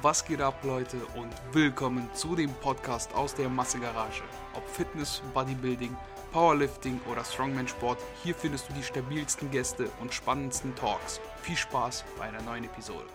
Was 0.00 0.24
geht 0.24 0.40
ab, 0.40 0.60
Leute, 0.62 0.96
und 1.16 1.32
willkommen 1.52 2.08
zu 2.14 2.36
dem 2.36 2.50
Podcast 2.50 3.12
aus 3.16 3.34
der 3.34 3.48
Massegarage. 3.48 4.22
Ob 4.54 4.64
Fitness, 4.68 5.20
Bodybuilding, 5.34 5.96
Powerlifting 6.30 7.00
oder 7.10 7.24
Strongman-Sport, 7.24 7.98
hier 8.22 8.32
findest 8.36 8.68
du 8.68 8.74
die 8.74 8.82
stabilsten 8.84 9.50
Gäste 9.50 9.86
und 10.00 10.14
spannendsten 10.14 10.72
Talks. 10.76 11.20
Viel 11.42 11.56
Spaß 11.56 12.04
bei 12.16 12.26
einer 12.26 12.40
neuen 12.42 12.62
Episode. 12.62 13.06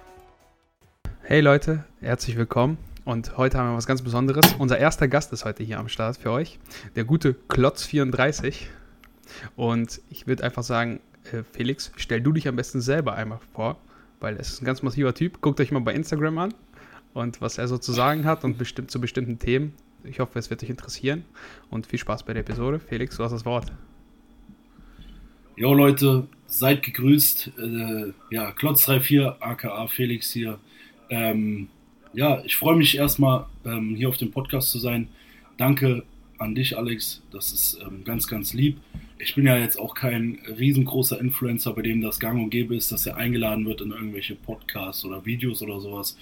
Hey 1.21 1.39
Leute, 1.39 1.85
herzlich 2.01 2.35
willkommen. 2.35 2.77
Und 3.05 3.37
heute 3.37 3.59
haben 3.59 3.69
wir 3.69 3.77
was 3.77 3.87
ganz 3.87 4.01
Besonderes. 4.01 4.53
Unser 4.59 4.77
erster 4.77 5.07
Gast 5.07 5.31
ist 5.31 5.45
heute 5.45 5.63
hier 5.63 5.79
am 5.79 5.87
Start 5.87 6.17
für 6.17 6.31
euch, 6.31 6.59
der 6.97 7.05
gute 7.05 7.33
Klotz34. 7.47 8.65
Und 9.55 10.01
ich 10.09 10.27
würde 10.27 10.43
einfach 10.43 10.63
sagen, 10.63 10.99
äh, 11.31 11.43
Felix, 11.49 11.93
stell 11.95 12.19
du 12.19 12.33
dich 12.33 12.49
am 12.49 12.57
besten 12.57 12.81
selber 12.81 13.13
einmal 13.13 13.39
vor, 13.53 13.77
weil 14.19 14.35
es 14.35 14.49
ist 14.49 14.61
ein 14.61 14.65
ganz 14.65 14.81
massiver 14.81 15.13
Typ. 15.13 15.39
Guckt 15.39 15.61
euch 15.61 15.71
mal 15.71 15.79
bei 15.79 15.93
Instagram 15.93 16.37
an 16.39 16.53
und 17.13 17.41
was 17.41 17.57
er 17.57 17.67
so 17.67 17.77
zu 17.77 17.91
sagen 17.91 18.25
hat 18.25 18.43
und 18.43 18.57
bestimmt 18.57 18.91
zu 18.91 18.99
bestimmten 18.99 19.39
Themen. 19.39 19.73
Ich 20.03 20.19
hoffe, 20.19 20.37
es 20.37 20.49
wird 20.49 20.63
euch 20.63 20.69
interessieren 20.69 21.23
und 21.69 21.87
viel 21.87 21.99
Spaß 21.99 22.23
bei 22.23 22.33
der 22.33 22.41
Episode. 22.41 22.79
Felix, 22.79 23.17
du 23.17 23.23
hast 23.23 23.31
das 23.31 23.45
Wort. 23.45 23.71
Jo 25.55 25.73
Leute, 25.73 26.27
seid 26.47 26.83
gegrüßt. 26.83 27.51
Äh, 27.57 28.13
ja, 28.31 28.49
Klotz34, 28.51 29.39
aka 29.39 29.87
Felix 29.87 30.31
hier. 30.31 30.59
Ähm, 31.09 31.69
ja, 32.13 32.43
ich 32.43 32.55
freue 32.55 32.75
mich 32.75 32.97
erstmal, 32.97 33.45
ähm, 33.65 33.95
hier 33.95 34.09
auf 34.09 34.17
dem 34.17 34.31
Podcast 34.31 34.71
zu 34.71 34.79
sein. 34.79 35.07
Danke 35.57 36.03
an 36.37 36.55
dich, 36.55 36.77
Alex. 36.77 37.21
Das 37.31 37.51
ist 37.51 37.79
ähm, 37.85 38.03
ganz, 38.03 38.27
ganz 38.27 38.53
lieb. 38.53 38.77
Ich 39.19 39.35
bin 39.35 39.45
ja 39.45 39.57
jetzt 39.57 39.79
auch 39.79 39.95
kein 39.95 40.39
riesengroßer 40.57 41.19
Influencer, 41.19 41.73
bei 41.73 41.81
dem 41.81 42.01
das 42.01 42.19
gang 42.19 42.41
und 42.41 42.49
gäbe 42.49 42.75
ist, 42.75 42.91
dass 42.91 43.05
er 43.05 43.15
eingeladen 43.17 43.65
wird 43.65 43.81
in 43.81 43.91
irgendwelche 43.91 44.35
Podcasts 44.35 45.05
oder 45.05 45.25
Videos 45.25 45.61
oder 45.61 45.79
sowas. 45.79 46.17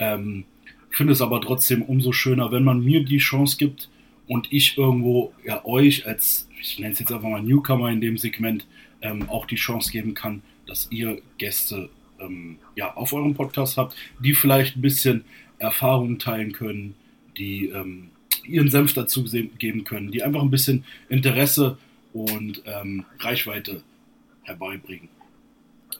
Ähm, 0.00 0.44
finde 0.90 1.12
es 1.12 1.22
aber 1.22 1.40
trotzdem 1.40 1.82
umso 1.82 2.12
schöner, 2.12 2.50
wenn 2.50 2.64
man 2.64 2.84
mir 2.84 3.04
die 3.04 3.18
Chance 3.18 3.56
gibt 3.56 3.88
und 4.26 4.52
ich 4.52 4.76
irgendwo 4.76 5.32
ja 5.44 5.64
euch 5.64 6.06
als, 6.06 6.48
ich 6.60 6.78
nenne 6.78 6.92
es 6.92 6.98
jetzt 6.98 7.12
einfach 7.12 7.28
mal 7.28 7.42
Newcomer 7.42 7.90
in 7.90 8.00
dem 8.00 8.18
Segment, 8.18 8.66
ähm, 9.02 9.28
auch 9.28 9.46
die 9.46 9.56
Chance 9.56 9.92
geben 9.92 10.14
kann, 10.14 10.42
dass 10.66 10.88
ihr 10.90 11.20
Gäste 11.38 11.88
ähm, 12.20 12.58
ja, 12.74 12.94
auf 12.94 13.12
eurem 13.12 13.34
Podcast 13.34 13.76
habt, 13.76 13.96
die 14.18 14.34
vielleicht 14.34 14.76
ein 14.76 14.82
bisschen 14.82 15.24
Erfahrung 15.58 16.18
teilen 16.18 16.52
können, 16.52 16.94
die 17.36 17.66
ähm, 17.66 18.10
ihren 18.44 18.68
Senf 18.68 18.94
dazu 18.94 19.24
geben 19.58 19.84
können, 19.84 20.10
die 20.10 20.22
einfach 20.22 20.42
ein 20.42 20.50
bisschen 20.50 20.84
Interesse 21.08 21.78
und 22.12 22.62
ähm, 22.66 23.04
Reichweite 23.18 23.82
herbeibringen. 24.42 25.08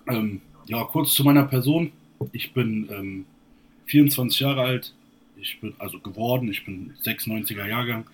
Ähm, 0.09 0.41
ja, 0.67 0.83
kurz 0.85 1.15
zu 1.15 1.25
meiner 1.25 1.45
Person. 1.45 1.93
Ich 2.33 2.53
bin 2.53 2.89
ähm, 2.91 3.27
24 3.91 4.41
Jahre 4.41 4.63
alt. 4.63 4.95
Ich 5.37 5.61
bin 5.61 5.75
also 5.79 5.99
geworden. 5.99 6.51
Ich 6.51 6.65
bin 6.65 6.95
96er 7.03 7.67
Jahrgang. 7.67 8.07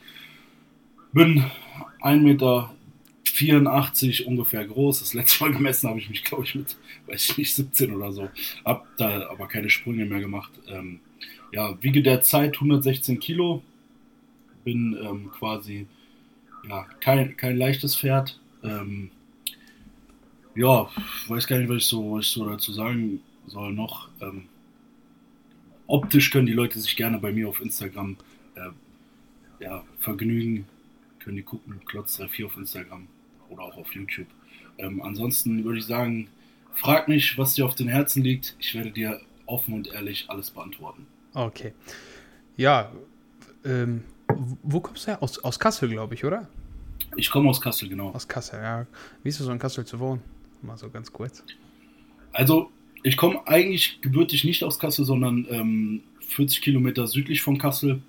Bin 1.13 1.45
1,84 2.01 2.21
Meter 2.23 2.75
ungefähr 4.27 4.65
groß. 4.65 5.01
Das 5.01 5.15
letzte 5.15 5.45
Mal 5.45 5.53
gemessen 5.53 5.89
habe 5.89 5.99
ich 5.99 6.09
mich, 6.09 6.25
glaube 6.25 6.45
ich, 6.45 6.55
mit, 6.55 6.77
weiß 7.07 7.31
ich 7.31 7.39
nicht, 7.39 7.55
17 7.55 7.95
oder 7.95 8.13
so. 8.13 8.31
Hab 8.65 8.87
da 8.97 9.29
aber 9.29 9.49
keine 9.49 9.69
Sprünge 9.69 10.07
mehr 10.07 10.21
gemacht. 10.21 10.53
Ähm, 10.69 11.01
ja, 11.53 11.81
wiege 11.83 12.03
derzeit 12.03 12.55
116 12.55 13.21
Kilo. 13.21 13.63
Bin 14.65 14.97
ähm, 15.01 15.31
quasi 15.31 15.87
ja, 16.69 16.87
kein, 17.01 17.37
kein 17.37 17.57
leichtes 17.57 17.97
Pferd. 17.97 18.41
Ähm, 18.63 19.11
ja, 20.55 20.89
weiß 21.29 21.47
gar 21.47 21.59
nicht, 21.59 21.69
was 21.69 21.77
ich 21.79 21.85
so, 21.85 22.13
was 22.13 22.25
ich 22.25 22.33
so 22.33 22.49
dazu 22.49 22.73
sagen 22.73 23.21
soll 23.47 23.73
noch. 23.73 24.09
Ähm, 24.21 24.49
optisch 25.87 26.31
können 26.31 26.47
die 26.47 26.53
Leute 26.53 26.79
sich 26.79 26.97
gerne 26.97 27.19
bei 27.19 27.33
mir 27.33 27.49
auf 27.49 27.61
Instagram 27.61 28.17
äh, 28.55 29.65
ja, 29.65 29.85
vergnügen. 30.01 30.67
Können 31.21 31.37
die 31.37 31.43
gucken, 31.43 31.81
Klotz34 31.87 32.47
auf 32.47 32.57
Instagram 32.57 33.09
oder 33.49 33.63
auch 33.63 33.77
auf 33.77 33.93
YouTube. 33.95 34.29
Ähm, 34.79 35.03
ansonsten 35.03 35.65
würde 35.65 35.79
ich 35.79 35.87
sagen, 35.87 36.29
frag 36.75 37.09
mich, 37.09 37.37
was 37.39 37.55
dir 37.55 37.65
auf 37.65 37.75
den 37.75 37.89
Herzen 37.89 38.23
liegt. 38.23 38.55
Ich 38.59 38.75
werde 38.75 38.91
dir 38.91 39.21
offen 39.47 39.75
und 39.75 39.89
ehrlich 39.89 40.27
alles 40.29 40.51
beantworten. 40.51 41.07
Okay. 41.35 41.73
Ja, 42.57 42.93
ähm, 43.65 44.05
wo 44.63 44.81
kommst 44.81 45.07
du 45.07 45.13
her? 45.13 45.23
Aus, 45.23 45.39
aus 45.39 45.59
Kassel, 45.59 45.89
glaube 45.89 46.15
ich, 46.15 46.25
oder? 46.25 46.49
Ich 47.17 47.31
komme 47.31 47.49
aus 47.49 47.61
Kassel, 47.61 47.89
genau. 47.89 48.11
Aus 48.11 48.29
Kassel, 48.29 48.61
ja. 48.61 48.87
Wie 49.23 49.29
ist 49.29 49.41
es 49.41 49.47
so 49.47 49.53
in 49.53 49.59
Kassel 49.59 49.85
zu 49.85 49.99
wohnen? 49.99 50.23
Mal 50.63 50.77
so 50.77 50.91
ganz 50.91 51.13
kurz. 51.13 51.43
Also, 52.33 52.71
ich 53.07 53.17
komme 53.17 53.47
eigentlich 53.47 54.01
gebürtig 54.01 54.43
nicht 54.43 54.65
aus 54.65 54.81
Kassel, 54.81 55.05
sondern 55.05 55.47
ähm, 55.49 56.01
40 56.19 56.61
Kilometer 56.61 57.07
südlich 57.07 57.41
von 57.41 57.57
Kassel, 57.57 58.03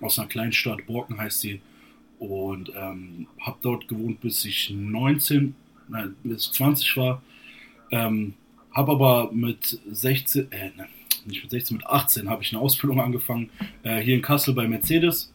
aus 0.00 0.18
einer 0.18 0.26
kleinen 0.26 0.52
Stadt, 0.52 0.84
Borken 0.86 1.16
heißt 1.16 1.40
sie. 1.40 1.60
Und 2.18 2.72
ähm, 2.74 3.28
habe 3.40 3.58
dort 3.62 3.86
gewohnt, 3.86 4.20
bis 4.20 4.44
ich 4.44 4.70
19, 4.70 5.54
nein, 5.86 6.16
bis 6.24 6.50
20 6.50 6.96
war. 6.96 7.22
Ähm, 7.92 8.34
habe 8.72 8.92
aber 8.92 9.30
mit 9.32 9.80
16, 9.92 10.50
äh, 10.50 10.70
nicht 11.24 11.44
mit 11.44 11.50
16, 11.52 11.76
mit 11.76 11.86
18 11.86 12.28
habe 12.28 12.42
ich 12.42 12.52
eine 12.52 12.60
Ausbildung 12.60 13.00
angefangen, 13.00 13.50
äh, 13.84 14.00
hier 14.00 14.16
in 14.16 14.22
Kassel 14.22 14.54
bei 14.54 14.66
Mercedes. 14.66 15.32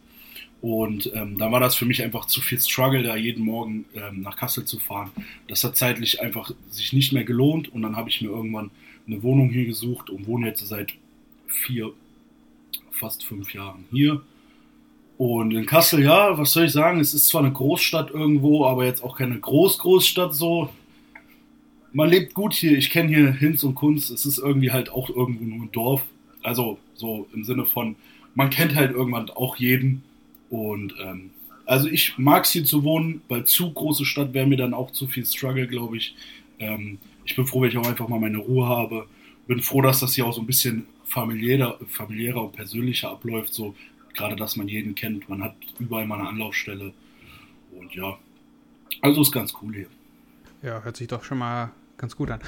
Und 0.62 1.12
ähm, 1.16 1.40
da 1.40 1.52
war 1.52 1.60
das 1.60 1.76
für 1.76 1.86
mich 1.86 2.04
einfach 2.04 2.26
zu 2.26 2.40
viel 2.40 2.60
Struggle, 2.60 3.02
da 3.02 3.16
jeden 3.16 3.44
Morgen 3.44 3.86
ähm, 3.96 4.22
nach 4.22 4.38
Kassel 4.38 4.64
zu 4.64 4.80
fahren. 4.80 5.10
Das 5.48 5.64
hat 5.64 5.76
zeitlich 5.76 6.22
einfach 6.22 6.52
sich 6.70 6.94
nicht 6.94 7.14
mehr 7.14 7.24
gelohnt 7.24 7.74
und 7.74 7.82
dann 7.82 7.96
habe 7.96 8.10
ich 8.10 8.22
mir 8.22 8.30
irgendwann 8.30 8.70
eine 9.08 9.24
Wohnung 9.24 9.50
hier 9.50 9.66
gesucht 9.66 10.12
und 10.12 10.28
wohne 10.28 10.48
jetzt 10.48 10.66
seit 10.68 10.94
vier, 11.48 11.92
fast 12.92 13.26
fünf 13.26 13.54
Jahren 13.56 13.86
hier. 13.92 14.22
Und 15.18 15.52
in 15.52 15.66
Kassel, 15.66 16.04
ja, 16.04 16.38
was 16.38 16.54
soll 16.54 16.66
ich 16.66 16.72
sagen, 16.72 17.00
es 17.00 17.14
ist 17.14 17.28
zwar 17.28 17.42
eine 17.42 17.54
Großstadt 17.54 18.12
irgendwo, 18.12 18.66
aber 18.66 18.86
jetzt 18.86 19.04
auch 19.04 19.18
keine 19.18 19.40
Groß-Großstadt 19.40 20.36
so. 20.36 20.70
Man 21.92 22.10
lebt 22.10 22.36
gut 22.36 22.54
hier, 22.54 22.78
ich 22.78 22.92
kenne 22.92 23.10
hier 23.10 23.32
Hinz 23.32 23.64
und 23.64 23.76
Kunst, 23.76 24.12
es 24.12 24.26
ist 24.26 24.38
irgendwie 24.38 24.72
halt 24.72 24.92
auch 24.92 25.10
irgendwo 25.10 25.44
nur 25.44 25.66
ein 25.66 25.72
Dorf. 25.72 26.04
Also 26.44 26.78
so 26.94 27.28
im 27.34 27.44
Sinne 27.44 27.66
von, 27.66 27.96
man 28.36 28.50
kennt 28.52 28.76
halt 28.76 28.92
irgendwann 28.92 29.30
auch 29.32 29.58
jeden 29.58 30.04
und 30.52 30.94
ähm, 31.02 31.32
also 31.66 31.88
ich 31.88 32.18
mag 32.18 32.44
es 32.44 32.52
hier 32.52 32.66
zu 32.66 32.84
wohnen, 32.84 33.22
weil 33.30 33.46
zu 33.46 33.72
große 33.72 34.04
Stadt 34.04 34.34
wäre 34.34 34.46
mir 34.46 34.58
dann 34.58 34.74
auch 34.74 34.92
zu 34.92 35.08
viel 35.08 35.26
Struggle, 35.26 35.66
glaube 35.66 35.96
ich. 35.96 36.14
Ähm, 36.60 37.00
ich 37.24 37.38
bin 37.38 37.46
froh, 37.46 37.62
wenn 37.62 37.70
ich 37.70 37.78
auch 37.78 37.88
einfach 37.88 38.10
mal 38.10 38.20
meine 38.20 38.38
Ruhe 38.38 38.68
habe. 38.68 39.08
Bin 39.48 39.62
froh, 39.62 39.82
dass 39.82 40.02
das 40.02 40.14
hier 40.14 40.26
auch 40.26 40.34
so 40.34 40.42
ein 40.42 40.46
bisschen 40.46 40.88
familiärer, 41.06 41.80
familiärer 41.88 42.44
und 42.44 42.52
persönlicher 42.52 43.12
abläuft. 43.12 43.54
So 43.54 43.76
gerade, 44.14 44.36
dass 44.36 44.58
man 44.58 44.68
jeden 44.68 44.94
kennt. 44.94 45.30
Man 45.30 45.42
hat 45.42 45.56
überall 45.80 46.06
mal 46.06 46.20
eine 46.20 46.28
Anlaufstelle. 46.28 46.92
Und 47.80 47.96
ja, 47.96 48.18
also 49.00 49.22
ist 49.22 49.32
ganz 49.32 49.54
cool 49.62 49.74
hier. 49.74 49.88
Ja, 50.64 50.84
hört 50.84 50.98
sich 50.98 51.08
doch 51.08 51.24
schon 51.24 51.38
mal 51.38 51.72
ganz 51.98 52.18
gut 52.18 52.30
an. 52.30 52.42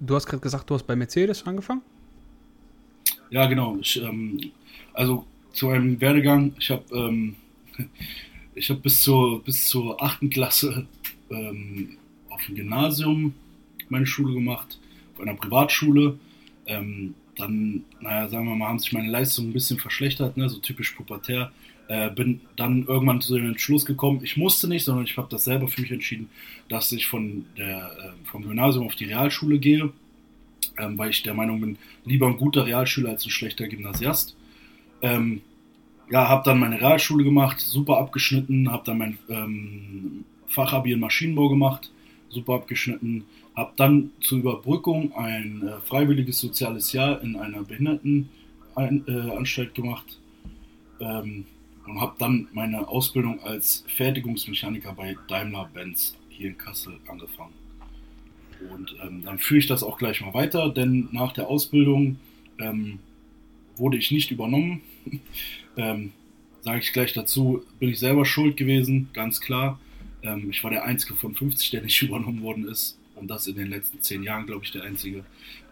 Du 0.00 0.14
hast 0.14 0.26
gerade 0.26 0.40
gesagt, 0.40 0.70
du 0.70 0.74
hast 0.74 0.84
bei 0.84 0.96
Mercedes 0.96 1.46
angefangen? 1.46 1.82
Ja, 3.28 3.44
genau. 3.44 3.76
Ich, 3.78 4.02
ähm, 4.02 4.40
also 4.94 5.26
zu 5.52 5.68
einem 5.68 6.00
Werdegang. 6.00 6.54
Ich 6.58 6.70
habe 6.70 6.84
ähm, 6.92 7.36
ich 8.54 8.70
habe 8.70 8.80
bis 8.80 9.02
zur, 9.02 9.42
bis 9.42 9.66
zur 9.66 10.02
8. 10.02 10.30
Klasse 10.30 10.86
ähm, 11.30 11.96
auf 12.28 12.44
dem 12.46 12.54
Gymnasium 12.56 13.34
meine 13.88 14.06
Schule 14.06 14.34
gemacht, 14.34 14.78
auf 15.14 15.20
einer 15.20 15.34
Privatschule. 15.34 16.18
Ähm, 16.66 17.14
dann, 17.36 17.84
naja, 18.00 18.28
sagen 18.28 18.46
wir 18.46 18.54
mal, 18.54 18.68
haben 18.68 18.78
sich 18.78 18.92
meine 18.92 19.10
Leistungen 19.10 19.50
ein 19.50 19.52
bisschen 19.52 19.78
verschlechtert, 19.78 20.36
ne, 20.36 20.48
so 20.48 20.58
typisch 20.58 20.92
pubertär. 20.92 21.50
Äh, 21.88 22.10
bin 22.10 22.40
dann 22.56 22.86
irgendwann 22.86 23.20
zu 23.20 23.34
dem 23.34 23.46
Entschluss 23.46 23.84
gekommen, 23.84 24.20
ich 24.22 24.36
musste 24.36 24.68
nicht, 24.68 24.84
sondern 24.84 25.04
ich 25.04 25.16
habe 25.16 25.28
das 25.30 25.44
selber 25.44 25.68
für 25.68 25.80
mich 25.80 25.90
entschieden, 25.90 26.28
dass 26.68 26.92
ich 26.92 27.06
von 27.06 27.44
der, 27.56 27.90
äh, 27.98 28.26
vom 28.26 28.42
Gymnasium 28.42 28.86
auf 28.86 28.94
die 28.94 29.06
Realschule 29.06 29.58
gehe, 29.58 29.92
ähm, 30.78 30.96
weil 30.96 31.10
ich 31.10 31.22
der 31.22 31.34
Meinung 31.34 31.60
bin, 31.60 31.78
lieber 32.04 32.28
ein 32.28 32.36
guter 32.36 32.66
Realschüler 32.66 33.10
als 33.10 33.26
ein 33.26 33.30
schlechter 33.30 33.66
Gymnasiast. 33.66 34.36
Ähm, 35.02 35.42
ja, 36.12 36.28
habe 36.28 36.42
dann 36.44 36.60
meine 36.60 36.78
Realschule 36.78 37.24
gemacht, 37.24 37.58
super 37.58 37.96
abgeschnitten, 37.96 38.70
habe 38.70 38.82
dann 38.84 38.98
mein 38.98 39.16
ähm, 39.30 40.26
Fachabi 40.46 40.92
in 40.92 41.00
Maschinenbau 41.00 41.48
gemacht, 41.48 41.90
super 42.28 42.56
abgeschnitten, 42.56 43.24
habe 43.56 43.72
dann 43.76 44.10
zur 44.20 44.40
Überbrückung 44.40 45.16
ein 45.16 45.66
äh, 45.66 45.80
freiwilliges 45.80 46.38
soziales 46.38 46.92
Jahr 46.92 47.22
in 47.22 47.36
einer 47.36 47.62
Behindertenanstalt 47.62 49.70
äh, 49.70 49.74
gemacht 49.74 50.18
ähm, 51.00 51.46
und 51.86 51.98
habe 51.98 52.12
dann 52.18 52.46
meine 52.52 52.86
Ausbildung 52.88 53.42
als 53.42 53.82
Fertigungsmechaniker 53.88 54.92
bei 54.92 55.16
Daimler-Benz 55.28 56.18
hier 56.28 56.48
in 56.48 56.58
Kassel 56.58 56.98
angefangen. 57.08 57.54
Und 58.70 58.94
ähm, 59.02 59.22
dann 59.24 59.38
führe 59.38 59.60
ich 59.60 59.66
das 59.66 59.82
auch 59.82 59.96
gleich 59.96 60.20
mal 60.20 60.34
weiter, 60.34 60.68
denn 60.68 61.08
nach 61.10 61.32
der 61.32 61.48
Ausbildung 61.48 62.18
ähm, 62.58 62.98
wurde 63.76 63.96
ich 63.96 64.10
nicht 64.10 64.30
übernommen. 64.30 64.82
Ähm, 65.76 66.12
Sage 66.62 66.78
ich 66.78 66.92
gleich 66.92 67.12
dazu, 67.12 67.64
bin 67.80 67.88
ich 67.88 67.98
selber 67.98 68.24
schuld 68.24 68.56
gewesen, 68.56 69.10
ganz 69.12 69.40
klar. 69.40 69.80
Ähm, 70.22 70.48
ich 70.50 70.62
war 70.62 70.70
der 70.70 70.84
Einzige 70.84 71.16
von 71.16 71.34
50, 71.34 71.70
der 71.70 71.82
nicht 71.82 72.00
übernommen 72.02 72.42
worden 72.42 72.68
ist. 72.68 72.98
Und 73.16 73.28
das 73.28 73.48
in 73.48 73.56
den 73.56 73.68
letzten 73.68 74.00
zehn 74.00 74.22
Jahren, 74.22 74.46
glaube 74.46 74.64
ich, 74.64 74.70
der 74.70 74.84
Einzige. 74.84 75.24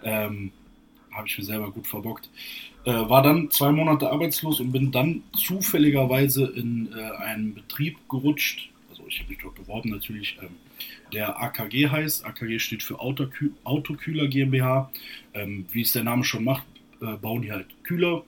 Ähm, 0.02 0.50
habe 1.12 1.28
ich 1.28 1.38
mir 1.38 1.44
selber 1.44 1.70
gut 1.70 1.86
verbockt. 1.86 2.28
Äh, 2.84 2.92
war 2.92 3.22
dann 3.22 3.50
zwei 3.50 3.70
Monate 3.70 4.10
arbeitslos 4.10 4.60
und 4.60 4.72
bin 4.72 4.90
dann 4.90 5.22
zufälligerweise 5.32 6.46
in 6.46 6.92
äh, 6.92 7.22
einen 7.22 7.54
Betrieb 7.54 7.96
gerutscht. 8.08 8.70
Also 8.90 9.04
ich 9.08 9.20
habe 9.20 9.30
mich 9.30 9.38
dort 9.42 9.54
beworben 9.54 9.90
natürlich. 9.90 10.38
Ähm, 10.42 10.56
der 11.12 11.40
AKG 11.40 11.88
heißt. 11.88 12.24
AKG 12.24 12.58
steht 12.58 12.82
für 12.82 12.98
Autokü 12.98 13.52
Autokühler 13.62 14.26
GmbH. 14.26 14.90
Ähm, 15.34 15.66
wie 15.70 15.82
es 15.82 15.92
der 15.92 16.04
Name 16.04 16.24
schon 16.24 16.44
macht, 16.44 16.66
äh, 17.00 17.16
bauen 17.16 17.42
die 17.42 17.52
halt 17.52 17.66
Kühler. 17.84 18.24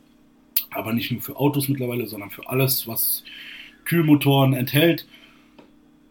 Aber 0.75 0.93
nicht 0.93 1.11
nur 1.11 1.21
für 1.21 1.37
Autos 1.37 1.69
mittlerweile, 1.69 2.07
sondern 2.07 2.31
für 2.31 2.49
alles, 2.49 2.87
was 2.87 3.25
Kühlmotoren 3.85 4.55
enthält. 4.55 5.07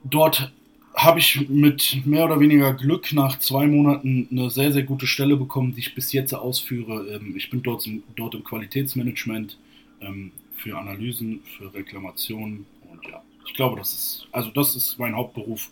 Dort 0.04 0.52
habe 0.94 1.20
ich 1.20 1.48
mit 1.50 2.06
mehr 2.06 2.26
oder 2.26 2.40
weniger 2.40 2.74
Glück 2.74 3.14
nach 3.14 3.40
zwei 3.40 3.66
Monaten 3.68 4.28
eine 4.30 4.50
sehr, 4.50 4.72
sehr 4.74 4.84
gute 4.84 5.08
Stelle 5.08 5.38
bekommen, 5.38 5.74
die 5.74 5.80
ich 5.80 5.96
bis 5.96 6.12
jetzt 6.12 6.34
ausführe. 6.34 7.08
Ähm, 7.08 7.36
ich 7.36 7.50
bin 7.50 7.64
dort, 7.64 7.88
dort 8.16 8.36
im 8.36 8.44
Qualitätsmanagement 8.44 9.58
ähm, 10.02 10.32
für 10.58 10.78
Analysen, 10.78 11.42
für 11.58 11.74
Reklamationen 11.74 12.66
und 12.90 13.06
ja, 13.10 13.24
ich 13.48 13.54
glaube, 13.54 13.78
das 13.78 13.94
ist, 13.94 14.28
also 14.32 14.50
das 14.52 14.76
ist 14.76 15.00
mein 15.00 15.16
Hauptberuf 15.16 15.70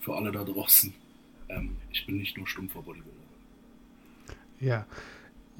für 0.00 0.16
alle 0.16 0.32
da 0.32 0.42
draußen. 0.42 0.92
Ähm, 1.48 1.76
ich 1.92 2.06
bin 2.06 2.18
nicht 2.18 2.36
nur 2.36 2.46
stumpfer 2.46 2.82
Bodybuilder. 2.82 3.12
Ja. 4.60 4.86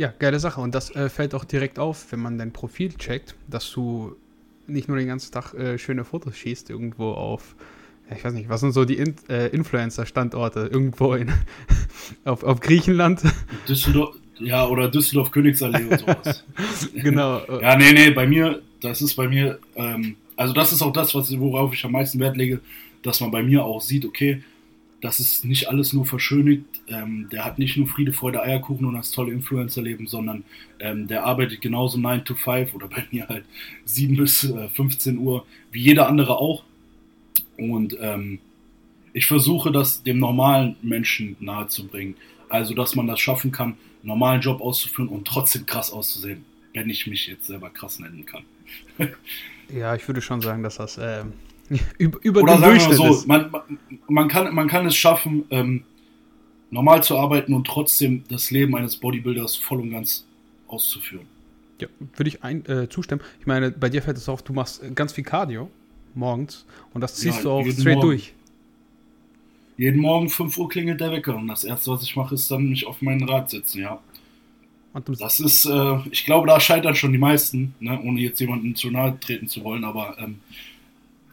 Ja, 0.03 0.13
geile 0.19 0.41
Sache. 0.41 0.61
Und 0.61 0.75
das 0.75 0.91
äh, 0.97 1.09
fällt 1.09 1.33
auch 1.33 1.45
direkt 1.45 1.79
auf, 1.79 2.11
wenn 2.11 2.19
man 2.19 2.37
dein 2.37 2.53
Profil 2.53 2.93
checkt, 2.95 3.37
dass 3.49 3.71
du 3.71 4.17
nicht 4.67 4.89
nur 4.89 4.97
den 4.97 5.07
ganzen 5.07 5.31
Tag 5.31 5.55
äh, 5.55 5.79
schöne 5.79 6.05
Fotos 6.05 6.37
schießt, 6.37 6.71
irgendwo 6.71 7.13
auf 7.13 7.55
ich 8.11 8.25
weiß 8.25 8.33
nicht, 8.33 8.49
was 8.49 8.61
sind 8.61 8.73
so 8.73 8.85
die 8.85 8.97
In 8.97 9.15
äh, 9.29 9.47
Influencer-Standorte 9.47 10.69
irgendwo 10.73 11.15
in, 11.15 11.33
auf, 12.25 12.43
auf 12.43 12.59
Griechenland? 12.59 13.23
Düsseldorf, 13.69 14.17
ja, 14.41 14.67
oder 14.67 14.89
Düsseldorf 14.89 15.31
Königsallee 15.31 15.85
und 15.85 16.01
sowas. 16.01 16.45
genau. 16.95 17.41
ja, 17.61 17.77
nee, 17.77 17.93
nee, 17.93 18.11
bei 18.11 18.27
mir, 18.27 18.61
das 18.81 19.03
ist 19.03 19.15
bei 19.15 19.29
mir, 19.29 19.61
ähm, 19.77 20.17
also 20.35 20.53
das 20.53 20.73
ist 20.73 20.83
auch 20.83 20.93
das, 20.93 21.15
was, 21.15 21.31
worauf 21.39 21.73
ich 21.75 21.85
am 21.85 21.93
meisten 21.93 22.19
Wert 22.19 22.37
lege, 22.37 22.61
dass 23.05 23.21
man 23.21 23.31
bei 23.31 23.45
mir 23.45 23.65
auch 23.65 23.81
sieht, 23.81 24.05
okay, 24.05 24.43
das 25.03 25.19
ist 25.19 25.45
nicht 25.45 25.69
alles 25.69 25.93
nur 25.93 26.07
verschönigt. 26.07 26.65
Ähm, 26.87 27.29
der 27.31 27.45
hat 27.45 27.59
nicht 27.59 27.77
nur 27.77 27.89
Friede, 27.89 28.13
Freude, 28.13 28.41
Eierkuchen 28.41 28.87
und 28.87 28.95
das 28.95 29.11
tolle 29.11 29.33
Influencer-Leben, 29.33 30.07
sondern 30.07 30.45
ähm, 30.79 31.09
der 31.09 31.25
arbeitet 31.25 31.61
genauso 31.61 31.99
9 31.99 32.25
to 32.25 32.35
5 32.37 32.73
oder 32.73 32.87
bei 32.87 33.05
mir 33.11 33.29
halt 33.29 33.45
7 33.85 34.17
bis 34.17 34.45
äh, 34.45 34.69
15 34.69 35.19
Uhr, 35.19 35.45
wie 35.73 35.83
jeder 35.83 36.09
andere 36.09 36.39
auch. 36.39 36.63
Und 37.59 37.97
ähm, 38.01 38.39
ich 39.13 39.27
versuche 39.27 39.73
das 39.73 40.05
dem 40.05 40.19
normalen 40.19 40.77
Menschen 40.83 41.37
nahezubringen. 41.41 42.15
Also, 42.49 42.73
dass 42.75 42.95
man 42.95 43.09
das 43.09 43.19
schaffen 43.19 43.51
kann, 43.51 43.71
einen 43.71 43.77
normalen 44.05 44.41
Job 44.41 44.61
auszuführen 44.61 45.09
und 45.09 45.27
trotzdem 45.27 45.67
krass 45.67 45.91
auszusehen, 45.91 46.45
wenn 46.75 46.89
ich 46.89 47.09
mich 47.09 47.27
jetzt 47.27 47.49
selber 47.49 47.71
krass 47.71 47.99
nennen 47.99 48.25
kann. 48.25 48.45
ja, 49.69 49.97
ich 49.97 50.07
würde 50.07 50.23
schon 50.23 50.41
sagen, 50.41 50.63
dass 50.63 50.77
das 50.77 50.97
äh, 50.97 51.25
über, 51.99 52.19
über 52.23 52.43
Oder 52.43 52.55
den 52.55 52.61
sagen 52.61 52.73
Durchschnitt 52.73 52.99
wir 52.99 53.13
so, 53.13 53.27
man, 53.27 53.51
man, 54.09 54.29
kann, 54.29 54.55
man 54.55 54.69
kann 54.69 54.87
es 54.87 54.97
schaffen, 54.97 55.45
ähm, 55.51 55.85
normal 56.71 57.03
zu 57.03 57.19
arbeiten 57.19 57.55
und 57.55 57.67
trotzdem 57.67 58.25
das 58.29 58.51
Leben 58.51 58.75
eines 58.77 58.97
Bodybuilders 58.97 59.57
voll 59.57 59.81
und 59.81 59.91
ganz 59.91 60.27
auszuführen. 60.69 61.27
Ja, 61.81 61.89
würde 62.17 62.29
ich 62.29 62.43
ein, 62.43 62.65
äh, 62.67 62.89
zustimmen. 62.89 63.23
Ich 63.41 63.47
meine, 63.47 63.71
bei 63.71 63.89
dir 63.89 64.03
fällt 64.03 64.17
es 64.17 64.29
auf, 64.29 64.43
du 64.43 64.53
machst 64.53 64.83
ganz 64.95 65.13
viel 65.13 65.25
Cardio 65.25 65.71
morgens 66.15 66.67
und 66.95 67.01
das 67.01 67.17
ziehst 67.17 67.39
ja, 67.39 67.43
du 67.45 67.51
auch 67.51 67.67
straight 67.67 67.97
Morgen. 67.97 68.01
durch. 68.01 68.35
Jeden 69.77 70.01
Morgen 70.01 70.29
5 70.29 70.57
Uhr 70.59 70.69
klingelt 70.69 71.01
der 71.01 71.13
Wecker 71.13 71.37
und 71.37 71.49
das 71.49 71.65
erste, 71.65 71.91
was 71.91 72.03
ich 72.03 72.15
mache, 72.15 72.35
ist 72.35 72.51
dann 72.51 72.69
mich 72.69 72.87
auf 72.87 73.03
meinen 73.03 73.29
Rad 73.29 73.51
setzen, 73.51 73.83
ja. 73.83 74.01
Das 75.19 75.41
ist, 75.41 75.65
äh, 75.65 75.99
ich 76.11 76.27
glaube, 76.27 76.47
da 76.47 76.61
scheitern 76.61 76.95
schon 76.95 77.13
die 77.13 77.19
meisten, 77.19 77.75
ne, 77.81 77.99
ohne 78.03 78.21
jetzt 78.21 78.41
jemanden 78.41 78.75
zu 78.75 78.91
nahe 78.91 79.19
treten 79.19 79.49
zu 79.49 79.65
wollen, 79.65 79.85
aber 79.85 80.19
ähm, 80.19 80.41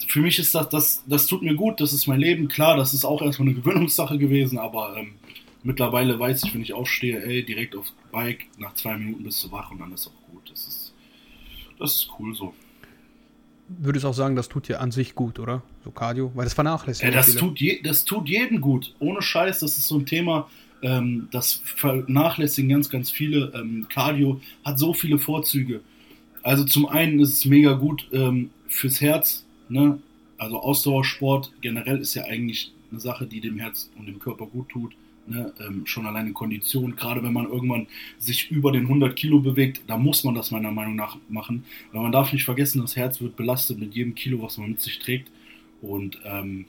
für 0.10 0.22
mich 0.22 0.40
ist 0.40 0.56
das, 0.56 0.70
das, 0.70 1.04
das 1.08 1.28
tut 1.28 1.42
mir 1.42 1.56
gut, 1.56 1.80
das 1.80 1.94
ist 1.94 2.08
mein 2.08 2.20
Leben, 2.20 2.48
klar, 2.48 2.76
das 2.76 2.94
ist 2.94 3.06
auch 3.06 3.22
erstmal 3.22 3.50
eine 3.50 3.58
Gewöhnungssache 3.58 4.18
gewesen, 4.18 4.58
aber 4.58 4.98
ähm, 4.98 5.14
mittlerweile 5.64 6.20
weiß 6.20 6.44
ich, 6.44 6.54
wenn 6.54 6.62
ich 6.62 6.74
aufstehe, 6.74 7.24
ey, 7.24 7.44
direkt 7.44 7.76
aufs 7.76 7.94
Bike, 8.12 8.48
nach 8.58 8.74
zwei 8.74 8.98
Minuten 8.98 9.24
bist 9.24 9.44
du 9.44 9.52
wach 9.52 9.72
und 9.72 9.80
dann 9.80 9.92
ist 9.94 10.08
auch 10.08 10.32
gut. 10.32 10.50
Das 10.50 10.68
ist, 10.68 10.94
das 11.78 11.94
ist 11.94 12.10
cool 12.20 12.36
so 12.36 12.54
würdest 13.70 14.06
auch 14.06 14.14
sagen, 14.14 14.36
das 14.36 14.50
tut 14.50 14.68
dir 14.68 14.82
an 14.82 14.92
sich 14.92 15.16
gut, 15.16 15.40
oder? 15.40 15.62
So 15.84 15.92
Cardio, 15.92 16.32
weil 16.36 16.46
das 16.46 16.54
vernachlässigt. 16.54 17.06
Ja, 17.06 17.12
das, 17.12 17.36
tut 17.36 17.60
je, 17.60 17.82
das 17.82 18.04
tut 18.04 18.28
jedem 18.28 18.62
gut. 18.62 18.96
Ohne 19.00 19.22
Scheiß, 19.22 19.60
das 19.60 19.78
ist 19.78 19.88
so 19.88 19.98
ein 19.98 20.06
Thema, 20.06 20.50
ähm, 20.82 21.28
das 21.32 21.62
vernachlässigen 21.64 22.70
ganz, 22.70 22.90
ganz 22.90 23.12
viele. 23.12 23.52
Ähm, 23.56 23.86
Cardio 23.90 24.42
hat 24.66 24.80
so 24.80 24.94
viele 24.94 25.20
Vorzüge. 25.20 25.82
Also 26.42 26.64
zum 26.64 26.88
einen 26.88 27.20
ist 27.20 27.34
es 27.34 27.46
mega 27.46 27.74
gut 27.74 28.08
ähm, 28.12 28.50
fürs 28.68 29.02
Herz. 29.02 29.46
Ne? 29.70 30.00
Also 30.38 30.60
Ausdauersport 30.60 31.52
generell 31.62 32.00
ist 32.00 32.16
ja 32.16 32.24
eigentlich 32.26 32.72
eine 32.92 33.00
Sache, 33.00 33.26
die 33.26 33.42
dem 33.42 33.60
Herz 33.60 33.92
und 33.98 34.08
dem 34.08 34.20
Körper 34.20 34.46
gut 34.46 34.70
tut. 34.70 34.96
Ne, 35.28 35.54
ähm, 35.60 35.86
schon 35.86 36.08
alleine 36.08 36.32
Kondition, 36.32 36.96
gerade 36.96 37.22
wenn 37.22 37.34
man 37.34 37.46
irgendwann 37.46 37.86
sich 38.18 38.50
über 38.50 38.72
den 38.72 38.84
100 38.84 39.16
Kilo 39.16 39.40
bewegt, 39.40 39.82
da 39.86 39.96
muss 39.96 40.24
man 40.24 40.34
das 40.34 40.50
meiner 40.50 40.72
Meinung 40.72 40.96
nach 40.96 41.18
machen, 41.30 41.66
weil 41.92 42.02
man 42.02 42.12
darf 42.12 42.34
nicht 42.34 42.46
vergessen, 42.46 42.82
das 42.82 42.96
Herz 42.96 43.22
wird 43.22 43.36
belastet 43.36 43.78
mit 43.78 43.94
jedem 43.94 44.16
Kilo, 44.16 44.42
was 44.42 44.58
man 44.58 44.72
mit 44.72 44.82
sich 44.82 44.98
trägt 44.98 45.30
und 45.84 46.18
ähm, 46.26 46.66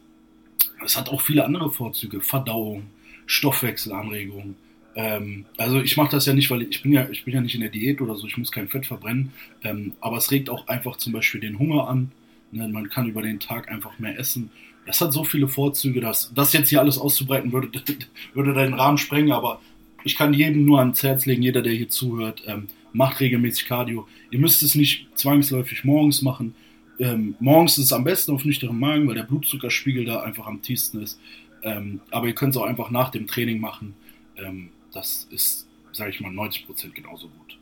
es 0.84 0.96
hat 0.96 1.08
auch 1.08 1.20
viele 1.20 1.44
andere 1.44 1.70
Vorzüge, 1.70 2.20
Verdauung, 2.20 2.84
Stoffwechselanregung. 3.26 4.56
Ähm, 4.94 5.46
also 5.56 5.80
ich 5.80 5.96
mache 5.96 6.10
das 6.10 6.26
ja 6.26 6.34
nicht, 6.34 6.50
weil 6.50 6.62
ich 6.62 6.82
bin 6.82 6.92
ja, 6.92 7.08
ich 7.10 7.24
bin 7.24 7.34
ja 7.34 7.40
nicht 7.40 7.54
in 7.54 7.60
der 7.60 7.70
Diät 7.70 8.00
oder 8.00 8.16
so, 8.16 8.26
ich 8.26 8.36
muss 8.36 8.52
kein 8.52 8.68
Fett 8.68 8.86
verbrennen, 8.86 9.32
ähm, 9.62 9.92
aber 10.00 10.16
es 10.16 10.30
regt 10.30 10.50
auch 10.50 10.68
einfach 10.68 10.96
zum 10.96 11.12
Beispiel 11.12 11.40
den 11.40 11.58
Hunger 11.58 11.88
an. 11.88 12.12
Ne? 12.52 12.68
Man 12.68 12.88
kann 12.88 13.08
über 13.08 13.22
den 13.22 13.40
Tag 13.40 13.70
einfach 13.70 13.98
mehr 13.98 14.18
essen 14.18 14.50
das 14.86 15.00
hat 15.00 15.12
so 15.12 15.24
viele 15.24 15.48
Vorzüge, 15.48 16.00
dass 16.00 16.32
das 16.34 16.52
jetzt 16.52 16.68
hier 16.68 16.80
alles 16.80 16.98
auszubreiten 16.98 17.52
würde, 17.52 17.70
würde 18.34 18.54
den 18.54 18.74
Rahmen 18.74 18.98
sprengen, 18.98 19.32
aber 19.32 19.60
ich 20.04 20.16
kann 20.16 20.32
jedem 20.32 20.64
nur 20.64 20.80
ans 20.80 21.02
Herz 21.02 21.26
legen, 21.26 21.42
jeder, 21.42 21.62
der 21.62 21.72
hier 21.72 21.88
zuhört, 21.88 22.42
ähm, 22.46 22.68
macht 22.92 23.20
regelmäßig 23.20 23.66
Cardio. 23.66 24.08
Ihr 24.30 24.38
müsst 24.38 24.62
es 24.62 24.74
nicht 24.74 25.06
zwangsläufig 25.16 25.84
morgens 25.84 26.22
machen. 26.22 26.54
Ähm, 26.98 27.34
morgens 27.38 27.78
ist 27.78 27.86
es 27.86 27.92
am 27.92 28.04
besten 28.04 28.32
auf 28.32 28.44
nüchternem 28.44 28.80
Magen, 28.80 29.06
weil 29.06 29.14
der 29.14 29.22
Blutzuckerspiegel 29.22 30.04
da 30.04 30.22
einfach 30.22 30.46
am 30.46 30.62
tiefsten 30.62 31.02
ist. 31.02 31.20
Ähm, 31.62 32.00
aber 32.10 32.26
ihr 32.26 32.34
könnt 32.34 32.54
es 32.54 32.60
auch 32.60 32.66
einfach 32.66 32.90
nach 32.90 33.10
dem 33.10 33.26
Training 33.26 33.60
machen. 33.60 33.94
Ähm, 34.36 34.70
das 34.92 35.28
ist, 35.30 35.68
sage 35.92 36.10
ich 36.10 36.20
mal, 36.20 36.32
90% 36.32 36.90
genauso 36.94 37.28
gut. 37.28 37.58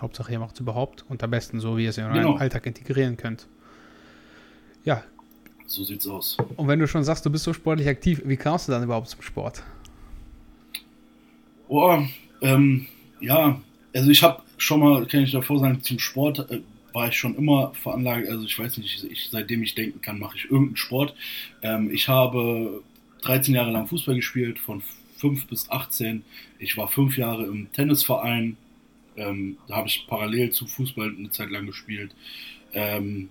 Hauptsache, 0.00 0.32
ihr 0.32 0.38
macht 0.38 0.54
es 0.54 0.60
überhaupt 0.60 1.04
und 1.08 1.22
am 1.22 1.30
besten 1.30 1.60
so, 1.60 1.76
wie 1.76 1.84
ihr 1.84 1.90
es 1.90 1.98
in 1.98 2.04
euren 2.04 2.14
genau. 2.14 2.36
Alltag 2.36 2.66
integrieren 2.66 3.16
könnt. 3.16 3.48
Ja, 4.84 5.04
so 5.70 5.84
sieht's 5.84 6.06
aus. 6.06 6.36
Und 6.56 6.66
wenn 6.66 6.80
du 6.80 6.88
schon 6.88 7.04
sagst, 7.04 7.24
du 7.24 7.30
bist 7.30 7.44
so 7.44 7.52
sportlich 7.52 7.86
aktiv, 7.86 8.20
wie 8.24 8.36
kamst 8.36 8.66
du 8.66 8.72
dann 8.72 8.82
überhaupt 8.82 9.08
zum 9.08 9.22
Sport? 9.22 9.62
Oh, 11.68 12.02
ähm, 12.42 12.88
ja, 13.20 13.60
also 13.94 14.10
ich 14.10 14.22
habe 14.22 14.42
schon 14.56 14.80
mal, 14.80 15.06
kann 15.06 15.22
ich 15.22 15.30
davor 15.30 15.60
sagen, 15.60 15.80
zum 15.82 16.00
Sport 16.00 16.50
äh, 16.50 16.60
war 16.92 17.08
ich 17.08 17.16
schon 17.16 17.36
immer 17.36 17.72
veranlagt. 17.74 18.28
Also 18.28 18.44
ich 18.44 18.58
weiß 18.58 18.78
nicht, 18.78 19.04
ich, 19.04 19.28
seitdem 19.30 19.62
ich 19.62 19.76
denken 19.76 20.00
kann, 20.00 20.18
mache 20.18 20.36
ich 20.36 20.44
irgendeinen 20.46 20.76
Sport. 20.76 21.14
Ähm, 21.62 21.90
ich 21.92 22.08
habe 22.08 22.82
13 23.22 23.54
Jahre 23.54 23.70
lang 23.70 23.86
Fußball 23.86 24.16
gespielt, 24.16 24.58
von 24.58 24.82
5 25.18 25.46
bis 25.46 25.70
18. 25.70 26.24
Ich 26.58 26.76
war 26.76 26.88
fünf 26.88 27.16
Jahre 27.16 27.44
im 27.44 27.70
Tennisverein. 27.72 28.56
Ähm, 29.16 29.56
da 29.68 29.76
habe 29.76 29.88
ich 29.88 30.06
parallel 30.08 30.50
zu 30.50 30.66
Fußball 30.66 31.14
eine 31.16 31.30
Zeit 31.30 31.50
lang 31.50 31.66
gespielt. 31.66 32.10
Ähm, 32.72 33.28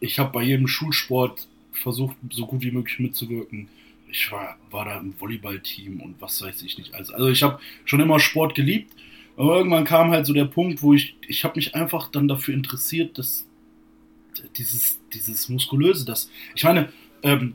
ich 0.00 0.18
habe 0.18 0.32
bei 0.32 0.42
jedem 0.42 0.66
Schulsport 0.66 1.48
versucht, 1.72 2.16
so 2.30 2.46
gut 2.46 2.62
wie 2.62 2.70
möglich 2.70 2.98
mitzuwirken. 2.98 3.68
Ich 4.10 4.30
war, 4.30 4.56
war 4.70 4.84
da 4.84 5.00
im 5.00 5.14
Volleyballteam 5.18 6.00
und 6.00 6.20
was 6.20 6.40
weiß 6.42 6.62
ich 6.62 6.78
nicht. 6.78 6.94
Also, 6.94 7.14
also 7.14 7.28
ich 7.28 7.42
habe 7.42 7.60
schon 7.84 8.00
immer 8.00 8.20
Sport 8.20 8.54
geliebt, 8.54 8.92
aber 9.36 9.56
irgendwann 9.56 9.84
kam 9.84 10.10
halt 10.10 10.26
so 10.26 10.32
der 10.32 10.44
Punkt, 10.44 10.82
wo 10.82 10.94
ich, 10.94 11.16
ich 11.26 11.44
habe 11.44 11.56
mich 11.56 11.74
einfach 11.74 12.08
dann 12.08 12.28
dafür 12.28 12.54
interessiert, 12.54 13.18
dass 13.18 13.46
dieses, 14.56 15.00
dieses 15.12 15.48
Muskulöse, 15.48 16.04
das, 16.04 16.30
ich 16.54 16.64
meine, 16.64 16.92
ähm, 17.22 17.54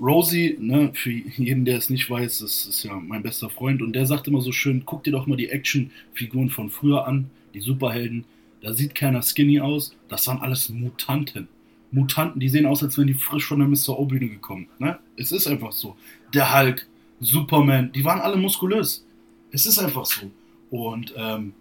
Rosie, 0.00 0.56
ne, 0.60 0.90
für 0.94 1.10
jeden, 1.10 1.64
der 1.64 1.78
es 1.78 1.90
nicht 1.90 2.08
weiß, 2.10 2.40
das 2.40 2.66
ist 2.66 2.82
ja 2.82 2.94
mein 2.94 3.22
bester 3.22 3.48
Freund 3.48 3.80
und 3.80 3.94
der 3.94 4.06
sagt 4.06 4.28
immer 4.28 4.42
so 4.42 4.52
schön, 4.52 4.82
guck 4.84 5.04
dir 5.04 5.12
doch 5.12 5.26
mal 5.26 5.36
die 5.36 5.48
Actionfiguren 5.48 6.50
von 6.50 6.70
früher 6.70 7.06
an, 7.06 7.30
die 7.54 7.60
Superhelden, 7.60 8.24
da 8.62 8.72
sieht 8.72 8.94
keiner 8.94 9.22
skinny 9.22 9.60
aus, 9.60 9.94
das 10.08 10.26
waren 10.26 10.40
alles 10.40 10.68
Mutanten. 10.68 11.48
Mutanten, 11.90 12.40
die 12.40 12.48
sehen 12.48 12.66
aus, 12.66 12.82
als 12.82 12.96
wären 12.98 13.06
die 13.06 13.14
frisch 13.14 13.46
von 13.46 13.58
der 13.58 13.68
Mr. 13.68 13.98
O-Bühne 13.98 14.28
gekommen. 14.28 14.68
Ne? 14.78 14.98
Es 15.16 15.32
ist 15.32 15.46
einfach 15.46 15.72
so. 15.72 15.96
Der 16.34 16.52
Hulk, 16.52 16.86
Superman, 17.20 17.92
die 17.92 18.04
waren 18.04 18.20
alle 18.20 18.36
muskulös. 18.36 19.04
Es 19.52 19.66
ist 19.66 19.78
einfach 19.78 20.04
so. 20.04 20.30
Und 20.70 21.14
ähm, 21.16 21.54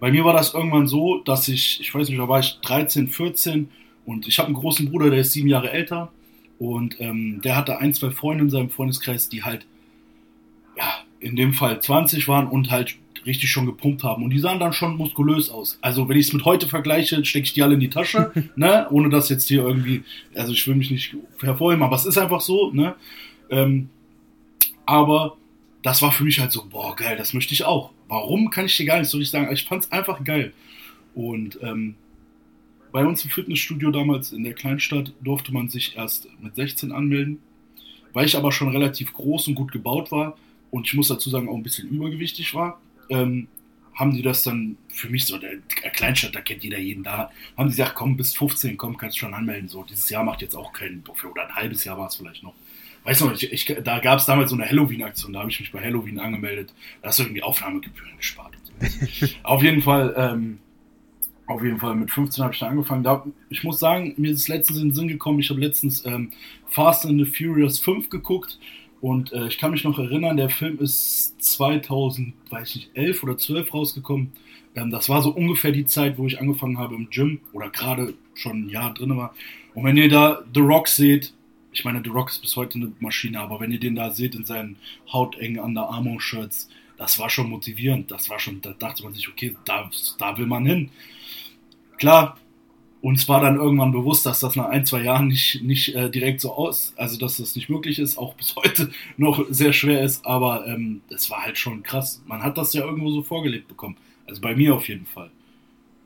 bei 0.00 0.10
mir 0.10 0.24
war 0.24 0.32
das 0.32 0.54
irgendwann 0.54 0.86
so, 0.86 1.18
dass 1.18 1.48
ich, 1.48 1.80
ich 1.80 1.94
weiß 1.94 2.08
nicht, 2.08 2.18
da 2.18 2.28
war 2.28 2.40
ich 2.40 2.58
13, 2.62 3.08
14 3.08 3.68
und 4.06 4.26
ich 4.26 4.38
habe 4.38 4.46
einen 4.46 4.56
großen 4.56 4.90
Bruder, 4.90 5.10
der 5.10 5.20
ist 5.20 5.32
sieben 5.32 5.48
Jahre 5.48 5.70
älter 5.70 6.10
und 6.58 7.00
ähm, 7.00 7.40
der 7.44 7.56
hatte 7.56 7.78
ein, 7.78 7.94
zwei 7.94 8.10
Freunde 8.10 8.44
in 8.44 8.50
seinem 8.50 8.70
Freundeskreis, 8.70 9.28
die 9.28 9.44
halt, 9.44 9.66
ja, 10.76 11.04
in 11.20 11.36
dem 11.36 11.52
Fall 11.52 11.80
20 11.80 12.26
waren 12.28 12.48
und 12.48 12.70
halt 12.70 12.96
richtig 13.26 13.50
schon 13.50 13.66
gepumpt 13.66 14.02
haben. 14.02 14.22
Und 14.22 14.30
die 14.30 14.38
sahen 14.38 14.60
dann 14.60 14.72
schon 14.72 14.96
muskulös 14.96 15.50
aus. 15.50 15.78
Also 15.80 16.08
wenn 16.08 16.16
ich 16.16 16.28
es 16.28 16.32
mit 16.32 16.44
heute 16.44 16.66
vergleiche, 16.66 17.24
stecke 17.24 17.44
ich 17.44 17.52
die 17.52 17.62
alle 17.62 17.74
in 17.74 17.80
die 17.80 17.90
Tasche, 17.90 18.32
ne? 18.56 18.86
ohne 18.90 19.08
dass 19.08 19.28
jetzt 19.28 19.48
hier 19.48 19.62
irgendwie, 19.62 20.02
also 20.34 20.52
ich 20.52 20.66
will 20.66 20.74
mich 20.74 20.90
nicht 20.90 21.14
hervorheben, 21.40 21.82
aber 21.82 21.96
es 21.96 22.06
ist 22.06 22.18
einfach 22.18 22.40
so. 22.40 22.70
Ne? 22.72 22.94
Ähm, 23.50 23.90
aber 24.86 25.36
das 25.82 26.02
war 26.02 26.12
für 26.12 26.24
mich 26.24 26.40
halt 26.40 26.52
so, 26.52 26.66
boah, 26.68 26.94
geil, 26.96 27.16
das 27.16 27.32
möchte 27.32 27.54
ich 27.54 27.64
auch. 27.64 27.90
Warum 28.08 28.50
kann 28.50 28.66
ich 28.66 28.76
dir 28.76 28.86
gar 28.86 28.98
nicht 28.98 29.08
so 29.08 29.18
richtig 29.18 29.30
sagen? 29.30 29.52
Ich 29.52 29.64
fand 29.64 29.84
es 29.84 29.92
einfach 29.92 30.22
geil. 30.24 30.52
Und 31.14 31.58
ähm, 31.62 31.94
bei 32.92 33.04
uns 33.04 33.24
im 33.24 33.30
Fitnessstudio 33.30 33.90
damals 33.90 34.32
in 34.32 34.42
der 34.42 34.54
Kleinstadt 34.54 35.12
durfte 35.22 35.52
man 35.52 35.68
sich 35.68 35.96
erst 35.96 36.28
mit 36.40 36.56
16 36.56 36.92
anmelden. 36.92 37.38
Weil 38.12 38.26
ich 38.26 38.36
aber 38.36 38.50
schon 38.50 38.70
relativ 38.70 39.12
groß 39.12 39.48
und 39.48 39.54
gut 39.54 39.70
gebaut 39.70 40.10
war 40.10 40.36
und 40.70 40.86
ich 40.86 40.94
muss 40.94 41.08
dazu 41.08 41.30
sagen 41.30 41.48
auch 41.48 41.54
ein 41.54 41.62
bisschen 41.62 41.88
übergewichtig 41.88 42.54
war, 42.54 42.80
ähm, 43.10 43.48
haben 43.94 44.14
die 44.14 44.22
das 44.22 44.42
dann 44.42 44.78
für 44.88 45.10
mich 45.10 45.26
so, 45.26 45.36
der, 45.36 45.56
der 45.82 45.90
Kleinstadt, 45.90 46.34
da 46.34 46.40
kennt 46.40 46.64
jeder 46.64 46.78
jeden 46.78 47.04
da, 47.04 47.30
haben 47.56 47.68
die 47.68 47.76
gesagt, 47.76 47.94
komm, 47.94 48.16
bis 48.16 48.34
15, 48.34 48.76
komm, 48.76 48.96
kannst 48.96 49.16
du 49.16 49.20
schon 49.20 49.34
anmelden. 49.34 49.68
So, 49.68 49.84
dieses 49.84 50.08
Jahr 50.08 50.24
macht 50.24 50.40
jetzt 50.40 50.56
auch 50.56 50.72
keinen, 50.72 51.04
oder 51.30 51.46
ein 51.46 51.54
halbes 51.54 51.84
Jahr 51.84 51.98
war 51.98 52.08
es 52.08 52.16
vielleicht 52.16 52.42
noch. 52.42 52.54
Weißt 53.04 53.20
du, 53.20 53.30
ich, 53.30 53.52
ich, 53.52 53.76
da 53.84 53.98
gab 53.98 54.18
es 54.18 54.26
damals 54.26 54.50
so 54.50 54.56
eine 54.56 54.66
Halloween-Aktion, 54.66 55.32
da 55.32 55.40
habe 55.40 55.50
ich 55.50 55.60
mich 55.60 55.72
bei 55.72 55.82
Halloween 55.82 56.18
angemeldet. 56.18 56.72
Da 57.02 57.08
hast 57.08 57.18
du 57.18 57.24
irgendwie 57.24 57.42
Aufnahmegebühren 57.42 58.16
gespart. 58.16 58.52
So. 58.62 59.26
Auf 59.42 59.62
jeden 59.62 59.82
Fall, 59.82 60.14
ähm, 60.16 60.58
auf 61.46 61.64
jeden 61.64 61.78
Fall 61.78 61.96
mit 61.96 62.12
15 62.12 62.44
habe 62.44 62.54
ich 62.54 62.60
da 62.60 62.68
angefangen. 62.68 63.02
Da, 63.02 63.26
ich 63.48 63.64
muss 63.64 63.80
sagen, 63.80 64.14
mir 64.16 64.30
ist 64.30 64.46
letztens 64.46 64.78
in 64.78 64.90
den 64.90 64.94
Sinn 64.94 65.08
gekommen, 65.08 65.40
ich 65.40 65.50
habe 65.50 65.58
letztens 65.58 66.06
ähm, 66.06 66.30
Fast 66.68 67.04
and 67.04 67.18
the 67.18 67.26
Furious 67.26 67.80
5 67.80 68.08
geguckt 68.08 68.60
und 69.00 69.32
äh, 69.32 69.46
ich 69.46 69.58
kann 69.58 69.70
mich 69.70 69.84
noch 69.84 69.98
erinnern, 69.98 70.36
der 70.36 70.50
Film 70.50 70.78
ist 70.78 71.42
2011 71.42 73.22
oder 73.22 73.38
12 73.38 73.72
rausgekommen. 73.72 74.32
Ähm, 74.74 74.90
das 74.90 75.08
war 75.08 75.22
so 75.22 75.30
ungefähr 75.30 75.72
die 75.72 75.86
Zeit, 75.86 76.18
wo 76.18 76.26
ich 76.26 76.38
angefangen 76.40 76.78
habe 76.78 76.94
im 76.94 77.08
Gym 77.10 77.40
oder 77.52 77.70
gerade 77.70 78.14
schon 78.34 78.66
ein 78.66 78.68
Jahr 78.68 78.92
drin 78.92 79.16
war. 79.16 79.34
Und 79.74 79.84
wenn 79.84 79.96
ihr 79.96 80.08
da 80.08 80.42
The 80.54 80.60
Rock 80.60 80.88
seht, 80.88 81.32
ich 81.72 81.84
meine, 81.84 82.02
The 82.04 82.10
Rock 82.10 82.30
ist 82.30 82.42
bis 82.42 82.56
heute 82.56 82.76
eine 82.78 82.92
Maschine, 82.98 83.40
aber 83.40 83.60
wenn 83.60 83.70
ihr 83.70 83.80
den 83.80 83.94
da 83.94 84.10
seht 84.10 84.34
in 84.34 84.44
seinen 84.44 84.76
hautengen 85.12 85.60
Under 85.60 85.88
Armour 85.88 86.20
Shirts, 86.20 86.68
das 86.98 87.18
war 87.18 87.30
schon 87.30 87.48
motivierend. 87.48 88.10
Das 88.10 88.28
war 88.28 88.38
schon, 88.38 88.60
da 88.60 88.74
dachte 88.78 89.02
man 89.02 89.14
sich, 89.14 89.28
okay, 89.28 89.56
da, 89.64 89.88
da 90.18 90.36
will 90.36 90.46
man 90.46 90.66
hin. 90.66 90.90
Klar, 91.96 92.36
uns 93.02 93.28
war 93.28 93.40
dann 93.40 93.56
irgendwann 93.56 93.92
bewusst, 93.92 94.26
dass 94.26 94.40
das 94.40 94.56
nach 94.56 94.66
ein, 94.66 94.84
zwei 94.84 95.02
Jahren 95.02 95.28
nicht, 95.28 95.62
nicht 95.62 95.94
äh, 95.94 96.10
direkt 96.10 96.40
so 96.40 96.52
aus, 96.52 96.92
also 96.96 97.18
dass 97.18 97.38
das 97.38 97.56
nicht 97.56 97.68
möglich 97.68 97.98
ist, 97.98 98.18
auch 98.18 98.34
bis 98.34 98.54
heute 98.56 98.90
noch 99.16 99.46
sehr 99.48 99.72
schwer 99.72 100.02
ist, 100.02 100.24
aber 100.26 100.66
ähm, 100.66 101.00
es 101.08 101.30
war 101.30 101.42
halt 101.42 101.58
schon 101.58 101.82
krass. 101.82 102.22
Man 102.26 102.42
hat 102.42 102.58
das 102.58 102.72
ja 102.72 102.84
irgendwo 102.84 103.10
so 103.10 103.22
vorgelebt 103.22 103.68
bekommen. 103.68 103.96
Also 104.26 104.40
bei 104.40 104.54
mir 104.54 104.74
auf 104.74 104.88
jeden 104.88 105.06
Fall. 105.06 105.30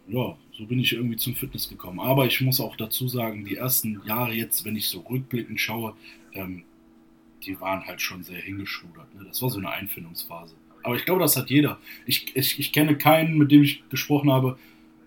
Ja, 0.06 0.36
so 0.52 0.66
bin 0.66 0.78
ich 0.78 0.92
irgendwie 0.92 1.16
zum 1.16 1.34
Fitness 1.34 1.68
gekommen. 1.68 1.98
Aber 1.98 2.26
ich 2.26 2.40
muss 2.40 2.60
auch 2.60 2.76
dazu 2.76 3.08
sagen, 3.08 3.44
die 3.44 3.56
ersten 3.56 4.00
Jahre 4.06 4.34
jetzt, 4.34 4.64
wenn 4.64 4.76
ich 4.76 4.88
so 4.88 5.00
rückblickend 5.00 5.60
schaue, 5.60 5.94
ähm, 6.34 6.64
die 7.44 7.60
waren 7.60 7.84
halt 7.84 8.00
schon 8.00 8.22
sehr 8.22 8.40
hingeschudert. 8.40 9.14
Ne? 9.14 9.24
Das 9.26 9.42
war 9.42 9.50
so 9.50 9.58
eine 9.58 9.70
Einfindungsphase. 9.70 10.54
Aber 10.82 10.96
ich 10.96 11.04
glaube, 11.04 11.20
das 11.20 11.36
hat 11.36 11.50
jeder. 11.50 11.78
Ich, 12.06 12.36
ich, 12.36 12.58
ich 12.58 12.72
kenne 12.72 12.96
keinen, 12.96 13.38
mit 13.38 13.50
dem 13.50 13.62
ich 13.62 13.82
gesprochen 13.88 14.30
habe, 14.30 14.58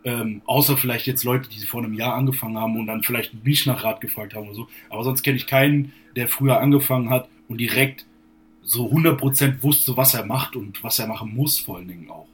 ähm, 0.04 0.42
außer 0.46 0.78
vielleicht 0.78 1.08
jetzt 1.08 1.24
Leute, 1.24 1.50
die 1.50 1.60
vor 1.66 1.84
einem 1.84 1.94
Jahr 1.94 2.16
angefangen 2.16 2.58
haben 2.58 2.78
und 2.78 2.88
dann 2.88 3.04
vielleicht 3.04 3.44
mich 3.44 3.66
nach 3.66 3.84
Rat 3.84 4.02
gefragt 4.02 4.34
haben 4.34 4.48
oder 4.48 4.56
so. 4.56 4.68
Aber 4.90 5.04
sonst 5.04 5.24
kenne 5.24 5.38
ich 5.38 5.48
keinen, 5.48 5.94
der 6.16 6.28
früher 6.28 6.60
angefangen 6.60 7.10
hat 7.10 7.28
und 7.48 7.60
direkt 7.60 8.06
so 8.64 8.92
100% 8.92 9.64
wusste, 9.64 9.96
was 9.96 10.14
er 10.14 10.26
macht 10.26 10.56
und 10.56 10.84
was 10.84 11.00
er 11.00 11.08
machen 11.08 11.34
muss, 11.34 11.60
vor 11.60 11.78
allen 11.78 11.88
Dingen 11.88 12.10
auch. 12.10 12.28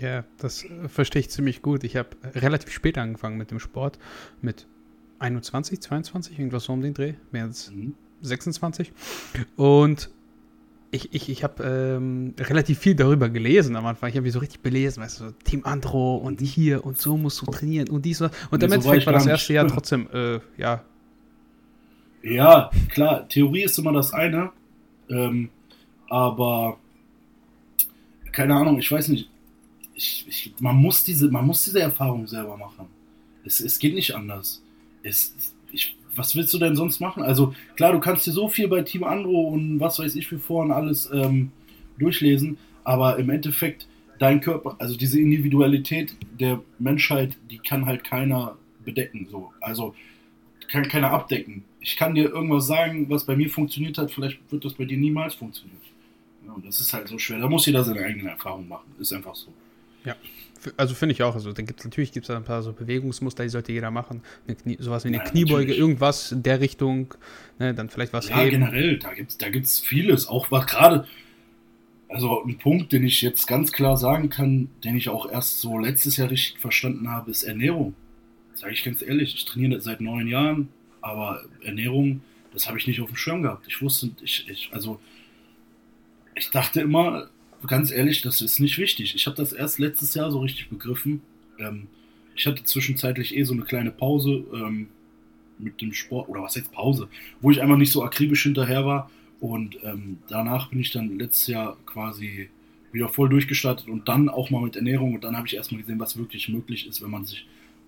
Ja, 0.00 0.24
das 0.38 0.64
äh, 0.64 0.88
verstehe 0.88 1.20
ich 1.20 1.30
ziemlich 1.30 1.62
gut. 1.62 1.84
Ich 1.84 1.96
habe 1.96 2.10
relativ 2.34 2.72
spät 2.72 2.98
angefangen 2.98 3.36
mit 3.36 3.50
dem 3.50 3.60
Sport, 3.60 3.98
mit 4.42 4.66
21, 5.18 5.80
22, 5.80 6.38
irgendwas 6.38 6.64
so 6.64 6.72
um 6.72 6.80
den 6.80 6.94
Dreh, 6.94 7.14
mehr 7.30 7.44
als 7.44 7.70
mhm. 7.70 7.94
26. 8.22 8.92
Und 9.56 10.10
ich, 10.94 11.12
ich, 11.12 11.28
ich 11.28 11.42
habe 11.42 11.64
ähm, 11.64 12.34
relativ 12.38 12.78
viel 12.78 12.94
darüber 12.94 13.28
gelesen 13.28 13.74
am 13.76 13.84
Anfang. 13.86 14.08
Ich 14.08 14.14
habe 14.14 14.22
mich 14.22 14.32
so 14.32 14.38
richtig 14.38 14.60
belesen, 14.60 15.02
weißt 15.02 15.20
du, 15.20 15.24
so 15.24 15.30
Team 15.44 15.64
Andro 15.64 16.16
und 16.16 16.40
hier 16.40 16.84
und 16.84 16.98
so 16.98 17.16
musst 17.16 17.42
du 17.42 17.46
trainieren 17.46 17.88
und 17.88 18.04
dies 18.04 18.20
und. 18.20 18.30
Und 18.50 18.62
im 18.62 18.72
Endeffekt 18.72 19.06
war 19.06 19.12
das 19.12 19.26
erste 19.26 19.54
Jahr 19.54 19.66
trotzdem, 19.74 20.08
äh, 20.12 20.38
ja. 20.56 20.84
Ja, 22.22 22.70
klar, 22.88 23.28
Theorie 23.28 23.64
ist 23.64 23.78
immer 23.78 23.92
das 23.92 24.14
eine, 24.14 24.50
ähm, 25.10 25.50
aber 26.08 26.78
keine 28.32 28.54
Ahnung, 28.54 28.78
ich 28.78 28.90
weiß 28.90 29.08
nicht. 29.08 29.28
Ich, 29.96 30.26
ich, 30.28 30.54
man, 30.58 30.76
muss 30.76 31.04
diese, 31.04 31.28
man 31.30 31.46
muss 31.46 31.64
diese 31.64 31.80
Erfahrung 31.80 32.26
selber 32.26 32.56
machen. 32.56 32.86
Es, 33.44 33.60
es 33.60 33.78
geht 33.78 33.94
nicht 33.94 34.14
anders. 34.14 34.62
Es, 35.02 35.34
ich 35.70 35.96
was 36.16 36.36
willst 36.36 36.52
du 36.54 36.58
denn 36.58 36.76
sonst 36.76 37.00
machen? 37.00 37.22
Also 37.22 37.54
klar, 37.76 37.92
du 37.92 38.00
kannst 38.00 38.26
dir 38.26 38.32
so 38.32 38.48
viel 38.48 38.68
bei 38.68 38.82
Team 38.82 39.04
Andro 39.04 39.48
und 39.48 39.80
was 39.80 39.98
weiß 39.98 40.14
ich 40.16 40.26
für 40.28 40.38
vor 40.38 40.62
und 40.62 40.70
alles 40.70 41.10
ähm, 41.12 41.52
durchlesen, 41.98 42.58
aber 42.84 43.18
im 43.18 43.30
Endeffekt 43.30 43.86
dein 44.18 44.40
Körper, 44.40 44.76
also 44.78 44.96
diese 44.96 45.20
Individualität 45.20 46.14
der 46.38 46.60
Menschheit, 46.78 47.36
die 47.50 47.58
kann 47.58 47.86
halt 47.86 48.04
keiner 48.04 48.56
bedecken. 48.84 49.26
So. 49.30 49.52
Also 49.60 49.94
kann 50.68 50.88
keiner 50.88 51.10
abdecken. 51.10 51.64
Ich 51.80 51.96
kann 51.96 52.14
dir 52.14 52.30
irgendwas 52.30 52.66
sagen, 52.66 53.08
was 53.08 53.24
bei 53.24 53.36
mir 53.36 53.50
funktioniert 53.50 53.98
hat, 53.98 54.10
vielleicht 54.10 54.40
wird 54.50 54.64
das 54.64 54.74
bei 54.74 54.84
dir 54.84 54.96
niemals 54.96 55.34
funktionieren. 55.34 55.80
Ja, 56.46 56.52
und 56.52 56.66
das 56.66 56.80
ist 56.80 56.92
halt 56.92 57.08
so 57.08 57.18
schwer. 57.18 57.38
Da 57.38 57.48
muss 57.48 57.66
jeder 57.66 57.84
seine 57.84 58.00
eigenen 58.00 58.28
Erfahrungen 58.28 58.68
machen. 58.68 58.86
Ist 58.98 59.12
einfach 59.12 59.34
so. 59.34 59.52
Ja. 60.04 60.16
Also 60.76 60.94
finde 60.94 61.14
ich 61.14 61.22
auch. 61.22 61.34
Also 61.34 61.52
dann 61.52 61.66
gibt's, 61.66 61.84
natürlich 61.84 62.12
gibt 62.12 62.28
es 62.28 62.30
ein 62.34 62.44
paar 62.44 62.62
so 62.62 62.72
Bewegungsmuster, 62.72 63.42
die 63.42 63.48
sollte 63.48 63.72
jeder 63.72 63.90
machen. 63.90 64.22
Knie, 64.62 64.76
sowas 64.80 65.04
wie 65.04 65.08
eine 65.08 65.18
ja, 65.18 65.24
Kniebeuge, 65.24 65.60
natürlich. 65.62 65.78
irgendwas 65.78 66.32
in 66.32 66.42
der 66.42 66.60
Richtung. 66.60 67.14
Ne, 67.58 67.74
dann 67.74 67.88
vielleicht 67.88 68.12
was 68.12 68.28
Ja, 68.28 68.38
heben. 68.38 68.50
generell, 68.50 68.98
da 68.98 69.12
gibt 69.14 69.30
es 69.30 69.38
da 69.38 69.48
gibt's 69.48 69.80
vieles. 69.80 70.26
Auch 70.26 70.50
was 70.50 70.66
gerade, 70.66 71.06
also 72.08 72.42
ein 72.44 72.58
Punkt, 72.58 72.92
den 72.92 73.04
ich 73.04 73.22
jetzt 73.22 73.46
ganz 73.46 73.72
klar 73.72 73.96
sagen 73.96 74.28
kann, 74.30 74.68
den 74.84 74.96
ich 74.96 75.08
auch 75.08 75.30
erst 75.30 75.60
so 75.60 75.78
letztes 75.78 76.16
Jahr 76.16 76.30
richtig 76.30 76.60
verstanden 76.60 77.10
habe, 77.10 77.30
ist 77.30 77.42
Ernährung. 77.42 77.94
Sage 78.54 78.72
ich 78.72 78.84
ganz 78.84 79.02
ehrlich, 79.02 79.34
ich 79.34 79.44
trainiere 79.44 79.80
seit 79.80 80.00
neun 80.00 80.28
Jahren, 80.28 80.68
aber 81.00 81.42
Ernährung, 81.62 82.22
das 82.52 82.68
habe 82.68 82.78
ich 82.78 82.86
nicht 82.86 83.00
auf 83.00 83.08
dem 83.08 83.16
Schirm 83.16 83.42
gehabt. 83.42 83.66
Ich 83.68 83.82
wusste, 83.82 84.10
ich, 84.22 84.48
ich 84.48 84.70
also 84.72 85.00
ich 86.36 86.50
dachte 86.50 86.80
immer, 86.80 87.28
ganz 87.66 87.90
ehrlich, 87.90 88.22
das 88.22 88.40
ist 88.40 88.60
nicht 88.60 88.78
wichtig. 88.78 89.14
Ich 89.14 89.26
habe 89.26 89.36
das 89.36 89.52
erst 89.52 89.78
letztes 89.78 90.14
Jahr 90.14 90.30
so 90.30 90.40
richtig 90.40 90.68
begriffen. 90.68 91.22
Ähm, 91.58 91.88
ich 92.34 92.46
hatte 92.46 92.64
zwischenzeitlich 92.64 93.36
eh 93.36 93.44
so 93.44 93.52
eine 93.52 93.62
kleine 93.62 93.90
Pause 93.90 94.44
ähm, 94.52 94.88
mit 95.58 95.80
dem 95.80 95.92
Sport, 95.92 96.28
oder 96.28 96.42
was 96.42 96.56
jetzt 96.56 96.72
Pause, 96.72 97.08
wo 97.40 97.50
ich 97.50 97.62
einfach 97.62 97.76
nicht 97.76 97.92
so 97.92 98.02
akribisch 98.02 98.42
hinterher 98.42 98.84
war. 98.84 99.10
Und 99.40 99.78
ähm, 99.82 100.18
danach 100.28 100.70
bin 100.70 100.80
ich 100.80 100.90
dann 100.90 101.18
letztes 101.18 101.46
Jahr 101.48 101.76
quasi 101.86 102.48
wieder 102.92 103.08
voll 103.08 103.28
durchgestartet 103.28 103.88
und 103.88 104.08
dann 104.08 104.28
auch 104.28 104.50
mal 104.50 104.62
mit 104.62 104.76
Ernährung. 104.76 105.14
Und 105.14 105.24
dann 105.24 105.36
habe 105.36 105.46
ich 105.46 105.54
erstmal 105.54 105.80
gesehen, 105.80 106.00
was 106.00 106.16
wirklich 106.16 106.48
möglich 106.48 106.86
ist, 106.86 107.02
wenn 107.02 107.10
man 107.10 107.24
sich 107.24 107.46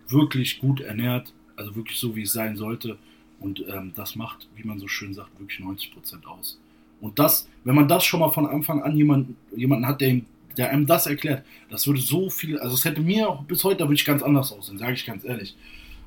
wirklich 0.09 0.59
gut 0.59 0.81
ernährt, 0.81 1.33
also 1.57 1.75
wirklich 1.75 1.99
so, 1.99 2.15
wie 2.15 2.23
es 2.23 2.33
sein 2.33 2.57
sollte. 2.57 2.99
Und 3.41 3.65
ähm, 3.69 3.93
das 3.95 4.17
macht, 4.17 4.49
wie 4.57 4.67
man 4.67 4.79
so 4.79 4.89
schön 4.89 5.15
sagt, 5.15 5.39
wirklich 5.39 5.61
90 5.61 5.93
Prozent 5.93 6.27
aus. 6.27 6.59
Und 7.01 7.19
das, 7.19 7.49
wenn 7.65 7.75
man 7.75 7.89
das 7.89 8.05
schon 8.05 8.21
mal 8.21 8.31
von 8.31 8.47
Anfang 8.47 8.83
an 8.83 8.97
jemanden, 8.97 9.37
jemanden 9.55 9.87
hat, 9.87 10.01
der, 10.01 10.09
ihm, 10.09 10.27
der 10.57 10.71
einem 10.71 10.87
das 10.87 11.07
erklärt, 11.07 11.45
das 11.71 11.87
würde 11.87 12.01
so 12.01 12.31
viel, 12.31 12.59
also 12.59 12.75
es 12.75 12.85
hätte 12.85 13.01
mir 13.01 13.29
auch 13.29 13.43
bis 13.45 13.65
heute, 13.65 13.79
da 13.79 13.85
würde 13.85 13.95
ich 13.95 14.05
ganz 14.05 14.23
anders 14.23 14.53
aussehen, 14.53 14.79
sage 14.79 14.95
ich 14.95 15.05
ganz 15.05 15.25
ehrlich. 15.25 15.57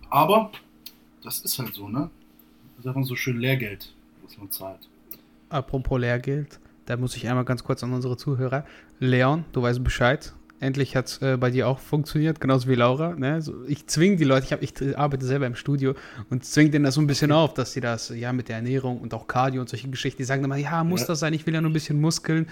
Aber 0.10 0.52
das 1.24 1.40
ist 1.40 1.60
halt 1.60 1.74
so, 1.74 1.88
ne? 1.88 2.10
Das 2.76 2.86
ist 2.86 2.88
einfach 2.88 3.08
so 3.08 3.16
schön 3.16 3.40
Lehrgeld, 3.40 3.94
was 4.24 4.38
man 4.38 4.50
zahlt. 4.52 4.80
Apropos 5.50 6.00
Lehrgeld, 6.00 6.60
da 6.86 6.98
muss 6.98 7.16
ich 7.16 7.28
einmal 7.28 7.46
ganz 7.46 7.64
kurz 7.64 7.84
an 7.84 7.94
unsere 7.94 8.18
Zuhörer. 8.18 8.66
Leon, 9.00 9.46
du 9.52 9.62
weißt 9.62 9.84
Bescheid. 9.84 10.34
Endlich 10.62 10.96
hat 10.96 11.08
es 11.08 11.22
äh, 11.22 11.38
bei 11.38 11.52
dir 11.52 11.70
auch 11.70 11.80
funktioniert, 11.80 12.42
genauso 12.42 12.68
wie 12.68 12.76
Laura. 12.76 13.16
Ne? 13.16 13.42
So, 13.42 13.64
ich 13.66 13.88
zwinge 13.88 14.18
die 14.18 14.26
Leute, 14.26 14.46
ich, 14.46 14.52
hab, 14.52 14.62
ich 14.62 14.98
arbeite 14.98 15.26
selber 15.26 15.48
im 15.48 15.56
Studio 15.56 15.96
und 16.30 16.44
zwinge 16.44 16.72
denen 16.72 16.84
das 16.84 16.96
so 16.96 17.02
ein 17.02 17.08
bisschen 17.08 17.32
auf, 17.32 17.54
dass 17.54 17.72
sie 17.72 17.80
das 17.80 18.10
ja 18.10 18.34
mit 18.34 18.50
der 18.50 18.58
Ernährung 18.58 19.00
und 19.00 19.14
auch 19.14 19.28
Cardio 19.28 19.62
und 19.62 19.70
solche 19.70 19.88
Geschichten, 19.88 20.18
die 20.18 20.26
sagen 20.26 20.44
immer, 20.44 20.58
ja, 20.58 20.84
muss 20.84 21.02
ja. 21.02 21.08
das 21.08 21.22
sein, 21.22 21.34
ich 21.34 21.46
will 21.46 21.54
ja 21.54 21.62
nur 21.62 21.70
ein 21.70 21.74
bisschen 21.74 22.02
Muskeln. 22.02 22.48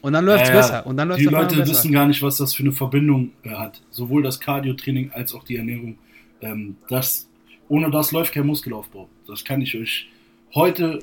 Und 0.00 0.14
dann 0.14 0.24
läuft 0.24 0.44
es 0.44 0.48
ja, 0.48 0.54
besser. 0.54 0.86
Und 0.86 0.96
dann 0.96 1.08
läuft's 1.08 1.22
die 1.22 1.30
Leute 1.30 1.58
wissen 1.58 1.92
gar 1.92 2.06
nicht, 2.06 2.22
was 2.22 2.38
das 2.38 2.54
für 2.54 2.62
eine 2.62 2.72
Verbindung 2.72 3.32
äh, 3.42 3.50
hat. 3.50 3.82
Sowohl 3.90 4.22
das 4.22 4.40
Cardio-Training 4.40 5.10
als 5.12 5.34
auch 5.34 5.44
die 5.44 5.56
Ernährung. 5.56 5.98
Ähm, 6.40 6.76
das, 6.88 7.28
ohne 7.68 7.90
das 7.90 8.12
läuft 8.12 8.32
kein 8.32 8.46
Muskelaufbau. 8.46 9.08
Das 9.26 9.44
kann 9.44 9.60
ich 9.60 9.76
euch 9.76 10.08
heute 10.54 11.00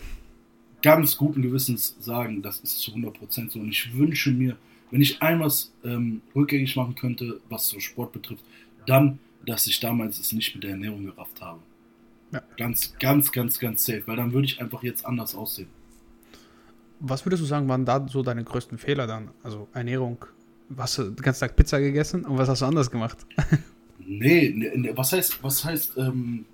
ganz 0.82 1.16
guten 1.16 1.44
Gewissens 1.44 1.96
sagen. 2.00 2.42
Das 2.42 2.60
ist 2.60 2.80
zu 2.80 2.92
100% 2.92 3.52
so. 3.52 3.60
Und 3.60 3.70
ich 3.70 3.96
wünsche 3.96 4.32
mir, 4.32 4.58
wenn 4.92 5.02
ich 5.02 5.22
einmal 5.22 5.52
ähm, 5.84 6.22
rückgängig 6.36 6.76
machen 6.76 6.96
könnte, 6.96 7.40
was 7.50 7.68
so 7.68 7.80
Sport 7.80 8.14
betrifft, 8.14 8.44
dann, 8.86 9.20
dass 9.46 9.68
ich 9.68 9.80
damals 9.80 10.20
es 10.20 10.32
nicht 10.32 10.56
mit 10.56 10.64
der 10.64 10.72
Ernährung 10.72 11.06
gerafft 11.06 11.42
habe. 11.42 11.60
Ja. 12.32 12.42
Ganz, 12.58 12.94
ganz, 13.00 13.32
ganz, 13.32 13.60
ganz 13.60 13.86
safe, 13.86 14.04
weil 14.06 14.18
dann 14.18 14.34
würde 14.34 14.46
ich 14.46 14.62
einfach 14.62 14.84
jetzt 14.84 15.06
anders 15.06 15.36
aussehen. 15.36 15.70
Was 17.00 17.26
würdest 17.26 17.44
du 17.44 17.48
sagen, 17.48 17.68
waren 17.70 17.86
da 17.86 18.06
so 18.08 18.24
deine 18.24 18.44
größten 18.44 18.78
Fehler 18.78 19.08
dann? 19.08 19.30
Also 19.44 19.68
Ernährung, 19.74 20.26
hast 20.76 20.98
du 20.98 21.04
den 21.04 21.16
ganzen 21.16 21.42
Tag 21.42 21.56
Pizza 21.56 21.80
gegessen 21.80 22.26
und 22.26 22.38
was 22.38 22.50
hast 22.50 22.62
du 22.62 22.66
anders 22.66 22.90
gemacht? 22.90 23.18
nee, 24.00 24.52
nee 24.54 24.92
was 24.96 25.14
heißt, 25.14 25.44
was 25.44 25.64
heißt, 25.64 25.98
ähm, 25.98 26.46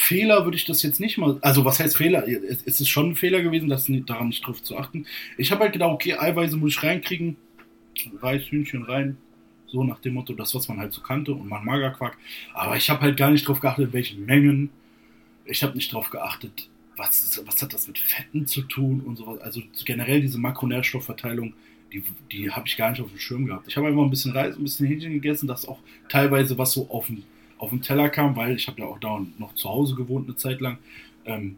Fehler 0.00 0.44
würde 0.44 0.56
ich 0.56 0.64
das 0.64 0.84
jetzt 0.84 1.00
nicht 1.00 1.18
mal. 1.18 1.38
Also, 1.40 1.64
was 1.64 1.80
heißt 1.80 1.96
Fehler? 1.96 2.24
Es 2.28 2.80
ist 2.80 2.88
schon 2.88 3.10
ein 3.10 3.16
Fehler 3.16 3.42
gewesen, 3.42 3.68
das 3.68 3.90
daran 4.06 4.28
nicht 4.28 4.46
drauf 4.46 4.62
zu 4.62 4.78
achten. 4.78 5.06
Ich 5.36 5.50
habe 5.50 5.62
halt 5.62 5.72
gedacht, 5.72 5.90
okay, 5.90 6.14
Eiweiße 6.14 6.56
muss 6.56 6.76
ich 6.76 6.82
reinkriegen. 6.84 7.36
Reis, 8.22 8.44
Hühnchen 8.44 8.84
rein. 8.84 9.16
So 9.66 9.82
nach 9.82 9.98
dem 9.98 10.14
Motto, 10.14 10.34
das, 10.34 10.54
was 10.54 10.68
man 10.68 10.78
halt 10.78 10.92
so 10.92 11.00
kannte. 11.00 11.32
Und 11.32 11.48
man 11.48 11.64
Magerquark. 11.64 12.16
Aber 12.54 12.76
ich 12.76 12.88
habe 12.88 13.00
halt 13.00 13.16
gar 13.16 13.32
nicht 13.32 13.46
drauf 13.48 13.58
geachtet, 13.58 13.92
welchen 13.92 14.24
Mengen. 14.24 14.70
Ich 15.44 15.64
habe 15.64 15.74
nicht 15.74 15.92
drauf 15.92 16.10
geachtet, 16.10 16.68
was, 16.96 17.20
ist, 17.20 17.44
was 17.44 17.60
hat 17.60 17.74
das 17.74 17.88
mit 17.88 17.98
Fetten 17.98 18.46
zu 18.46 18.62
tun 18.62 19.00
und 19.00 19.16
sowas. 19.16 19.40
Also 19.40 19.62
generell 19.84 20.20
diese 20.20 20.38
Makronährstoffverteilung, 20.38 21.54
die, 21.92 22.04
die 22.30 22.52
habe 22.52 22.68
ich 22.68 22.76
gar 22.76 22.90
nicht 22.90 23.02
auf 23.02 23.10
dem 23.10 23.18
Schirm 23.18 23.46
gehabt. 23.46 23.66
Ich 23.66 23.76
habe 23.76 23.88
einfach 23.88 24.02
ein 24.02 24.10
bisschen 24.10 24.30
Reis, 24.30 24.56
ein 24.56 24.62
bisschen 24.62 24.86
Hähnchen 24.86 25.12
gegessen, 25.12 25.48
das 25.48 25.66
auch 25.66 25.80
teilweise 26.08 26.56
was 26.56 26.72
so 26.72 26.88
auf 26.88 27.06
dem 27.06 27.24
auf 27.58 27.70
den 27.70 27.82
Teller 27.82 28.08
kam, 28.08 28.36
weil 28.36 28.56
ich 28.56 28.68
habe 28.68 28.80
ja 28.80 28.86
auch 28.86 28.98
da 28.98 29.20
noch 29.38 29.54
zu 29.54 29.68
Hause 29.68 29.94
gewohnt 29.94 30.26
eine 30.26 30.36
Zeit 30.36 30.60
lang. 30.60 30.78
Ähm, 31.24 31.56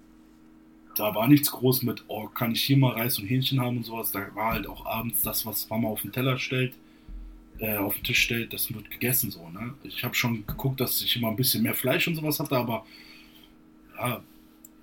da 0.96 1.14
war 1.14 1.28
nichts 1.28 1.50
groß 1.50 1.82
mit, 1.82 2.04
oh, 2.08 2.26
kann 2.26 2.52
ich 2.52 2.62
hier 2.62 2.76
mal 2.76 2.92
Reis 2.92 3.18
und 3.18 3.26
Hähnchen 3.26 3.60
haben 3.60 3.78
und 3.78 3.84
sowas. 3.84 4.10
Da 4.10 4.34
war 4.34 4.52
halt 4.54 4.66
auch 4.66 4.86
abends 4.86 5.22
das, 5.22 5.46
was 5.46 5.68
Mama 5.68 5.88
auf 5.88 6.02
den 6.02 6.12
Teller 6.12 6.38
stellt, 6.38 6.74
äh, 7.58 7.76
auf 7.76 7.94
den 7.94 8.04
Tisch 8.04 8.20
stellt, 8.20 8.52
das 8.52 8.72
wird 8.72 8.90
gegessen 8.90 9.30
so. 9.30 9.48
Ne? 9.48 9.74
Ich 9.82 10.02
habe 10.04 10.14
schon 10.14 10.46
geguckt, 10.46 10.80
dass 10.80 11.02
ich 11.02 11.16
immer 11.16 11.28
ein 11.28 11.36
bisschen 11.36 11.62
mehr 11.62 11.74
Fleisch 11.74 12.08
und 12.08 12.16
sowas 12.16 12.40
hatte, 12.40 12.56
aber 12.56 12.84
ja, 13.96 14.22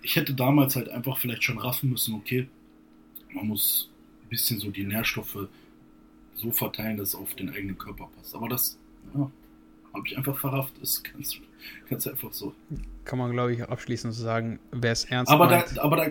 ich 0.01 0.15
hätte 0.15 0.33
damals 0.33 0.75
halt 0.75 0.89
einfach 0.89 1.17
vielleicht 1.17 1.43
schon 1.43 1.57
raffen 1.57 1.89
müssen, 1.89 2.15
okay, 2.15 2.47
man 3.33 3.47
muss 3.47 3.89
ein 4.23 4.29
bisschen 4.29 4.59
so 4.59 4.71
die 4.71 4.85
Nährstoffe 4.85 5.47
so 6.35 6.51
verteilen, 6.51 6.97
dass 6.97 7.09
es 7.09 7.15
auf 7.15 7.33
den 7.35 7.49
eigenen 7.49 7.77
Körper 7.77 8.09
passt. 8.15 8.35
Aber 8.35 8.47
das, 8.47 8.77
ja, 9.15 9.29
habe 9.93 10.07
ich 10.07 10.17
einfach 10.17 10.37
verrafft. 10.37 10.73
Das 10.79 10.91
ist 10.91 11.03
ganz, 11.03 11.37
ganz 11.89 12.07
einfach 12.07 12.31
so. 12.33 12.53
Kann 13.05 13.19
man, 13.19 13.31
glaube 13.31 13.53
ich, 13.53 13.63
abschließend 13.63 14.13
sagen, 14.13 14.59
wer 14.71 14.91
es 14.91 15.05
ernst 15.05 15.31
aber 15.31 15.47
meint. 15.47 15.77
Da, 15.77 15.81
aber 15.81 15.95
da, 15.97 16.09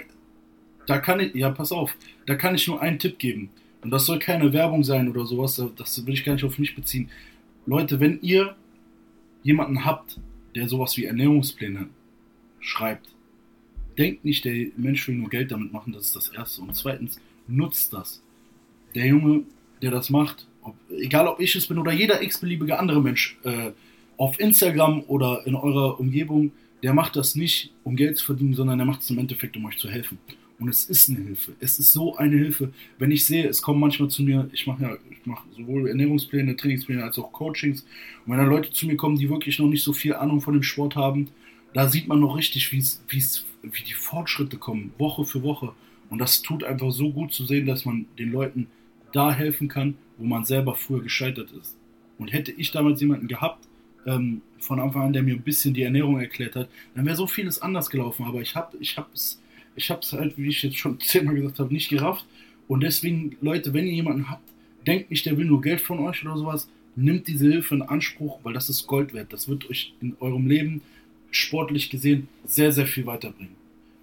da 0.87 0.99
kann 0.99 1.21
ich, 1.21 1.35
ja, 1.35 1.51
pass 1.51 1.73
auf, 1.73 1.95
da 2.27 2.37
kann 2.37 2.55
ich 2.55 2.67
nur 2.67 2.81
einen 2.81 2.99
Tipp 2.99 3.19
geben. 3.19 3.51
Und 3.83 3.91
das 3.91 4.07
soll 4.07 4.19
keine 4.19 4.53
Werbung 4.53 4.83
sein 4.83 5.09
oder 5.09 5.27
sowas, 5.27 5.63
das 5.77 6.07
will 6.07 6.15
ich 6.15 6.25
gar 6.25 6.33
nicht 6.33 6.45
auf 6.45 6.59
mich 6.59 6.75
beziehen. 6.75 7.11
Leute, 7.67 8.01
wenn 8.01 8.21
ihr 8.21 8.57
jemanden 9.43 9.85
habt, 9.85 10.19
der 10.55 10.69
sowas 10.69 10.97
wie 10.97 11.05
Ernährungspläne 11.05 11.89
schreibt, 12.61 13.15
denkt 13.99 14.25
nicht, 14.25 14.45
der 14.45 14.67
Mensch 14.77 15.07
will 15.07 15.17
nur 15.17 15.29
Geld 15.29 15.53
damit 15.53 15.73
machen, 15.73 15.93
das 15.93 16.07
ist 16.07 16.17
das 16.17 16.29
Erste. 16.31 16.63
Und 16.63 16.75
zweitens, 16.75 17.21
nutzt 17.47 17.93
das. 17.93 18.23
Der 18.95 19.07
Junge, 19.07 19.45
der 19.83 19.91
das 19.91 20.11
macht, 20.11 20.47
ob, 20.67 20.75
egal 20.91 21.29
ob 21.29 21.41
ich 21.41 21.55
es 21.55 21.67
bin 21.67 21.79
oder 21.79 21.93
jeder 21.93 22.23
x-beliebige 22.23 22.79
andere 22.79 23.01
Mensch 23.01 23.39
äh, 23.45 23.71
auf 24.17 24.39
Instagram 24.41 25.05
oder 25.07 25.47
in 25.47 25.55
eurer 25.55 26.01
Umgebung, 26.01 26.53
der 26.83 26.95
macht 26.95 27.17
das 27.17 27.35
nicht, 27.35 27.73
um 27.85 27.97
Geld 27.97 28.19
zu 28.19 28.27
verdienen, 28.27 28.55
sondern 28.55 28.79
der 28.79 28.87
macht 28.87 29.03
es 29.03 29.11
im 29.11 29.19
Endeffekt, 29.19 29.57
um 29.57 29.65
euch 29.67 29.79
zu 29.79 29.89
helfen. 29.89 30.19
Und 30.59 30.69
es 30.69 30.85
ist 30.85 31.11
eine 31.11 31.19
Hilfe. 31.19 31.53
Es 31.61 31.79
ist 31.79 31.93
so 31.93 32.17
eine 32.17 32.37
Hilfe. 32.37 32.73
Wenn 32.99 33.11
ich 33.11 33.27
sehe, 33.27 33.47
es 33.47 33.61
kommen 33.61 33.81
manchmal 33.81 34.09
zu 34.09 34.23
mir, 34.23 34.49
ich 34.53 34.67
mache 34.67 34.83
ja, 34.83 34.97
ich 35.11 35.27
mache 35.27 35.47
sowohl 35.55 35.89
Ernährungspläne, 35.89 36.57
Trainingspläne 36.57 37.05
als 37.05 37.19
auch 37.19 37.31
Coachings. 37.33 37.83
Und 38.25 38.33
wenn 38.33 38.39
da 38.39 38.45
Leute 38.45 38.71
zu 38.71 38.87
mir 38.87 38.97
kommen, 38.97 39.19
die 39.19 39.29
wirklich 39.29 39.59
noch 39.59 39.69
nicht 39.69 39.83
so 39.83 39.93
viel 39.93 40.15
Ahnung 40.15 40.41
von 40.41 40.55
dem 40.55 40.63
Sport 40.63 40.97
haben, 40.97 41.29
da 41.75 41.89
sieht 41.89 42.09
man 42.09 42.21
noch 42.21 42.37
richtig, 42.37 42.73
wie's, 42.73 43.03
wie's, 43.09 43.45
wie 43.63 43.83
die 43.83 43.93
Fortschritte 43.93 44.57
kommen, 44.57 44.93
Woche 44.97 45.27
für 45.27 45.43
Woche. 45.43 45.73
Und 46.09 46.21
das 46.21 46.41
tut 46.41 46.65
einfach 46.65 46.91
so 46.91 47.13
gut 47.13 47.35
zu 47.35 47.45
sehen, 47.45 47.67
dass 47.67 47.85
man 47.85 48.07
den 48.19 48.33
Leuten 48.33 48.69
da 49.13 49.33
helfen 49.33 49.69
kann, 49.69 49.95
wo 50.19 50.25
man 50.25 50.45
selber 50.45 50.75
früher 50.75 51.03
gescheitert 51.03 51.51
ist. 51.53 51.77
Und 52.19 52.33
hätte 52.33 52.53
ich 52.53 52.71
damals 52.71 53.01
jemanden 53.01 53.29
gehabt, 53.29 53.67
ähm, 54.07 54.43
von 54.59 54.81
Anfang 54.81 55.03
an, 55.03 55.13
der 55.13 55.23
mir 55.23 55.35
ein 55.35 55.43
bisschen 55.43 55.75
die 55.75 55.83
Ernährung 55.83 56.19
erklärt 56.19 56.57
hat, 56.57 56.69
dann 56.95 57.05
wäre 57.05 57.17
so 57.17 57.27
vieles 57.27 57.61
anders 57.61 57.91
gelaufen. 57.91 58.25
Aber 58.25 58.41
ich 58.41 58.55
habe 58.55 58.77
ich 58.81 58.97
es 59.13 59.41
ich 59.75 59.91
hab's 59.91 60.13
halt, 60.13 60.39
wie 60.39 60.49
ich 60.49 60.63
jetzt 60.63 60.79
schon 60.79 60.99
zehnmal 61.01 61.35
gesagt 61.35 61.59
habe, 61.59 61.73
nicht 61.73 61.89
gerafft. 61.89 62.25
Und 62.69 62.83
deswegen, 62.83 63.37
Leute, 63.41 63.75
wenn 63.75 63.87
ihr 63.87 63.93
jemanden 63.93 64.31
habt, 64.31 64.49
denkt 64.87 65.11
nicht, 65.11 65.27
der 65.27 65.37
will 65.37 65.45
nur 65.45 65.61
Geld 65.61 65.81
von 65.81 65.99
euch 66.01 66.25
oder 66.25 66.37
sowas, 66.37 66.69
nimmt 66.97 67.29
diese 67.29 67.49
Hilfe 67.49 67.75
in 67.75 67.83
Anspruch, 67.83 68.41
weil 68.43 68.55
das 68.55 68.71
ist 68.71 68.87
Gold 68.87 69.13
wert. 69.13 69.33
Das 69.33 69.49
wird 69.49 69.69
euch 69.69 69.93
in 70.01 70.17
eurem 70.21 70.47
Leben 70.47 70.81
sportlich 71.31 71.91
gesehen 71.91 72.29
sehr, 72.45 72.73
sehr 72.73 72.87
viel 72.87 73.07
weiterbringen. 73.07 73.55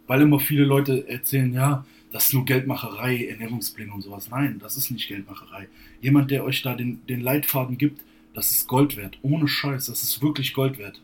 Weil 0.08 0.22
immer 0.22 0.40
viele 0.40 0.66
Leute 0.66 1.08
erzählen, 1.08 1.52
ja, 1.54 1.86
das 2.14 2.26
ist 2.26 2.34
nur 2.34 2.46
Geldmacherei, 2.46 3.26
Ernährungspläne 3.26 3.92
und 3.92 4.04
sowas. 4.04 4.30
Nein, 4.30 4.60
das 4.60 4.78
ist 4.78 4.92
nicht 4.92 5.08
Geldmacherei. 5.08 5.68
Jemand, 6.00 6.30
der 6.30 6.44
euch 6.44 6.62
da 6.62 6.76
den, 6.76 7.02
den 7.08 7.22
Leitfaden 7.22 7.78
gibt, 7.80 8.02
das 8.36 8.52
ist 8.52 8.68
Gold 8.68 8.96
wert. 8.98 9.18
Ohne 9.24 9.48
Scheiß, 9.48 9.88
das 9.88 10.04
ist 10.04 10.22
wirklich 10.22 10.54
Gold 10.54 10.78
wert. 10.78 11.02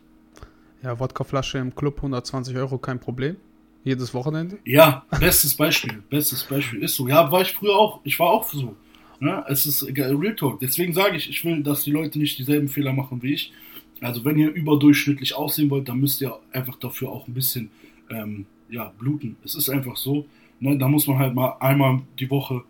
Ja, 0.84 1.00
Wodkaflasche 1.00 1.58
im 1.58 1.74
Club 1.74 1.96
120 1.96 2.56
Euro, 2.56 2.78
kein 2.78 3.00
Problem. 3.00 3.36
Jedes 3.82 4.14
Wochenende? 4.14 4.58
Ja, 4.64 5.04
bestes 5.18 5.54
Beispiel. 5.54 6.00
bestes 6.08 6.44
Beispiel. 6.44 6.80
Ist 6.80 6.94
so. 6.94 7.08
Ja, 7.08 7.32
war 7.32 7.42
ich 7.42 7.52
früher 7.52 7.74
auch. 7.74 8.00
Ich 8.04 8.18
war 8.20 8.28
auch 8.28 8.48
so. 8.48 8.76
Ja, 9.20 9.44
es 9.48 9.66
ist 9.66 9.82
Real 9.82 10.36
Talk. 10.36 10.60
Deswegen 10.60 10.92
sage 10.92 11.16
ich, 11.16 11.28
ich 11.28 11.44
will, 11.44 11.62
dass 11.62 11.82
die 11.82 11.90
Leute 11.90 12.20
nicht 12.20 12.38
dieselben 12.38 12.68
Fehler 12.68 12.92
machen 12.92 13.20
wie 13.22 13.34
ich. 13.34 13.52
Also 14.00 14.24
wenn 14.24 14.38
ihr 14.38 14.50
überdurchschnittlich 14.50 15.34
aussehen 15.34 15.70
wollt, 15.70 15.88
dann 15.88 15.98
müsst 15.98 16.20
ihr 16.20 16.38
einfach 16.52 16.76
dafür 16.76 17.10
auch 17.10 17.26
ein 17.26 17.34
bisschen 17.34 17.70
ähm, 18.10 18.46
ja, 18.70 18.92
bluten. 18.98 19.36
Es 19.44 19.56
ist 19.56 19.68
einfach 19.68 19.96
so. 19.96 20.26
Ne, 20.60 20.76
da 20.76 20.88
muss 20.88 21.06
man 21.06 21.18
halt 21.18 21.34
mal 21.34 21.56
einmal 21.60 22.02
die 22.18 22.30
Woche 22.30 22.62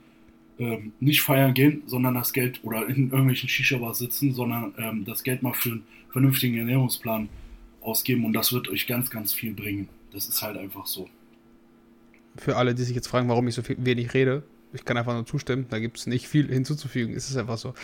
ähm, 0.59 0.93
nicht 1.01 1.23
feiern 1.23 1.55
gehen, 1.55 1.83
sondern 1.87 2.15
das 2.15 2.33
Geld 2.33 2.61
oder 2.63 2.87
in 2.87 3.11
irgendwelchen 3.11 3.49
Shisha-Bars 3.49 3.99
sitzen, 3.99 4.33
sondern 4.33 4.73
ähm, 4.79 5.05
das 5.05 5.25
Geld 5.25 5.43
mal 5.43 5.55
für 5.55 5.71
einen 5.71 5.85
vernünftigen 6.13 6.57
Ernährungsplan 6.59 7.29
ausgeben 7.81 8.25
und 8.25 8.33
das 8.33 8.53
wird 8.53 8.69
euch 8.69 8.87
ganz, 8.87 9.11
ganz 9.11 9.33
viel 9.33 9.55
bringen. 9.55 9.89
Das 10.13 10.29
ist 10.29 10.43
halt 10.43 10.57
einfach 10.57 10.87
so. 10.87 11.09
Für 12.37 12.57
alle, 12.57 12.75
die 12.75 12.83
sich 12.83 12.95
jetzt 12.95 13.09
fragen, 13.09 13.29
warum 13.29 13.49
ich 13.49 13.55
so 13.55 13.63
viel, 13.63 13.77
wenig 13.81 14.15
rede, 14.15 14.45
ich 14.73 14.85
kann 14.85 14.97
einfach 14.97 15.15
nur 15.15 15.27
zustimmen, 15.27 15.67
da 15.69 15.79
gibt 15.81 15.99
es 15.99 16.07
nicht 16.07 16.29
viel 16.29 16.49
hinzuzufügen, 16.49 17.15
ist 17.15 17.29
es 17.29 17.37
einfach 17.37 17.59
so. 17.59 17.75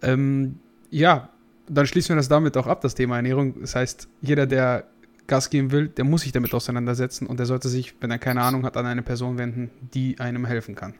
Ähm, 0.00 0.60
ja, 0.90 1.28
dann 1.68 1.86
schließen 1.86 2.10
wir 2.10 2.16
das 2.16 2.28
damit 2.28 2.56
auch 2.56 2.66
ab, 2.66 2.80
das 2.80 2.94
Thema 2.94 3.16
Ernährung. 3.16 3.60
Das 3.60 3.74
heißt, 3.74 4.08
jeder, 4.22 4.46
der 4.46 4.86
Gas 5.26 5.50
geben 5.50 5.70
will, 5.70 5.88
der 5.88 6.04
muss 6.04 6.22
sich 6.22 6.32
damit 6.32 6.52
auseinandersetzen 6.54 7.26
und 7.26 7.38
der 7.38 7.46
sollte 7.46 7.68
sich, 7.68 7.94
wenn 8.00 8.10
er 8.10 8.18
keine 8.18 8.42
Ahnung 8.42 8.64
hat, 8.64 8.76
an 8.76 8.86
eine 8.86 9.02
Person 9.02 9.38
wenden, 9.38 9.70
die 9.94 10.20
einem 10.20 10.44
helfen 10.44 10.74
kann. 10.74 10.94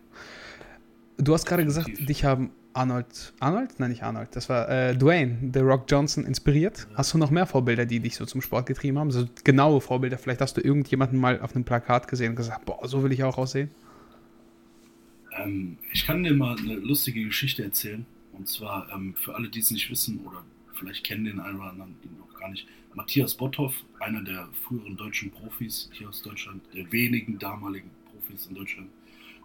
Du 1.18 1.32
hast 1.34 1.46
gerade 1.46 1.64
gesagt, 1.64 2.08
dich 2.08 2.24
haben 2.24 2.50
Arnold, 2.72 3.32
Arnold? 3.38 3.78
Nein, 3.78 3.90
nicht 3.90 4.02
Arnold, 4.02 4.34
das 4.34 4.48
war 4.48 4.68
äh, 4.68 4.96
Dwayne, 4.96 5.50
The 5.52 5.60
Rock 5.60 5.84
Johnson, 5.88 6.24
inspiriert. 6.24 6.88
Hast 6.94 7.14
du 7.14 7.18
noch 7.18 7.30
mehr 7.30 7.46
Vorbilder, 7.46 7.87
die 7.87 8.00
dich 8.00 8.16
so 8.16 8.26
zum 8.26 8.40
Sport 8.40 8.66
getrieben 8.66 8.98
haben? 8.98 9.12
So 9.12 9.26
genaue 9.44 9.80
Vorbilder. 9.80 10.18
Vielleicht 10.18 10.40
hast 10.40 10.56
du 10.56 10.60
irgendjemanden 10.60 11.20
mal 11.20 11.40
auf 11.40 11.54
einem 11.54 11.64
Plakat 11.64 12.08
gesehen 12.08 12.30
und 12.30 12.37
gesagt, 12.37 12.64
boah, 12.64 12.87
so 12.88 13.04
will 13.04 13.12
ich 13.12 13.22
auch 13.22 13.38
aussehen. 13.38 13.70
Ähm, 15.37 15.78
ich 15.92 16.04
kann 16.04 16.24
dir 16.24 16.34
mal 16.34 16.56
eine 16.58 16.74
lustige 16.74 17.24
Geschichte 17.24 17.62
erzählen. 17.62 18.06
Und 18.32 18.48
zwar 18.48 18.88
ähm, 18.92 19.14
für 19.14 19.34
alle, 19.34 19.48
die 19.48 19.60
es 19.60 19.70
nicht 19.70 19.88
wissen 19.90 20.20
oder 20.26 20.42
vielleicht 20.74 21.04
kennen 21.04 21.24
den 21.24 21.38
einen 21.38 21.58
oder 21.58 21.70
anderen 21.70 21.94
noch 22.18 22.40
gar 22.40 22.50
nicht. 22.50 22.66
Matthias 22.94 23.35
Botthoff, 23.35 23.74
einer 24.00 24.22
der 24.22 24.48
früheren 24.62 24.96
deutschen 24.96 25.30
Profis 25.30 25.90
hier 25.92 26.09
aus 26.09 26.22
Deutschland, 26.22 26.62
der 26.74 26.90
wenigen 26.92 27.38
damaligen 27.38 27.90
Profis 28.11 28.46
in 28.46 28.54
Deutschland, 28.54 28.88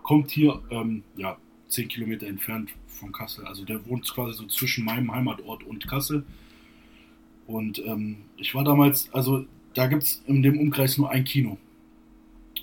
kommt 0.04 0.32
hier, 0.32 0.62
ähm, 0.70 1.04
ja, 1.16 1.38
zehn 1.68 1.88
Kilometer 1.88 2.28
entfernt 2.28 2.72
von 2.88 3.12
Kassel. 3.12 3.46
Also 3.46 3.66
der 3.66 3.86
wohnt 3.86 4.12
quasi 4.14 4.34
so 4.34 4.46
zwischen 4.48 4.86
meinem 4.86 5.12
Heimatort 5.12 5.64
und 5.64 5.88
Kassel. 5.88 6.26
Und 7.48 7.80
ähm, 7.80 8.18
ich 8.38 8.54
war 8.56 8.64
damals, 8.64 9.12
also 9.14 9.46
da 9.74 9.88
gibt 9.88 10.04
es 10.04 10.24
in 10.26 10.42
dem 10.42 10.60
Umkreis 10.60 10.98
nur 10.98 11.10
ein 11.10 11.24
Kino. 11.24 11.58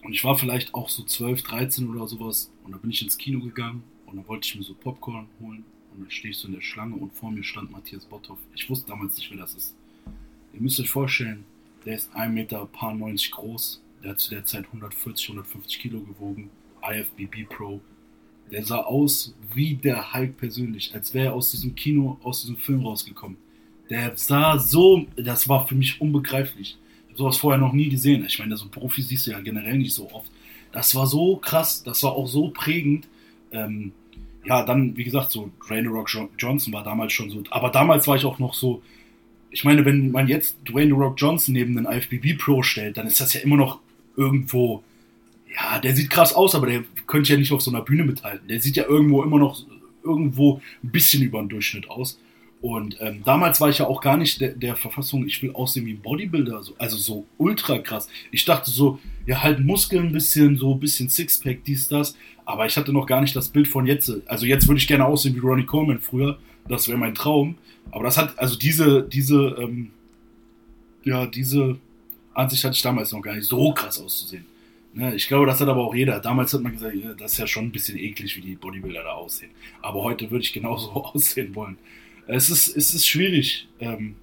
Und 0.02 0.12
ich 0.12 0.22
war 0.24 0.36
vielleicht 0.36 0.74
auch 0.74 0.88
so 0.88 1.02
12, 1.02 1.42
13 1.42 1.88
oder 1.88 2.06
sowas. 2.06 2.50
Und 2.64 2.72
da 2.72 2.78
bin 2.78 2.90
ich 2.90 3.02
ins 3.02 3.18
Kino 3.18 3.40
gegangen 3.40 3.82
und 4.06 4.16
dann 4.16 4.28
wollte 4.28 4.46
ich 4.46 4.56
mir 4.56 4.62
so 4.62 4.74
Popcorn 4.74 5.26
holen. 5.40 5.64
Und 5.92 6.02
dann 6.02 6.10
stehe 6.10 6.30
ich 6.30 6.38
so 6.38 6.48
in 6.48 6.54
der 6.54 6.60
Schlange 6.60 6.94
und 6.94 7.12
vor 7.12 7.30
mir 7.30 7.42
stand 7.42 7.70
Matthias 7.70 8.04
Botthoff. 8.04 8.38
Ich 8.54 8.68
wusste 8.68 8.88
damals 8.88 9.16
nicht, 9.16 9.30
wer 9.30 9.38
das 9.38 9.54
ist. 9.54 9.74
Ihr 10.56 10.62
müsst 10.62 10.80
euch 10.80 10.88
vorstellen, 10.88 11.44
der 11.84 11.96
ist 11.96 12.14
1 12.14 12.32
Meter 12.32 12.64
paar 12.64 12.94
90 12.94 13.30
groß. 13.30 13.82
Der 14.02 14.12
hat 14.12 14.20
zu 14.20 14.30
der 14.30 14.46
Zeit 14.46 14.64
140, 14.64 15.28
150 15.28 15.78
Kilo 15.78 16.00
gewogen. 16.00 16.48
IFBB 16.82 17.46
Pro. 17.48 17.80
Der 18.50 18.64
sah 18.64 18.78
aus 18.78 19.34
wie 19.54 19.74
der 19.74 20.14
Hulk 20.14 20.38
persönlich, 20.38 20.94
als 20.94 21.12
wäre 21.12 21.26
er 21.26 21.34
aus 21.34 21.50
diesem 21.50 21.74
Kino, 21.74 22.18
aus 22.22 22.40
diesem 22.40 22.56
Film 22.56 22.86
rausgekommen. 22.86 23.36
Der 23.90 24.16
sah 24.16 24.58
so, 24.58 25.06
das 25.16 25.46
war 25.48 25.66
für 25.66 25.74
mich 25.74 26.00
unbegreiflich. 26.00 26.78
Ich 27.04 27.08
habe 27.08 27.18
sowas 27.18 27.36
vorher 27.36 27.60
noch 27.60 27.74
nie 27.74 27.90
gesehen. 27.90 28.24
Ich 28.24 28.38
meine, 28.38 28.56
so 28.56 28.68
Profi 28.68 29.02
siehst 29.02 29.26
du 29.26 29.32
ja 29.32 29.40
generell 29.40 29.76
nicht 29.76 29.92
so 29.92 30.10
oft. 30.10 30.30
Das 30.72 30.94
war 30.94 31.06
so 31.06 31.36
krass, 31.36 31.82
das 31.82 32.02
war 32.02 32.12
auch 32.12 32.28
so 32.28 32.48
prägend. 32.48 33.08
Ähm, 33.52 33.92
ja, 34.44 34.64
dann, 34.64 34.96
wie 34.96 35.04
gesagt, 35.04 35.32
so 35.32 35.50
Dwayne 35.66 35.88
Rock 35.88 36.08
Johnson 36.38 36.72
war 36.72 36.82
damals 36.82 37.12
schon 37.12 37.28
so. 37.28 37.42
Aber 37.50 37.70
damals 37.70 38.06
war 38.06 38.16
ich 38.16 38.24
auch 38.24 38.38
noch 38.38 38.54
so, 38.54 38.82
ich 39.50 39.64
meine, 39.64 39.84
wenn 39.84 40.10
man 40.10 40.28
jetzt 40.28 40.56
Dwayne 40.68 40.94
Rock 40.94 41.14
Johnson 41.18 41.54
neben 41.54 41.76
den 41.76 41.86
IFBB 41.86 42.38
Pro 42.38 42.62
stellt, 42.62 42.96
dann 42.96 43.06
ist 43.06 43.20
das 43.20 43.32
ja 43.34 43.40
immer 43.40 43.56
noch 43.56 43.80
irgendwo, 44.16 44.82
ja, 45.54 45.78
der 45.78 45.94
sieht 45.94 46.10
krass 46.10 46.34
aus, 46.34 46.54
aber 46.54 46.66
der 46.66 46.84
könnte 47.06 47.32
ja 47.32 47.38
nicht 47.38 47.52
auf 47.52 47.62
so 47.62 47.70
einer 47.70 47.82
Bühne 47.82 48.04
mithalten. 48.04 48.48
Der 48.48 48.60
sieht 48.60 48.76
ja 48.76 48.84
irgendwo 48.84 49.22
immer 49.22 49.38
noch 49.38 49.64
irgendwo 50.02 50.60
ein 50.82 50.90
bisschen 50.90 51.22
über 51.22 51.40
den 51.40 51.48
Durchschnitt 51.48 51.88
aus. 51.90 52.18
Und 52.60 52.96
ähm, 53.00 53.22
damals 53.24 53.60
war 53.60 53.68
ich 53.68 53.78
ja 53.78 53.86
auch 53.86 54.00
gar 54.00 54.16
nicht 54.16 54.40
der, 54.40 54.50
der, 54.50 54.76
Verfassung, 54.76 55.26
ich 55.26 55.42
will 55.42 55.52
aussehen 55.52 55.84
wie 55.86 55.92
ein 55.92 56.00
Bodybuilder, 56.00 56.62
so, 56.62 56.74
also 56.78 56.96
so 56.96 57.26
ultra 57.36 57.78
krass. 57.78 58.08
Ich 58.30 58.44
dachte 58.44 58.70
so, 58.70 58.98
ja, 59.26 59.42
halt 59.42 59.60
Muskeln 59.60 60.06
ein 60.06 60.12
bisschen, 60.12 60.56
so 60.56 60.74
ein 60.74 60.80
bisschen 60.80 61.08
Sixpack, 61.08 61.64
dies, 61.64 61.88
das. 61.88 62.16
Aber 62.44 62.66
ich 62.66 62.76
hatte 62.76 62.92
noch 62.92 63.06
gar 63.06 63.20
nicht 63.20 63.36
das 63.36 63.50
Bild 63.50 63.68
von 63.68 63.86
jetzt. 63.86 64.10
Also 64.26 64.46
jetzt 64.46 64.68
würde 64.68 64.78
ich 64.78 64.88
gerne 64.88 65.04
aussehen 65.04 65.34
wie 65.34 65.40
Ronnie 65.40 65.66
Coleman 65.66 66.00
früher. 66.00 66.38
Das 66.68 66.88
wäre 66.88 66.98
mein 66.98 67.14
Traum. 67.14 67.56
Aber 67.96 68.04
das 68.04 68.18
hat, 68.18 68.38
also 68.38 68.58
diese, 68.58 69.08
diese, 69.08 69.56
ähm, 69.58 69.90
ja, 71.02 71.24
diese 71.24 71.78
Ansicht 72.34 72.62
hatte 72.62 72.74
ich 72.76 72.82
damals 72.82 73.10
noch 73.10 73.22
gar 73.22 73.34
nicht, 73.34 73.46
so 73.46 73.72
krass 73.72 73.98
auszusehen. 73.98 74.44
Ne, 74.92 75.14
ich 75.14 75.28
glaube, 75.28 75.46
das 75.46 75.62
hat 75.62 75.68
aber 75.68 75.82
auch 75.82 75.94
jeder. 75.94 76.20
Damals 76.20 76.52
hat 76.52 76.60
man 76.60 76.72
gesagt, 76.72 76.94
ja, 76.94 77.14
das 77.14 77.32
ist 77.32 77.38
ja 77.38 77.46
schon 77.46 77.64
ein 77.64 77.72
bisschen 77.72 77.96
eklig, 77.96 78.36
wie 78.36 78.42
die 78.42 78.54
Bodybuilder 78.54 79.02
da 79.02 79.12
aussehen. 79.12 79.50
Aber 79.80 80.02
heute 80.02 80.30
würde 80.30 80.44
ich 80.44 80.52
genauso 80.52 80.90
aussehen 80.92 81.54
wollen. 81.54 81.78
Es 82.26 82.50
ist, 82.50 82.76
es 82.76 82.92
ist 82.92 83.06
schwierig. 83.06 83.66
Ähm, 83.80 84.16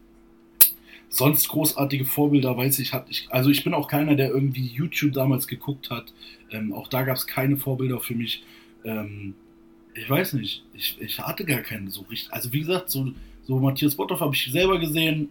sonst 1.09 1.47
großartige 1.47 2.05
Vorbilder 2.05 2.55
weiß 2.55 2.77
ich, 2.77 2.93
hat 2.93 3.07
ich, 3.09 3.25
also 3.31 3.49
ich 3.49 3.63
bin 3.63 3.73
auch 3.73 3.87
keiner, 3.87 4.13
der 4.13 4.29
irgendwie 4.29 4.67
YouTube 4.67 5.13
damals 5.13 5.47
geguckt 5.47 5.89
hat. 5.89 6.13
Ähm, 6.51 6.73
auch 6.73 6.89
da 6.89 7.01
gab 7.01 7.15
es 7.15 7.25
keine 7.25 7.57
Vorbilder 7.57 7.99
für 7.99 8.13
mich. 8.13 8.43
Ähm, 8.83 9.33
ich 9.95 10.07
weiß 10.07 10.33
nicht, 10.33 10.63
ich, 10.75 11.01
ich 11.01 11.17
hatte 11.17 11.43
gar 11.43 11.61
keinen 11.61 11.89
so 11.89 12.01
richtig. 12.01 12.31
Also 12.31 12.53
wie 12.53 12.59
gesagt, 12.59 12.91
so, 12.91 13.11
so 13.45 13.59
Matthias 13.59 13.95
Botthoff 13.95 14.21
habe 14.21 14.35
ich 14.35 14.51
selber 14.51 14.79
gesehen. 14.79 15.29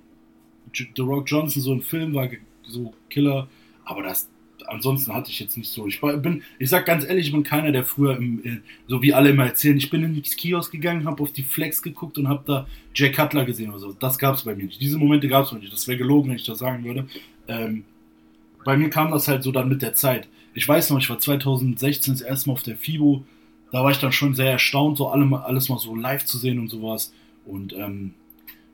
The 0.75 1.03
Rock 1.03 1.31
Johnson, 1.31 1.63
so 1.63 1.73
ein 1.73 1.83
Film 1.83 2.15
war 2.15 2.29
so 2.67 2.95
Killer. 3.11 3.49
Aber 3.85 4.03
das, 4.03 4.29
ansonsten 4.67 5.13
hatte 5.15 5.31
ich 5.31 5.41
jetzt 5.41 5.57
nicht 5.57 5.71
so. 5.71 5.87
Ich 5.87 6.01
bin, 6.01 6.43
ich 6.59 6.71
sag 6.71 6.87
ganz 6.87 7.05
ehrlich, 7.05 7.27
ich 7.27 7.33
bin 7.33 7.43
keiner, 7.43 7.73
der 7.73 7.85
früher, 7.85 8.17
im, 8.17 8.63
so 8.87 9.03
wie 9.03 9.13
alle 9.13 9.31
immer 9.31 9.47
erzählen, 9.47 9.77
ich 9.77 9.91
bin 9.91 10.03
in 10.03 10.15
die 10.15 10.23
Kiosk 10.23 10.73
gegangen, 10.73 11.05
habe 11.05 11.23
auf 11.23 11.33
die 11.33 11.43
Flex 11.43 11.83
geguckt 11.83 12.19
und 12.19 12.29
habe 12.29 12.43
da 12.47 12.67
Jack 12.95 13.17
Cutler 13.17 13.45
gesehen 13.45 13.71
oder 13.71 13.81
so. 13.81 13.93
Das 13.93 14.19
gab 14.19 14.37
es 14.37 14.43
bei 14.43 14.55
mir 14.55 14.65
nicht. 14.65 14.81
Diese 14.81 14.99
Momente 14.99 15.29
gab 15.29 15.45
es 15.45 15.51
bei 15.51 15.57
mir 15.57 15.63
nicht. 15.63 15.73
Das 15.73 15.89
wäre 15.89 15.99
gelogen, 15.99 16.31
wenn 16.31 16.37
ich 16.37 16.47
das 16.47 16.59
sagen 16.59 16.85
würde. 16.85 17.07
Ähm, 17.49 17.85
bei 18.65 18.77
mir 18.77 18.91
kam 18.91 19.11
das 19.11 19.29
halt 19.29 19.43
so 19.43 19.53
dann 19.53 19.69
mit 19.69 19.83
der 19.83 19.95
Zeit. 19.95 20.29
Ich 20.55 20.69
weiß 20.69 20.91
noch, 20.91 20.99
ich 20.99 21.11
war 21.11 21.19
2016 21.19 22.15
das 22.15 22.23
erste 22.23 22.49
Mal 22.49 22.55
auf 22.55 22.63
der 22.63 22.77
FIBO. 22.77 23.25
Da 23.73 23.83
war 23.83 23.91
ich 23.91 23.99
dann 23.99 24.13
schon 24.13 24.35
sehr 24.35 24.53
erstaunt, 24.53 24.99
so 24.99 25.09
alle, 25.09 25.45
alles 25.45 25.69
mal 25.69 25.79
so 25.79 25.97
live 25.97 26.25
zu 26.25 26.39
sehen 26.39 26.59
und 26.59 26.69
sowas. 26.69 27.13
Und 27.47 27.73
ähm, 27.73 28.15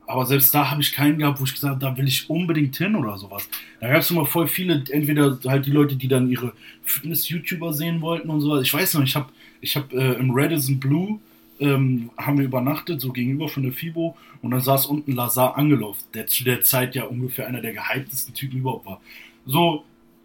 aber 0.09 0.25
selbst 0.25 0.55
da 0.55 0.71
habe 0.71 0.81
ich 0.81 0.93
keinen 0.93 1.19
gehabt, 1.19 1.39
wo 1.39 1.45
ich 1.45 1.53
gesagt 1.53 1.75
habe, 1.75 1.85
da 1.85 1.97
will 1.97 2.09
ich 2.09 2.31
unbedingt 2.31 2.75
hin 2.77 2.97
oder 2.97 3.19
sowas. 3.19 3.47
Da 3.79 3.89
gab 3.89 3.99
es 3.99 4.11
immer 4.11 4.25
voll 4.25 4.49
viele, 4.49 4.83
entweder 4.91 5.39
halt 5.47 5.67
die 5.67 5.71
Leute, 5.71 5.97
die 5.97 6.09
dann 6.09 6.31
ihre 6.31 6.55
Fitness-YouTuber 6.83 7.75
sehen 7.75 8.01
wollten 8.01 8.31
und 8.31 8.41
sowas. 8.41 8.63
Ich 8.63 8.73
weiß 8.73 8.95
noch, 8.95 9.03
ich 9.03 9.15
habe 9.15 9.29
ich 9.61 9.77
hab, 9.77 9.93
äh, 9.93 10.15
im 10.15 10.31
Radisson 10.31 10.81
Blue 10.81 11.21
ähm, 11.61 12.11
haben 12.17 12.39
wir 12.39 12.47
übernachtet, 12.47 13.03
so 13.03 13.13
gegenüber 13.13 13.51
von 13.51 13.65
der 13.65 13.73
FIBO 13.73 14.17
und 14.41 14.51
dann 14.51 14.63
saß 14.63 14.87
unten 14.87 15.13
Lazar 15.13 15.59
Angelov, 15.59 15.99
der 16.15 16.27
zu 16.27 16.43
der 16.43 16.63
Zeit 16.63 16.95
ja 16.95 17.05
ungefähr 17.05 17.47
einer 17.47 17.61
der 17.61 17.75
gehyptesten 17.75 18.33
Typen 18.33 18.61
überhaupt 18.61 18.87
war. 18.87 19.03
So, 19.45 19.85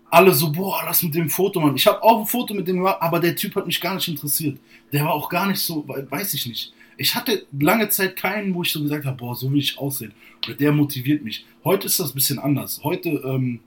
alle 0.10 0.32
so, 0.32 0.49
boah, 0.49 0.84
lass 0.86 1.03
mit 1.03 1.15
dem 1.15 1.29
Foto 1.29 1.60
machen. 1.60 1.75
Ich 1.75 1.88
habe 1.88 2.01
auch 2.01 2.21
ein 2.21 2.27
Foto 2.27 2.53
mit 2.53 2.67
dem 2.69 2.77
gemacht, 2.77 2.97
aber 3.01 3.19
der 3.19 3.36
Typ 3.36 3.56
hat 3.56 3.65
mich 3.65 3.82
gar 3.82 3.95
nicht 3.95 4.08
interessiert. 4.08 4.60
Der 4.93 5.03
war 5.03 5.12
auch 5.12 5.27
gar 5.27 5.47
nicht 5.47 5.60
so, 5.60 5.86
weiß 5.88 6.36
ich 6.36 6.45
nicht. 6.45 6.73
Ich 6.97 7.15
hatte 7.15 7.45
lange 7.58 7.89
Zeit 7.89 8.15
keinen, 8.15 8.53
wo 8.53 8.63
ich 8.63 8.71
so 8.71 8.82
gesagt 8.82 9.06
habe, 9.06 9.17
boah, 9.17 9.36
so 9.36 9.51
will 9.51 9.60
ich 9.60 9.77
aussehen. 9.77 10.13
Oder 10.45 10.56
der 10.56 10.71
motiviert 10.71 11.23
mich. 11.23 11.45
Heute 11.63 11.88
ist 11.88 11.99
das 11.99 12.12
ein 12.12 12.15
bisschen 12.15 12.39
anders. 12.39 12.82
Heute, 12.84 13.10
ähm, 13.10 13.60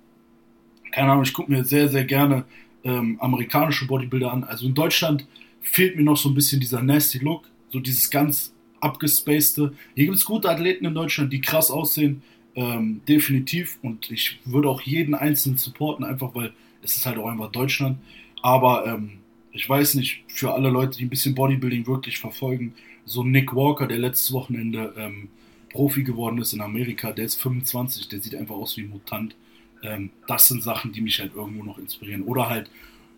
keine 0.93 1.13
Ahnung, 1.13 1.25
ich 1.25 1.33
gucke 1.33 1.51
mir 1.51 1.65
sehr, 1.65 1.89
sehr 1.89 2.05
gerne 2.05 2.45
ähm, 2.85 3.19
amerikanische 3.21 3.87
Bodybuilder 3.87 4.33
an. 4.33 4.45
Also 4.45 4.67
in 4.67 4.75
Deutschland 4.75 5.27
fehlt 5.61 5.97
mir 5.97 6.05
noch 6.05 6.17
so 6.17 6.29
ein 6.29 6.35
bisschen 6.35 6.61
dieser 6.61 6.83
nasty 6.83 7.19
Look, 7.19 7.49
so 7.71 7.81
dieses 7.81 8.11
ganz 8.11 8.55
abgespacede. 8.81 9.73
Hier 9.95 10.05
gibt 10.05 10.17
es 10.17 10.25
gute 10.25 10.49
Athleten 10.49 10.85
in 10.85 10.95
Deutschland, 10.95 11.33
die 11.33 11.41
krass 11.41 11.71
aussehen, 11.71 12.23
ähm, 12.55 13.01
definitiv. 13.09 13.79
Und 13.83 14.11
ich 14.11 14.39
würde 14.45 14.69
auch 14.69 14.81
jeden 14.83 15.15
einzelnen 15.15 15.59
supporten, 15.59 16.05
einfach 16.05 16.35
weil 16.35 16.53
es 16.83 16.97
ist 16.97 17.07
halt 17.07 17.19
auch 17.19 17.29
einfach 17.29 17.51
Deutschland. 17.51 17.99
Aber 18.43 18.87
ähm, 18.87 19.19
ich 19.53 19.69
weiß 19.69 19.95
nicht, 19.95 20.23
für 20.29 20.53
alle 20.53 20.71
Leute, 20.71 20.99
die 20.99 21.05
ein 21.05 21.11
bisschen 21.11 21.35
Bodybuilding 21.35 21.87
wirklich 21.87 22.19
verfolgen, 22.19 22.75
so 23.07 23.23
Nick 23.23 23.55
Walker, 23.55 23.87
der 23.87 23.99
letztes 23.99 24.33
Wochenende 24.33 24.93
ähm, 24.99 25.29
Profi 25.71 26.03
geworden 26.03 26.39
ist 26.39 26.53
in 26.53 26.61
Amerika, 26.61 27.13
der 27.13 27.25
ist 27.25 27.41
25, 27.41 28.09
der 28.09 28.21
sieht 28.21 28.35
einfach 28.35 28.57
aus 28.57 28.77
wie 28.77 28.83
ein 28.83 28.91
Mutant. 28.91 29.35
Ähm, 29.83 30.11
das 30.27 30.49
sind 30.49 30.63
Sachen, 30.63 30.93
die 30.93 31.01
mich 31.01 31.21
halt 31.21 31.35
irgendwo 31.35 31.63
noch 31.63 31.79
inspirieren. 31.79 32.23
Oder 32.23 32.49
halt 32.51 32.69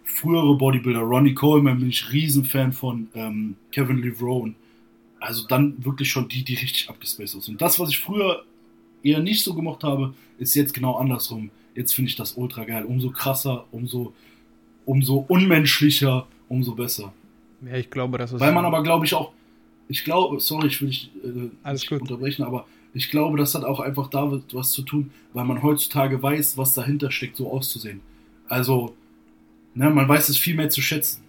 frühere 0.04 0.56
Bodybuilder, 0.56 1.00
Ronnie 1.00 1.34
Coleman 1.34 1.78
bin 1.78 1.88
ich 1.88 2.12
Riesenfan 2.12 2.72
von, 2.72 3.08
ähm, 3.14 3.56
Kevin 3.72 3.98
Levrone. 3.98 4.54
Also 5.20 5.46
dann 5.46 5.82
wirklich 5.84 6.10
schon 6.10 6.28
die, 6.28 6.44
die 6.44 6.54
richtig 6.54 6.88
abgespaced 6.88 7.42
sind. 7.42 7.60
Das, 7.60 7.80
was 7.80 7.90
ich 7.90 7.98
früher 7.98 8.44
eher 9.02 9.20
nicht 9.20 9.42
so 9.42 9.54
gemacht 9.54 9.82
habe, 9.84 10.14
ist 10.38 10.54
jetzt 10.54 10.74
genau 10.74 10.96
andersrum. 10.96 11.50
Jetzt 11.74 11.94
finde 11.94 12.10
ich 12.10 12.16
das 12.16 12.32
ultra 12.32 12.64
geil. 12.64 12.84
Umso 12.84 13.10
krasser, 13.10 13.66
umso, 13.72 14.12
umso 14.84 15.24
unmenschlicher, 15.28 16.26
umso 16.48 16.74
besser. 16.74 17.12
Ja, 17.66 17.74
ich 17.74 17.90
glaube, 17.90 18.18
das 18.18 18.32
ist. 18.32 18.40
Weil 18.40 18.52
man 18.52 18.64
aber, 18.64 18.82
glaube 18.82 19.06
ich, 19.06 19.14
auch 19.14 19.32
ich 19.88 20.04
glaube, 20.04 20.40
sorry, 20.40 20.68
ich 20.68 20.80
will 20.80 20.88
dich 20.88 21.10
äh, 21.24 21.50
Alles 21.62 21.82
nicht 21.82 21.90
gut. 21.90 22.02
unterbrechen, 22.02 22.44
aber 22.44 22.66
ich 22.94 23.10
glaube, 23.10 23.38
das 23.38 23.54
hat 23.54 23.64
auch 23.64 23.80
einfach 23.80 24.08
damit 24.08 24.54
was 24.54 24.70
zu 24.70 24.82
tun, 24.82 25.10
weil 25.32 25.44
man 25.44 25.62
heutzutage 25.62 26.22
weiß, 26.22 26.56
was 26.56 26.74
dahinter 26.74 27.10
steckt, 27.10 27.36
so 27.36 27.50
auszusehen. 27.50 28.00
Also, 28.48 28.94
ne, 29.74 29.90
man 29.90 30.08
weiß 30.08 30.28
es 30.28 30.36
viel 30.38 30.54
mehr 30.54 30.70
zu 30.70 30.80
schätzen. 30.80 31.22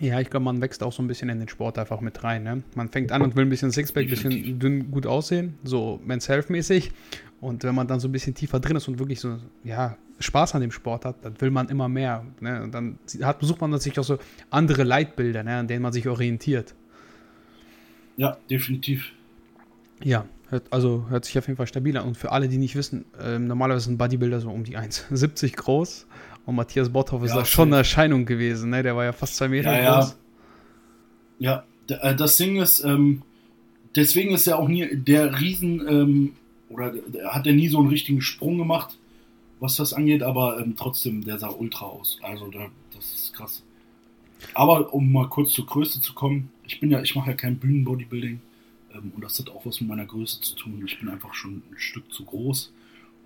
Ja, 0.00 0.20
ich 0.20 0.30
glaube, 0.30 0.44
man 0.44 0.60
wächst 0.60 0.82
auch 0.82 0.92
so 0.92 1.02
ein 1.02 1.08
bisschen 1.08 1.28
in 1.28 1.40
den 1.40 1.48
Sport 1.48 1.76
einfach 1.76 2.00
mit 2.00 2.22
rein. 2.22 2.44
Ne? 2.44 2.62
Man 2.76 2.88
fängt 2.88 3.10
an 3.10 3.20
und 3.20 3.34
will 3.34 3.44
ein 3.44 3.48
bisschen 3.48 3.72
Sixpack, 3.72 4.04
ein 4.04 4.10
bisschen 4.10 4.58
dünn 4.58 4.90
gut 4.92 5.06
aussehen, 5.06 5.54
so 5.64 6.00
Men's 6.04 6.28
Health-mäßig. 6.28 6.92
Und 7.40 7.64
wenn 7.64 7.74
man 7.74 7.86
dann 7.86 7.98
so 8.00 8.08
ein 8.08 8.12
bisschen 8.12 8.34
tiefer 8.34 8.60
drin 8.60 8.76
ist 8.76 8.86
und 8.88 8.98
wirklich 8.98 9.20
so, 9.20 9.38
ja, 9.64 9.96
Spaß 10.20 10.54
an 10.54 10.60
dem 10.60 10.70
Sport 10.72 11.04
hat, 11.04 11.24
dann 11.24 11.40
will 11.40 11.50
man 11.50 11.68
immer 11.68 11.88
mehr. 11.88 12.24
Ne? 12.40 12.62
Und 12.62 12.72
dann 12.72 12.98
hat, 13.22 13.38
sucht 13.40 13.60
man 13.60 13.78
sich 13.78 13.98
auch 13.98 14.04
so 14.04 14.18
andere 14.50 14.84
Leitbilder, 14.84 15.42
ne, 15.44 15.56
an 15.56 15.68
denen 15.68 15.82
man 15.82 15.92
sich 15.92 16.08
orientiert. 16.08 16.74
Ja, 18.18 18.36
definitiv. 18.50 19.12
Ja, 20.02 20.26
also 20.70 21.06
hört 21.08 21.24
sich 21.24 21.38
auf 21.38 21.46
jeden 21.46 21.56
Fall 21.56 21.68
stabil 21.68 21.96
an. 21.96 22.06
Und 22.06 22.16
für 22.16 22.32
alle, 22.32 22.48
die 22.48 22.58
nicht 22.58 22.74
wissen, 22.74 23.04
äh, 23.18 23.38
normalerweise 23.38 23.86
sind 23.86 23.96
Bodybuilder 23.96 24.40
so 24.40 24.50
um 24.50 24.64
die 24.64 24.76
1,70 24.76 25.54
groß. 25.54 26.06
Und 26.44 26.56
Matthias 26.56 26.90
Botthoff 26.90 27.22
ist 27.22 27.30
ja, 27.30 27.38
da 27.38 27.44
schon 27.44 27.68
eine 27.68 27.76
Erscheinung 27.76 28.26
gewesen. 28.26 28.70
Ne? 28.70 28.82
Der 28.82 28.96
war 28.96 29.04
ja 29.04 29.12
fast 29.12 29.36
zwei 29.36 29.48
Meter 29.48 29.80
ja, 29.80 30.00
groß. 30.00 30.16
Ja, 31.38 31.64
ja 31.88 31.96
äh, 32.10 32.16
das 32.16 32.36
Ding 32.36 32.60
ist, 32.60 32.82
ähm, 32.84 33.22
deswegen 33.94 34.34
ist 34.34 34.48
er 34.48 34.58
auch 34.58 34.68
nie 34.68 34.88
der 34.96 35.40
Riesen, 35.40 35.86
ähm, 35.88 36.32
oder 36.70 36.94
hat 37.28 37.46
er 37.46 37.52
nie 37.52 37.68
so 37.68 37.78
einen 37.78 37.88
richtigen 37.88 38.20
Sprung 38.20 38.58
gemacht, 38.58 38.98
was 39.60 39.76
das 39.76 39.92
angeht, 39.92 40.24
aber 40.24 40.58
ähm, 40.60 40.74
trotzdem, 40.76 41.24
der 41.24 41.38
sah 41.38 41.50
ultra 41.50 41.86
aus. 41.86 42.18
Also 42.22 42.48
da, 42.48 42.66
das 42.94 43.14
ist 43.14 43.34
krass. 43.34 43.62
Aber 44.54 44.92
um 44.92 45.12
mal 45.12 45.28
kurz 45.28 45.52
zur 45.52 45.66
Größe 45.66 46.00
zu 46.00 46.14
kommen, 46.14 46.50
ich 46.64 46.80
bin 46.80 46.90
ja, 46.90 47.02
ich 47.02 47.14
mache 47.14 47.30
ja 47.30 47.36
kein 47.36 47.58
Bühnenbodybuilding 47.58 48.40
ähm, 48.94 49.12
und 49.14 49.22
das 49.22 49.38
hat 49.38 49.50
auch 49.50 49.64
was 49.66 49.80
mit 49.80 49.88
meiner 49.88 50.06
Größe 50.06 50.40
zu 50.40 50.54
tun. 50.54 50.82
Ich 50.86 50.98
bin 50.98 51.08
einfach 51.08 51.34
schon 51.34 51.62
ein 51.70 51.76
Stück 51.76 52.12
zu 52.12 52.24
groß 52.24 52.72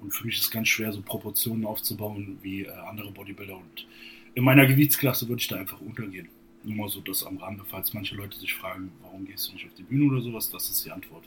und 0.00 0.12
für 0.12 0.26
mich 0.26 0.36
ist 0.36 0.44
es 0.44 0.50
ganz 0.50 0.68
schwer, 0.68 0.92
so 0.92 1.02
Proportionen 1.02 1.64
aufzubauen 1.64 2.38
wie 2.42 2.62
äh, 2.62 2.70
andere 2.70 3.10
Bodybuilder 3.12 3.56
und 3.56 3.86
in 4.34 4.44
meiner 4.44 4.66
Gewichtsklasse 4.66 5.28
würde 5.28 5.40
ich 5.40 5.48
da 5.48 5.56
einfach 5.56 5.80
untergehen. 5.80 6.28
Nur 6.64 6.76
mal 6.76 6.88
so 6.88 7.00
das 7.00 7.24
am 7.24 7.38
Rande, 7.38 7.64
falls 7.68 7.92
manche 7.92 8.14
Leute 8.14 8.38
sich 8.38 8.54
fragen, 8.54 8.92
warum 9.02 9.24
gehst 9.24 9.48
du 9.48 9.52
nicht 9.52 9.66
auf 9.66 9.74
die 9.74 9.82
Bühne 9.82 10.10
oder 10.10 10.22
sowas, 10.22 10.48
das 10.50 10.70
ist 10.70 10.84
die 10.84 10.90
Antwort. 10.90 11.24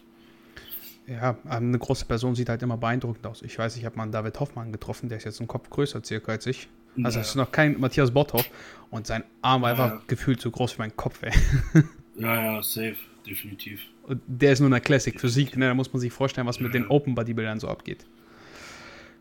Ja, 1.07 1.37
eine 1.45 1.77
große 1.77 2.05
Person 2.05 2.33
sieht 2.33 2.49
halt 2.49 2.63
immer 2.63 2.77
beeindruckend 2.77 3.27
aus. 3.27 3.43
Ich 3.43 3.59
weiß, 3.59 3.77
ich 3.77 3.85
habe 3.85 3.95
mal 3.95 4.03
einen 4.03 4.11
David 4.11 4.39
Hoffmann 4.39 4.71
getroffen, 4.71 5.07
der 5.07 5.19
ist 5.19 5.25
jetzt 5.25 5.39
einen 5.39 5.47
Kopf 5.47 5.69
größer 5.69 6.03
circa 6.03 6.31
als 6.31 6.47
ich. 6.47 6.67
Also 7.03 7.19
es 7.19 7.29
ist 7.29 7.35
noch 7.35 7.51
kein 7.51 7.79
Matthias 7.79 8.11
Botthoff 8.11 8.49
und 8.89 9.07
sein 9.07 9.23
Arm 9.41 9.61
war 9.61 9.71
einfach 9.71 9.91
ja. 9.91 10.01
gefühlt 10.07 10.39
so 10.39 10.51
groß 10.51 10.77
wie 10.77 10.81
mein 10.81 10.95
Kopf, 10.95 11.21
ey. 11.23 11.33
Ja, 12.17 12.53
ja, 12.53 12.63
safe, 12.63 12.95
definitiv. 13.27 13.81
Und 14.03 14.21
der 14.25 14.53
ist 14.53 14.61
nur 14.61 14.69
eine 14.69 14.79
Classic 14.79 15.19
Physik, 15.19 15.57
ne? 15.57 15.67
Da 15.67 15.73
muss 15.73 15.91
man 15.91 15.99
sich 15.99 16.13
vorstellen, 16.13 16.47
was 16.47 16.61
mit 16.61 16.73
den 16.73 16.87
Open 16.87 17.13
Bodybuildern 17.13 17.59
so 17.59 17.67
abgeht. 17.67 18.05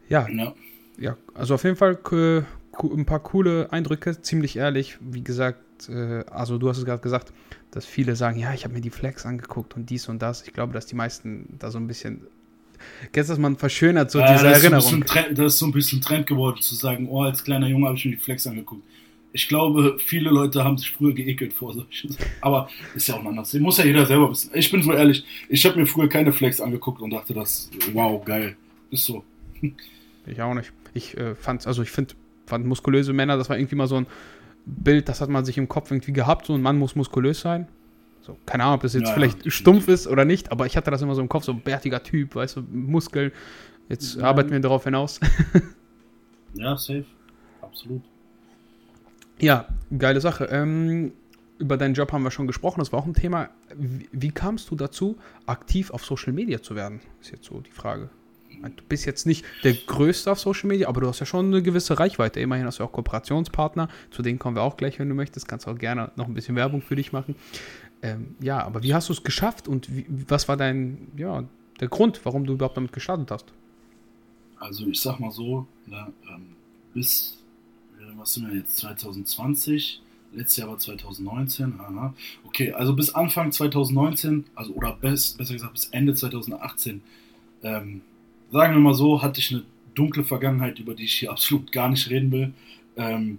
Ja. 0.08 0.28
ja. 0.28 0.54
Ja, 0.96 1.16
also 1.34 1.54
auf 1.54 1.64
jeden 1.64 1.74
Fall 1.74 1.98
äh, 2.12 2.42
ein 2.84 3.04
paar 3.04 3.20
coole 3.20 3.72
Eindrücke, 3.72 4.20
ziemlich 4.22 4.56
ehrlich. 4.56 4.96
Wie 5.00 5.24
gesagt, 5.24 5.88
äh, 5.88 6.24
also 6.30 6.58
du 6.58 6.68
hast 6.68 6.78
es 6.78 6.84
gerade 6.84 7.02
gesagt, 7.02 7.32
dass 7.72 7.84
viele 7.84 8.14
sagen, 8.14 8.38
ja, 8.38 8.54
ich 8.54 8.64
habe 8.64 8.74
mir 8.74 8.80
die 8.80 8.90
Flex 8.90 9.26
angeguckt 9.26 9.74
und 9.74 9.90
dies 9.90 10.08
und 10.08 10.22
das. 10.22 10.46
Ich 10.46 10.52
glaube, 10.52 10.72
dass 10.72 10.86
die 10.86 10.94
meisten 10.94 11.56
da 11.58 11.70
so 11.70 11.78
ein 11.78 11.88
bisschen 11.88 12.28
Kennst 13.12 13.30
du 13.30 13.32
das, 13.32 13.38
man 13.38 13.56
verschönert 13.56 14.10
so 14.10 14.18
ja, 14.18 14.32
diese 14.32 14.44
das 14.44 14.62
Erinnerung. 14.62 14.90
So 14.90 15.00
Trend, 15.00 15.38
das 15.38 15.54
ist 15.54 15.58
so 15.58 15.66
ein 15.66 15.72
bisschen 15.72 16.00
Trend 16.00 16.26
geworden, 16.26 16.60
zu 16.60 16.74
sagen, 16.74 17.08
oh, 17.08 17.22
als 17.22 17.44
kleiner 17.44 17.68
Junge 17.68 17.86
habe 17.86 17.96
ich 17.96 18.04
mir 18.04 18.12
die 18.12 18.16
Flex 18.16 18.46
angeguckt. 18.46 18.82
Ich 19.32 19.48
glaube, 19.48 19.96
viele 19.98 20.30
Leute 20.30 20.62
haben 20.62 20.78
sich 20.78 20.92
früher 20.92 21.12
geekelt 21.12 21.52
vor 21.52 21.74
solchen 21.74 22.12
Sachen. 22.12 22.26
Aber 22.40 22.68
ist 22.94 23.08
ja 23.08 23.16
auch 23.16 23.24
anders. 23.24 23.52
Muss 23.54 23.78
ja 23.78 23.84
jeder 23.84 24.06
selber 24.06 24.30
wissen. 24.30 24.50
Ich 24.54 24.70
bin 24.70 24.82
so 24.82 24.92
ehrlich, 24.92 25.24
ich 25.48 25.66
habe 25.66 25.78
mir 25.78 25.86
früher 25.86 26.08
keine 26.08 26.32
Flex 26.32 26.60
angeguckt 26.60 27.00
und 27.00 27.10
dachte, 27.10 27.34
das, 27.34 27.68
wow, 27.92 28.24
geil. 28.24 28.56
Ist 28.90 29.06
so. 29.06 29.24
Ich 30.26 30.40
auch 30.40 30.54
nicht. 30.54 30.72
Ich 30.94 31.16
äh, 31.16 31.34
fand, 31.34 31.66
also 31.66 31.82
ich 31.82 31.90
finde 31.90 32.14
fand 32.46 32.66
muskulöse 32.66 33.12
Männer, 33.12 33.36
das 33.36 33.48
war 33.48 33.58
irgendwie 33.58 33.76
mal 33.76 33.88
so 33.88 33.96
ein 33.96 34.06
Bild, 34.66 35.08
das 35.08 35.20
hat 35.20 35.28
man 35.28 35.44
sich 35.44 35.58
im 35.58 35.68
Kopf 35.68 35.90
irgendwie 35.90 36.12
gehabt, 36.12 36.46
so 36.46 36.54
ein 36.54 36.62
Mann 36.62 36.78
muss 36.78 36.94
muskulös 36.94 37.40
sein. 37.40 37.68
So, 38.24 38.38
keine 38.46 38.64
Ahnung, 38.64 38.76
ob 38.76 38.82
das 38.82 38.94
jetzt 38.94 39.08
ja, 39.08 39.14
vielleicht 39.14 39.44
ja, 39.44 39.50
stumpf 39.50 39.86
ist 39.88 40.06
oder 40.06 40.24
nicht, 40.24 40.50
aber 40.50 40.64
ich 40.64 40.78
hatte 40.78 40.90
das 40.90 41.02
immer 41.02 41.14
so 41.14 41.20
im 41.20 41.28
Kopf, 41.28 41.44
so 41.44 41.52
ein 41.52 41.60
bärtiger 41.60 42.02
Typ, 42.02 42.34
weißt 42.34 42.56
du, 42.56 42.62
Muskeln. 42.72 43.32
Jetzt 43.90 44.16
ja. 44.16 44.24
arbeiten 44.24 44.50
wir 44.50 44.60
darauf 44.60 44.84
hinaus. 44.84 45.20
ja, 46.54 46.74
safe. 46.74 47.04
Absolut. 47.60 48.02
Ja, 49.38 49.66
geile 49.98 50.22
Sache. 50.22 50.44
Ähm, 50.46 51.12
über 51.58 51.76
deinen 51.76 51.92
Job 51.92 52.12
haben 52.12 52.22
wir 52.22 52.30
schon 52.30 52.46
gesprochen, 52.46 52.80
das 52.80 52.92
war 52.92 53.00
auch 53.00 53.06
ein 53.06 53.12
Thema. 53.12 53.50
Wie, 53.76 54.08
wie, 54.10 54.30
kamst 54.30 54.70
du 54.70 54.76
dazu, 54.76 55.18
aktiv 55.44 55.90
auf 55.90 56.04
Social 56.04 56.32
Media 56.32 56.62
zu 56.62 56.74
werden? 56.74 57.00
Ist 57.20 57.30
jetzt 57.30 57.44
so 57.44 57.60
die 57.60 57.70
Frage. 57.70 58.08
Du 58.62 58.84
bist 58.88 59.04
jetzt 59.04 59.26
nicht 59.26 59.44
der 59.62 59.74
Größte 59.74 60.30
auf 60.30 60.40
Social 60.40 60.68
Media, 60.68 60.88
aber 60.88 61.02
du 61.02 61.08
hast 61.08 61.20
ja 61.20 61.26
schon 61.26 61.46
eine 61.46 61.62
gewisse 61.62 61.98
Reichweite. 61.98 62.40
Immerhin 62.40 62.66
hast 62.66 62.78
du 62.78 62.84
auch 62.84 62.92
Kooperationspartner. 62.92 63.88
Zu 64.10 64.22
denen 64.22 64.38
kommen 64.38 64.56
wir 64.56 64.62
auch 64.62 64.76
gleich, 64.76 64.98
wenn 64.98 65.08
du 65.08 65.14
möchtest. 65.14 65.48
Kannst 65.48 65.68
auch 65.68 65.76
gerne 65.76 66.12
noch 66.16 66.26
ein 66.26 66.34
bisschen 66.34 66.56
Werbung 66.56 66.80
für 66.80 66.96
dich 66.96 67.12
machen. 67.12 67.34
Ähm, 68.04 68.36
ja, 68.38 68.62
aber 68.62 68.82
wie 68.82 68.92
hast 68.92 69.08
du 69.08 69.14
es 69.14 69.22
geschafft 69.22 69.66
und 69.66 69.88
wie, 69.96 70.04
was 70.28 70.46
war 70.46 70.58
dein, 70.58 71.08
ja, 71.16 71.42
der 71.80 71.88
Grund, 71.88 72.20
warum 72.24 72.44
du 72.44 72.52
überhaupt 72.52 72.76
damit 72.76 72.92
gestartet 72.92 73.30
hast? 73.30 73.46
Also 74.60 74.86
ich 74.86 75.00
sag 75.00 75.18
mal 75.20 75.30
so, 75.30 75.66
ne, 75.86 76.12
ähm, 76.28 76.48
bis, 76.92 77.38
äh, 77.98 78.02
was 78.18 78.34
sind 78.34 78.46
wir 78.46 78.58
jetzt, 78.58 78.76
2020, 78.76 80.02
letztes 80.34 80.58
Jahr 80.58 80.68
war 80.68 80.78
2019, 80.78 81.80
aha. 81.80 82.12
okay, 82.44 82.72
also 82.72 82.94
bis 82.94 83.14
Anfang 83.14 83.52
2019, 83.52 84.44
also 84.54 84.74
oder 84.74 84.98
bis, 85.00 85.32
besser 85.32 85.54
gesagt 85.54 85.72
bis 85.72 85.86
Ende 85.86 86.14
2018, 86.14 87.00
ähm, 87.62 88.02
sagen 88.52 88.74
wir 88.74 88.80
mal 88.80 88.92
so, 88.92 89.22
hatte 89.22 89.40
ich 89.40 89.50
eine 89.50 89.62
dunkle 89.94 90.24
Vergangenheit, 90.24 90.78
über 90.78 90.94
die 90.94 91.04
ich 91.04 91.14
hier 91.14 91.30
absolut 91.30 91.72
gar 91.72 91.88
nicht 91.88 92.10
reden 92.10 92.30
will. 92.30 92.52
Ähm, 92.96 93.38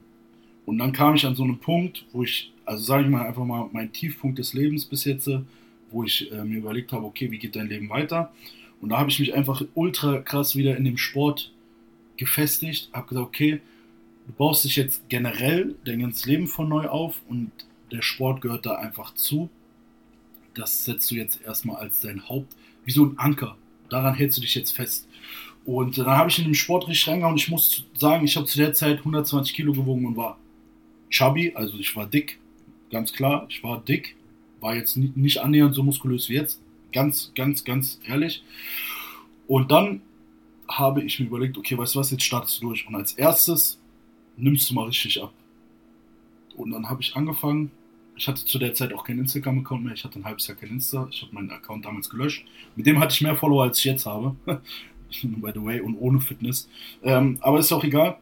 und 0.66 0.80
dann 0.80 0.92
kam 0.92 1.16
ich 1.16 1.26
an 1.26 1.36
so 1.36 1.44
einen 1.44 1.60
Punkt, 1.60 2.06
wo 2.12 2.24
ich, 2.24 2.52
also 2.66 2.84
sage 2.84 3.04
ich 3.04 3.10
mal 3.10 3.26
einfach 3.26 3.46
mal, 3.46 3.70
mein 3.72 3.92
Tiefpunkt 3.94 4.40
des 4.40 4.54
Lebens 4.54 4.86
bis 4.86 5.06
jetzt, 5.06 5.30
wo 5.92 6.04
ich 6.04 6.32
äh, 6.32 6.44
mir 6.44 6.58
überlegt 6.58 6.92
habe, 6.92 7.06
okay, 7.06 7.30
wie 7.32 7.38
geht 7.38 7.56
dein 7.56 7.68
Leben 7.68 7.90
weiter? 7.90 8.34
Und 8.82 8.90
da 8.90 8.98
habe 8.98 9.10
ich 9.10 9.20
mich 9.20 9.34
einfach 9.34 9.62
ultra 9.74 10.20
krass 10.20 10.56
wieder 10.56 10.76
in 10.76 10.86
dem 10.86 10.98
Sport 10.98 11.52
gefestigt, 12.18 12.90
habe 12.94 13.08
gesagt, 13.08 13.28
okay, 13.28 13.62
du 14.28 14.34
baust 14.34 14.66
dich 14.66 14.76
jetzt 14.76 15.08
generell 15.10 15.76
dein 15.86 16.00
ganzes 16.00 16.26
Leben 16.26 16.48
von 16.48 16.68
neu 16.68 16.88
auf 16.88 17.22
und 17.28 17.52
der 17.92 18.02
Sport 18.02 18.42
gehört 18.42 18.66
da 18.66 18.76
einfach 18.76 19.14
zu. 19.14 19.50
Das 20.56 20.86
setzt 20.86 21.12
du 21.12 21.16
jetzt 21.16 21.42
erstmal 21.44 21.78
als 21.78 22.00
dein 22.00 22.28
Haupt, 22.28 22.56
wie 22.86 22.92
so 22.92 23.06
ein 23.06 23.18
Anker. 23.20 23.56
Daran 23.90 24.16
hältst 24.16 24.38
du 24.38 24.42
dich 24.42 24.56
jetzt 24.56 24.72
fest. 24.72 25.08
Und 25.64 25.98
dann 25.98 26.08
habe 26.08 26.30
ich 26.30 26.40
in 26.40 26.46
den 26.46 26.56
Sport 26.56 26.88
richtig 26.88 27.08
reingehauen 27.08 27.34
und 27.34 27.42
ich 27.42 27.50
muss 27.50 27.86
sagen, 27.96 28.26
ich 28.26 28.36
habe 28.36 28.46
zu 28.46 28.58
der 28.58 28.74
Zeit 28.74 29.00
120 29.00 29.54
Kilo 29.56 29.74
gewogen 29.74 30.06
und 30.06 30.16
war 30.16 30.38
chubby, 31.10 31.54
also 31.56 31.78
ich 31.78 31.96
war 31.96 32.06
dick, 32.06 32.40
ganz 32.92 33.14
klar, 33.14 33.46
ich 33.50 33.64
war 33.64 33.82
dick, 33.82 34.16
war 34.62 34.76
jetzt 34.76 34.98
nicht 34.98 35.40
annähernd 35.40 35.76
so 35.76 35.84
muskulös 35.84 36.30
wie 36.30 36.36
jetzt, 36.36 36.62
ganz, 36.92 37.32
ganz, 37.36 37.64
ganz 37.64 38.00
ehrlich. 38.08 38.44
Und 39.48 39.72
dann 39.72 40.02
habe 40.68 41.04
ich 41.04 41.20
mir 41.20 41.28
überlegt, 41.28 41.58
okay, 41.58 41.78
weißt 41.78 41.96
du 41.96 42.00
was, 42.00 42.12
jetzt 42.12 42.24
startest 42.24 42.62
du 42.62 42.68
durch 42.68 42.88
und 42.88 42.96
als 42.96 43.14
erstes 43.14 43.80
nimmst 44.38 44.70
du 44.70 44.74
mal 44.74 44.86
richtig 44.86 45.22
ab. 45.22 45.34
Und 46.56 46.72
dann 46.72 46.90
habe 46.90 47.02
ich 47.02 47.16
angefangen, 47.16 47.72
ich 48.16 48.28
hatte 48.28 48.46
zu 48.46 48.58
der 48.60 48.74
Zeit 48.74 48.94
auch 48.94 49.04
keinen 49.04 49.20
Instagram-Account 49.20 49.84
mehr, 49.84 49.94
ich 49.94 50.04
hatte 50.04 50.20
ein 50.20 50.26
halbes 50.26 50.48
Jahr 50.48 50.58
kein 50.58 50.70
Insta, 50.70 51.08
ich 51.12 51.22
habe 51.22 51.36
meinen 51.36 51.52
Account 51.52 51.86
damals 51.86 52.10
gelöscht. 52.10 52.46
Mit 52.76 52.88
dem 52.88 53.00
hatte 53.00 53.14
ich 53.14 53.22
mehr 53.22 53.36
Follower, 53.36 53.64
als 53.64 53.80
ich 53.80 53.86
jetzt 53.86 54.06
habe. 54.06 54.36
By 54.46 55.52
the 55.54 55.64
way, 55.64 55.82
und 55.82 55.96
ohne 55.98 56.20
Fitness. 56.20 56.70
Ähm, 57.04 57.38
aber 57.42 57.60
ist 57.60 57.72
auch 57.72 57.84
egal. 57.84 58.18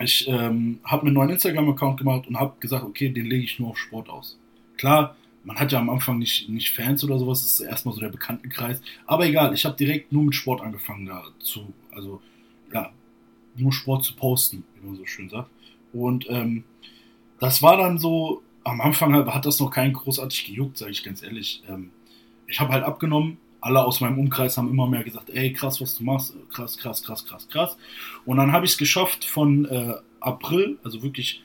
Ich 0.00 0.26
ähm, 0.28 0.80
habe 0.84 1.04
mir 1.04 1.08
einen 1.08 1.14
neuen 1.14 1.30
Instagram-Account 1.30 1.98
gemacht 1.98 2.26
und 2.26 2.38
habe 2.38 2.54
gesagt, 2.60 2.84
okay, 2.84 3.10
den 3.10 3.26
lege 3.26 3.44
ich 3.44 3.58
nur 3.58 3.70
auf 3.70 3.78
Sport 3.78 4.08
aus. 4.08 4.38
Klar, 4.76 5.16
man 5.44 5.58
hat 5.58 5.72
ja 5.72 5.78
am 5.78 5.90
Anfang 5.90 6.18
nicht, 6.18 6.48
nicht 6.48 6.70
Fans 6.70 7.04
oder 7.04 7.18
sowas, 7.18 7.42
das 7.42 7.52
ist 7.54 7.60
erstmal 7.60 7.94
so 7.94 8.00
der 8.00 8.08
Bekanntenkreis. 8.08 8.80
Aber 9.06 9.26
egal, 9.26 9.54
ich 9.54 9.64
habe 9.64 9.76
direkt 9.76 10.10
nur 10.12 10.24
mit 10.24 10.34
Sport 10.34 10.62
angefangen 10.62 11.06
da 11.06 11.22
zu, 11.38 11.72
also 11.92 12.20
ja, 12.72 12.90
nur 13.56 13.72
Sport 13.72 14.04
zu 14.04 14.16
posten, 14.16 14.64
wie 14.74 14.86
man 14.86 14.96
so 14.96 15.06
schön 15.06 15.28
sagt. 15.28 15.50
Und 15.92 16.26
ähm, 16.28 16.64
das 17.38 17.62
war 17.62 17.76
dann 17.76 17.98
so, 17.98 18.42
am 18.64 18.80
Anfang 18.80 19.14
hat 19.14 19.46
das 19.46 19.60
noch 19.60 19.70
keinen 19.70 19.92
großartig 19.92 20.46
gejuckt, 20.46 20.78
sage 20.78 20.92
ich 20.92 21.04
ganz 21.04 21.22
ehrlich. 21.22 21.62
Ähm, 21.68 21.90
ich 22.46 22.58
habe 22.58 22.72
halt 22.72 22.84
abgenommen, 22.84 23.36
alle 23.64 23.82
aus 23.82 24.00
meinem 24.02 24.18
Umkreis 24.18 24.58
haben 24.58 24.68
immer 24.68 24.86
mehr 24.86 25.04
gesagt, 25.04 25.30
ey, 25.30 25.50
krass, 25.54 25.80
was 25.80 25.96
du 25.96 26.04
machst, 26.04 26.36
krass, 26.52 26.76
krass, 26.76 27.02
krass, 27.02 27.24
krass, 27.24 27.48
krass. 27.48 27.78
Und 28.26 28.36
dann 28.36 28.52
habe 28.52 28.66
ich 28.66 28.72
es 28.72 28.78
geschafft 28.78 29.24
von 29.24 29.64
äh, 29.64 29.94
April, 30.20 30.78
also 30.84 31.02
wirklich 31.02 31.42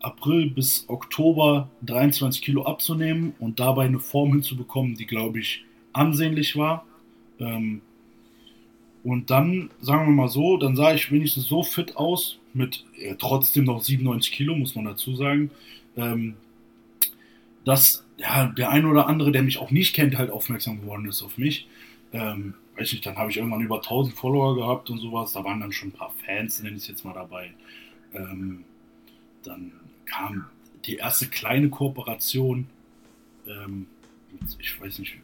April 0.00 0.50
bis 0.50 0.84
Oktober 0.88 1.70
23 1.82 2.42
Kilo 2.42 2.64
abzunehmen 2.64 3.34
und 3.38 3.60
dabei 3.60 3.84
eine 3.84 4.00
Form 4.00 4.32
hinzubekommen, 4.32 4.96
die, 4.96 5.06
glaube 5.06 5.38
ich, 5.38 5.64
ansehnlich 5.92 6.56
war. 6.56 6.84
Ähm, 7.38 7.82
und 9.04 9.30
dann, 9.30 9.70
sagen 9.80 10.06
wir 10.06 10.12
mal 10.12 10.28
so, 10.28 10.56
dann 10.56 10.74
sah 10.74 10.92
ich 10.92 11.12
wenigstens 11.12 11.46
so 11.46 11.62
fit 11.62 11.96
aus, 11.96 12.40
mit 12.52 12.84
äh, 12.98 13.14
trotzdem 13.16 13.64
noch 13.64 13.80
97 13.80 14.32
Kilo, 14.32 14.56
muss 14.56 14.74
man 14.74 14.86
dazu 14.86 15.14
sagen, 15.14 15.52
ähm, 15.96 16.34
dass 17.64 18.04
ja, 18.16 18.46
der 18.46 18.70
ein 18.70 18.84
oder 18.84 19.06
andere, 19.06 19.32
der 19.32 19.42
mich 19.42 19.58
auch 19.58 19.70
nicht 19.70 19.94
kennt, 19.94 20.16
halt 20.16 20.30
aufmerksam 20.30 20.80
geworden 20.80 21.08
ist 21.08 21.22
auf 21.22 21.38
mich. 21.38 21.68
Ähm, 22.12 22.54
weiß 22.76 22.92
nicht, 22.92 23.04
dann 23.04 23.16
habe 23.16 23.30
ich 23.30 23.36
irgendwann 23.36 23.60
über 23.60 23.76
1000 23.76 24.14
Follower 24.14 24.56
gehabt 24.56 24.90
und 24.90 24.98
sowas. 24.98 25.32
Da 25.32 25.44
waren 25.44 25.60
dann 25.60 25.72
schon 25.72 25.88
ein 25.88 25.92
paar 25.92 26.12
Fans, 26.24 26.62
nenne 26.62 26.76
ich 26.76 26.82
es 26.82 26.88
jetzt 26.88 27.04
mal 27.04 27.14
dabei. 27.14 27.52
Ähm, 28.14 28.64
dann 29.42 29.72
kam 30.06 30.46
die 30.86 30.96
erste 30.96 31.26
kleine 31.26 31.68
Kooperation. 31.68 32.66
Ähm, 33.46 33.86
ich 34.58 34.80
weiß 34.80 34.98
nicht, 34.98 35.16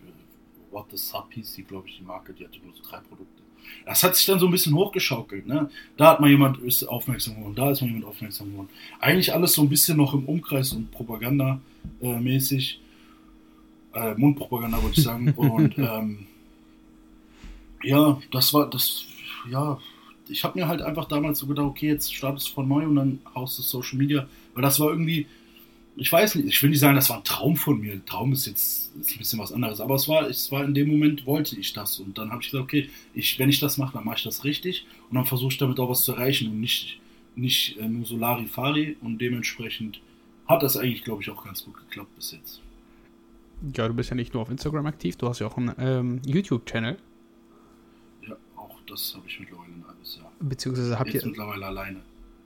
What 0.70 0.86
the 0.90 0.96
Sub 0.96 1.32
hieß 1.32 1.54
die, 1.54 1.62
glaube 1.62 1.88
ich, 1.88 1.96
die 1.98 2.04
Marke. 2.04 2.32
Die 2.32 2.44
hatte 2.44 2.58
nur 2.62 2.74
so 2.74 2.82
drei 2.82 2.98
Produkte. 2.98 3.42
Das 3.84 4.02
hat 4.02 4.16
sich 4.16 4.26
dann 4.26 4.38
so 4.38 4.46
ein 4.46 4.52
bisschen 4.52 4.74
hochgeschaukelt. 4.74 5.46
Ne? 5.46 5.70
Da 5.96 6.10
hat 6.10 6.20
mal 6.20 6.30
jemand 6.30 6.58
ist 6.58 6.84
aufmerksam 6.84 7.36
geworden, 7.36 7.54
da 7.54 7.70
ist 7.70 7.80
mal 7.80 7.88
jemand 7.88 8.04
aufmerksam 8.04 8.50
geworden. 8.50 8.68
Eigentlich 9.00 9.32
alles 9.32 9.54
so 9.54 9.62
ein 9.62 9.68
bisschen 9.68 9.96
noch 9.96 10.14
im 10.14 10.24
Umkreis 10.26 10.72
und 10.72 10.90
Propaganda-mäßig. 10.90 11.60
Äh, 13.96 14.14
Mundpropaganda 14.14 14.82
würde 14.82 14.94
ich 14.96 15.04
sagen. 15.04 15.32
und 15.36 15.78
ähm, 15.78 16.26
ja, 17.82 18.20
das 18.30 18.52
war 18.52 18.68
das, 18.68 19.04
ja, 19.50 19.78
ich 20.28 20.44
habe 20.44 20.58
mir 20.58 20.68
halt 20.68 20.82
einfach 20.82 21.06
damals 21.06 21.38
so 21.38 21.46
gedacht, 21.46 21.66
okay, 21.66 21.88
jetzt 21.88 22.14
startest 22.14 22.48
du 22.48 22.52
von 22.54 22.68
neu 22.68 22.84
und 22.84 22.96
dann 22.96 23.18
haust 23.34 23.58
du 23.58 23.62
Social 23.62 23.98
Media, 23.98 24.26
weil 24.54 24.62
das 24.62 24.80
war 24.80 24.90
irgendwie, 24.90 25.26
ich 25.96 26.12
weiß 26.12 26.34
nicht, 26.34 26.48
ich 26.48 26.62
will 26.62 26.70
nicht 26.70 26.80
sagen, 26.80 26.96
das 26.96 27.08
war 27.08 27.18
ein 27.18 27.24
Traum 27.24 27.56
von 27.56 27.80
mir. 27.80 28.04
Traum 28.04 28.32
ist 28.32 28.46
jetzt 28.46 28.94
ist 28.96 29.12
ein 29.12 29.18
bisschen 29.18 29.38
was 29.38 29.52
anderes, 29.52 29.80
aber 29.80 29.94
es 29.94 30.08
war, 30.08 30.28
es 30.28 30.50
war 30.52 30.64
in 30.64 30.74
dem 30.74 30.88
Moment 30.88 31.26
wollte 31.26 31.58
ich 31.58 31.72
das 31.72 31.98
und 31.98 32.18
dann 32.18 32.30
habe 32.30 32.42
ich 32.42 32.50
gesagt, 32.50 32.64
okay, 32.64 32.90
ich, 33.14 33.38
wenn 33.38 33.48
ich 33.48 33.60
das 33.60 33.78
mache, 33.78 33.94
dann 33.94 34.04
mache 34.04 34.16
ich 34.16 34.24
das 34.24 34.44
richtig 34.44 34.86
und 35.08 35.16
dann 35.16 35.26
versuche 35.26 35.52
ich 35.52 35.58
damit 35.58 35.78
auch 35.80 35.88
was 35.88 36.02
zu 36.02 36.12
erreichen 36.12 36.48
und 36.48 36.60
nicht, 36.60 36.98
nicht 37.34 37.78
äh, 37.78 37.88
nur 37.88 38.04
so 38.04 38.16
Larifari 38.16 38.96
und 39.00 39.18
dementsprechend 39.18 40.00
hat 40.48 40.62
das 40.62 40.76
eigentlich, 40.76 41.04
glaube 41.04 41.22
ich, 41.22 41.30
auch 41.30 41.44
ganz 41.44 41.64
gut 41.64 41.76
geklappt 41.76 42.14
bis 42.16 42.32
jetzt. 42.32 42.60
Ja, 43.74 43.88
du 43.88 43.94
bist 43.94 44.10
ja 44.10 44.16
nicht 44.16 44.34
nur 44.34 44.42
auf 44.42 44.50
Instagram 44.50 44.86
aktiv, 44.86 45.16
du 45.16 45.28
hast 45.28 45.38
ja 45.38 45.46
auch 45.46 45.56
einen 45.56 45.74
ähm, 45.78 46.20
YouTube-Channel. 46.24 46.98
Ja, 48.28 48.36
auch 48.56 48.78
das 48.86 49.14
habe 49.16 49.26
ich 49.26 49.40
mittlerweile 49.40 49.72
ein 49.72 49.84
halbes 49.86 50.16
Jahr. 50.16 50.30
Beziehungsweise 50.40 50.98
habt 50.98 51.14
ihr 51.14 51.24
mittlerweile 51.24 51.66
alleine 51.66 52.00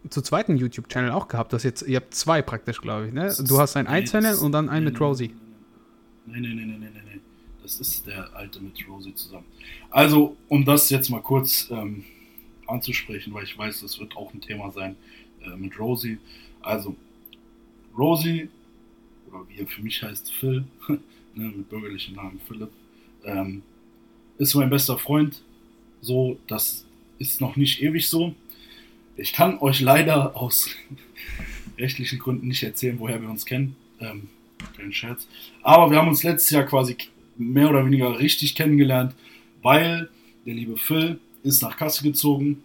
zu 0.09 0.23
zweiten 0.23 0.57
YouTube-Channel 0.57 1.11
auch 1.11 1.29
gehabt. 1.29 1.53
Das 1.53 1.63
jetzt, 1.63 1.83
ihr 1.83 1.97
habt 1.97 2.15
zwei 2.15 2.41
praktisch, 2.43 2.81
glaube 2.81 3.09
ich. 3.09 3.13
Ne? 3.13 3.35
Du 3.47 3.59
hast 3.59 3.77
einen 3.77 3.93
nee, 3.93 4.05
Channel 4.05 4.37
und 4.37 4.53
dann 4.53 4.69
einen 4.69 4.85
nee, 4.85 4.91
mit 4.93 5.01
Rosie. 5.01 5.35
Nee, 6.27 6.41
nee, 6.41 6.55
nee, 6.55 6.65
nee, 6.65 6.77
nee, 6.79 6.89
nee. 6.89 7.21
Das 7.63 7.81
ist 7.81 8.07
der 8.07 8.35
alte 8.35 8.61
mit 8.61 8.73
Rosie 8.89 9.15
zusammen. 9.15 9.45
Also, 9.91 10.37
um 10.49 10.65
das 10.65 10.89
jetzt 10.91 11.11
mal 11.11 11.21
kurz 11.21 11.69
ähm, 11.71 12.05
anzusprechen, 12.67 13.35
weil 13.35 13.45
ich 13.45 13.57
weiß, 13.57 13.81
das 13.83 13.99
wird 14.01 14.17
auch 14.17 14.33
ein 14.33 14.41
Thema 14.41 14.71
sein 14.71 14.97
äh, 15.43 15.57
mit 15.57 15.79
Rosie. 15.79 16.19
Also, 16.63 16.97
Rosie, 17.97 18.49
oder 19.29 19.45
wie 19.49 19.61
er 19.61 19.67
für 19.67 19.83
mich 19.83 20.03
heißt, 20.03 20.33
Phil, 20.33 20.65
ne, 20.89 20.99
mit 21.35 21.69
bürgerlichen 21.69 22.17
Namen 22.17 22.41
Philipp, 22.47 22.71
ähm, 23.25 23.63
ist 24.39 24.55
mein 24.55 24.71
bester 24.71 24.99
Freund. 24.99 25.43
So, 26.01 26.39
das 26.47 26.87
ist 27.19 27.41
noch 27.41 27.57
nicht 27.57 27.83
ewig 27.83 28.09
so. 28.09 28.35
Ich 29.17 29.33
kann 29.33 29.59
euch 29.59 29.81
leider 29.81 30.37
aus 30.37 30.71
rechtlichen 31.79 32.19
Gründen 32.19 32.49
nicht 32.49 32.63
erzählen, 32.63 32.99
woher 32.99 33.21
wir 33.21 33.29
uns 33.29 33.45
kennen. 33.45 33.77
Ähm, 34.01 34.29
kein 34.77 34.93
Scherz. 34.93 35.27
Aber 35.63 35.91
wir 35.91 35.99
haben 35.99 36.09
uns 36.09 36.23
letztes 36.23 36.51
Jahr 36.51 36.65
quasi 36.65 36.97
mehr 37.37 37.69
oder 37.71 37.85
weniger 37.85 38.19
richtig 38.19 38.55
kennengelernt, 38.55 39.15
weil 39.63 40.09
der 40.47 40.55
liebe 40.55 40.77
Phil 40.77 41.19
ist 41.43 41.63
nach 41.63 41.77
Kassel 41.77 42.05
gezogen 42.05 42.63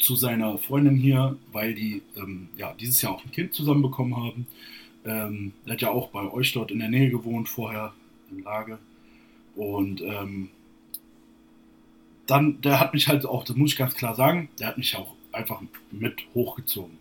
zu 0.00 0.16
seiner 0.16 0.58
Freundin 0.58 0.96
hier, 0.96 1.36
weil 1.52 1.74
die 1.74 2.02
ähm, 2.16 2.48
ja, 2.56 2.74
dieses 2.74 3.02
Jahr 3.02 3.12
auch 3.14 3.24
ein 3.24 3.32
Kind 3.32 3.54
zusammen 3.54 3.82
bekommen 3.82 4.16
haben. 4.16 4.46
Ähm, 5.04 5.52
er 5.66 5.72
hat 5.72 5.82
ja 5.82 5.90
auch 5.90 6.08
bei 6.08 6.30
euch 6.30 6.52
dort 6.52 6.70
in 6.70 6.78
der 6.78 6.88
Nähe 6.88 7.10
gewohnt, 7.10 7.48
vorher 7.48 7.92
in 8.30 8.42
Lage. 8.42 8.78
Und 9.56 10.00
ähm, 10.02 10.50
dann, 12.26 12.60
der 12.60 12.78
hat 12.78 12.94
mich 12.94 13.08
halt 13.08 13.26
auch, 13.26 13.44
das 13.44 13.56
muss 13.56 13.72
ich 13.72 13.78
ganz 13.78 13.94
klar 13.94 14.14
sagen, 14.14 14.48
der 14.58 14.68
hat 14.68 14.78
mich 14.78 14.96
auch 14.96 15.14
einfach 15.32 15.60
mit 15.90 16.22
hochgezogen. 16.34 16.98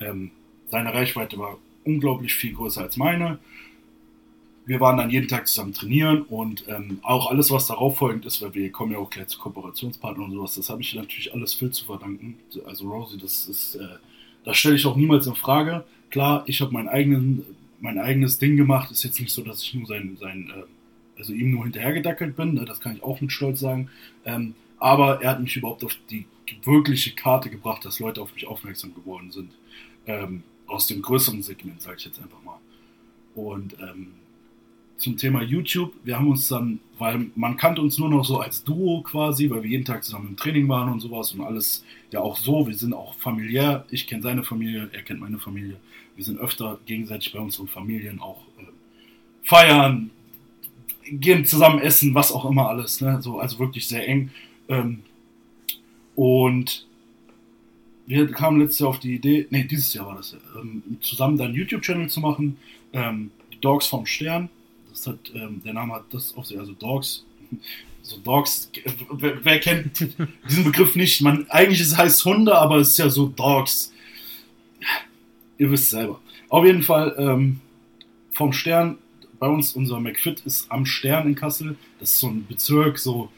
Ähm, 0.00 0.30
seine 0.70 0.92
Reichweite 0.92 1.38
war 1.38 1.58
unglaublich 1.84 2.34
viel 2.34 2.54
größer 2.54 2.82
als 2.82 2.96
meine. 2.96 3.38
Wir 4.66 4.80
waren 4.80 4.96
dann 4.96 5.10
jeden 5.10 5.28
Tag 5.28 5.46
zusammen 5.46 5.74
trainieren 5.74 6.22
und 6.22 6.64
ähm, 6.68 6.98
auch 7.02 7.30
alles, 7.30 7.50
was 7.50 7.66
darauf 7.66 7.98
folgend 7.98 8.24
ist, 8.24 8.40
weil 8.40 8.54
wir 8.54 8.72
kommen 8.72 8.92
ja 8.92 8.98
auch 8.98 9.10
gleich 9.10 9.28
zu 9.28 9.38
Kooperationspartnern 9.38 10.26
und 10.26 10.32
sowas, 10.32 10.54
das 10.54 10.70
habe 10.70 10.80
ich 10.80 10.94
natürlich 10.94 11.34
alles 11.34 11.52
Phil 11.52 11.70
zu 11.70 11.84
verdanken. 11.84 12.38
Also 12.64 12.88
Rosie, 12.88 13.18
das 13.18 13.46
ist, 13.46 13.74
äh, 13.74 13.86
das 14.44 14.56
stelle 14.56 14.76
ich 14.76 14.86
auch 14.86 14.96
niemals 14.96 15.26
in 15.26 15.34
Frage. 15.34 15.84
Klar, 16.10 16.44
ich 16.46 16.60
habe 16.60 16.72
mein, 16.72 16.88
eigenen, 16.88 17.44
mein 17.80 17.98
eigenes 17.98 18.38
Ding 18.38 18.56
gemacht. 18.56 18.90
Ist 18.90 19.04
jetzt 19.04 19.20
nicht 19.20 19.32
so, 19.32 19.42
dass 19.42 19.62
ich 19.62 19.74
nur 19.74 19.86
sein, 19.86 20.16
sein 20.18 20.50
äh, 20.54 20.62
also 21.18 21.32
ihm 21.32 21.50
nur 21.52 21.64
hinterhergedackelt 21.64 22.36
bin. 22.36 22.54
Ne? 22.54 22.64
Das 22.64 22.80
kann 22.80 22.96
ich 22.96 23.02
auch 23.02 23.20
mit 23.20 23.32
Stolz 23.32 23.60
sagen. 23.60 23.90
Ähm, 24.24 24.54
aber 24.78 25.22
er 25.22 25.30
hat 25.30 25.40
mich 25.40 25.56
überhaupt 25.56 25.84
auf 25.84 25.96
die 26.10 26.26
wirkliche 26.62 27.14
Karte 27.14 27.50
gebracht, 27.50 27.84
dass 27.84 28.00
Leute 28.00 28.20
auf 28.20 28.34
mich 28.34 28.46
aufmerksam 28.46 28.94
geworden 28.94 29.30
sind. 29.30 29.50
Ähm, 30.06 30.42
aus 30.66 30.86
dem 30.86 31.02
größeren 31.02 31.42
Segment, 31.42 31.82
sage 31.82 31.96
ich 31.98 32.04
jetzt 32.06 32.20
einfach 32.20 32.42
mal. 32.42 32.58
Und 33.34 33.76
ähm, 33.80 34.12
zum 34.96 35.16
Thema 35.16 35.42
YouTube, 35.42 35.92
wir 36.04 36.16
haben 36.16 36.28
uns 36.28 36.48
dann, 36.48 36.80
weil 36.98 37.26
man 37.34 37.56
kannte 37.56 37.80
uns 37.82 37.98
nur 37.98 38.08
noch 38.08 38.24
so 38.24 38.38
als 38.38 38.62
Duo 38.62 39.02
quasi, 39.02 39.50
weil 39.50 39.62
wir 39.62 39.70
jeden 39.70 39.84
Tag 39.84 40.04
zusammen 40.04 40.28
im 40.30 40.36
Training 40.36 40.68
waren 40.68 40.92
und 40.92 41.00
sowas 41.00 41.32
und 41.32 41.40
alles 41.40 41.84
ja 42.10 42.20
auch 42.20 42.36
so, 42.36 42.66
wir 42.66 42.74
sind 42.74 42.94
auch 42.94 43.14
familiär, 43.14 43.84
ich 43.90 44.06
kenne 44.06 44.22
seine 44.22 44.44
Familie, 44.44 44.88
er 44.92 45.02
kennt 45.02 45.20
meine 45.20 45.38
Familie, 45.38 45.76
wir 46.16 46.24
sind 46.24 46.38
öfter 46.38 46.78
gegenseitig 46.86 47.32
bei 47.32 47.40
unseren 47.40 47.66
Familien 47.66 48.20
auch 48.20 48.42
äh, 48.58 48.66
feiern, 49.42 50.10
gehen 51.10 51.44
zusammen 51.44 51.80
essen, 51.80 52.14
was 52.14 52.32
auch 52.32 52.44
immer 52.44 52.68
alles, 52.68 53.00
ne? 53.00 53.20
so, 53.20 53.38
also 53.38 53.58
wirklich 53.58 53.86
sehr 53.88 54.08
eng. 54.08 54.30
Ähm, 54.68 55.02
und 56.14 56.86
wir 58.06 58.30
kamen 58.30 58.60
letztes 58.60 58.80
Jahr 58.80 58.90
auf 58.90 58.98
die 58.98 59.14
Idee, 59.14 59.46
nee, 59.50 59.64
dieses 59.64 59.92
Jahr 59.94 60.06
war 60.06 60.16
das, 60.16 60.36
ähm, 60.58 60.82
zusammen 61.00 61.36
dann 61.36 61.54
YouTube-Channel 61.54 62.08
zu 62.08 62.20
machen, 62.20 62.58
ähm, 62.92 63.30
Dogs 63.60 63.86
vom 63.86 64.06
Stern. 64.06 64.48
Das 64.94 65.08
hat, 65.08 65.18
ähm, 65.34 65.60
der 65.64 65.74
Name 65.74 65.94
hat 65.94 66.04
das 66.12 66.34
auch 66.36 66.44
sehr, 66.44 66.60
also 66.60 66.72
Dogs, 66.72 67.24
so 68.02 68.18
Dogs, 68.18 68.70
wer, 69.12 69.44
wer, 69.44 69.60
kennt 69.60 69.98
diesen 70.48 70.64
Begriff 70.64 70.94
nicht? 70.94 71.20
Man, 71.20 71.50
eigentlich 71.50 71.80
ist 71.80 71.92
es 71.92 71.98
heißt 71.98 72.24
Hunde, 72.24 72.56
aber 72.56 72.76
es 72.76 72.90
ist 72.90 72.98
ja 72.98 73.10
so 73.10 73.26
Dogs. 73.26 73.92
Ihr 75.58 75.70
wisst 75.70 75.90
selber. 75.90 76.20
Auf 76.48 76.64
jeden 76.64 76.82
Fall 76.82 77.14
ähm, 77.18 77.60
vom 78.32 78.52
Stern, 78.52 78.98
bei 79.38 79.48
uns, 79.48 79.72
unser 79.72 80.00
McFit 80.00 80.40
ist 80.46 80.70
am 80.70 80.86
Stern 80.86 81.26
in 81.26 81.34
Kassel. 81.34 81.76
Das 81.98 82.10
ist 82.10 82.20
so 82.20 82.28
ein 82.28 82.46
Bezirk, 82.46 82.98
so 82.98 83.30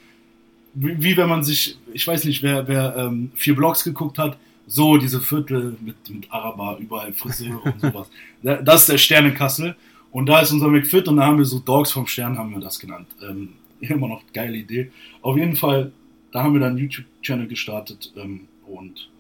wie, 0.75 1.03
wie 1.03 1.17
wenn 1.17 1.29
man 1.29 1.43
sich, 1.43 1.79
ich 1.93 2.07
weiß 2.07 2.25
nicht, 2.25 2.43
wer, 2.43 2.69
wer 2.69 2.97
ähm, 2.97 3.31
vier 3.35 3.57
Blogs 3.57 3.83
geguckt 3.83 4.19
hat, 4.19 4.37
so 4.67 4.99
diese 4.99 5.21
Viertel 5.21 5.77
mit, 5.81 5.97
mit 6.11 6.31
Araber, 6.31 6.79
überall 6.81 7.13
Friseure 7.13 7.65
und 7.65 7.81
sowas. 7.81 8.09
Das 8.43 8.83
ist 8.83 8.89
der 8.91 8.99
Stern 8.99 9.27
in 9.27 9.35
Kassel. 9.35 9.77
Und 10.11 10.27
da 10.27 10.41
ist 10.41 10.53
unser 10.53 10.69
McFit 10.69 11.09
und 11.09 11.17
da 11.17 11.27
haben 11.27 11.39
wir 11.39 11.45
so 11.45 11.59
Dogs 11.59 11.93
vom 11.93 12.07
Stern, 12.07 12.39
haben 12.39 12.53
wir 12.53 12.61
das 12.61 12.79
genannt. 12.79 13.09
Ähm, 13.23 13.55
immer 13.81 14.09
noch 14.09 14.23
geile 14.33 14.57
Idee. 14.57 14.91
Auf 15.23 15.37
jeden 15.37 15.57
Fall, 15.57 15.93
da 16.33 16.43
haben 16.43 16.55
wir 16.55 16.61
dann 16.61 16.71
einen 16.71 16.79
YouTube-Channel 16.79 17.47
gestartet 17.47 18.13
ähm, 18.17 18.49
und 18.67 19.11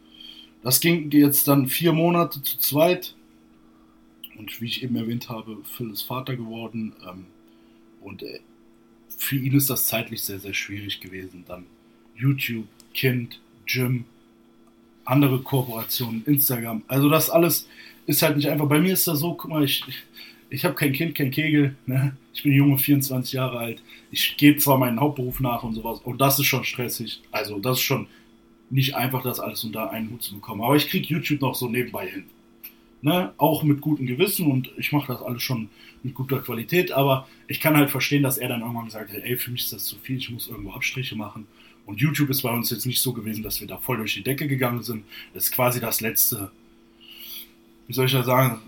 das 0.63 0.81
ging 0.81 1.11
jetzt 1.13 1.47
dann 1.47 1.69
vier 1.69 1.93
Monate 1.93 2.43
zu 2.43 2.59
zweit. 2.59 3.15
Und 4.37 4.61
wie 4.61 4.67
ich 4.67 4.83
eben 4.83 4.97
erwähnt 4.97 5.29
habe, 5.29 5.59
Phil 5.65 5.91
ist 5.91 6.03
Vater 6.03 6.37
geworden. 6.37 6.93
Ähm, 7.09 7.27
und 8.01 8.23
äh, 8.23 8.41
für 9.09 9.37
ihn 9.37 9.55
ist 9.55 9.71
das 9.71 9.87
zeitlich 9.87 10.23
sehr, 10.23 10.41
sehr 10.41 10.55
schwierig 10.55 11.01
gewesen. 11.01 11.45
Dann 11.47 11.67
YouTube, 12.17 12.67
Kind, 12.95 13.41
Gym, 13.65 14.05
andere 15.05 15.39
Kooperationen, 15.41 16.25
Instagram. 16.27 16.83
Also 16.89 17.09
das 17.09 17.31
alles 17.31 17.69
ist 18.07 18.23
halt 18.23 18.37
nicht 18.37 18.49
einfach. 18.49 18.69
Bei 18.69 18.81
mir 18.81 18.93
ist 18.93 19.07
das 19.07 19.21
so, 19.21 19.35
guck 19.35 19.51
mal, 19.51 19.65
ich, 19.65 19.85
ich, 20.51 20.65
habe 20.65 20.75
kein 20.75 20.93
Kind, 20.93 21.15
kein 21.15 21.31
Kegel. 21.31 21.77
Ne? 21.87 22.17
Ich 22.33 22.43
bin 22.43 22.53
junge 22.53 22.79
24 22.79 23.33
Jahre 23.33 23.59
alt. 23.59 23.83
Ich 24.11 24.37
gehe 24.37 24.57
zwar 24.57 24.79
meinen 24.79 25.01
Hauptberuf 25.01 25.41
nach 25.41 25.63
und 25.63 25.75
sowas. 25.75 26.01
Und 26.01 26.21
das 26.21 26.39
ist 26.39 26.47
schon 26.47 26.65
stressig. 26.65 27.23
Also 27.33 27.59
das 27.59 27.79
ist 27.79 27.85
schon 27.85 28.07
nicht 28.71 28.95
einfach, 28.95 29.23
das 29.23 29.41
alles 29.41 29.65
unter 29.65 29.91
einen 29.91 30.11
Hut 30.11 30.23
zu 30.23 30.35
bekommen. 30.35 30.63
Aber 30.63 30.77
ich 30.77 30.89
kriege 30.89 31.07
YouTube 31.07 31.41
noch 31.41 31.55
so 31.55 31.69
nebenbei 31.69 32.09
hin. 32.09 32.25
Ne? 33.03 33.33
Auch 33.39 33.63
mit 33.63 33.81
gutem 33.81 34.07
Gewissen 34.07 34.51
und 34.51 34.71
ich 34.77 34.93
mache 34.93 35.13
das 35.13 35.23
alles 35.23 35.43
schon 35.43 35.69
mit 36.03 36.15
guter 36.15 36.41
Qualität. 36.41 36.93
Aber 36.93 37.29
ich 37.49 37.61
kann 37.61 37.77
halt 37.77 37.91
verstehen, 37.91 38.23
dass 38.23 38.39
er 38.39 38.49
dann 38.49 38.61
irgendwann 38.61 38.87
gesagt 38.87 39.13
hat, 39.13 39.23
ey, 39.23 39.37
für 39.37 39.51
mich 39.51 39.63
ist 39.63 39.73
das 39.73 39.85
zu 39.85 39.97
viel, 39.97 40.19
ich 40.19 40.31
muss 40.31 40.49
irgendwo 40.49 40.73
Abstriche 40.73 41.17
machen. 41.17 41.47
Und 41.87 42.01
YouTube 42.01 42.31
ist 42.31 42.43
bei 42.43 42.51
uns 42.51 42.71
jetzt 42.71 42.85
nicht 42.85 43.01
so 43.01 43.13
gewesen, 43.13 43.45
dass 43.45 43.61
wir 43.61 43.69
da 43.69 43.79
voll 43.79 43.99
durch 43.99 44.15
die 44.15 44.23
Decke 44.23 44.49
gegangen 44.49 44.83
sind. 44.83 45.05
Das 45.33 45.45
ist 45.45 45.53
quasi 45.53 45.81
das 45.81 46.01
letzte, 46.01 46.51
wie 47.87 47.93
soll 47.93 48.07
ich 48.07 48.13
das 48.13 48.27
sagen, 48.27 48.61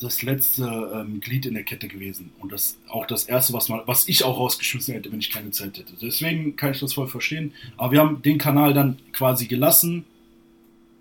das 0.00 0.22
letzte 0.22 0.64
ähm, 0.94 1.20
Glied 1.20 1.46
in 1.46 1.54
der 1.54 1.62
Kette 1.62 1.88
gewesen. 1.88 2.30
Und 2.40 2.52
das 2.52 2.78
auch 2.88 3.06
das 3.06 3.24
erste, 3.24 3.52
was, 3.52 3.68
man, 3.68 3.82
was 3.86 4.08
ich 4.08 4.24
auch 4.24 4.38
rausgeschmissen 4.38 4.94
hätte, 4.94 5.10
wenn 5.12 5.20
ich 5.20 5.30
keine 5.30 5.50
Zeit 5.50 5.78
hätte. 5.78 5.94
Deswegen 6.00 6.56
kann 6.56 6.72
ich 6.72 6.80
das 6.80 6.94
voll 6.94 7.08
verstehen. 7.08 7.52
Aber 7.76 7.92
wir 7.92 8.00
haben 8.00 8.22
den 8.22 8.38
Kanal 8.38 8.74
dann 8.74 8.98
quasi 9.12 9.46
gelassen, 9.46 10.04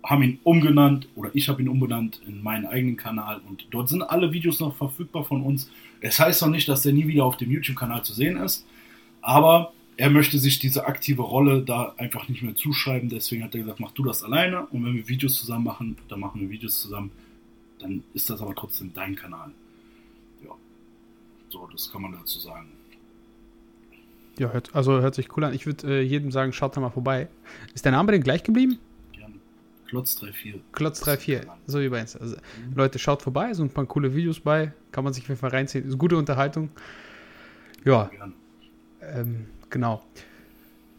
haben 0.04 0.24
ihn 0.24 0.40
umgenannt 0.44 1.08
oder 1.16 1.32
ich 1.34 1.50
habe 1.50 1.62
ihn 1.62 1.70
umbenannt 1.70 2.22
in 2.28 2.44
meinen 2.44 2.66
eigenen 2.66 2.98
Kanal 2.98 3.40
und 3.48 3.68
dort 3.72 3.88
sind 3.88 4.02
alle 4.02 4.34
Videos 4.34 4.60
noch 4.60 4.76
verfügbar 4.76 5.24
von 5.24 5.42
uns. 5.42 5.72
Es 6.02 6.20
heißt 6.20 6.42
noch 6.42 6.50
nicht, 6.50 6.68
dass 6.68 6.82
der 6.82 6.92
nie 6.92 7.08
wieder 7.08 7.24
auf 7.24 7.38
dem 7.38 7.50
YouTube-Kanal 7.50 8.04
zu 8.04 8.14
sehen 8.14 8.36
ist, 8.36 8.66
aber 9.22 9.72
er 9.96 10.10
möchte 10.10 10.40
sich 10.40 10.60
diese 10.60 10.88
aktive 10.88 11.22
Rolle 11.22 11.62
da 11.62 11.94
einfach 11.98 12.28
nicht 12.28 12.42
mehr 12.42 12.56
zuschreiben. 12.56 13.10
Deswegen 13.10 13.44
hat 13.44 13.54
er 13.54 13.62
gesagt, 13.62 13.80
mach 13.80 13.92
du 13.92 14.04
das 14.04 14.24
alleine. 14.24 14.66
Und 14.68 14.84
wenn 14.84 14.96
wir 14.96 15.08
Videos 15.08 15.36
zusammen 15.40 15.66
machen, 15.66 15.98
dann 16.10 16.20
machen 16.20 16.42
wir 16.42 16.50
Videos 16.50 16.82
zusammen. 16.82 17.12
Dann 17.84 18.04
ist 18.14 18.30
das 18.30 18.42
aber 18.42 18.56
trotzdem 18.56 18.94
dein 18.94 19.16
Kanal. 19.16 19.52
Ja, 20.44 20.52
so, 21.50 21.68
das 21.72 21.92
kann 21.92 22.02
man 22.02 22.14
dazu 22.14 22.40
sagen. 22.40 22.72
Ja, 24.40 24.52
hört, 24.52 24.74
also 24.74 25.00
hört 25.02 25.14
sich 25.14 25.38
cool 25.38 25.44
an. 25.44 25.54
Ich 25.54 25.68
würde 25.68 26.00
äh, 26.00 26.02
jedem 26.02 26.32
sagen, 26.32 26.54
schaut 26.54 26.76
da 26.76 26.82
mal 26.82 26.90
vorbei. 26.90 27.28
Ist 27.76 27.86
der 27.86 27.92
Name 27.92 28.12
denn 28.12 28.24
gleich 28.24 28.44
geblieben? 28.44 28.80
Gerne. 29.12 29.36
Klotz 29.86 30.20
34. 30.20 30.62
Klotz 30.72 31.04
34, 31.04 31.48
so 31.68 31.80
wie 31.80 31.90
bei 31.90 32.02
uns. 32.02 32.16
Also, 32.16 32.38
mhm. 32.38 32.76
Leute, 32.76 32.98
schaut 32.98 33.22
vorbei, 33.22 33.54
so 33.54 33.62
ein 33.62 33.70
paar 33.70 33.86
coole 33.86 34.16
Videos 34.16 34.40
bei. 34.40 34.74
Kann 34.92 35.04
man 35.04 35.14
sich 35.14 35.24
auf 35.24 35.30
jeden 35.30 35.40
Fall 35.40 35.52
reinziehen. 35.52 35.88
Ist 35.88 36.00
gute 36.00 36.18
Unterhaltung. 36.18 36.72
Ja. 37.86 38.10
Ähm, 39.02 39.46
Genau. 39.74 40.04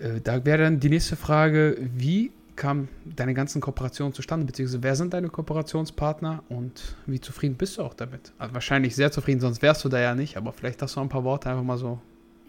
Äh, 0.00 0.20
da 0.20 0.44
wäre 0.44 0.64
dann 0.64 0.80
die 0.80 0.88
nächste 0.88 1.14
Frage, 1.14 1.78
wie 1.94 2.32
kam 2.56 2.88
deine 3.04 3.34
ganzen 3.34 3.60
Kooperationen 3.60 4.12
zustande, 4.12 4.46
beziehungsweise 4.46 4.82
wer 4.82 4.96
sind 4.96 5.12
deine 5.12 5.28
Kooperationspartner 5.28 6.42
und 6.48 6.96
wie 7.06 7.20
zufrieden 7.20 7.56
bist 7.56 7.78
du 7.78 7.82
auch 7.82 7.94
damit? 7.94 8.32
Also 8.38 8.54
wahrscheinlich 8.54 8.94
sehr 8.94 9.10
zufrieden, 9.10 9.40
sonst 9.40 9.62
wärst 9.62 9.84
du 9.84 9.88
da 9.88 10.00
ja 10.00 10.14
nicht, 10.14 10.36
aber 10.36 10.52
vielleicht 10.52 10.80
hast 10.82 10.96
du 10.96 11.00
ein 11.00 11.08
paar 11.08 11.24
Worte 11.24 11.50
einfach 11.50 11.64
mal 11.64 11.78
so 11.78 12.00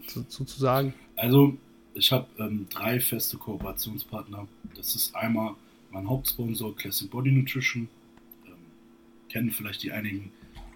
zu, 0.06 0.24
zu, 0.24 0.44
zu 0.44 0.58
sagen. 0.58 0.94
Also 1.16 1.56
ich 1.94 2.12
habe 2.12 2.26
ähm, 2.38 2.66
drei 2.70 3.00
feste 3.00 3.36
Kooperationspartner. 3.38 4.46
Das 4.76 4.94
ist 4.94 5.14
einmal 5.16 5.54
mein 5.90 6.08
Hauptsponsor 6.08 6.76
Classic 6.76 7.10
Body 7.10 7.32
Nutrition. 7.32 7.88
Ähm, 8.46 8.52
kennen 9.28 9.50
vielleicht 9.50 9.82
die 9.82 9.92
einigen, 9.92 10.30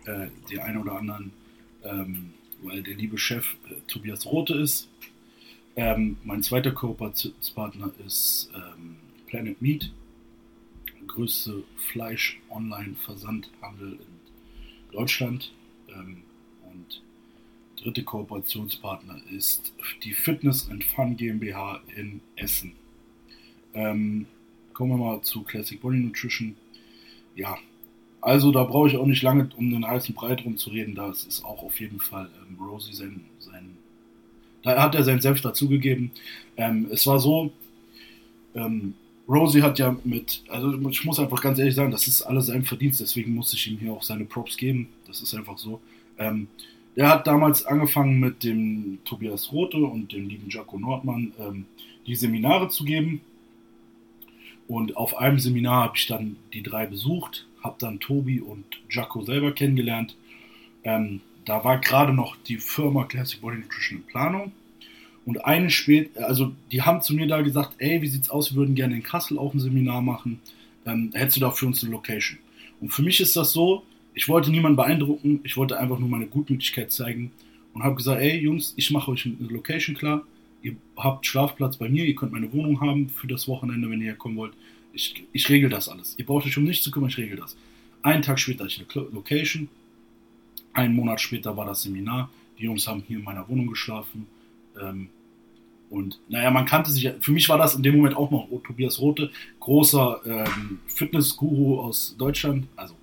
äh, 0.06 0.28
die 0.50 0.60
einen 0.60 0.78
oder 0.78 0.92
anderen, 0.92 1.32
ähm, 1.84 2.32
weil 2.62 2.82
der 2.82 2.94
liebe 2.94 3.18
Chef 3.18 3.56
äh, 3.68 3.74
Tobias 3.86 4.26
Rote 4.26 4.54
ist. 4.54 4.88
Ähm, 5.76 6.16
mein 6.24 6.42
zweiter 6.42 6.72
Kooperationspartner 6.72 7.92
ist 8.06 8.50
ähm, 8.54 8.96
Planet 9.30 9.62
Meat, 9.62 9.90
größte 11.06 11.62
Fleisch-Online-Versandhandel 11.76 13.92
in 13.92 14.20
Deutschland. 14.92 15.54
Ähm, 15.88 16.24
und 16.70 17.00
dritte 17.80 18.02
Kooperationspartner 18.02 19.22
ist 19.30 19.72
die 20.02 20.12
Fitness 20.12 20.68
and 20.68 20.84
Fun 20.84 21.16
GmbH 21.16 21.80
in 21.96 22.20
Essen. 22.36 22.74
Ähm, 23.72 24.26
kommen 24.72 24.90
wir 24.90 24.98
mal 24.98 25.22
zu 25.22 25.42
Classic 25.42 25.80
Body 25.80 25.98
Nutrition. 25.98 26.56
Ja, 27.36 27.56
also 28.20 28.50
da 28.50 28.64
brauche 28.64 28.88
ich 28.88 28.96
auch 28.96 29.06
nicht 29.06 29.22
lange 29.22 29.48
um 29.56 29.70
den 29.70 29.86
heißen 29.86 30.12
Breit 30.14 30.44
rumzureden. 30.44 30.96
Das 30.96 31.24
ist 31.24 31.44
auch 31.44 31.62
auf 31.62 31.78
jeden 31.80 32.00
Fall 32.00 32.28
ähm, 32.48 32.58
Rosie 32.62 32.92
sein, 32.92 33.24
sein 33.38 33.76
da 34.62 34.82
hat 34.82 34.94
er 34.94 35.04
sein 35.04 35.20
Selbst 35.20 35.44
dazugegeben. 35.44 36.10
Ähm, 36.56 36.88
es 36.90 37.06
war 37.06 37.18
so, 37.18 37.52
ähm, 38.54 38.94
Rosie 39.30 39.62
hat 39.62 39.78
ja 39.78 39.96
mit, 40.02 40.42
also 40.48 40.76
ich 40.88 41.04
muss 41.04 41.20
einfach 41.20 41.40
ganz 41.40 41.58
ehrlich 41.58 41.76
sagen, 41.76 41.92
das 41.92 42.08
ist 42.08 42.22
alles 42.22 42.46
sein 42.46 42.64
Verdienst, 42.64 43.00
deswegen 43.00 43.34
muss 43.34 43.52
ich 43.52 43.70
ihm 43.70 43.78
hier 43.78 43.92
auch 43.92 44.02
seine 44.02 44.24
Props 44.24 44.56
geben. 44.56 44.88
Das 45.06 45.22
ist 45.22 45.34
einfach 45.34 45.56
so. 45.56 45.80
Ähm, 46.18 46.48
er 46.96 47.08
hat 47.08 47.28
damals 47.28 47.64
angefangen 47.64 48.18
mit 48.18 48.42
dem 48.42 48.98
Tobias 49.04 49.52
Rote 49.52 49.78
und 49.78 50.12
dem 50.12 50.28
lieben 50.28 50.50
Jaco 50.50 50.78
Nordmann 50.78 51.32
ähm, 51.38 51.66
die 52.06 52.16
Seminare 52.16 52.68
zu 52.68 52.84
geben. 52.84 53.20
Und 54.66 54.96
auf 54.96 55.16
einem 55.16 55.38
Seminar 55.38 55.84
habe 55.84 55.96
ich 55.96 56.06
dann 56.06 56.36
die 56.52 56.62
drei 56.62 56.86
besucht, 56.86 57.46
habe 57.62 57.76
dann 57.78 58.00
Tobi 58.00 58.40
und 58.40 58.64
Jaco 58.90 59.22
selber 59.22 59.52
kennengelernt. 59.52 60.16
Ähm, 60.82 61.20
da 61.44 61.62
war 61.64 61.78
gerade 61.78 62.12
noch 62.12 62.36
die 62.36 62.56
Firma 62.56 63.04
Classic 63.04 63.40
Body 63.40 63.58
Nutrition 63.58 64.00
in 64.00 64.06
Planung. 64.06 64.52
Und 65.30 65.44
eine 65.44 65.70
spät, 65.70 66.18
also 66.18 66.50
die 66.72 66.82
haben 66.82 67.02
zu 67.02 67.14
mir 67.14 67.28
da 67.28 67.40
gesagt, 67.40 67.76
ey, 67.78 68.02
wie 68.02 68.08
sieht's 68.08 68.30
aus, 68.30 68.50
wir 68.50 68.56
würden 68.56 68.74
gerne 68.74 68.96
in 68.96 69.04
Kassel 69.04 69.38
auch 69.38 69.54
ein 69.54 69.60
Seminar 69.60 70.02
machen. 70.02 70.40
Ähm, 70.84 71.12
hättest 71.14 71.36
du 71.36 71.40
da 71.42 71.52
für 71.52 71.66
uns 71.66 71.84
eine 71.84 71.92
Location? 71.92 72.40
Und 72.80 72.88
für 72.88 73.02
mich 73.02 73.20
ist 73.20 73.36
das 73.36 73.52
so, 73.52 73.84
ich 74.12 74.28
wollte 74.28 74.50
niemanden 74.50 74.74
beeindrucken, 74.74 75.38
ich 75.44 75.56
wollte 75.56 75.78
einfach 75.78 76.00
nur 76.00 76.08
meine 76.08 76.26
Gutmütigkeit 76.26 76.90
zeigen 76.90 77.30
und 77.74 77.84
habe 77.84 77.94
gesagt, 77.94 78.20
ey 78.20 78.40
Jungs, 78.40 78.74
ich 78.76 78.90
mache 78.90 79.12
euch 79.12 79.24
eine 79.24 79.36
Location 79.38 79.94
klar, 79.94 80.24
ihr 80.62 80.74
habt 80.96 81.24
Schlafplatz 81.24 81.76
bei 81.76 81.88
mir, 81.88 82.04
ihr 82.04 82.16
könnt 82.16 82.32
meine 82.32 82.52
Wohnung 82.52 82.80
haben 82.80 83.08
für 83.10 83.28
das 83.28 83.46
Wochenende, 83.46 83.88
wenn 83.88 84.00
ihr 84.00 84.08
herkommen 84.08 84.36
wollt. 84.36 84.54
Ich, 84.92 85.22
ich 85.32 85.48
regel 85.48 85.70
das 85.70 85.88
alles. 85.88 86.16
Ihr 86.18 86.26
braucht 86.26 86.44
euch 86.44 86.58
um 86.58 86.64
nichts 86.64 86.82
zu 86.82 86.90
kümmern, 86.90 87.10
ich 87.10 87.18
regel 87.18 87.36
das. 87.36 87.56
Einen 88.02 88.22
Tag 88.22 88.40
später 88.40 88.64
hatte 88.64 88.72
ich 88.72 88.96
eine 88.96 89.06
Location, 89.12 89.68
einen 90.72 90.96
Monat 90.96 91.20
später 91.20 91.56
war 91.56 91.66
das 91.66 91.82
Seminar, 91.82 92.30
die 92.58 92.64
Jungs 92.64 92.88
haben 92.88 93.04
hier 93.06 93.18
in 93.18 93.24
meiner 93.24 93.48
Wohnung 93.48 93.68
geschlafen. 93.68 94.26
Ähm, 94.82 95.10
und 95.90 96.20
naja, 96.28 96.50
man 96.52 96.66
kannte 96.66 96.92
sich, 96.92 97.10
für 97.20 97.32
mich 97.32 97.48
war 97.48 97.58
das 97.58 97.74
in 97.74 97.82
dem 97.82 97.96
Moment 97.96 98.16
auch 98.16 98.30
noch 98.30 98.48
Tobias 98.64 99.00
Rote, 99.00 99.30
großer 99.58 100.20
ähm, 100.24 100.78
Fitnessguru 100.86 101.80
aus 101.80 102.14
Deutschland, 102.16 102.68
also 102.76 102.94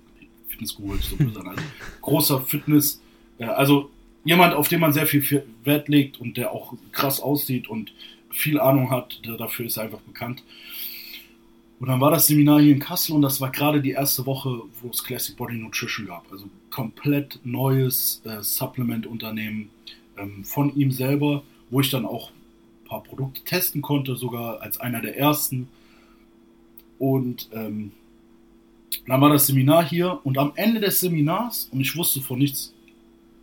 Fitnessguru 0.48 0.96
so 0.96 1.16
böse 1.16 1.44
also 1.46 1.62
großer 2.00 2.40
Fitness, 2.40 3.02
äh, 3.38 3.44
also 3.44 3.90
jemand, 4.24 4.54
auf 4.54 4.68
den 4.68 4.80
man 4.80 4.94
sehr 4.94 5.06
viel 5.06 5.44
Wert 5.64 5.88
legt 5.88 6.18
und 6.18 6.38
der 6.38 6.50
auch 6.50 6.72
krass 6.92 7.20
aussieht 7.20 7.68
und 7.68 7.92
viel 8.30 8.58
Ahnung 8.58 8.90
hat, 8.90 9.20
dafür 9.38 9.66
ist 9.66 9.76
er 9.76 9.84
einfach 9.84 10.00
bekannt. 10.00 10.42
Und 11.80 11.88
dann 11.88 12.00
war 12.00 12.10
das 12.10 12.26
Seminar 12.26 12.60
hier 12.60 12.72
in 12.72 12.80
Kassel 12.80 13.14
und 13.14 13.22
das 13.22 13.40
war 13.40 13.50
gerade 13.50 13.80
die 13.80 13.92
erste 13.92 14.26
Woche, 14.26 14.62
wo 14.80 14.88
es 14.88 15.04
Classic 15.04 15.36
Body 15.36 15.56
Nutrition 15.56 16.06
gab. 16.06 16.30
Also 16.32 16.46
komplett 16.70 17.38
neues 17.44 18.20
äh, 18.24 18.42
Supplement-Unternehmen 18.42 19.70
ähm, 20.16 20.42
von 20.44 20.74
ihm 20.74 20.90
selber, 20.90 21.42
wo 21.70 21.80
ich 21.80 21.90
dann 21.90 22.04
auch 22.04 22.32
paar 22.88 23.02
Produkte 23.02 23.42
testen 23.44 23.82
konnte, 23.82 24.16
sogar 24.16 24.60
als 24.60 24.78
einer 24.80 25.00
der 25.00 25.16
ersten. 25.16 25.68
Und 26.98 27.48
ähm, 27.52 27.92
dann 29.06 29.20
war 29.20 29.30
das 29.30 29.46
Seminar 29.46 29.88
hier 29.88 30.20
und 30.24 30.38
am 30.38 30.52
Ende 30.56 30.80
des 30.80 31.00
Seminars, 31.00 31.68
und 31.70 31.80
ich 31.80 31.96
wusste 31.96 32.20
von 32.20 32.38
nichts, 32.38 32.74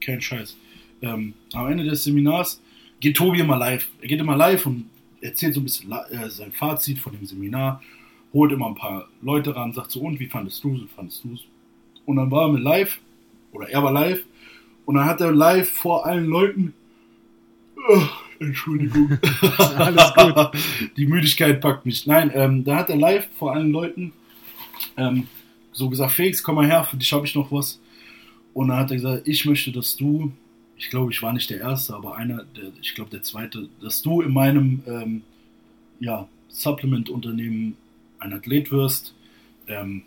kein 0.02 0.22
Scheiß, 0.22 0.58
ähm, 1.02 1.34
am 1.54 1.68
Ende 1.68 1.84
des 1.84 2.04
Seminars 2.04 2.62
geht 3.00 3.18
Tobi 3.18 3.40
immer 3.40 3.58
live. 3.58 3.88
Er 4.02 4.08
geht 4.08 4.20
immer 4.20 4.36
live 4.36 4.66
und 4.66 4.90
erzählt 5.22 5.54
so 5.54 5.62
ein 5.62 5.64
bisschen 5.64 5.92
äh, 5.92 6.30
sein 6.30 6.52
Fazit 6.52 7.00
von 7.00 7.14
dem 7.14 7.26
Seminar, 7.26 7.82
holt 8.34 8.52
immer 8.52 8.68
ein 8.68 8.76
paar 8.76 9.08
Leute 9.22 9.56
ran, 9.56 9.74
sagt 9.74 9.92
so, 9.92 10.02
und 10.02 10.20
wie 10.20 10.28
fandest 10.28 10.64
du 10.64 10.76
es, 10.76 10.82
wie 10.82 10.88
fandest 10.88 11.24
du 11.24 11.34
es? 11.34 11.42
Und 12.06 12.18
dann 12.18 12.32
war 12.32 12.48
er 12.48 12.54
mit 12.54 12.64
live, 12.64 13.00
oder 13.52 13.70
er 13.70 13.84
war 13.84 13.92
live, 13.92 14.24
und 14.86 14.96
dann 14.96 15.06
hat 15.06 15.22
er 15.22 15.32
live 15.32 15.70
vor 15.70 16.06
allen 16.06 16.26
Leuten, 16.26 16.74
oh, 17.90 18.02
Entschuldigung, 18.46 19.18
alles 19.76 20.14
gut, 20.14 20.52
die 20.98 21.06
Müdigkeit 21.06 21.62
packt 21.62 21.86
mich. 21.86 22.06
Nein, 22.06 22.32
ähm, 22.34 22.64
da 22.64 22.78
hat 22.78 22.90
er 22.90 22.98
live 22.98 23.28
vor 23.38 23.54
allen 23.54 23.72
Leuten 23.72 24.14
ähm, 24.98 25.28
so 25.72 25.90
gesagt, 25.90 26.14
Felix, 26.14 26.42
komm 26.42 26.56
mal 26.56 26.68
her, 26.68 26.84
für 26.84 26.98
dich 26.98 27.12
habe 27.12 27.26
ich 27.26 27.36
noch 27.36 27.52
was. 27.52 27.80
Und 28.54 28.70
dann 28.70 28.78
hat 28.78 28.92
er 28.92 28.96
gesagt, 28.96 29.28
ich 29.28 29.46
möchte, 29.46 29.72
dass 29.72 29.96
du, 29.96 30.32
ich 30.78 30.90
glaube, 30.90 31.12
ich 31.12 31.22
war 31.22 31.34
nicht 31.34 31.50
der 31.50 31.60
Erste, 31.60 31.94
aber 31.94 32.16
einer, 32.16 32.44
der, 32.56 32.72
ich 32.82 32.96
glaube 32.96 33.12
der 33.12 33.24
Zweite, 33.24 33.70
dass 33.82 34.02
du 34.02 34.22
in 34.22 34.34
meinem 34.34 34.84
ähm, 34.88 35.24
ja, 36.00 36.28
Supplement-Unternehmen 36.50 37.76
ein 38.20 38.34
Athlet 38.34 38.72
wirst. 38.72 39.14
Ähm, 39.68 40.04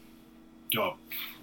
ja, 0.70 0.94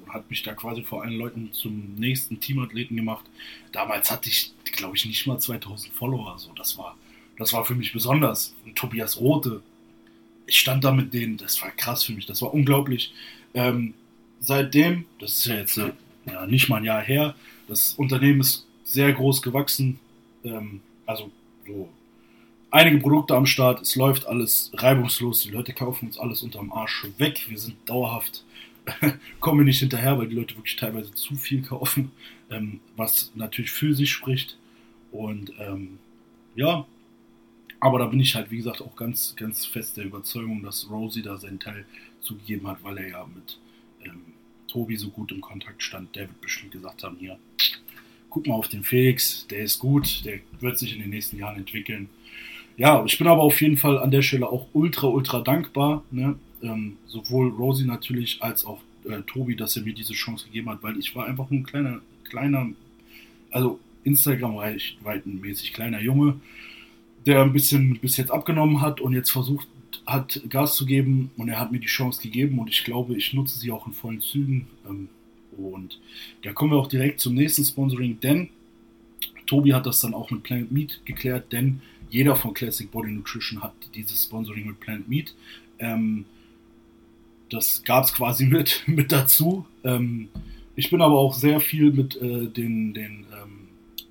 hat 0.10 0.30
mich 0.30 0.44
da 0.44 0.54
quasi 0.54 0.84
vor 0.84 1.04
allen 1.04 1.18
Leuten 1.18 1.50
zum 1.52 1.96
nächsten 1.96 2.40
Teamathleten 2.40 2.96
gemacht. 2.96 3.26
Damals 3.72 4.10
hatte 4.10 4.30
ich, 4.30 4.54
glaube 4.76 4.96
ich, 4.96 5.06
nicht 5.06 5.28
mal 5.28 5.40
2000 5.40 5.94
Follower. 5.94 6.38
So, 6.38 6.52
das 6.54 6.78
war, 6.78 6.98
das 7.38 7.54
war 7.54 7.66
für 7.66 7.76
mich 7.76 7.94
besonders. 7.94 8.56
Und 8.66 8.76
Tobias 8.76 9.20
Rote, 9.20 9.62
ich 10.48 10.60
stand 10.60 10.84
da 10.84 10.92
mit 10.92 11.14
denen, 11.14 11.38
das 11.38 11.62
war 11.62 11.72
krass 11.72 12.04
für 12.04 12.14
mich, 12.14 12.26
das 12.26 12.42
war 12.42 12.54
unglaublich. 12.54 13.14
Ähm, 13.54 13.94
seitdem, 14.40 15.06
das 15.20 15.34
ist 15.34 15.46
ja 15.46 15.56
jetzt 15.56 15.78
äh, 15.78 15.92
ja, 16.26 16.46
nicht 16.46 16.70
mal 16.70 16.78
ein 16.78 16.84
Jahr 16.84 17.02
her, 17.02 17.36
das 17.68 17.94
Unternehmen 17.94 18.42
ist 18.42 18.68
sehr 18.84 19.12
groß 19.14 19.42
gewachsen. 19.42 20.00
Ähm, 20.44 20.82
also 21.06 21.32
so 21.68 21.90
einige 22.72 23.00
Produkte 23.00 23.36
am 23.36 23.46
Start, 23.46 23.82
es 23.82 23.96
läuft 23.96 24.28
alles 24.28 24.72
reibungslos, 24.74 25.42
die 25.42 25.52
Leute 25.52 25.74
kaufen 25.74 26.08
uns 26.08 26.20
alles 26.20 26.44
unterm 26.44 26.72
Arsch 26.72 27.08
weg. 27.18 27.46
Wir 27.48 27.58
sind 27.58 27.78
dauerhaft, 27.86 28.44
kommen 29.40 29.62
wir 29.62 29.66
nicht 29.66 29.80
hinterher, 29.80 30.18
weil 30.18 30.28
die 30.28 30.36
Leute 30.36 30.56
wirklich 30.56 30.76
teilweise 30.76 31.14
zu 31.14 31.36
viel 31.36 31.62
kaufen, 31.62 32.12
ähm, 32.50 32.80
was 32.96 33.32
natürlich 33.36 33.72
für 33.72 33.96
sich 33.96 34.12
spricht. 34.12 34.58
Und 35.16 35.52
ähm, 35.60 36.00
ja, 36.56 36.86
aber 37.80 38.00
da 38.00 38.06
bin 38.06 38.20
ich 38.20 38.36
halt, 38.36 38.52
wie 38.52 38.58
gesagt, 38.58 38.82
auch 38.82 38.96
ganz, 38.96 39.36
ganz 39.36 39.66
fest 39.66 39.98
der 39.98 40.06
Überzeugung, 40.06 40.64
dass 40.64 40.90
Rosie 40.90 41.22
da 41.22 41.38
seinen 41.38 41.60
Teil 41.60 41.86
zugegeben 42.22 42.68
hat, 42.68 42.84
weil 42.84 42.98
er 42.98 43.10
ja 43.10 43.26
mit 43.34 43.60
ähm, 44.04 44.22
Tobi 44.68 44.96
so 44.96 45.10
gut 45.10 45.32
im 45.32 45.42
Kontakt 45.42 45.84
stand. 45.84 46.16
Der 46.16 46.24
wird 46.24 46.42
bestimmt 46.42 46.72
gesagt 46.72 47.04
haben, 47.04 47.18
hier, 47.18 47.38
guck 48.30 48.48
mal 48.48 48.56
auf 48.56 48.68
den 48.68 48.84
Felix, 48.84 49.46
der 49.48 49.60
ist 49.60 49.80
gut, 49.80 50.26
der 50.26 50.40
wird 50.60 50.80
sich 50.80 50.94
in 50.94 51.02
den 51.02 51.10
nächsten 51.10 51.38
Jahren 51.38 51.58
entwickeln. 51.58 52.10
Ja, 52.78 53.06
ich 53.06 53.18
bin 53.18 53.28
aber 53.28 53.44
auf 53.44 53.62
jeden 53.62 53.78
Fall 53.78 54.00
an 54.00 54.12
der 54.12 54.22
Stelle 54.22 54.50
auch 54.50 54.68
ultra, 54.74 55.08
ultra 55.08 55.42
dankbar. 55.42 56.04
Ne? 56.12 56.38
Ähm, 56.62 56.98
sowohl 57.08 57.50
Rosie 57.50 57.86
natürlich 57.86 58.42
als 58.42 58.66
auch 58.66 58.82
äh, 59.06 59.22
Tobi, 59.22 59.56
dass 59.56 59.78
er 59.78 59.84
mir 59.84 59.94
diese 59.94 60.14
Chance 60.14 60.46
gegeben 60.48 60.70
hat, 60.70 60.84
weil 60.84 60.98
ich 60.98 61.16
war 61.16 61.26
einfach 61.26 61.50
ein 61.52 61.64
kleiner, 61.64 62.02
kleiner, 62.24 62.70
also 63.52 63.80
Instagram-Reichweitenmäßig 64.06 65.74
kleiner 65.74 66.02
Junge, 66.02 66.40
der 67.26 67.42
ein 67.42 67.54
bisschen 67.54 68.00
bis 68.00 68.18
jetzt 68.18 68.32
abgenommen 68.32 68.82
hat 68.82 69.02
und 69.02 69.14
jetzt 69.14 69.32
versucht 69.32 69.68
hat, 70.06 70.42
Gas 70.50 70.76
zu 70.76 70.86
geben 70.86 71.32
und 71.38 71.50
er 71.50 71.60
hat 71.60 71.72
mir 71.72 71.80
die 71.80 71.88
Chance 71.88 72.22
gegeben 72.22 72.60
und 72.60 72.70
ich 72.70 72.84
glaube, 72.84 73.16
ich 73.16 73.34
nutze 73.34 73.60
sie 73.60 73.72
auch 73.72 73.88
in 73.88 73.94
vollen 73.94 74.22
Zügen. 74.22 74.68
Ähm, 74.88 75.10
und 75.58 76.00
da 76.44 76.54
kommen 76.54 76.72
wir 76.72 76.78
auch 76.78 76.88
direkt 76.88 77.20
zum 77.20 77.34
nächsten 77.34 77.64
Sponsoring, 77.64 78.20
denn 78.20 78.50
Tobi 79.48 79.74
hat 79.74 79.86
das 79.86 80.00
dann 80.00 80.14
auch 80.14 80.32
mit 80.32 80.44
Planet 80.44 80.72
Meat 80.72 81.02
geklärt, 81.06 81.52
denn 81.52 81.82
jeder 82.10 82.36
von 82.36 82.54
Classic 82.54 82.90
Body 82.90 83.12
Nutrition 83.12 83.62
hat 83.62 83.74
dieses 83.94 84.24
Sponsoring 84.24 84.68
mit 84.68 84.80
Planet 84.80 85.08
Meat. 85.08 85.36
Ähm, 85.80 86.26
das 87.50 87.84
gab 87.84 88.06
es 88.06 88.14
quasi 88.14 88.46
mit, 88.46 88.84
mit 88.88 89.12
dazu. 89.12 89.66
Ähm, 89.84 90.30
ich 90.76 90.90
bin 90.90 91.02
aber 91.02 91.18
auch 91.18 91.34
sehr 91.34 91.60
viel 91.60 91.92
mit 91.92 92.16
äh, 92.22 92.48
den, 92.48 92.94
den 92.94 93.25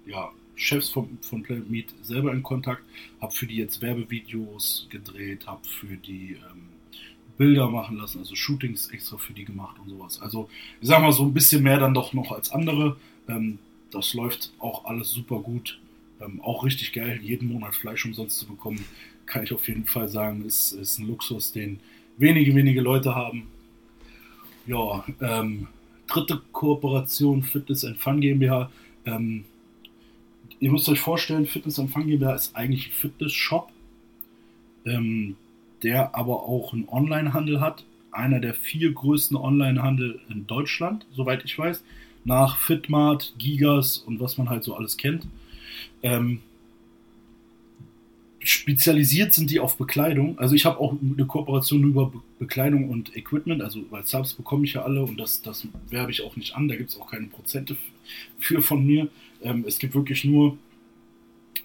ja, 0.06 0.30
Chefs 0.56 0.88
von, 0.88 1.18
von 1.20 1.42
Planet 1.42 1.68
Meat 1.68 1.86
selber 2.02 2.32
in 2.32 2.42
Kontakt, 2.42 2.82
habe 3.20 3.32
für 3.32 3.46
die 3.46 3.56
jetzt 3.56 3.82
Werbevideos 3.82 4.86
gedreht, 4.90 5.46
habe 5.46 5.64
für 5.64 5.96
die 5.96 6.34
ähm, 6.34 6.68
Bilder 7.36 7.68
machen 7.68 7.96
lassen, 7.96 8.18
also 8.18 8.34
Shootings 8.34 8.88
extra 8.88 9.16
für 9.16 9.32
die 9.32 9.44
gemacht 9.44 9.76
und 9.80 9.90
sowas. 9.90 10.20
Also 10.22 10.48
ich 10.80 10.88
sag 10.88 11.02
mal 11.02 11.12
so 11.12 11.24
ein 11.24 11.34
bisschen 11.34 11.62
mehr 11.62 11.78
dann 11.78 11.94
doch 11.94 12.12
noch 12.12 12.32
als 12.32 12.50
andere. 12.52 12.96
Ähm, 13.28 13.58
das 13.90 14.14
läuft 14.14 14.52
auch 14.58 14.84
alles 14.84 15.10
super 15.10 15.40
gut. 15.40 15.80
Ähm, 16.20 16.40
auch 16.40 16.64
richtig 16.64 16.92
geil, 16.92 17.18
jeden 17.22 17.48
Monat 17.48 17.74
Fleisch 17.74 18.04
umsonst 18.04 18.38
zu 18.38 18.46
bekommen, 18.46 18.84
kann 19.26 19.42
ich 19.42 19.52
auf 19.52 19.66
jeden 19.66 19.86
Fall 19.86 20.08
sagen, 20.08 20.44
ist, 20.44 20.72
ist 20.72 20.98
ein 20.98 21.08
Luxus, 21.08 21.52
den 21.52 21.80
wenige, 22.18 22.54
wenige 22.54 22.80
Leute 22.80 23.14
haben. 23.14 23.48
Ja, 24.66 25.04
ähm, 25.20 25.68
dritte 26.06 26.40
Kooperation 26.52 27.42
Fitness 27.42 27.84
and 27.84 27.98
Fun 27.98 28.20
GmbH. 28.20 28.70
Ähm, 29.06 29.44
ihr 30.64 30.72
müsst 30.72 30.88
euch 30.88 31.00
vorstellen, 31.00 31.44
Fitness 31.44 31.78
and 31.78 31.90
Fun 31.90 32.06
GmbH 32.06 32.34
ist 32.34 32.56
eigentlich 32.56 32.86
ein 32.86 32.92
Fitness-Shop, 32.92 33.70
ähm, 34.86 35.36
der 35.82 36.14
aber 36.14 36.44
auch 36.44 36.72
einen 36.72 36.88
Online-Handel 36.88 37.60
hat. 37.60 37.84
Einer 38.10 38.40
der 38.40 38.54
vier 38.54 38.90
größten 38.92 39.36
Online-Handel 39.36 40.20
in 40.30 40.46
Deutschland, 40.46 41.04
soweit 41.12 41.44
ich 41.44 41.58
weiß. 41.58 41.84
Nach 42.24 42.56
Fitmart, 42.56 43.34
Gigas 43.36 43.98
und 43.98 44.20
was 44.20 44.38
man 44.38 44.48
halt 44.48 44.64
so 44.64 44.74
alles 44.74 44.96
kennt. 44.96 45.26
Ähm, 46.02 46.40
spezialisiert 48.44 49.32
sind 49.32 49.50
die 49.50 49.60
auf 49.60 49.76
Bekleidung. 49.76 50.38
Also 50.38 50.54
ich 50.54 50.66
habe 50.66 50.78
auch 50.78 50.94
eine 51.00 51.26
Kooperation 51.26 51.82
über 51.82 52.10
Be 52.10 52.20
Bekleidung 52.38 52.90
und 52.90 53.16
Equipment, 53.16 53.62
also 53.62 53.84
weil 53.90 54.04
Subs 54.04 54.34
bekomme 54.34 54.64
ich 54.64 54.74
ja 54.74 54.82
alle 54.82 55.02
und 55.02 55.18
das, 55.18 55.40
das 55.40 55.66
werbe 55.88 56.10
ich 56.10 56.22
auch 56.22 56.36
nicht 56.36 56.54
an, 56.54 56.68
da 56.68 56.76
gibt 56.76 56.90
es 56.90 57.00
auch 57.00 57.10
keine 57.10 57.26
Prozente 57.28 57.76
für 58.38 58.60
von 58.60 58.84
mir. 58.84 59.08
Ähm, 59.42 59.64
es 59.66 59.78
gibt 59.78 59.94
wirklich 59.94 60.24
nur 60.24 60.58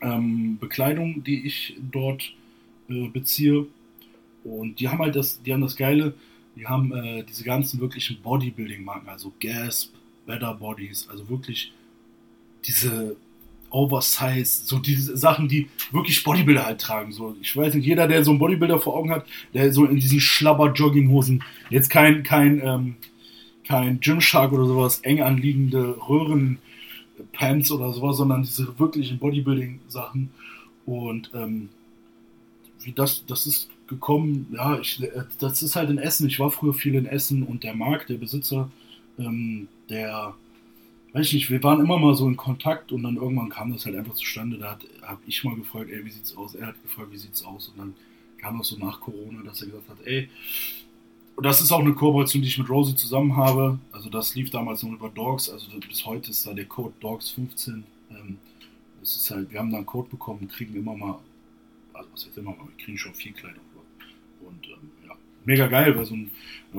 ähm, 0.01 0.57
Bekleidung, 0.57 1.23
die 1.23 1.45
ich 1.45 1.75
dort 1.91 2.33
äh, 2.87 3.07
beziehe. 3.09 3.65
Und 4.43 4.79
die 4.79 4.87
haben 4.87 4.99
halt 4.99 5.15
das, 5.15 5.41
die 5.41 5.53
haben 5.53 5.61
das 5.61 5.75
Geile, 5.75 6.13
die 6.55 6.65
haben 6.65 6.93
äh, 6.93 7.23
diese 7.23 7.43
ganzen 7.43 7.81
wirklichen 7.81 8.21
Bodybuilding-Marken, 8.21 9.09
also 9.09 9.33
Gasp, 9.41 9.93
Better 10.25 10.53
Bodies, 10.53 11.07
also 11.09 11.27
wirklich 11.27 11.73
diese 12.65 13.17
Oversize, 13.71 14.65
so 14.65 14.79
diese 14.79 15.17
Sachen, 15.17 15.47
die 15.47 15.69
wirklich 15.91 16.23
Bodybuilder 16.23 16.65
halt 16.65 16.81
tragen. 16.81 17.11
So, 17.11 17.35
ich 17.41 17.55
weiß 17.55 17.73
nicht, 17.73 17.85
jeder, 17.85 18.07
der 18.07 18.23
so 18.23 18.31
einen 18.31 18.39
Bodybuilder 18.39 18.79
vor 18.79 18.95
Augen 18.95 19.11
hat, 19.11 19.25
der 19.53 19.71
so 19.73 19.85
in 19.85 19.99
diesen 19.99 20.19
Schlabber-Jogginghosen, 20.19 21.43
jetzt 21.69 21.89
kein, 21.89 22.23
kein, 22.23 22.61
ähm, 22.63 22.95
kein 23.65 23.99
Gymshark 23.99 24.51
oder 24.51 24.65
sowas, 24.65 24.99
eng 25.01 25.21
anliegende 25.21 25.97
Röhren, 26.07 26.59
Pants 27.33 27.71
oder 27.71 27.93
sowas, 27.93 28.17
sondern 28.17 28.43
diese 28.43 28.79
wirklichen 28.79 29.19
Bodybuilding-Sachen. 29.19 30.31
Und 30.85 31.31
ähm, 31.33 31.69
wie 32.81 32.93
das, 32.93 33.25
das 33.25 33.45
ist 33.45 33.69
gekommen, 33.87 34.47
ja, 34.55 34.79
ich, 34.79 35.01
äh, 35.03 35.23
das 35.39 35.61
ist 35.61 35.75
halt 35.75 35.89
in 35.89 35.97
Essen. 35.97 36.27
Ich 36.27 36.39
war 36.39 36.51
früher 36.51 36.73
viel 36.73 36.95
in 36.95 37.05
Essen 37.05 37.43
und 37.43 37.63
der 37.63 37.75
Marc, 37.75 38.07
der 38.07 38.17
Besitzer, 38.17 38.71
ähm, 39.17 39.67
der, 39.89 40.33
weiß 41.13 41.27
ich 41.27 41.33
nicht, 41.33 41.49
wir 41.49 41.63
waren 41.63 41.79
immer 41.79 41.97
mal 41.97 42.15
so 42.15 42.27
in 42.27 42.37
Kontakt 42.37 42.91
und 42.91 43.03
dann 43.03 43.15
irgendwann 43.15 43.49
kam 43.49 43.71
das 43.71 43.85
halt 43.85 43.95
einfach 43.95 44.13
zustande. 44.13 44.57
Da 44.57 44.77
habe 45.01 45.21
ich 45.25 45.43
mal 45.43 45.55
gefragt, 45.55 45.89
ey, 45.89 46.05
wie 46.05 46.11
sieht's 46.11 46.35
aus? 46.35 46.55
Er 46.55 46.67
hat 46.67 46.81
gefragt, 46.83 47.11
wie 47.11 47.17
sieht's 47.17 47.43
aus? 47.43 47.69
Und 47.69 47.79
dann 47.79 47.95
kam 48.37 48.57
das 48.57 48.67
so 48.67 48.77
nach 48.77 48.99
Corona, 48.99 49.43
dass 49.43 49.61
er 49.61 49.67
gesagt 49.67 49.89
hat, 49.89 49.97
ey, 50.05 50.29
und 51.35 51.45
das 51.45 51.61
ist 51.61 51.71
auch 51.71 51.79
eine 51.79 51.93
Kooperation, 51.93 52.41
die 52.41 52.49
ich 52.49 52.57
mit 52.57 52.69
Rosie 52.69 52.95
zusammen 52.95 53.37
habe. 53.37 53.79
Also 53.93 54.09
das 54.09 54.35
lief 54.35 54.49
damals 54.49 54.83
noch 54.83 54.91
über 54.91 55.09
Dogs, 55.09 55.49
also 55.49 55.67
bis 55.79 56.05
heute 56.05 56.31
ist 56.31 56.45
da 56.45 56.53
der 56.53 56.65
Code 56.65 56.93
Dogs15. 57.01 57.83
Ähm, 58.11 58.37
das 58.99 59.15
ist 59.15 59.31
halt, 59.31 59.49
wir 59.49 59.59
haben 59.59 59.71
da 59.71 59.77
einen 59.77 59.85
Code 59.85 60.09
bekommen, 60.09 60.49
kriegen 60.49 60.75
immer 60.75 60.95
mal, 60.95 61.19
also 61.93 62.09
was 62.11 62.25
heißt 62.25 62.37
immer 62.37 62.51
mal, 62.51 62.67
wir 62.75 62.83
kriegen 62.83 62.97
schon 62.97 63.13
viel 63.13 63.31
Kleidung. 63.31 63.63
Und 64.41 64.67
ähm, 64.67 64.91
ja, 65.07 65.15
mega 65.45 65.67
geil, 65.67 65.95
weil 65.97 66.05
so 66.05 66.15
ein, 66.15 66.29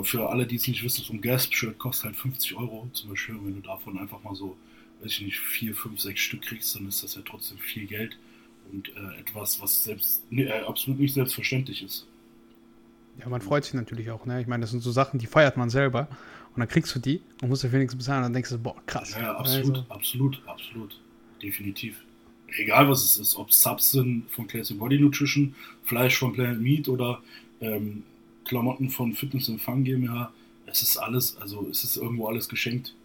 für 0.03 0.29
alle, 0.29 0.47
die 0.47 0.57
es 0.57 0.67
nicht 0.67 0.85
wissen, 0.85 1.05
so 1.05 1.13
ein 1.13 1.21
Gasp-Shirt 1.21 1.79
kostet 1.79 2.07
halt 2.07 2.17
50 2.17 2.57
Euro 2.57 2.89
zum 2.93 3.11
Beispiel. 3.11 3.35
Und 3.35 3.47
wenn 3.47 3.55
du 3.55 3.61
davon 3.61 3.99
einfach 3.99 4.23
mal 4.23 4.35
so, 4.35 4.57
weiß 5.03 5.11
ich 5.13 5.21
nicht, 5.23 5.39
vier, 5.39 5.75
fünf, 5.75 6.01
sechs 6.01 6.21
Stück 6.21 6.43
kriegst, 6.43 6.75
dann 6.75 6.87
ist 6.87 7.03
das 7.03 7.15
ja 7.17 7.23
trotzdem 7.25 7.59
viel 7.59 7.87
Geld 7.87 8.17
und 8.73 8.89
äh, 8.91 9.21
etwas, 9.21 9.61
was 9.61 9.85
selbst 9.85 10.23
nee, 10.31 10.45
äh, 10.45 10.63
absolut 10.63 11.01
nicht 11.01 11.15
selbstverständlich 11.15 11.83
ist. 11.83 12.07
Ja, 13.19 13.29
man 13.29 13.41
freut 13.41 13.65
sich 13.65 13.75
natürlich 13.75 14.11
auch, 14.11 14.25
ne? 14.27 14.41
Ich 14.41 14.47
meine, 14.47 14.63
das 14.63 14.71
sind 14.71 14.83
so 14.83 14.93
Sachen, 14.93 15.19
die 15.19 15.27
feiert 15.27 15.57
man 15.57 15.69
selber. 15.69 16.09
Und 16.55 16.61
dann 16.61 16.69
kriegst 16.69 16.95
du 16.95 16.99
die 16.99 17.21
und 17.43 17.49
musst 17.49 17.65
dafür 17.65 17.79
nichts 17.79 17.95
bezahlen. 17.95 18.19
Und 18.19 18.25
dann 18.25 18.33
denkst 18.35 18.51
du, 18.51 18.59
boah, 18.59 18.77
krass. 18.87 19.15
Ja, 19.19 19.37
absolut, 19.37 19.77
also. 19.77 19.87
absolut, 19.89 20.43
absolut. 20.47 21.01
Definitiv. 21.43 21.97
Egal 22.59 22.89
was 22.89 23.05
es 23.05 23.19
ist, 23.19 23.37
ob 23.37 23.53
Subs 23.53 23.93
sind 23.93 24.29
von 24.31 24.47
Classic 24.47 24.77
Body 24.79 24.99
Nutrition, 24.99 25.55
Fleisch 25.85 26.19
von 26.19 26.33
Planet 26.33 26.61
Meat 26.61 26.89
oder 26.89 27.23
ähm, 27.61 28.03
Klamotten 28.51 28.91
von 28.91 29.13
Fitness 29.13 29.49
und 29.49 29.63
Fun 29.63 29.85
GmbH, 29.85 30.33
es 30.67 30.83
ist 30.83 30.97
alles, 30.97 31.37
also 31.37 31.69
es 31.71 31.85
ist 31.85 31.97
irgendwo 31.97 32.27
alles 32.27 32.49
geschenkt. 32.49 32.97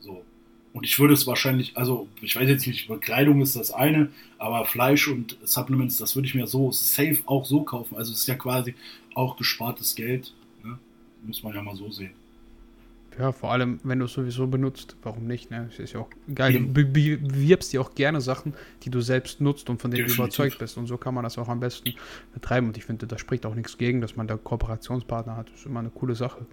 So. 0.00 0.24
Und 0.72 0.84
ich 0.84 0.98
würde 0.98 1.12
es 1.12 1.26
wahrscheinlich, 1.26 1.76
also 1.76 2.08
ich 2.22 2.34
weiß 2.34 2.48
jetzt 2.48 2.66
nicht, 2.66 2.88
Bekleidung 2.88 3.42
ist 3.42 3.54
das 3.54 3.70
eine, 3.70 4.08
aber 4.38 4.64
Fleisch 4.64 5.08
und 5.08 5.36
Supplements, 5.44 5.98
das 5.98 6.16
würde 6.16 6.26
ich 6.26 6.34
mir 6.34 6.46
so 6.46 6.72
safe 6.72 7.18
auch 7.26 7.44
so 7.44 7.64
kaufen. 7.64 7.96
Also 7.98 8.12
es 8.12 8.20
ist 8.20 8.28
ja 8.28 8.34
quasi 8.34 8.74
auch 9.14 9.36
gespartes 9.36 9.94
Geld. 9.94 10.32
Ne? 10.64 10.78
Muss 11.22 11.42
man 11.42 11.54
ja 11.54 11.62
mal 11.62 11.76
so 11.76 11.90
sehen. 11.90 12.14
Ja, 13.18 13.32
vor 13.32 13.52
allem, 13.52 13.80
wenn 13.84 13.98
du 13.98 14.06
es 14.06 14.12
sowieso 14.12 14.46
benutzt, 14.46 14.96
warum 15.02 15.26
nicht? 15.26 15.50
Ne? 15.50 15.68
Das 15.70 15.78
ist 15.78 15.92
ja 15.92 16.00
auch 16.00 16.10
geil. 16.34 16.52
Du 16.52 16.72
bewirbst 16.72 17.72
dir 17.72 17.80
auch 17.80 17.94
gerne 17.94 18.20
Sachen, 18.20 18.54
die 18.82 18.90
du 18.90 19.00
selbst 19.00 19.40
nutzt 19.40 19.70
und 19.70 19.80
von 19.80 19.90
denen 19.90 20.06
Definitiv. 20.06 20.16
du 20.16 20.42
überzeugt 20.42 20.58
bist. 20.58 20.76
Und 20.76 20.86
so 20.86 20.96
kann 20.96 21.14
man 21.14 21.22
das 21.22 21.38
auch 21.38 21.48
am 21.48 21.60
besten 21.60 21.94
betreiben. 22.32 22.66
Und 22.68 22.76
ich 22.76 22.84
finde, 22.84 23.06
da 23.06 23.18
spricht 23.18 23.46
auch 23.46 23.54
nichts 23.54 23.78
gegen, 23.78 24.00
dass 24.00 24.16
man 24.16 24.26
da 24.26 24.36
Kooperationspartner 24.36 25.36
hat. 25.36 25.50
Das 25.50 25.60
ist 25.60 25.66
immer 25.66 25.80
eine 25.80 25.90
coole 25.90 26.14
Sache 26.14 26.46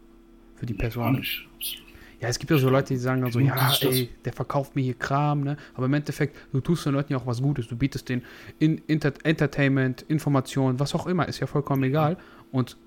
für 0.56 0.66
die 0.66 0.74
Person. 0.74 1.16
Ja, 1.16 1.22
ja, 2.22 2.28
es 2.28 2.38
gibt 2.38 2.52
ja 2.52 2.58
so 2.58 2.70
Leute, 2.70 2.94
die 2.94 3.00
sagen 3.00 3.22
dann 3.22 3.32
so, 3.32 3.40
ja, 3.40 3.74
ey, 3.82 4.10
der 4.24 4.32
verkauft 4.32 4.76
mir 4.76 4.84
hier 4.84 4.94
Kram, 4.94 5.42
ne? 5.42 5.58
Aber 5.74 5.88
im 5.88 5.94
Endeffekt, 5.96 6.38
du 6.52 6.62
tust 6.62 6.86
den 6.86 6.94
Leuten 6.94 7.14
ja 7.14 7.18
auch 7.18 7.26
was 7.26 7.42
Gutes. 7.42 7.68
Du 7.68 7.76
bietest 7.76 8.10
denen 8.10 8.22
in 8.60 8.78
Inter 8.86 9.14
Entertainment, 9.24 10.06
Informationen, 10.08 10.80
was 10.80 10.94
auch 10.94 11.08
immer, 11.08 11.28
ist 11.28 11.40
ja 11.40 11.48
vollkommen 11.48 11.82
egal. 11.82 12.18
Und 12.52 12.78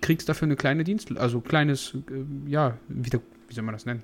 kriegst 0.00 0.28
dafür 0.28 0.46
eine 0.46 0.56
kleine 0.56 0.84
Dienst, 0.84 1.16
also 1.16 1.40
kleines, 1.40 1.94
äh, 1.94 2.50
ja, 2.50 2.78
wie, 2.88 3.10
wie, 3.12 3.54
soll 3.54 3.64
man 3.64 3.74
das 3.74 3.86
nennen? 3.86 4.02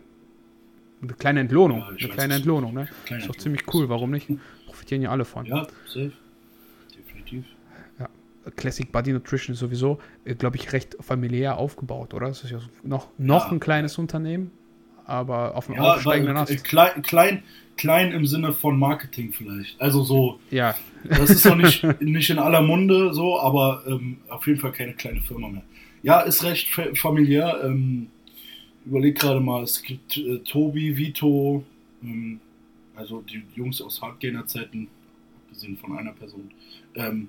Eine 1.03 1.15
kleine 1.15 1.41
Entlohnung. 1.41 1.81
Ja, 1.81 1.89
eine 1.89 2.09
kleine 2.09 2.35
Entlohnung, 2.35 2.75
ne? 2.75 2.89
Kleine 3.07 3.23
ist 3.23 3.29
doch 3.29 3.37
ziemlich 3.37 3.63
cool, 3.75 3.89
warum 3.89 4.11
nicht? 4.11 4.29
Profitieren 4.67 5.03
ja 5.03 5.11
alle 5.11 5.25
von. 5.25 5.47
Ja, 5.47 5.67
safe. 5.87 6.13
Definitiv. 6.97 7.45
Classic 8.57 8.91
Body 8.91 9.13
Nutrition 9.13 9.55
ist 9.55 9.61
sowieso, 9.61 9.99
äh, 10.25 10.35
glaube 10.35 10.57
ich, 10.57 10.73
recht 10.73 10.97
familiär 11.01 11.59
aufgebaut, 11.59 12.15
oder? 12.15 12.29
Es 12.29 12.43
ist 12.45 12.51
ja 12.51 12.59
noch, 12.83 13.09
noch 13.19 13.47
ja. 13.47 13.53
ein 13.53 13.61
kleines 13.61 13.99
Unternehmen, 13.99 14.51
aber 15.05 15.57
auf 15.57 15.67
dem 15.67 15.77
ja, 15.77 15.95
aufsteigenden 15.95 16.37
Ast. 16.37 16.65
Klein, 16.65 17.03
klein, 17.03 17.43
klein 17.77 18.13
im 18.13 18.27
Sinne 18.27 18.53
von 18.53 18.79
Marketing 18.79 19.33
vielleicht. 19.33 19.81
Also 19.81 20.03
so. 20.03 20.41
Ja. 20.51 20.75
Das 21.05 21.31
ist 21.31 21.45
noch 21.45 21.57
nicht, 21.57 21.85
nicht 22.01 22.31
in 22.31 22.39
aller 22.39 22.63
Munde 22.63 23.13
so, 23.13 23.39
aber 23.39 23.85
ähm, 23.87 24.19
auf 24.29 24.47
jeden 24.47 24.61
Fall 24.61 24.73
keine 24.73 24.95
kleine 24.95 25.21
Firma 25.21 25.49
mehr. 25.49 25.63
Ja, 26.03 26.21
ist 26.21 26.43
recht 26.43 26.69
familiär. 26.95 27.63
Ähm, 27.65 28.09
überleg 28.85 29.19
gerade 29.19 29.41
mal, 29.41 29.63
es 29.63 29.83
gibt 29.83 30.17
äh, 30.17 30.39
Tobi, 30.41 30.97
Vito, 30.97 31.65
ähm, 32.03 32.41
also 32.97 33.23
die 33.23 33.43
Jungs 33.55 33.81
aus 33.81 34.03
Hardgainer-Zeiten, 34.03 34.89
abgesehen 35.45 35.77
von 35.77 35.97
einer 35.97 36.13
Person. 36.13 36.51
Ähm, 36.95 37.29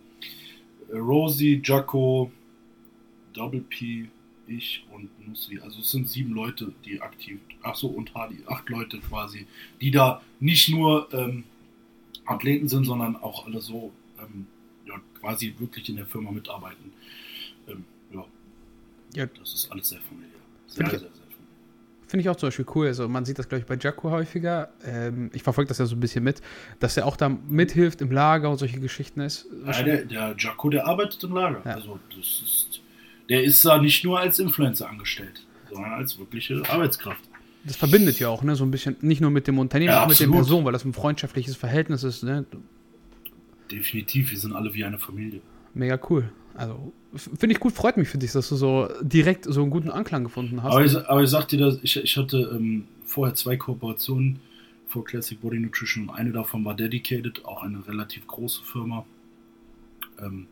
Rosie, 0.91 1.61
Jaco, 1.63 2.31
Double 3.33 3.61
P, 3.61 4.09
ich 4.47 4.85
und 4.91 5.09
Nussi. 5.27 5.59
Also 5.59 5.79
es 5.81 5.91
sind 5.91 6.09
sieben 6.09 6.33
Leute, 6.33 6.73
die 6.85 7.01
aktiv, 7.01 7.39
ach 7.61 7.75
so, 7.75 7.87
und 7.87 8.13
Hardy, 8.13 8.39
acht 8.47 8.69
Leute 8.69 8.99
quasi, 8.99 9.47
die 9.81 9.91
da 9.91 10.21
nicht 10.39 10.69
nur 10.69 11.07
ähm, 11.13 11.43
Athleten 12.25 12.67
sind, 12.67 12.85
sondern 12.85 13.15
auch 13.15 13.45
alle 13.45 13.61
so 13.61 13.91
ähm, 14.19 14.47
ja, 14.85 14.95
quasi 15.19 15.53
wirklich 15.59 15.89
in 15.89 15.95
der 15.95 16.05
Firma 16.05 16.31
mitarbeiten. 16.31 16.91
Ja. 19.15 19.25
Das 19.25 19.53
ist 19.53 19.71
alles 19.71 19.89
sehr 19.89 19.99
familiär. 20.01 20.29
Sehr, 20.67 20.89
sehr, 20.89 20.99
sehr 20.99 21.09
Finde 22.07 22.21
ich 22.21 22.29
auch 22.29 22.35
zum 22.35 22.47
Beispiel 22.47 22.65
cool. 22.75 22.87
Also 22.87 23.09
man 23.09 23.25
sieht 23.25 23.39
das, 23.39 23.49
glaube 23.49 23.61
ich, 23.61 23.65
bei 23.65 23.75
Jacko 23.75 24.11
häufiger. 24.11 24.69
Ähm, 24.85 25.31
ich 25.33 25.41
verfolge 25.41 25.69
das 25.69 25.79
ja 25.79 25.87
so 25.87 25.95
ein 25.95 25.99
bisschen 25.99 26.23
mit, 26.23 26.41
dass 26.79 26.95
er 26.95 27.07
auch 27.07 27.17
da 27.17 27.27
mithilft 27.29 28.01
im 28.01 28.11
Lager 28.11 28.51
und 28.51 28.57
solche 28.57 28.79
Geschichten 28.79 29.19
ist. 29.19 29.47
Ja, 29.65 29.81
der, 29.81 30.05
der 30.05 30.35
Jacko, 30.37 30.69
der 30.69 30.85
arbeitet 30.85 31.23
im 31.23 31.33
Lager. 31.33 31.61
Ja. 31.65 31.73
Also 31.73 31.99
das 32.15 32.19
ist 32.19 32.83
der 33.29 33.43
ist 33.43 33.63
da 33.65 33.81
nicht 33.81 34.03
nur 34.03 34.19
als 34.19 34.39
Influencer 34.39 34.89
angestellt, 34.89 35.45
sondern 35.71 35.93
als 35.93 36.17
wirkliche 36.17 36.61
Arbeitskraft. 36.67 37.21
Das 37.65 37.77
verbindet 37.77 38.19
ja 38.19 38.27
auch, 38.27 38.43
ne, 38.43 38.55
so 38.55 38.65
ein 38.65 38.71
bisschen, 38.71 38.97
nicht 39.01 39.21
nur 39.21 39.31
mit 39.31 39.47
dem 39.47 39.57
Unternehmen, 39.57 39.91
ja, 39.91 40.03
auch 40.03 40.09
mit 40.09 40.19
den 40.19 40.31
Personen, 40.31 40.65
weil 40.65 40.73
das 40.73 40.83
ein 40.83 40.93
freundschaftliches 40.93 41.55
Verhältnis 41.55 42.03
ist, 42.03 42.23
ne? 42.23 42.45
Definitiv, 43.71 44.31
wir 44.31 44.37
sind 44.37 44.53
alle 44.53 44.73
wie 44.73 44.83
eine 44.83 44.99
Familie. 44.99 45.39
Mega 45.73 45.97
cool. 46.09 46.29
Also, 46.55 46.93
finde 47.15 47.53
ich 47.53 47.59
gut, 47.59 47.73
freut 47.73 47.97
mich 47.97 48.07
für 48.07 48.17
dich, 48.17 48.31
dass 48.31 48.49
du 48.49 48.55
so 48.55 48.89
direkt 49.01 49.45
so 49.45 49.61
einen 49.61 49.71
guten 49.71 49.89
Anklang 49.89 50.23
gefunden 50.23 50.61
hast. 50.63 50.73
Aber 50.73 50.85
ich, 50.85 50.95
aber 50.95 51.23
ich 51.23 51.29
sag 51.29 51.47
dir, 51.47 51.59
dass 51.59 51.79
ich, 51.81 51.97
ich 51.97 52.17
hatte 52.17 52.51
ähm, 52.55 52.85
vorher 53.05 53.35
zwei 53.35 53.57
Kooperationen 53.57 54.39
vor 54.87 55.03
Classic 55.03 55.39
Body 55.41 55.59
Nutrition. 55.59 56.09
Eine 56.09 56.31
davon 56.31 56.63
war 56.63 56.75
Dedicated, 56.75 57.45
auch 57.45 57.63
eine 57.63 57.85
relativ 57.87 58.27
große 58.27 58.63
Firma. 58.63 59.05
Ähm, 60.19 60.47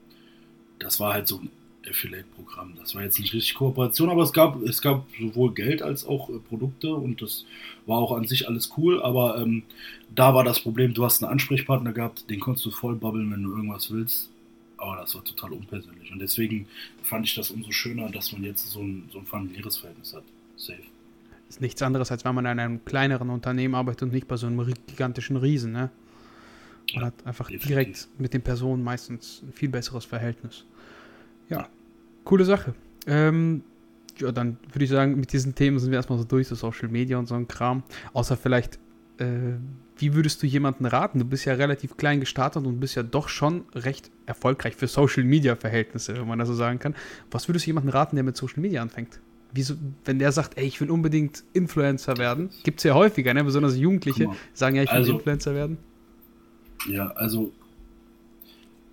das 0.80 1.00
war 1.00 1.14
halt 1.14 1.28
so 1.28 1.38
ein 1.38 1.52
Affiliate-Programm. 1.88 2.74
Das 2.80 2.96
war 2.96 3.04
jetzt 3.04 3.20
nicht 3.20 3.34
richtig 3.34 3.56
Kooperation, 3.56 4.10
aber 4.10 4.24
es 4.24 4.34
gab, 4.34 4.62
es 4.64 4.82
gab 4.82 5.06
sowohl 5.20 5.54
Geld 5.54 5.82
als 5.82 6.06
auch 6.06 6.30
äh, 6.30 6.40
Produkte 6.40 6.94
und 6.94 7.22
das 7.22 7.46
war 7.86 7.98
auch 7.98 8.16
an 8.16 8.28
sich 8.28 8.48
alles 8.48 8.72
cool, 8.78 9.02
aber 9.02 9.38
ähm, 9.40 9.64
da 10.14 10.34
war 10.34 10.44
das 10.44 10.60
Problem, 10.60 10.94
du 10.94 11.06
hast 11.06 11.24
einen 11.24 11.32
Ansprechpartner 11.32 11.94
gehabt, 11.94 12.30
den 12.30 12.40
konntest 12.40 12.66
du 12.66 12.72
voll 12.72 12.96
babbeln, 12.96 13.32
wenn 13.32 13.44
du 13.44 13.52
irgendwas 13.52 13.92
willst, 13.92 14.31
aber 14.82 14.98
das 14.98 15.14
war 15.16 15.24
total 15.24 15.54
unpersönlich 15.54 16.12
und 16.12 16.20
deswegen 16.20 16.68
fand 17.04 17.26
ich 17.26 17.36
das 17.36 17.52
umso 17.52 17.72
schöner, 17.72 18.10
dass 18.10 18.32
man 18.32 18.44
jetzt 18.44 18.68
so 18.68 18.82
ein, 18.82 19.08
so 19.12 19.20
ein 19.20 19.26
familiäres 19.26 19.78
Verhältnis 19.78 20.14
hat. 20.14 20.24
Safe. 20.58 20.82
Ist 21.50 21.62
nichts 21.62 21.82
anderes, 21.82 22.12
als 22.12 22.26
wenn 22.26 22.34
man 22.34 22.46
in 22.46 22.60
einem 22.60 22.84
kleineren 22.86 23.30
Unternehmen 23.30 23.76
arbeitet 23.76 24.04
und 24.04 24.14
nicht 24.14 24.28
bei 24.28 24.38
so 24.38 24.48
einem 24.48 24.74
gigantischen 24.88 25.38
Riesen, 25.38 25.72
ne? 25.72 25.92
Man 26.94 27.02
ja, 27.02 27.08
hat 27.08 27.14
einfach 27.26 27.46
definitiv. 27.48 27.68
direkt 27.68 28.08
mit 28.18 28.34
den 28.34 28.42
Personen 28.42 28.84
meistens 28.84 29.44
ein 29.44 29.54
viel 29.54 29.70
besseres 29.70 30.06
Verhältnis. 30.06 30.66
Ja, 31.50 31.68
coole 32.24 32.46
Sache. 32.46 32.74
Ähm, 33.06 33.64
ja, 34.18 34.32
dann 34.32 34.58
würde 34.72 34.84
ich 34.84 34.90
sagen, 34.90 35.20
mit 35.20 35.32
diesen 35.34 35.56
Themen 35.56 35.80
sind 35.80 35.92
wir 35.92 35.98
erstmal 35.98 36.18
so 36.18 36.26
durch, 36.26 36.48
so 36.48 36.56
Social 36.56 36.90
Media 36.90 37.18
und 37.18 37.28
so 37.28 37.36
ein 37.36 37.48
Kram. 37.48 37.84
Außer 38.14 38.38
vielleicht, 38.38 38.80
äh, 39.22 39.58
wie 39.98 40.16
würdest 40.16 40.42
du 40.42 40.48
jemanden 40.48 40.86
raten? 40.86 41.20
Du 41.20 41.26
bist 41.26 41.46
ja 41.46 41.54
relativ 41.54 41.96
klein 41.96 42.20
gestartet 42.20 42.66
und 42.66 42.80
bist 42.80 42.96
ja 42.96 43.04
doch 43.04 43.30
schon 43.30 43.66
recht 43.76 44.10
erfolgreich 44.26 44.76
für 44.76 44.88
Social 44.88 45.24
Media 45.24 45.56
Verhältnisse, 45.56 46.16
wenn 46.16 46.28
man 46.28 46.40
das 46.40 46.48
so 46.48 46.56
sagen 46.56 46.80
kann. 46.80 46.96
Was 47.30 47.48
würdest 47.48 47.66
du 47.66 47.70
jemanden 47.70 47.90
raten, 47.90 48.16
der 48.16 48.24
mit 48.24 48.36
Social 48.36 48.62
Media 48.62 48.82
anfängt? 48.82 49.20
Wieso, 49.54 49.76
wenn 50.06 50.18
der 50.18 50.32
sagt, 50.32 50.58
ey, 50.58 50.66
ich 50.66 50.80
will 50.82 50.90
unbedingt 50.90 51.44
Influencer 51.54 52.18
werden, 52.18 52.50
gibt 52.64 52.80
es 52.80 52.86
ja 52.86 52.96
häufiger, 52.96 53.34
ne? 53.34 53.44
besonders 53.44 53.78
Jugendliche 53.78 54.30
sagen 54.54 54.76
ja, 54.76 54.84
ich 54.84 54.90
will 54.90 54.98
also, 54.98 55.14
Influencer 55.14 55.54
werden. 55.54 55.78
Ja, 56.88 57.08
also 57.12 57.52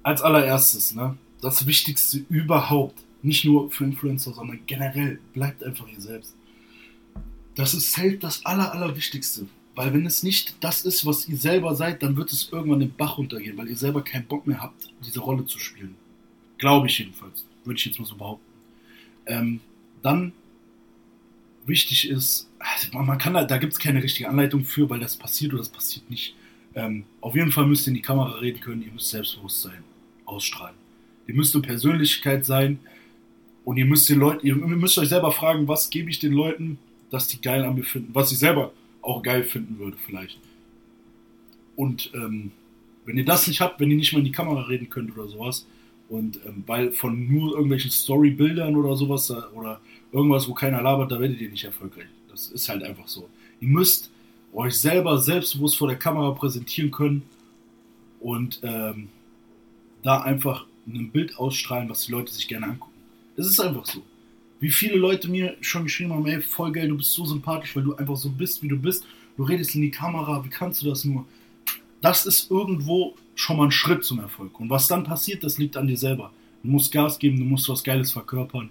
als 0.03 0.20
allererstes, 0.20 0.95
ne? 0.95 1.16
das 1.41 1.66
Wichtigste 1.66 2.18
überhaupt, 2.29 3.05
nicht 3.22 3.45
nur 3.45 3.70
für 3.70 3.85
Influencer, 3.85 4.33
sondern 4.33 4.61
generell, 4.66 5.20
bleibt 5.33 5.62
einfach 5.62 5.87
ihr 5.89 6.01
selbst. 6.01 6.35
Das 7.55 7.72
ist 7.74 7.93
safe 7.93 8.18
das 8.18 8.45
Aller, 8.45 8.72
Allerwichtigste. 8.72 9.47
Weil 9.79 9.93
wenn 9.93 10.07
es 10.07 10.24
nicht 10.24 10.57
das 10.59 10.85
ist, 10.85 11.07
was 11.07 11.29
ihr 11.29 11.37
selber 11.37 11.76
seid, 11.76 12.03
dann 12.03 12.16
wird 12.16 12.33
es 12.33 12.49
irgendwann 12.51 12.81
den 12.81 12.93
Bach 12.93 13.16
runtergehen, 13.16 13.57
weil 13.57 13.68
ihr 13.68 13.76
selber 13.76 14.03
keinen 14.03 14.26
Bock 14.26 14.45
mehr 14.45 14.61
habt, 14.61 14.93
diese 15.07 15.20
Rolle 15.20 15.47
zu 15.47 15.61
spielen. 15.61 15.95
Glaube 16.59 16.89
ich 16.89 16.99
jedenfalls. 16.99 17.45
Würde 17.62 17.79
ich 17.79 17.85
jetzt 17.85 17.97
mal 18.01 18.05
so 18.05 18.16
behaupten. 18.16 18.51
Ähm, 19.26 19.61
dann 20.03 20.33
wichtig 21.64 22.11
ist, 22.11 22.51
also 22.59 22.99
man 22.99 23.18
kann 23.18 23.35
da, 23.35 23.45
da 23.45 23.57
gibt 23.59 23.72
es 23.72 23.79
keine 23.79 24.03
richtige 24.03 24.29
Anleitung 24.29 24.64
für, 24.64 24.91
weil 24.91 24.99
das 24.99 25.14
passiert 25.14 25.53
oder 25.53 25.62
das 25.62 25.68
passiert 25.68 26.11
nicht. 26.11 26.35
Ähm, 26.74 27.05
auf 27.20 27.37
jeden 27.37 27.53
Fall 27.53 27.66
müsst 27.66 27.87
ihr 27.87 27.91
in 27.93 27.95
die 27.95 28.03
Kamera 28.03 28.33
reden 28.33 28.59
können, 28.59 28.83
ihr 28.83 28.91
müsst 28.91 29.11
Selbstbewusstsein 29.11 29.85
ausstrahlen. 30.24 30.74
Ihr 31.29 31.37
müsst 31.37 31.55
eine 31.55 31.62
Persönlichkeit 31.62 32.45
sein 32.45 32.81
und 33.64 33.76
ihr 33.76 33.87
müsst 33.87 34.09
den 34.09 34.18
Leuten, 34.18 34.45
ihr 34.45 34.57
müsst 34.57 34.99
euch 34.99 35.11
selber 35.11 35.31
fragen, 35.31 35.68
was 35.68 35.89
gebe 35.89 36.11
ich 36.11 36.18
den 36.18 36.33
Leuten, 36.33 36.81
dass 37.12 37.29
die 37.29 37.41
geil 37.41 37.64
an 37.64 37.76
mir 37.76 37.85
finden, 37.85 38.12
was 38.12 38.33
ich 38.33 38.41
selber 38.41 38.72
auch 39.09 39.23
geil 39.23 39.43
finden 39.43 39.79
würde 39.79 39.97
vielleicht. 40.05 40.39
Und 41.77 42.11
ähm, 42.15 42.53
wenn 43.05 43.17
ihr 43.17 43.25
das 43.25 43.47
nicht 43.47 43.61
habt, 43.61 43.81
wenn 43.81 43.91
ihr 43.91 43.97
nicht 43.97 44.13
mal 44.13 44.19
in 44.19 44.25
die 44.25 44.33
Kamera 44.33 44.63
reden 44.63 44.91
könnt 44.91 45.17
oder 45.17 45.29
sowas, 45.29 45.67
und 46.09 46.41
ähm, 46.47 46.65
weil 46.67 46.93
von 46.93 47.29
nur 47.29 47.53
irgendwelchen 47.53 47.91
Storybildern 47.91 48.77
oder 48.77 48.97
sowas 48.97 49.31
oder 49.31 49.81
irgendwas, 50.13 50.49
wo 50.49 50.55
keiner 50.55 50.81
labert, 50.81 51.13
da 51.13 51.21
werdet 51.21 51.41
ihr 51.41 51.51
nicht 51.51 51.65
erfolgreich. 51.65 52.07
Das 52.31 52.49
ist 52.49 52.69
halt 52.69 52.83
einfach 52.83 53.09
so. 53.09 53.29
Ihr 53.61 53.69
müsst 53.69 54.11
euch 54.53 54.79
selber 54.79 55.19
selbstbewusst 55.19 55.77
vor 55.77 55.89
der 55.89 55.99
Kamera 55.99 56.31
präsentieren 56.31 56.91
können 56.91 57.23
und 58.21 58.61
ähm, 58.63 59.09
da 60.03 60.23
einfach 60.23 60.67
ein 60.87 61.11
Bild 61.11 61.37
ausstrahlen, 61.37 61.89
was 61.89 62.07
die 62.07 62.13
Leute 62.13 62.33
sich 62.33 62.49
gerne 62.49 62.67
angucken. 62.67 62.95
Es 63.37 63.47
ist 63.47 63.61
einfach 63.61 63.85
so. 63.85 64.03
Wie 64.61 64.71
viele 64.71 64.97
Leute 64.97 65.29
mir 65.29 65.57
schon 65.61 65.85
geschrieben 65.85 66.13
haben, 66.13 66.27
ey, 66.27 66.41
voll 66.41 66.73
geil, 66.73 66.89
du 66.89 66.97
bist 66.97 67.13
so 67.13 67.25
sympathisch, 67.25 67.77
weil 67.77 67.85
du 67.85 67.95
einfach 67.95 68.17
so 68.17 68.31
bist, 68.31 68.63
wie 68.63 68.69
du 68.69 68.77
bist. 68.77 69.05
Du 69.37 69.45
redest 69.45 69.75
in 69.75 69.83
die 69.83 69.91
Kamera, 69.91 70.45
wie 70.45 70.49
kannst 70.49 70.83
du 70.83 70.87
das 70.87 71.05
nur? 71.05 71.25
Das 72.01 72.27
ist 72.27 72.51
irgendwo 72.51 73.15
schon 73.37 73.57
mal 73.57 73.67
ein 73.67 73.71
Schritt 73.71 74.05
zum 74.05 74.19
Erfolg. 74.19 74.59
Und 74.59 74.71
was 74.71 74.89
dann 74.89 75.05
passiert, 75.05 75.45
das 75.45 75.59
liegt 75.59 75.77
an 75.77 75.87
dir 75.87 75.97
selber. 75.97 76.33
Du 76.63 76.71
musst 76.71 76.91
Gas 76.91 77.19
geben, 77.19 77.39
du 77.39 77.45
musst 77.45 77.69
was 77.69 77.85
Geiles 77.85 78.11
verkörpern. 78.11 78.71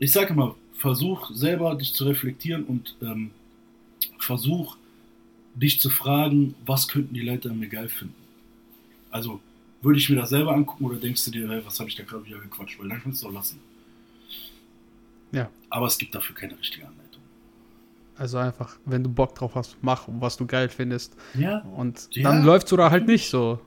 Ich 0.00 0.12
sage 0.12 0.32
immer, 0.32 0.56
versuch 0.74 1.30
selber 1.32 1.74
dich 1.76 1.94
zu 1.94 2.04
reflektieren 2.04 2.64
und 2.64 2.96
ähm, 3.00 3.30
versuch 4.18 4.76
dich 5.54 5.80
zu 5.80 5.90
fragen, 5.90 6.54
was 6.66 6.88
könnten 6.88 7.14
die 7.14 7.22
Leute 7.22 7.50
an 7.50 7.58
mir 7.58 7.68
geil 7.68 7.88
finden. 7.88 8.14
Also 9.10 9.40
würde 9.80 9.98
ich 9.98 10.10
mir 10.10 10.16
das 10.16 10.30
selber 10.30 10.52
angucken 10.52 10.84
oder 10.84 10.96
denkst 10.96 11.24
du 11.24 11.30
dir, 11.30 11.48
hey, 11.48 11.62
was 11.64 11.78
habe 11.78 11.88
ich 11.88 11.96
da 11.96 12.02
gerade 12.02 12.26
wieder 12.26 12.38
gequatscht? 12.38 12.78
Weil 12.78 12.88
dann 12.88 13.02
kannst 13.02 13.22
du 13.22 13.26
es 13.26 13.30
auch 13.30 13.34
lassen. 13.34 13.60
Ja. 15.36 15.50
Aber 15.70 15.86
es 15.86 15.98
gibt 15.98 16.14
dafür 16.14 16.34
keine 16.34 16.58
richtige 16.58 16.86
Anleitung. 16.86 17.22
Also 18.16 18.38
einfach, 18.38 18.76
wenn 18.86 19.02
du 19.04 19.10
Bock 19.10 19.34
drauf 19.34 19.54
hast, 19.54 19.76
mach, 19.82 20.04
was 20.08 20.36
du 20.36 20.46
geil 20.46 20.68
findest. 20.68 21.14
Ja. 21.34 21.58
Und 21.76 22.08
Ja. 22.12 22.30
dann 22.30 22.44
läuft's 22.44 22.72
oder 22.72 22.90
halt 22.90 23.06
nicht 23.06 23.28
so. 23.28 23.60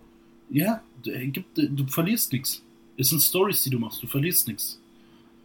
Ja, 0.50 0.82
du, 1.04 1.12
äh, 1.12 1.28
gibt, 1.28 1.58
du 1.58 1.86
verlierst 1.88 2.34
nichts. 2.34 2.64
Es 2.98 3.10
sind 3.10 3.22
Stories, 3.22 3.62
die 3.64 3.70
du 3.70 3.80
machst, 3.80 4.02
du 4.02 4.08
verlierst 4.08 4.48
nichts. 4.48 4.80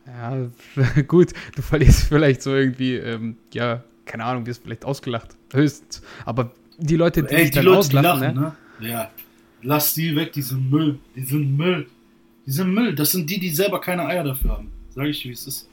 Ja, 0.07 0.49
gut, 1.09 1.33
du 1.55 1.63
verlierst 1.63 2.05
vielleicht 2.09 2.43
so 2.43 2.55
irgendwie, 2.55 2.95
ähm, 2.97 3.37
ja, 3.53 3.85
keine 4.07 4.25
Ahnung, 4.25 4.47
wirst 4.47 4.63
vielleicht 4.63 4.85
ausgelacht. 4.85 5.37
Höchstens. 5.53 6.03
Aber 6.25 6.53
die 6.79 6.97
Leute, 6.97 7.23
die 7.23 7.35
Ey, 7.35 7.45
die 7.47 7.51
dann 7.53 7.65
Leute, 7.65 7.89
die 7.91 7.97
auslachen, 7.99 8.21
lachen, 8.21 8.35
ne? 8.35 8.57
ne? 8.81 8.89
Ja. 8.89 9.11
Lass 9.63 9.95
die 9.95 10.15
weg, 10.17 10.33
die 10.33 10.43
sind 10.43 10.71
Müll. 10.71 10.99
Die 11.17 11.25
sind 11.25 11.57
Müll. 11.57 11.87
Die 12.47 12.51
sind 12.51 12.75
Müll. 12.75 12.95
Das 12.95 13.13
sind 13.13 13.31
die, 13.31 13.39
die 13.41 13.49
selber 13.51 13.81
keine 13.81 14.05
Eier 14.07 14.25
dafür 14.25 14.51
haben. 14.53 14.71
Sag 14.91 15.07
ich, 15.07 15.25
wie 15.25 15.31
es 15.31 15.47
ist. 15.47 15.69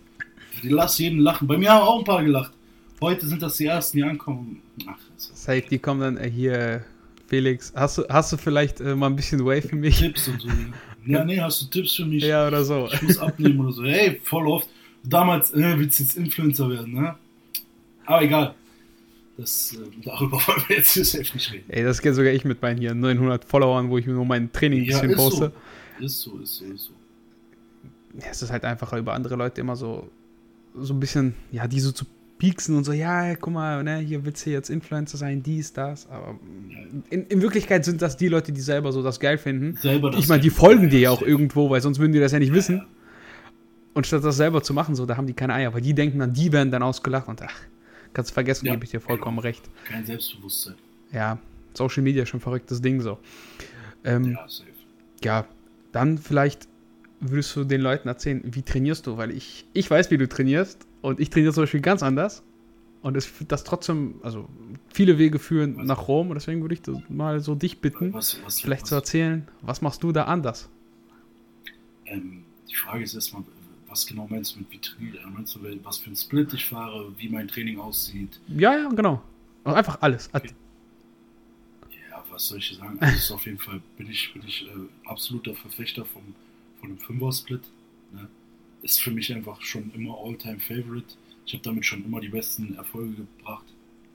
Die 0.64 0.70
lass 0.70 0.97
jeden 0.99 1.20
lachen. 1.20 1.47
Bei 1.47 1.58
mir 1.58 1.72
haben 1.72 1.82
auch 1.84 1.99
ein 1.99 2.06
paar 2.06 2.24
gelacht. 2.24 2.52
Heute 2.99 3.26
sind 3.28 3.41
das 3.41 3.58
die 3.58 3.66
ersten, 3.66 3.97
die 3.97 4.04
ankommen. 4.04 4.62
Ach, 4.88 4.97
Safe, 5.18 5.62
die 5.70 5.80
kommen 5.80 6.02
dann 6.02 6.18
äh, 6.18 6.30
hier, 6.30 6.84
Felix, 7.28 7.74
hast 7.76 7.97
du, 7.97 8.04
hast 8.10 8.32
du 8.34 8.38
vielleicht 8.38 8.80
äh, 8.82 8.95
mal 8.95 9.08
ein 9.08 9.16
bisschen 9.16 9.43
Way 9.43 9.62
für 9.62 9.76
mich? 9.76 9.97
Tipps 9.99 10.28
und 10.28 10.41
so. 10.41 10.49
Ja, 11.06 11.26
nee, 11.26 11.39
hast 11.39 11.62
du 11.62 11.66
Tipps 11.68 11.95
für 11.95 12.06
mich? 12.06 12.24
Ja, 12.24 12.47
oder 12.47 12.64
so. 12.64 12.88
Ich 12.93 13.02
muss 13.02 13.18
abnehmen 13.18 13.60
oder 13.62 13.72
so. 13.72 13.84
Hey, 13.84 14.22
voll 14.24 14.47
oft. 14.47 14.68
Damals 15.04 15.52
äh, 15.54 15.80
willst 15.80 15.99
du 15.99 16.04
jetzt 16.04 16.16
Influencer 16.18 16.70
werden, 16.70 16.93
ne? 16.93 17.16
Aber 18.06 18.22
egal. 18.22 18.54
Das, 19.38 19.74
äh, 19.74 19.78
darüber 20.06 20.38
wollen 20.47 20.64
wir 20.68 20.78
jetzt 20.78 20.91
hier 20.93 21.06
safe 21.06 21.34
nicht 21.34 21.52
reden. 21.52 21.66
Ey, 21.70 21.84
das 21.84 22.02
geht 22.04 22.14
sogar 22.14 22.32
ich 22.34 22.45
mit 22.45 22.62
meinen 22.62 22.78
hier 22.78 22.93
900 22.93 23.45
Followern, 23.45 23.89
wo 23.89 23.97
ich 23.97 24.06
nur 24.06 24.26
mein 24.26 24.52
Training 24.52 24.82
ein 24.82 24.86
Ja, 24.86 24.97
bisschen 24.99 25.10
ist 25.12 25.18
poste. 25.18 25.52
so. 25.99 26.06
Ist 26.06 26.22
so, 26.22 26.38
ist 26.38 26.56
so, 26.58 26.66
ist 26.66 26.84
so. 26.84 26.91
Ja, 28.20 28.28
es 28.30 28.41
ist 28.43 28.52
halt 28.52 28.64
einfacher, 28.64 28.97
über 28.99 29.14
andere 29.14 29.36
Leute 29.36 29.62
immer 29.62 29.76
so, 29.76 30.08
so 30.76 30.94
ein 30.94 31.00
bisschen, 31.00 31.36
ja, 31.52 31.68
die 31.68 31.80
so 31.80 31.92
zu 31.92 32.06
pieksen 32.38 32.76
und 32.76 32.84
so, 32.84 32.92
ja, 32.92 33.36
guck 33.36 33.54
mal, 33.54 33.84
ne, 33.84 33.98
hier 33.98 34.26
willst 34.26 34.46
du 34.46 34.50
jetzt 34.50 34.70
Influencer 34.70 35.18
sein, 35.18 35.44
dies, 35.44 35.74
das. 35.74 36.10
Aber 36.10 36.40
in, 37.12 37.28
in 37.28 37.42
Wirklichkeit 37.42 37.86
sind 37.86 38.02
das 38.02 38.18
die 38.18 38.30
Leute, 38.30 38.52
die 38.52 38.62
selber 38.62 38.92
so 38.92 39.04
das 39.04 39.20
geil 39.20 39.38
finden. 39.38 39.76
Selber 39.78 40.12
ich 40.18 40.28
meine, 40.28 40.42
die 40.42 40.50
folgen 40.50 40.90
dir 40.90 41.00
ja 41.00 41.12
auch 41.12 41.22
irgendwo, 41.22 41.70
weil 41.70 41.82
sonst 41.82 42.00
würden 42.00 42.14
die 42.14 42.20
das 42.20 42.32
ja 42.32 42.40
nicht 42.40 42.54
wissen. 42.54 42.78
Ja. 42.78 42.86
Und 43.94 44.08
statt 44.08 44.24
das 44.24 44.38
selber 44.38 44.64
zu 44.64 44.74
machen, 44.74 44.96
so, 44.96 45.06
da 45.06 45.18
haben 45.18 45.28
die 45.28 45.34
keine 45.34 45.54
Eier, 45.54 45.74
weil 45.74 45.82
die 45.82 45.94
denken 45.94 46.18
dann, 46.20 46.34
die 46.34 46.52
werden 46.52 46.72
dann 46.72 46.82
ausgelacht 46.82 47.28
und 47.28 47.42
ach, 47.44 47.54
kannst 48.14 48.32
vergessen, 48.32 48.66
Ja, 48.66 48.74
gebe 48.74 48.86
ich 48.86 48.92
dir 48.92 49.02
vollkommen 49.02 49.38
recht. 49.38 49.70
Kein 49.86 50.06
Selbstbewusstsein. 50.06 50.76
Ja, 51.12 51.38
Social 51.74 52.02
Media 52.02 52.24
ist 52.24 52.30
schon 52.30 52.40
verrücktes 52.40 52.82
Ding 52.82 53.02
so. 53.02 53.20
Ähm, 54.04 54.32
Ja, 54.32 54.48
safe. 54.48 54.70
ja, 55.24 55.46
dann 55.92 56.18
vielleicht 56.18 56.68
würdest 57.22 57.56
du 57.56 57.64
den 57.64 57.82
Leuten 57.82 58.08
erzählen, 58.08 58.42
wie 58.44 58.64
trainierst 58.64 59.08
du? 59.08 59.18
Weil 59.18 59.32
ich, 59.32 59.66
ich 59.74 59.90
weiß, 59.90 60.12
wie 60.12 60.18
du 60.18 60.28
trainierst 60.28 60.86
und 61.02 61.20
ich 61.20 61.30
trainiere 61.30 61.54
zum 61.54 61.64
Beispiel 61.64 61.82
ganz 61.82 62.04
anders. 62.04 62.44
Und 63.02 63.18
es 63.18 63.32
das 63.48 63.64
trotzdem, 63.64 64.16
also 64.22 64.48
viele 64.94 65.18
Wege 65.18 65.40
führen 65.40 65.78
Was? 65.78 65.88
nach 65.88 66.08
Rom 66.08 66.30
und 66.30 66.36
deswegen 66.36 66.62
würde 66.62 66.76
ich 66.76 66.84
das 66.84 66.98
mal 67.10 67.40
so 67.40 67.56
dich 67.56 67.80
bitten, 67.82 68.14
Was, 68.14 68.38
was, 68.46 68.62
vielleicht 68.62 68.86
zu 68.86 68.96
erzählen, 68.96 69.48
was 69.62 69.82
machst 69.82 70.04
du 70.04 70.12
da 70.12 70.26
anders? 70.26 70.70
ähm, 72.06 72.44
die 72.70 72.76
Frage 72.76 73.04
ist 73.04 73.14
erstmal, 73.16 73.44
was 73.88 74.06
genau 74.06 74.28
meinst 74.30 74.56
du 74.56 74.60
mit 74.60 74.72
wie 74.72 74.80
trainiere? 74.80 75.28
Meinst 75.30 75.56
du, 75.56 75.60
was 75.84 75.98
für 75.98 76.10
ein 76.12 76.16
Split 76.16 76.54
ich 76.54 76.66
fahre, 76.66 77.12
wie 77.18 77.30
mein 77.30 77.48
Training 77.48 77.80
aussieht? 77.80 78.40
Ja, 78.48 78.78
ja, 78.78 78.90
genau. 78.90 79.22
Einfach 79.64 80.02
alles. 80.02 80.30
Okay. 80.34 80.52
Ja, 82.10 82.24
was 82.30 82.48
soll 82.48 82.60
ich 82.60 82.76
sagen? 82.78 82.98
Also 83.00 83.36
auf 83.36 83.46
jeden 83.46 83.60
Fall 83.60 83.82
bin 83.98 84.10
ich, 84.10 84.34
bin 84.34 84.44
ich 84.46 84.68
äh, 84.68 85.10
absoluter 85.10 85.56
Verfechter 85.56 86.06
vom, 86.06 86.24
von 86.82 86.90
einem 86.90 87.00
Fünfer-Split. 87.00 87.62
Ne? 88.14 88.28
Ist 88.82 89.02
für 89.02 89.12
mich 89.12 89.34
einfach 89.34 89.62
schon 89.62 89.92
immer 89.94 90.18
All-Time-Favorite. 90.22 91.16
Ich 91.46 91.54
habe 91.54 91.64
damit 91.64 91.86
schon 91.86 92.04
immer 92.04 92.20
die 92.20 92.30
besten 92.30 92.76
Erfolge 92.76 93.14
gebracht. 93.16 93.66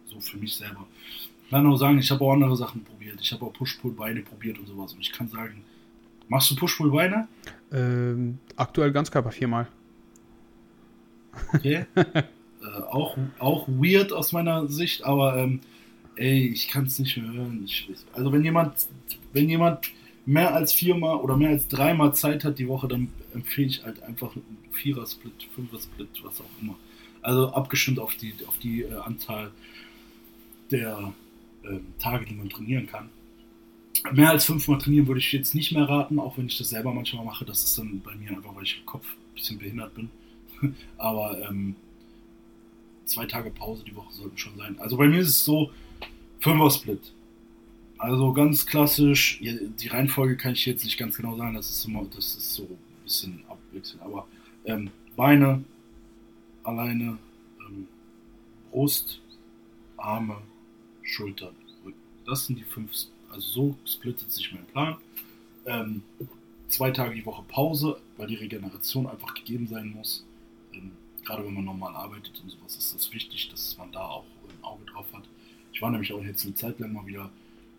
So 0.07 0.21
für 0.21 0.37
mich 0.37 0.55
selber. 0.55 0.87
Ich 1.45 1.51
kann 1.51 1.67
auch 1.67 1.77
sagen, 1.77 1.99
ich 1.99 2.11
habe 2.11 2.25
auch 2.25 2.33
andere 2.33 2.57
Sachen 2.57 2.85
probiert. 2.85 3.21
Ich 3.21 3.33
habe 3.33 3.47
auch 3.47 3.53
Push-Pull-Beine 3.53 4.23
probiert 4.23 4.59
und 4.59 4.67
sowas. 4.67 4.93
Und 4.93 5.01
ich 5.01 5.13
kann 5.13 5.29
sagen, 5.29 5.63
machst 6.29 6.51
du 6.51 6.57
Push-Pull-Beine? 6.57 7.29
Ähm, 7.73 8.39
aktuell 8.57 8.93
Ganzkörper 8.93 9.31
viermal. 9.31 9.69
Okay. 11.53 11.87
äh, 11.95 12.25
auch, 12.91 13.17
auch 13.39 13.69
weird 13.69 14.13
aus 14.13 14.33
meiner 14.33 14.67
Sicht, 14.69 15.05
aber 15.05 15.37
ähm, 15.37 15.61
ey, 16.17 16.49
ich 16.49 16.69
kann 16.69 16.87
es 16.87 16.99
nicht 16.99 17.17
mehr 17.17 17.33
hören. 17.33 17.63
Ich, 17.65 17.89
also 18.13 18.33
wenn 18.33 18.43
jemand, 18.43 18.89
wenn 19.33 19.49
jemand 19.49 19.91
mehr 20.27 20.55
als 20.55 20.73
viermal 20.73 21.17
oder 21.17 21.37
mehr 21.37 21.51
als 21.51 21.69
dreimal 21.69 22.15
Zeit 22.15 22.45
hat 22.45 22.59
die 22.59 22.69
Woche, 22.69 22.89
dann 22.89 23.09
empfehle 23.33 23.69
ich 23.69 23.85
halt 23.85 24.03
einfach 24.03 24.35
einen 24.35 24.59
Vierer-Split, 24.73 25.49
Fünfer-Split, 25.55 26.09
was 26.25 26.41
auch 26.41 26.61
immer. 26.61 26.75
Also 27.23 27.53
abgestimmt 27.53 27.99
auf 27.99 28.15
die, 28.17 28.35
auf 28.47 28.59
die 28.59 28.83
äh, 28.83 28.95
Anzahl 28.95 29.51
der 30.71 31.15
ähm, 31.65 31.87
Tage, 31.99 32.27
die 32.27 32.35
man 32.35 32.51
trainieren 32.51 32.87
kann. 32.87 33.09
Mehr 34.13 34.31
als 34.31 34.45
fünfmal 34.45 34.79
trainieren 34.79 35.07
würde 35.07 35.21
ich 35.21 35.33
jetzt 35.33 35.55
nicht 35.55 35.73
mehr 35.73 35.89
raten, 35.89 36.19
auch 36.19 36.37
wenn 36.37 36.47
ich 36.47 36.59
das 36.59 36.69
selber 36.69 36.93
manchmal 36.93 37.25
mache. 37.25 37.45
Das 37.45 37.65
ist 37.65 37.79
dann 37.79 38.01
bei 38.01 38.15
mir 38.15 38.31
einfach, 38.31 38.55
weil 38.55 38.65
ich 38.65 38.79
im 38.79 38.87
Kopf 38.87 39.07
ein 39.07 39.35
bisschen 39.35 39.59
behindert 39.59 39.95
bin. 39.95 40.11
Aber 40.99 41.41
ähm, 41.49 41.77
zwei 43.05 43.27
Tage 43.27 43.51
Pause 43.51 43.85
die 43.85 43.95
Woche 43.95 44.13
sollten 44.13 44.37
schon 44.37 44.57
sein. 44.57 44.77
Also 44.79 44.97
bei 44.97 45.07
mir 45.07 45.21
ist 45.21 45.29
es 45.29 45.45
so, 45.45 45.71
Fünfer-Split. 46.41 47.13
Also 47.99 48.33
ganz 48.33 48.67
klassisch, 48.67 49.41
die 49.41 49.89
Reihenfolge 49.89 50.37
kann 50.37 50.53
ich 50.53 50.67
jetzt 50.67 50.85
nicht 50.85 50.99
ganz 50.99 51.17
genau 51.17 51.37
sagen, 51.37 51.55
das 51.55 51.71
ist 51.71 51.85
immer, 51.87 52.05
das 52.05 52.35
ist 52.35 52.55
so 52.55 52.65
ein 52.65 52.79
bisschen 53.05 53.43
abwechselnd, 53.49 54.03
aber 54.03 54.27
ähm, 54.67 54.91
Beine 55.17 55.65
alleine, 56.67 57.19
ähm, 57.61 57.89
Brust, 58.71 59.21
Arme, 59.97 60.39
Schultern, 61.03 61.55
Rücken. 61.85 61.99
Das 62.27 62.47
sind 62.47 62.59
die 62.59 62.65
fünf, 62.65 62.91
also 63.31 63.49
so 63.49 63.77
splittet 63.87 64.31
sich 64.31 64.53
mein 64.53 64.67
Plan. 64.67 64.97
Ähm, 65.65 66.03
zwei 66.69 66.91
Tage 66.91 67.15
die 67.15 67.25
Woche 67.25 67.45
Pause, 67.49 68.01
weil 68.17 68.27
die 68.27 68.35
Regeneration 68.35 69.07
einfach 69.07 69.35
gegeben 69.35 69.67
sein 69.69 69.91
muss. 69.91 70.25
Ähm, 70.75 70.93
gerade 71.25 71.45
wenn 71.45 71.55
man 71.55 71.65
normal 71.65 71.95
arbeitet 71.95 72.41
und 72.43 72.51
sowas, 72.51 72.77
ist 72.77 72.95
das 72.95 73.13
wichtig, 73.13 73.49
dass 73.51 73.77
man 73.79 73.91
da 73.93 74.01
auch 74.01 74.25
ein 74.49 74.65
Auge 74.65 74.85
drauf 74.87 75.07
hat. 75.13 75.25
Ich 75.73 75.81
war 75.81 75.91
nämlich 75.91 76.13
auch 76.13 76.23
jetzt 76.23 76.45
eine 76.45 76.55
Zeit 76.55 76.79
lang 76.79 76.93
mal 76.93 77.07
wieder 77.07 77.31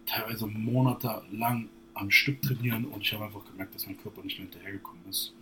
teilweise 0.08 0.48
monatelang 0.48 1.70
am 1.94 2.10
Stück 2.10 2.42
trainieren 2.42 2.86
und 2.86 3.02
ich 3.02 3.14
habe 3.14 3.26
einfach 3.26 3.46
gemerkt, 3.46 3.76
dass 3.76 3.86
mein 3.86 3.98
Körper 3.98 4.24
nicht 4.24 4.40
mehr 4.40 4.48
hinterhergekommen 4.48 5.02
ist. 5.10 5.34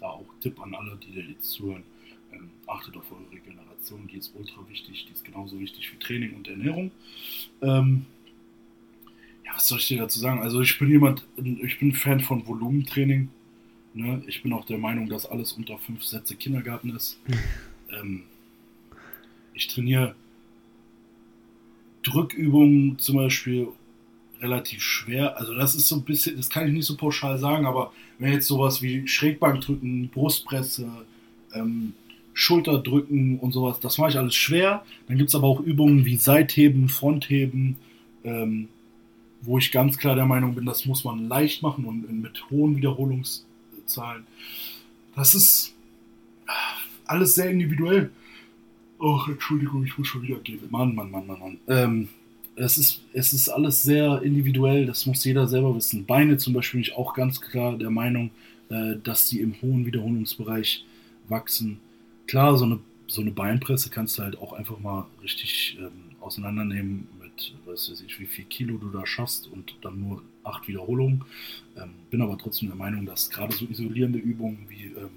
Da 0.00 0.06
auch 0.06 0.26
Tipp 0.40 0.60
an 0.60 0.74
alle, 0.74 0.96
die 0.96 1.14
da 1.14 1.20
jetzt 1.20 1.50
zuhören, 1.50 1.84
ähm, 2.32 2.50
achtet 2.66 2.96
auf 2.96 3.10
eure 3.10 3.30
Regeneration, 3.30 4.08
die 4.08 4.16
ist 4.16 4.34
ultra 4.34 4.68
wichtig, 4.68 5.06
die 5.06 5.12
ist 5.12 5.24
genauso 5.24 5.58
wichtig 5.58 5.90
wie 5.92 5.98
Training 5.98 6.34
und 6.34 6.48
Ernährung. 6.48 6.90
Ähm, 7.62 8.06
ja, 9.44 9.52
was 9.54 9.68
soll 9.68 9.78
ich 9.78 9.88
dir 9.88 9.98
dazu 9.98 10.18
sagen? 10.18 10.40
Also 10.40 10.60
ich 10.60 10.78
bin 10.78 10.90
jemand, 10.90 11.26
ich 11.36 11.78
bin 11.78 11.92
Fan 11.92 12.20
von 12.20 12.46
Volumentraining. 12.46 13.28
Ne? 13.94 14.22
Ich 14.26 14.42
bin 14.42 14.52
auch 14.52 14.64
der 14.64 14.78
Meinung, 14.78 15.08
dass 15.08 15.24
alles 15.24 15.52
unter 15.52 15.78
fünf 15.78 16.02
Sätze 16.02 16.36
Kindergarten 16.36 16.90
ist. 16.90 17.18
ähm, 17.92 18.24
ich 19.54 19.68
trainiere 19.68 20.14
Drückübungen 22.06 22.98
zum 22.98 23.16
Beispiel 23.16 23.68
relativ 24.40 24.82
schwer. 24.82 25.38
Also 25.38 25.54
das 25.54 25.74
ist 25.74 25.88
so 25.88 25.96
ein 25.96 26.02
bisschen, 26.02 26.36
das 26.36 26.50
kann 26.50 26.66
ich 26.66 26.72
nicht 26.72 26.86
so 26.86 26.96
pauschal 26.96 27.38
sagen, 27.38 27.66
aber 27.66 27.92
wenn 28.18 28.32
jetzt 28.32 28.46
sowas 28.46 28.82
wie 28.82 29.06
Schrägbankdrücken, 29.08 30.08
Brustpresse, 30.08 30.88
ähm, 31.54 31.94
Schulterdrücken 32.34 33.38
und 33.38 33.52
sowas, 33.52 33.80
das 33.80 33.98
mache 33.98 34.10
ich 34.10 34.18
alles 34.18 34.34
schwer. 34.34 34.84
Dann 35.08 35.16
gibt 35.16 35.30
es 35.30 35.34
aber 35.34 35.46
auch 35.46 35.60
Übungen 35.60 36.04
wie 36.04 36.16
Seitheben, 36.16 36.88
Frontheben, 36.88 37.76
ähm, 38.24 38.68
wo 39.40 39.58
ich 39.58 39.72
ganz 39.72 39.96
klar 39.96 40.14
der 40.14 40.26
Meinung 40.26 40.54
bin, 40.54 40.66
das 40.66 40.84
muss 40.86 41.04
man 41.04 41.28
leicht 41.28 41.62
machen 41.62 41.84
und 41.84 42.10
mit 42.20 42.50
hohen 42.50 42.76
Wiederholungszahlen. 42.76 44.26
Das 45.14 45.34
ist 45.34 45.74
alles 47.06 47.34
sehr 47.34 47.50
individuell. 47.50 48.10
Oh, 48.98 49.20
Entschuldigung, 49.28 49.84
ich 49.84 49.96
muss 49.98 50.08
schon 50.08 50.22
wieder 50.22 50.38
gehen. 50.38 50.60
Mann, 50.70 50.94
Mann, 50.94 51.10
Mann, 51.10 51.26
Mann, 51.26 51.38
Mann. 51.38 51.58
Ähm, 51.68 52.08
es 52.56 52.78
ist, 52.78 53.02
es 53.12 53.32
ist 53.34 53.48
alles 53.50 53.82
sehr 53.82 54.22
individuell, 54.22 54.86
das 54.86 55.04
muss 55.04 55.24
jeder 55.24 55.46
selber 55.46 55.74
wissen. 55.76 56.06
Beine 56.06 56.38
zum 56.38 56.54
Beispiel 56.54 56.78
bin 56.78 56.88
ich 56.90 56.96
auch 56.96 57.12
ganz 57.14 57.40
klar 57.40 57.76
der 57.76 57.90
Meinung, 57.90 58.30
äh, 58.70 58.96
dass 59.02 59.28
die 59.28 59.40
im 59.40 59.60
hohen 59.60 59.84
Wiederholungsbereich 59.84 60.84
wachsen. 61.28 61.78
Klar, 62.26 62.56
so 62.56 62.64
eine, 62.64 62.78
so 63.06 63.20
eine 63.20 63.30
Beinpresse 63.32 63.90
kannst 63.90 64.18
du 64.18 64.22
halt 64.22 64.38
auch 64.38 64.54
einfach 64.54 64.78
mal 64.78 65.06
richtig 65.22 65.76
ähm, 65.78 66.16
auseinandernehmen 66.20 67.06
mit, 67.20 67.54
weiß 67.66 68.02
ich, 68.06 68.18
wie 68.18 68.26
viel 68.26 68.46
Kilo 68.46 68.78
du 68.78 68.88
da 68.88 69.06
schaffst 69.06 69.46
und 69.52 69.76
dann 69.82 70.00
nur 70.00 70.22
acht 70.42 70.66
Wiederholungen. 70.66 71.24
Ähm, 71.76 71.90
bin 72.10 72.22
aber 72.22 72.38
trotzdem 72.38 72.68
der 72.68 72.76
Meinung, 72.76 73.04
dass 73.04 73.28
gerade 73.28 73.54
so 73.54 73.66
isolierende 73.66 74.18
Übungen 74.18 74.66
wie, 74.68 74.86
ähm, 74.86 75.10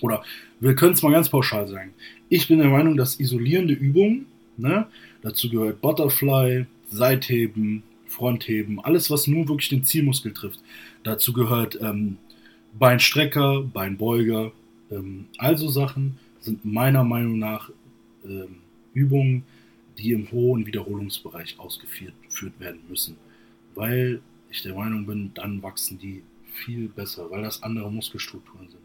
oder 0.00 0.22
wir 0.60 0.74
können 0.76 0.92
es 0.92 1.02
mal 1.02 1.12
ganz 1.12 1.28
pauschal 1.28 1.66
sagen, 1.66 1.92
ich 2.30 2.48
bin 2.48 2.58
der 2.58 2.68
Meinung, 2.68 2.96
dass 2.96 3.20
isolierende 3.20 3.74
Übungen, 3.74 4.26
ne, 4.56 4.86
Dazu 5.22 5.50
gehört 5.50 5.80
Butterfly, 5.80 6.66
Seitheben, 6.88 7.82
Frontheben, 8.06 8.80
alles, 8.80 9.10
was 9.10 9.26
nur 9.26 9.48
wirklich 9.48 9.68
den 9.68 9.84
Zielmuskel 9.84 10.32
trifft. 10.32 10.60
Dazu 11.02 11.32
gehört 11.32 11.78
ähm, 11.80 12.16
Beinstrecker, 12.78 13.62
Beinbeuger. 13.62 14.52
Ähm, 14.90 15.26
also 15.38 15.68
Sachen 15.68 16.18
sind 16.40 16.64
meiner 16.64 17.04
Meinung 17.04 17.38
nach 17.38 17.70
ähm, 18.24 18.56
Übungen, 18.94 19.44
die 19.98 20.12
im 20.12 20.30
hohen 20.32 20.66
Wiederholungsbereich 20.66 21.58
ausgeführt 21.58 22.14
werden 22.58 22.80
müssen. 22.88 23.16
Weil 23.74 24.22
ich 24.50 24.62
der 24.62 24.74
Meinung 24.74 25.06
bin, 25.06 25.32
dann 25.34 25.62
wachsen 25.62 25.98
die 25.98 26.22
viel 26.52 26.88
besser, 26.88 27.30
weil 27.30 27.42
das 27.42 27.62
andere 27.62 27.92
Muskelstrukturen 27.92 28.68
sind. 28.68 28.79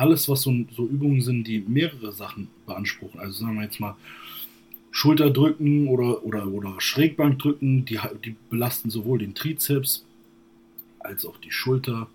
Alles, 0.00 0.30
was 0.30 0.40
so, 0.40 0.64
so 0.74 0.86
Übungen 0.86 1.20
sind, 1.20 1.46
die 1.46 1.60
mehrere 1.60 2.10
Sachen 2.10 2.48
beanspruchen, 2.64 3.20
also 3.20 3.44
sagen 3.44 3.56
wir 3.56 3.64
jetzt 3.64 3.80
mal 3.80 3.96
Schulterdrücken 4.92 5.88
oder, 5.88 6.24
oder, 6.24 6.46
oder 6.46 6.80
Schrägbankdrücken, 6.80 7.84
die, 7.84 7.98
die 8.24 8.34
belasten 8.48 8.88
sowohl 8.88 9.18
den 9.18 9.34
Trizeps 9.34 10.06
als 11.00 11.26
auch 11.26 11.36
die 11.36 11.50
Schulter, 11.50 12.08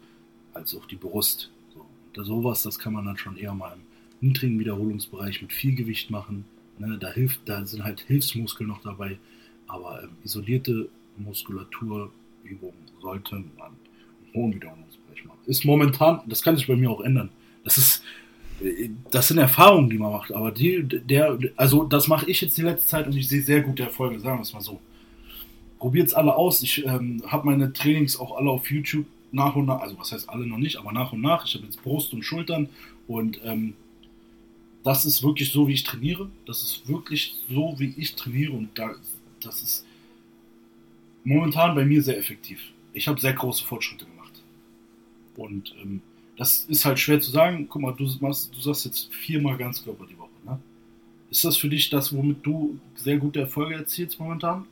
als 0.55 0.73
auch 0.73 0.87
die 0.87 0.95
Brust. 0.95 1.51
So, 1.75 1.85
und 2.17 2.25
sowas, 2.25 2.63
das 2.63 2.79
kann 2.79 2.93
man 2.93 3.05
dann 3.05 3.19
schon 3.19 3.37
eher 3.37 3.53
mal 3.53 3.73
im 3.73 4.29
niedrigen 4.29 4.57
Wiederholungsbereich 4.57 5.43
mit 5.43 5.53
viel 5.53 5.75
Gewicht 5.75 6.09
machen. 6.09 6.45
Ne, 6.79 6.97
da, 6.99 7.11
hilft, 7.11 7.41
da 7.45 7.63
sind 7.67 7.83
halt 7.83 7.99
Hilfsmuskeln 7.99 8.67
noch 8.67 8.81
dabei, 8.81 9.19
aber 9.67 10.01
ähm, 10.01 10.09
isolierte 10.23 10.89
Muskulaturübungen 11.17 12.11
sollte 12.99 13.35
man 13.35 13.73
im 14.25 14.33
hohen 14.33 14.55
Wiederholungsbereich 14.55 15.23
machen. 15.25 15.37
Ist 15.45 15.65
momentan, 15.65 16.21
das 16.25 16.41
kann 16.41 16.57
sich 16.57 16.65
bei 16.65 16.75
mir 16.75 16.89
auch 16.89 17.01
ändern. 17.01 17.29
Das 17.65 17.77
ist, 17.77 18.03
das 19.11 19.27
sind 19.27 19.37
Erfahrungen, 19.37 19.89
die 19.89 19.97
man 19.97 20.13
macht, 20.13 20.31
aber 20.31 20.51
die, 20.51 20.81
der, 20.83 21.37
also 21.57 21.83
das 21.83 22.07
mache 22.07 22.29
ich 22.29 22.39
jetzt 22.39 22.57
die 22.57 22.61
letzte 22.61 22.87
Zeit 22.87 23.07
und 23.07 23.15
ich 23.17 23.27
sehe 23.27 23.41
sehr 23.41 23.61
gute 23.61 23.83
Erfolge, 23.83 24.19
sagen 24.21 24.37
wir 24.37 24.43
es 24.43 24.53
mal 24.53 24.61
so. 24.61 24.79
Probiert 25.77 26.07
es 26.07 26.13
alle 26.13 26.35
aus. 26.35 26.63
Ich 26.63 26.85
ähm, 26.85 27.21
habe 27.27 27.45
meine 27.45 27.73
Trainings 27.73 28.17
auch 28.17 28.37
alle 28.37 28.49
auf 28.49 28.71
YouTube 28.71 29.05
nach 29.33 29.55
und 29.55 29.65
nach, 29.65 29.81
also 29.81 29.99
was 29.99 30.13
heißt 30.13 30.29
alle 30.29 30.47
noch 30.47 30.57
nicht, 30.57 30.77
aber 30.77 30.93
nach 30.93 31.11
und 31.11 31.21
nach. 31.21 31.45
Ich 31.45 31.53
habe 31.55 31.65
jetzt 31.65 31.83
Brust 31.83 32.13
und 32.13 32.23
Schultern 32.23 32.69
und 33.07 33.41
ähm, 33.43 33.73
das 34.83 35.03
ist 35.03 35.23
wirklich 35.23 35.51
so, 35.51 35.67
wie 35.67 35.73
ich 35.73 35.83
trainiere. 35.83 36.29
Das 36.45 36.61
ist 36.61 36.87
wirklich 36.87 37.35
so, 37.49 37.75
wie 37.77 37.93
ich 37.97 38.15
trainiere 38.15 38.53
und 38.53 38.69
da, 38.75 38.91
das 39.41 39.61
ist 39.61 39.85
momentan 41.23 41.75
bei 41.75 41.83
mir 41.83 42.01
sehr 42.01 42.17
effektiv. 42.17 42.61
Ich 42.93 43.07
habe 43.07 43.19
sehr 43.19 43.33
große 43.33 43.65
Fortschritte 43.65 44.05
gemacht. 44.05 44.31
Und 45.35 45.75
ähm, 45.81 46.01
das 46.37 46.65
ist 46.67 46.85
halt 46.85 46.99
schwer 46.99 47.19
zu 47.19 47.31
sagen. 47.31 47.67
Guck 47.69 47.81
mal, 47.81 47.93
du, 47.93 48.09
machst, 48.19 48.55
du 48.55 48.61
sagst 48.61 48.85
jetzt 48.85 49.13
viermal 49.13 49.57
Ganzkörper 49.57 50.05
die 50.05 50.17
Woche. 50.17 50.29
Ne? 50.45 50.59
Ist 51.29 51.45
das 51.45 51.57
für 51.57 51.69
dich 51.69 51.89
das, 51.89 52.13
womit 52.13 52.45
du 52.45 52.79
sehr 52.95 53.17
gute 53.17 53.41
Erfolge 53.41 53.75
erzielst 53.75 54.19
momentan? 54.19 54.65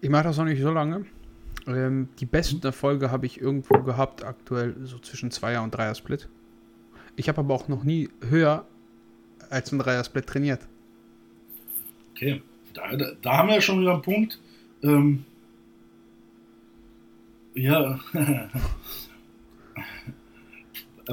Ich 0.00 0.10
mache 0.10 0.24
das 0.24 0.36
noch 0.36 0.44
nicht 0.44 0.60
so 0.60 0.70
lange. 0.70 1.06
Ähm, 1.66 2.08
die 2.20 2.26
besten 2.26 2.64
Erfolge 2.64 3.10
habe 3.10 3.26
ich 3.26 3.40
irgendwo 3.40 3.78
gehabt, 3.82 4.24
aktuell 4.24 4.76
so 4.84 4.98
zwischen 4.98 5.30
Zweier- 5.30 5.62
und 5.62 5.72
Dreier-Split. 5.72 6.28
Ich 7.16 7.28
habe 7.28 7.40
aber 7.40 7.54
auch 7.54 7.68
noch 7.68 7.82
nie 7.82 8.10
höher 8.28 8.66
als 9.50 9.72
ein 9.72 9.78
Dreier-Split 9.78 10.26
trainiert. 10.26 10.60
Okay, 12.12 12.42
da, 12.74 12.96
da, 12.96 13.12
da, 13.20 13.36
haben 13.36 13.48
wir 13.48 13.56
ja 13.56 13.60
schon 13.60 13.80
wieder 13.80 13.94
einen 13.94 14.02
Punkt. 14.02 14.38
Ähm, 14.82 15.24
ja, 17.54 17.98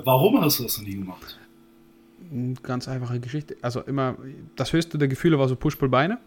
Warum 0.03 0.41
hast 0.41 0.59
du 0.59 0.63
das 0.63 0.77
noch 0.77 0.85
nie 0.85 0.95
gemacht? 0.95 1.39
Ganz 2.63 2.87
einfache 2.87 3.19
Geschichte. 3.19 3.55
Also 3.61 3.81
immer, 3.81 4.17
das 4.55 4.73
höchste 4.73 4.97
der 4.97 5.07
Gefühle 5.07 5.37
war 5.37 5.47
so 5.47 5.55
Push-Pull-Beine. 5.55 6.19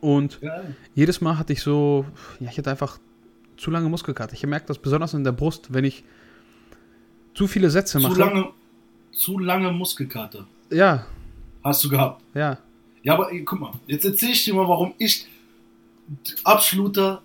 Und 0.00 0.38
ja. 0.40 0.62
jedes 0.94 1.20
Mal 1.20 1.38
hatte 1.38 1.52
ich 1.52 1.62
so, 1.62 2.06
ja, 2.40 2.50
ich 2.50 2.58
hatte 2.58 2.70
einfach 2.70 2.98
zu 3.56 3.70
lange 3.70 3.88
Muskelkater. 3.88 4.34
Ich 4.34 4.46
merke 4.46 4.66
das 4.66 4.78
besonders 4.78 5.14
in 5.14 5.24
der 5.24 5.32
Brust, 5.32 5.72
wenn 5.74 5.84
ich 5.84 6.04
zu 7.34 7.46
viele 7.46 7.70
Sätze 7.70 7.98
zu 7.98 8.00
mache. 8.00 8.18
Lange, 8.18 8.50
zu 9.10 9.38
lange 9.38 9.72
Muskelkater. 9.72 10.46
Ja. 10.70 11.06
Hast 11.62 11.84
du 11.84 11.88
gehabt? 11.88 12.22
Ja. 12.34 12.58
Ja, 13.02 13.14
aber 13.14 13.32
ey, 13.32 13.44
guck 13.44 13.60
mal, 13.60 13.72
jetzt 13.86 14.04
erzähle 14.04 14.32
ich 14.32 14.44
dir 14.44 14.54
mal, 14.54 14.68
warum 14.68 14.94
ich 14.98 15.26
absoluter 16.44 17.22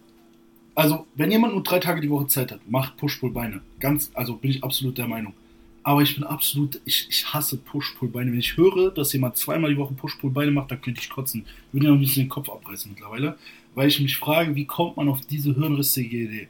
also, 0.77 1.07
wenn 1.15 1.31
jemand 1.31 1.55
nur 1.55 1.63
drei 1.63 1.79
Tage 1.79 2.01
die 2.01 2.09
Woche 2.11 2.27
Zeit 2.27 2.51
hat, 2.51 2.59
macht 2.69 2.97
Push-Pull-Beine. 2.97 3.61
Ganz, 3.79 4.11
also 4.13 4.35
bin 4.35 4.51
ich 4.51 4.63
absolut 4.63 4.95
der 4.99 5.07
Meinung. 5.07 5.33
Aber 5.81 6.03
ich 6.03 6.13
bin 6.13 6.23
absolut, 6.23 6.79
ich, 6.85 7.07
ich 7.09 7.33
hasse 7.33 7.57
Push-Pull-Beine. 7.57 8.31
Wenn 8.31 8.39
ich 8.39 8.57
höre, 8.57 8.91
dass 8.91 9.11
jemand 9.11 9.37
zweimal 9.37 9.71
die 9.71 9.77
Woche 9.77 9.95
Push-Pull-Beine 9.95 10.51
macht, 10.51 10.69
dann 10.69 10.79
könnte 10.79 11.01
ich 11.01 11.09
kotzen. 11.09 11.47
Ich 11.47 11.73
würde 11.73 11.87
mir 11.87 11.93
ein 11.93 11.99
bisschen 11.99 12.25
den 12.25 12.29
Kopf 12.29 12.47
abreißen 12.47 12.91
mittlerweile. 12.91 13.39
Weil 13.73 13.87
ich 13.87 13.99
mich 13.99 14.17
frage, 14.17 14.53
wie 14.53 14.65
kommt 14.65 14.97
man 14.97 15.09
auf 15.09 15.21
diese 15.25 15.55
hirnrissige 15.55 16.15
Idee? 16.15 16.47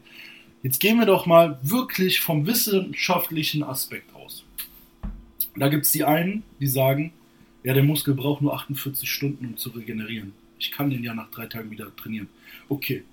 Jetzt 0.61 0.81
gehen 0.81 0.99
wir 0.99 1.05
doch 1.05 1.25
mal 1.25 1.57
wirklich 1.61 2.19
vom 2.19 2.45
wissenschaftlichen 2.45 3.63
Aspekt 3.63 4.13
aus. 4.13 4.43
Da 5.55 5.69
gibt 5.69 5.85
es 5.85 5.93
die 5.93 6.03
einen, 6.03 6.43
die 6.59 6.67
sagen, 6.67 7.13
ja, 7.63 7.73
der 7.73 7.83
Muskel 7.83 8.13
braucht 8.13 8.41
nur 8.41 8.53
48 8.53 9.09
Stunden, 9.09 9.45
um 9.45 9.55
zu 9.55 9.69
regenerieren. 9.69 10.33
Ich 10.59 10.71
kann 10.71 10.89
den 10.89 11.01
ja 11.01 11.13
nach 11.13 11.31
drei 11.31 11.45
Tagen 11.45 11.71
wieder 11.71 11.95
trainieren. 11.95 12.27
Okay, 12.67 13.05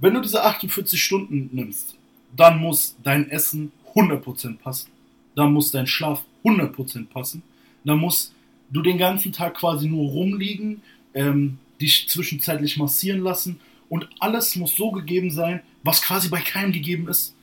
wenn 0.00 0.14
du 0.14 0.20
diese 0.20 0.42
48 0.42 1.02
Stunden 1.02 1.50
nimmst, 1.52 1.96
dann 2.36 2.58
muss 2.58 2.96
dein 3.02 3.28
Essen 3.30 3.72
100% 3.94 4.58
passen. 4.58 4.90
Dann 5.34 5.52
muss 5.52 5.70
dein 5.70 5.86
Schlaf 5.86 6.24
100% 6.44 7.06
passen. 7.06 7.42
Dann 7.84 7.98
musst 7.98 8.34
du 8.70 8.82
den 8.82 8.98
ganzen 8.98 9.32
Tag 9.32 9.54
quasi 9.54 9.88
nur 9.88 10.10
rumliegen, 10.10 10.82
ähm, 11.14 11.58
dich 11.80 12.08
zwischenzeitlich 12.08 12.76
massieren 12.76 13.20
lassen 13.20 13.60
und 13.88 14.08
alles 14.20 14.54
muss 14.56 14.76
so 14.76 14.90
gegeben 14.90 15.30
sein, 15.30 15.60
was 15.82 16.02
quasi 16.02 16.28
bei 16.28 16.40
keinem 16.40 16.72
gegeben 16.72 17.08
ist. 17.08 17.34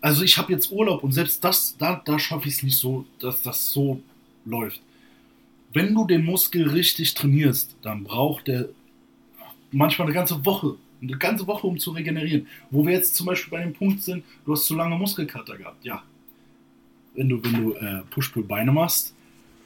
Also 0.00 0.24
ich 0.24 0.38
habe 0.38 0.52
jetzt 0.52 0.70
Urlaub 0.72 1.04
und 1.04 1.12
selbst 1.12 1.44
das, 1.44 1.76
da, 1.76 2.00
da 2.04 2.18
schaffe 2.18 2.48
ich 2.48 2.54
es 2.54 2.62
nicht 2.62 2.78
so, 2.78 3.04
dass 3.18 3.42
das 3.42 3.70
so 3.70 4.00
läuft. 4.44 4.80
Wenn 5.72 5.94
du 5.94 6.06
den 6.06 6.24
Muskel 6.24 6.68
richtig 6.68 7.14
trainierst, 7.14 7.76
dann 7.82 8.04
braucht 8.04 8.48
der 8.48 8.70
manchmal 9.70 10.08
eine 10.08 10.14
ganze 10.14 10.44
Woche, 10.46 10.76
eine 11.02 11.16
ganze 11.16 11.46
Woche, 11.46 11.66
um 11.66 11.78
zu 11.78 11.90
regenerieren. 11.92 12.46
Wo 12.70 12.84
wir 12.84 12.92
jetzt 12.92 13.16
zum 13.16 13.26
Beispiel 13.26 13.50
bei 13.50 13.62
dem 13.62 13.72
Punkt 13.72 14.02
sind, 14.02 14.24
du 14.44 14.52
hast 14.52 14.66
zu 14.66 14.74
lange 14.74 14.96
Muskelkater 14.96 15.56
gehabt. 15.56 15.84
Ja. 15.84 16.02
Wenn 17.14 17.28
du, 17.28 17.42
wenn 17.42 17.52
du 17.52 17.72
äh, 17.74 18.02
Push-Pull-Beine 18.10 18.72
machst, 18.72 19.14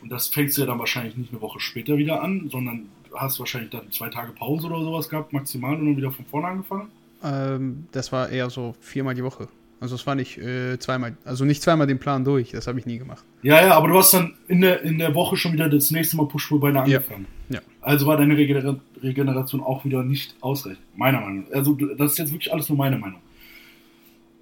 und 0.02 0.10
das 0.10 0.28
fängst 0.28 0.56
du 0.56 0.62
ja 0.62 0.66
dann 0.66 0.78
wahrscheinlich 0.78 1.16
nicht 1.16 1.32
eine 1.32 1.40
Woche 1.40 1.60
später 1.60 1.96
wieder 1.96 2.22
an, 2.22 2.48
sondern 2.50 2.88
hast 3.14 3.38
wahrscheinlich 3.38 3.70
dann 3.70 3.90
zwei 3.90 4.08
Tage 4.10 4.32
Pause 4.32 4.66
oder 4.66 4.80
sowas 4.80 5.08
gehabt, 5.08 5.32
maximal, 5.32 5.74
und 5.76 5.86
dann 5.86 5.96
wieder 5.96 6.10
von 6.10 6.24
vorne 6.26 6.48
angefangen? 6.48 6.90
Ähm, 7.22 7.86
das 7.92 8.12
war 8.12 8.28
eher 8.28 8.50
so 8.50 8.74
viermal 8.80 9.14
die 9.14 9.24
Woche. 9.24 9.48
Also 9.80 9.96
es 9.96 10.06
war 10.06 10.14
nicht 10.14 10.38
äh, 10.38 10.78
zweimal, 10.78 11.16
also 11.24 11.44
nicht 11.44 11.62
zweimal 11.62 11.86
den 11.86 11.98
Plan 11.98 12.24
durch, 12.24 12.50
das 12.52 12.66
habe 12.66 12.78
ich 12.78 12.86
nie 12.86 12.98
gemacht. 12.98 13.24
Ja, 13.42 13.60
ja, 13.66 13.74
aber 13.74 13.88
du 13.88 13.98
hast 13.98 14.14
dann 14.14 14.34
in 14.48 14.60
der, 14.60 14.82
in 14.82 14.98
der 14.98 15.14
Woche 15.14 15.36
schon 15.36 15.52
wieder 15.52 15.68
das 15.68 15.90
nächste 15.90 16.16
Mal 16.16 16.26
Push-Pull-Beine 16.26 16.82
angefangen. 16.82 17.26
Ja. 17.48 17.56
ja. 17.56 17.62
Also 17.82 18.06
war 18.06 18.16
deine 18.16 18.36
Regener 18.36 18.80
Regeneration 19.02 19.62
auch 19.62 19.84
wieder 19.84 20.02
nicht 20.02 20.34
ausreichend. 20.40 20.80
Meiner 20.96 21.20
Meinung 21.20 21.44
nach. 21.44 21.50
Also 21.56 21.74
das 21.74 22.12
ist 22.12 22.18
jetzt 22.18 22.32
wirklich 22.32 22.52
alles 22.52 22.68
nur 22.68 22.78
meine 22.78 22.96
Meinung. 22.96 23.20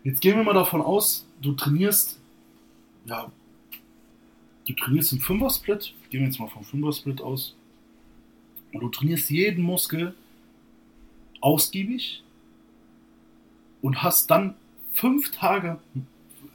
Jetzt 0.04 0.20
gehen 0.20 0.36
wir 0.36 0.44
mal 0.44 0.54
davon 0.54 0.80
aus, 0.80 1.26
du 1.40 1.52
trainierst, 1.52 2.20
ja, 3.06 3.30
du 4.66 4.72
trainierst 4.74 5.12
im 5.12 5.20
Fünfer-Split. 5.20 5.94
Gehen 6.10 6.20
wir 6.20 6.26
jetzt 6.26 6.38
mal 6.38 6.48
vom 6.48 6.64
Fünfer-Split 6.64 7.20
aus. 7.20 7.56
Und 8.72 8.80
du 8.80 8.88
trainierst 8.88 9.30
jeden 9.30 9.62
Muskel 9.62 10.14
ausgiebig 11.40 12.22
und 13.80 14.02
hast 14.02 14.30
dann 14.30 14.54
fünf 14.92 15.30
Tage, 15.32 15.80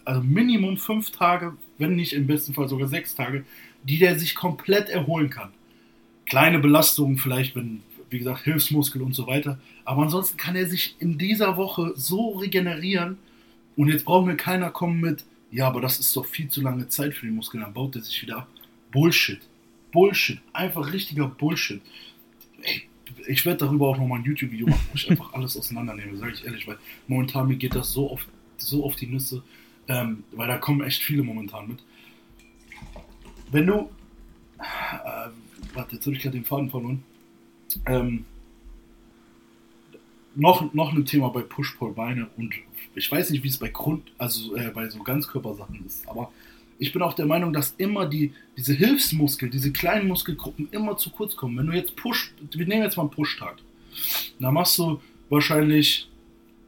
also 0.05 0.21
Minimum 0.21 0.77
fünf 0.77 1.11
Tage, 1.11 1.57
wenn 1.77 1.95
nicht 1.95 2.13
im 2.13 2.27
besten 2.27 2.53
Fall 2.53 2.69
sogar 2.69 2.87
sechs 2.87 3.15
Tage, 3.15 3.45
die 3.83 3.97
der 3.99 4.17
sich 4.17 4.35
komplett 4.35 4.89
erholen 4.89 5.29
kann. 5.29 5.51
Kleine 6.25 6.59
Belastungen 6.59 7.17
vielleicht, 7.17 7.55
wenn, 7.55 7.81
wie 8.09 8.19
gesagt, 8.19 8.43
Hilfsmuskel 8.43 9.01
und 9.01 9.13
so 9.13 9.27
weiter. 9.27 9.59
Aber 9.85 10.03
ansonsten 10.03 10.37
kann 10.37 10.55
er 10.55 10.67
sich 10.67 10.95
in 10.99 11.17
dieser 11.17 11.57
Woche 11.57 11.93
so 11.95 12.31
regenerieren. 12.31 13.17
Und 13.75 13.89
jetzt 13.89 14.05
braucht 14.05 14.25
mir 14.25 14.35
keiner 14.35 14.71
kommen 14.71 14.99
mit, 14.99 15.23
ja, 15.51 15.67
aber 15.67 15.81
das 15.81 15.99
ist 15.99 16.15
doch 16.15 16.25
viel 16.25 16.49
zu 16.49 16.61
lange 16.61 16.87
Zeit 16.89 17.13
für 17.13 17.25
den 17.25 17.35
Muskel, 17.35 17.61
dann 17.61 17.73
baut 17.73 17.95
er 17.95 18.01
sich 18.01 18.21
wieder 18.21 18.39
ab. 18.39 18.47
Bullshit. 18.91 19.39
Bullshit. 19.91 20.39
Einfach 20.51 20.91
richtiger 20.91 21.27
Bullshit. 21.27 21.81
Ey, 22.61 22.83
ich 23.27 23.45
werde 23.45 23.65
darüber 23.65 23.89
auch 23.89 23.97
nochmal 23.97 24.19
ein 24.19 24.25
YouTube-Video 24.25 24.67
machen, 24.67 24.87
wo 24.91 24.95
ich 24.95 25.09
einfach 25.09 25.33
alles 25.33 25.57
auseinandernehme, 25.57 26.17
sage 26.17 26.33
ich 26.33 26.45
ehrlich, 26.45 26.67
weil 26.67 26.77
momentan 27.07 27.47
mir 27.47 27.55
geht 27.55 27.75
das 27.75 27.91
so 27.91 28.11
oft 28.11 28.27
so 28.57 28.83
auf 28.85 28.95
die 28.95 29.07
Nüsse, 29.07 29.43
ähm, 29.87 30.23
weil 30.31 30.47
da 30.47 30.57
kommen 30.57 30.81
echt 30.81 31.03
viele 31.03 31.23
momentan 31.23 31.67
mit. 31.67 31.83
Wenn 33.51 33.67
du, 33.67 33.89
äh, 34.59 35.29
warte, 35.73 35.95
jetzt 35.95 36.05
habe 36.05 36.15
ich 36.15 36.21
gerade 36.21 36.37
den 36.37 36.45
Faden 36.45 36.69
verloren. 36.69 37.03
Ähm, 37.85 38.25
noch, 40.35 40.73
noch 40.73 40.93
ein 40.93 41.05
Thema 41.05 41.29
bei 41.29 41.41
Push-Pull-Beine 41.41 42.27
und 42.37 42.53
ich 42.95 43.11
weiß 43.11 43.29
nicht, 43.31 43.43
wie 43.43 43.47
es 43.47 43.57
bei 43.57 43.69
Grund, 43.69 44.11
also 44.17 44.55
äh, 44.55 44.71
bei 44.71 44.87
so 44.89 45.01
Ganzkörpersachen 45.03 45.85
ist, 45.85 46.07
aber 46.07 46.31
ich 46.79 46.93
bin 46.93 47.01
auch 47.01 47.13
der 47.13 47.25
Meinung, 47.25 47.53
dass 47.53 47.73
immer 47.77 48.05
die, 48.05 48.33
diese 48.55 48.73
Hilfsmuskeln, 48.73 49.51
diese 49.51 49.71
kleinen 49.71 50.07
Muskelgruppen 50.07 50.69
immer 50.71 50.97
zu 50.97 51.09
kurz 51.09 51.35
kommen. 51.35 51.57
Wenn 51.57 51.67
du 51.67 51.73
jetzt 51.73 51.95
Push, 51.95 52.33
wir 52.51 52.67
nehmen 52.67 52.83
jetzt 52.83 52.97
mal 52.97 53.03
einen 53.03 53.11
Push-Tag, 53.11 53.57
da 54.39 54.51
machst 54.51 54.77
du 54.77 55.01
wahrscheinlich 55.29 56.07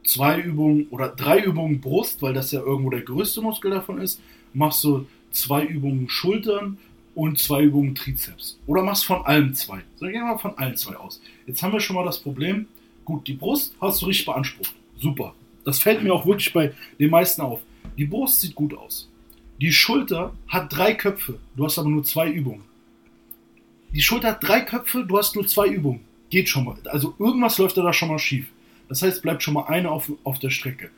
zwei 0.04 0.40
Übungen 0.40 0.88
oder 0.90 1.08
drei 1.08 1.40
Übungen 1.40 1.80
Brust, 1.80 2.22
weil 2.22 2.34
das 2.34 2.50
ja 2.50 2.60
irgendwo 2.60 2.90
der 2.90 3.02
größte 3.02 3.40
Muskel 3.40 3.70
davon 3.70 4.00
ist, 4.00 4.20
machst 4.52 4.82
du 4.84 5.06
zwei 5.30 5.64
Übungen 5.64 6.08
Schultern 6.08 6.78
und 7.14 7.38
zwei 7.38 7.62
Übungen 7.62 7.94
Trizeps. 7.94 8.58
Oder 8.66 8.82
machst 8.82 9.04
von 9.04 9.24
allem 9.24 9.54
zwei. 9.54 9.82
So, 9.96 10.06
gehen 10.06 10.14
wir 10.14 10.24
mal 10.24 10.38
von 10.38 10.56
allen 10.58 10.76
zwei 10.76 10.96
aus. 10.96 11.20
Jetzt 11.46 11.62
haben 11.62 11.72
wir 11.72 11.80
schon 11.80 11.96
mal 11.96 12.04
das 12.04 12.18
Problem, 12.18 12.66
gut, 13.04 13.26
die 13.26 13.34
Brust 13.34 13.74
hast 13.80 14.02
du 14.02 14.06
richtig 14.06 14.26
beansprucht. 14.26 14.74
Super. 14.98 15.34
Das 15.64 15.78
fällt 15.78 16.02
mir 16.02 16.12
auch 16.12 16.26
wirklich 16.26 16.52
bei 16.52 16.72
den 16.98 17.10
meisten 17.10 17.42
auf. 17.42 17.60
Die 17.96 18.06
Brust 18.06 18.40
sieht 18.40 18.54
gut 18.54 18.74
aus. 18.74 19.09
Die 19.60 19.72
Schulter 19.72 20.32
hat 20.48 20.74
drei 20.74 20.94
Köpfe, 20.94 21.38
du 21.54 21.66
hast 21.66 21.78
aber 21.78 21.90
nur 21.90 22.02
zwei 22.02 22.30
Übungen. 22.30 22.64
Die 23.92 24.00
Schulter 24.00 24.28
hat 24.28 24.42
drei 24.42 24.62
Köpfe, 24.62 25.04
du 25.04 25.18
hast 25.18 25.34
nur 25.34 25.46
zwei 25.46 25.68
Übungen. 25.68 26.00
Geht 26.30 26.48
schon 26.48 26.64
mal. 26.64 26.78
Also 26.86 27.14
irgendwas 27.18 27.58
läuft 27.58 27.76
da 27.76 27.92
schon 27.92 28.08
mal 28.08 28.18
schief. 28.18 28.46
Das 28.88 29.02
heißt, 29.02 29.20
bleibt 29.20 29.42
schon 29.42 29.54
mal 29.54 29.66
eine 29.66 29.90
auf, 29.90 30.10
auf 30.24 30.38
der 30.38 30.48
Strecke. 30.48 30.90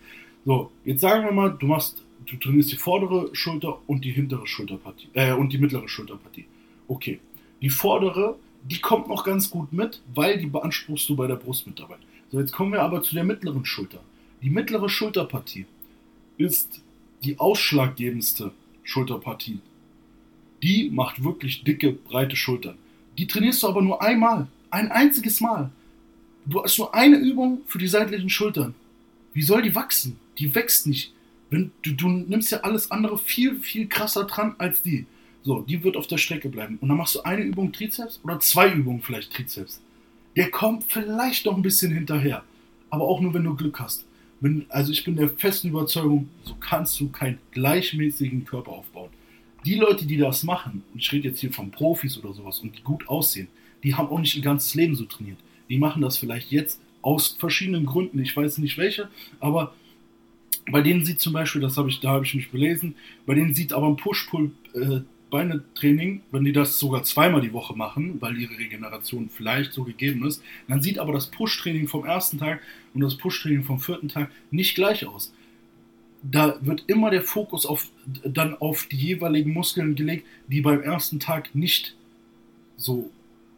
So, 0.44 0.70
jetzt 0.84 1.00
sagen 1.00 1.24
wir 1.24 1.32
mal, 1.32 1.50
du 1.50 1.66
machst, 1.66 2.04
du 2.26 2.36
trainierst 2.36 2.70
die 2.70 2.76
vordere 2.76 3.34
Schulter 3.34 3.78
und 3.88 4.04
die 4.04 4.12
hintere 4.12 4.46
Schulterpartie, 4.46 5.08
äh, 5.14 5.32
und 5.32 5.52
die 5.52 5.58
mittlere 5.58 5.88
Schulterpartie. 5.88 6.46
Okay. 6.86 7.18
Die 7.62 7.70
vordere, 7.70 8.36
die 8.62 8.80
kommt 8.80 9.08
noch 9.08 9.24
ganz 9.24 9.50
gut 9.50 9.72
mit, 9.72 10.02
weil 10.14 10.38
die 10.38 10.46
beanspruchst 10.46 11.08
du 11.08 11.16
bei 11.16 11.26
der 11.26 11.36
Brust 11.36 11.66
mit 11.66 11.80
dabei. 11.80 11.96
So, 12.30 12.38
jetzt 12.38 12.52
kommen 12.52 12.72
wir 12.72 12.82
aber 12.82 13.02
zu 13.02 13.14
der 13.14 13.24
mittleren 13.24 13.64
Schulter. 13.64 14.00
Die 14.42 14.50
mittlere 14.50 14.88
Schulterpartie 14.88 15.66
ist 16.38 16.82
die 17.24 17.38
ausschlaggebendste 17.38 18.52
Schulterpartie. 18.82 19.60
Die 20.62 20.90
macht 20.90 21.24
wirklich 21.24 21.64
dicke, 21.64 21.92
breite 21.92 22.36
Schultern. 22.36 22.76
Die 23.18 23.26
trainierst 23.26 23.62
du 23.62 23.68
aber 23.68 23.82
nur 23.82 24.02
einmal. 24.02 24.48
Ein 24.70 24.90
einziges 24.90 25.40
Mal. 25.40 25.70
Du 26.46 26.62
hast 26.62 26.78
nur 26.78 26.94
eine 26.94 27.16
Übung 27.16 27.62
für 27.66 27.78
die 27.78 27.88
seitlichen 27.88 28.30
Schultern. 28.30 28.74
Wie 29.32 29.42
soll 29.42 29.62
die 29.62 29.74
wachsen? 29.74 30.18
Die 30.38 30.54
wächst 30.54 30.86
nicht. 30.86 31.12
Wenn, 31.50 31.70
du, 31.82 31.92
du 31.92 32.08
nimmst 32.08 32.50
ja 32.50 32.60
alles 32.60 32.90
andere 32.90 33.18
viel, 33.18 33.56
viel 33.56 33.86
krasser 33.86 34.24
dran 34.24 34.54
als 34.58 34.82
die. 34.82 35.06
So, 35.44 35.60
die 35.60 35.82
wird 35.82 35.96
auf 35.96 36.06
der 36.06 36.18
Strecke 36.18 36.48
bleiben. 36.48 36.78
Und 36.80 36.88
dann 36.88 36.96
machst 36.96 37.14
du 37.14 37.22
eine 37.22 37.42
Übung 37.42 37.72
Trizeps 37.72 38.20
oder 38.22 38.40
zwei 38.40 38.72
Übungen 38.72 39.02
vielleicht 39.02 39.32
Trizeps. 39.32 39.80
Der 40.36 40.50
kommt 40.50 40.84
vielleicht 40.84 41.44
noch 41.44 41.56
ein 41.56 41.62
bisschen 41.62 41.92
hinterher. 41.92 42.44
Aber 42.90 43.04
auch 43.04 43.20
nur, 43.20 43.34
wenn 43.34 43.44
du 43.44 43.54
Glück 43.54 43.80
hast 43.80 44.04
bin, 44.42 44.66
also 44.68 44.92
ich 44.92 45.04
bin 45.04 45.16
der 45.16 45.30
festen 45.30 45.68
Überzeugung, 45.68 46.28
so 46.44 46.54
kannst 46.56 47.00
du 47.00 47.08
keinen 47.08 47.38
gleichmäßigen 47.52 48.44
Körper 48.44 48.72
aufbauen. 48.72 49.10
Die 49.64 49.76
Leute, 49.76 50.04
die 50.04 50.16
das 50.16 50.42
machen, 50.42 50.82
und 50.92 51.00
ich 51.00 51.12
rede 51.12 51.28
jetzt 51.28 51.40
hier 51.40 51.52
von 51.52 51.70
Profis 51.70 52.18
oder 52.18 52.34
sowas 52.34 52.58
und 52.58 52.76
die 52.76 52.82
gut 52.82 53.08
aussehen, 53.08 53.48
die 53.84 53.94
haben 53.94 54.08
auch 54.08 54.18
nicht 54.18 54.36
ihr 54.36 54.42
ganzes 54.42 54.74
Leben 54.74 54.94
so 54.94 55.04
trainiert. 55.04 55.38
Die 55.68 55.78
machen 55.78 56.02
das 56.02 56.18
vielleicht 56.18 56.50
jetzt 56.50 56.80
aus 57.00 57.28
verschiedenen 57.38 57.86
Gründen, 57.86 58.18
ich 58.20 58.36
weiß 58.36 58.58
nicht 58.58 58.76
welche, 58.78 59.08
aber 59.40 59.74
bei 60.70 60.82
denen 60.82 61.04
sieht 61.04 61.20
zum 61.20 61.32
Beispiel, 61.32 61.60
das 61.60 61.76
habe 61.76 61.88
ich, 61.88 62.00
da 62.00 62.10
habe 62.10 62.24
ich 62.24 62.34
mich 62.34 62.50
belesen, 62.50 62.94
bei 63.26 63.34
denen 63.34 63.54
sieht 63.54 63.72
aber 63.72 63.88
ein 63.88 63.96
Push-Pull 63.96 64.50
äh, 64.74 65.00
Beinetraining, 65.32 66.20
wenn 66.30 66.44
die 66.44 66.52
das 66.52 66.78
sogar 66.78 67.04
zweimal 67.04 67.40
die 67.40 67.54
Woche 67.54 67.74
machen, 67.74 68.20
weil 68.20 68.36
ihre 68.36 68.58
Regeneration 68.58 69.30
vielleicht 69.30 69.72
so 69.72 69.82
gegeben 69.82 70.26
ist, 70.26 70.42
dann 70.68 70.82
sieht 70.82 70.98
aber 70.98 71.14
das 71.14 71.30
Push-Training 71.30 71.88
vom 71.88 72.04
ersten 72.04 72.38
Tag 72.38 72.60
und 72.92 73.00
das 73.00 73.16
Push-Training 73.16 73.64
vom 73.64 73.80
vierten 73.80 74.08
Tag 74.08 74.30
nicht 74.50 74.74
gleich 74.74 75.06
aus. 75.06 75.32
Da 76.22 76.58
wird 76.60 76.84
immer 76.86 77.10
der 77.10 77.22
Fokus 77.22 77.64
auf, 77.64 77.88
dann 78.24 78.54
auf 78.56 78.84
die 78.84 78.96
jeweiligen 78.96 79.54
Muskeln 79.54 79.94
gelegt, 79.94 80.26
die 80.48 80.60
beim 80.60 80.82
ersten 80.82 81.18
Tag 81.18 81.54
nicht 81.54 81.96
so 82.76 83.10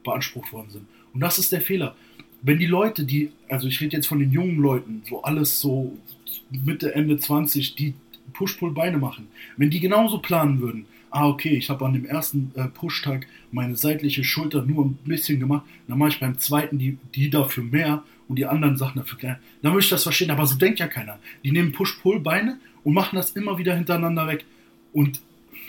beansprucht 0.05 0.53
worden 0.53 0.71
sind. 0.71 0.87
Und 1.13 1.21
das 1.21 1.41
ist 1.41 1.51
der 1.51 1.61
Fehler. 1.61 1.97
Wenn 2.41 2.61
die 2.61 2.67
Leute, 2.67 3.05
die, 3.05 3.33
also 3.49 3.67
ich 3.67 3.81
rede 3.81 3.97
jetzt 3.97 4.07
von 4.07 4.21
den 4.21 4.31
jungen 4.31 4.59
Leuten, 4.59 5.03
so 5.09 5.23
alles 5.25 5.61
so 5.61 5.99
Mitte, 6.51 6.95
Ende 6.95 7.19
20, 7.19 7.75
die 7.75 7.95
Push-Pull-Beine 8.33 8.99
machen, 8.99 9.27
wenn 9.57 9.71
die 9.71 9.81
genauso 9.81 10.19
planen 10.19 10.61
würden, 10.61 10.87
ah, 11.15 11.29
okay, 11.29 11.57
ich 11.57 11.71
habe 11.71 11.85
an 11.87 11.93
dem 11.93 12.05
ersten 12.05 12.51
äh, 12.57 12.65
Pushtag 12.65 13.27
meine 13.53 13.77
seitliche 13.77 14.25
Schulter 14.25 14.63
nur 14.63 14.85
ein 14.85 14.99
bisschen 15.05 15.39
gemacht, 15.39 15.65
dann 15.87 15.97
mache 15.97 16.11
ich 16.11 16.21
beim 16.21 16.39
zweiten 16.39 16.77
die, 16.77 16.99
die 17.15 17.31
dafür 17.31 17.63
mehr 17.63 18.03
und 18.27 18.37
die 18.37 18.47
anderen 18.47 18.77
Sachen 18.77 18.99
dafür 18.99 19.19
kleiner. 19.19 19.39
Dann 19.63 19.73
möchte 19.73 19.87
ich 19.87 19.91
das 19.91 20.03
verstehen, 20.03 20.33
aber 20.33 20.45
so 20.47 20.57
denkt 20.57 20.81
ja 20.81 20.89
keiner. 20.89 21.21
Die 21.45 21.53
nehmen 21.53 21.71
Push-Pull-Beine 21.71 22.59
und 22.83 22.95
machen 22.95 23.15
das 23.15 23.31
immer 23.31 23.59
wieder 23.59 23.77
hintereinander 23.77 24.27
weg. 24.27 24.45
Und 24.93 25.21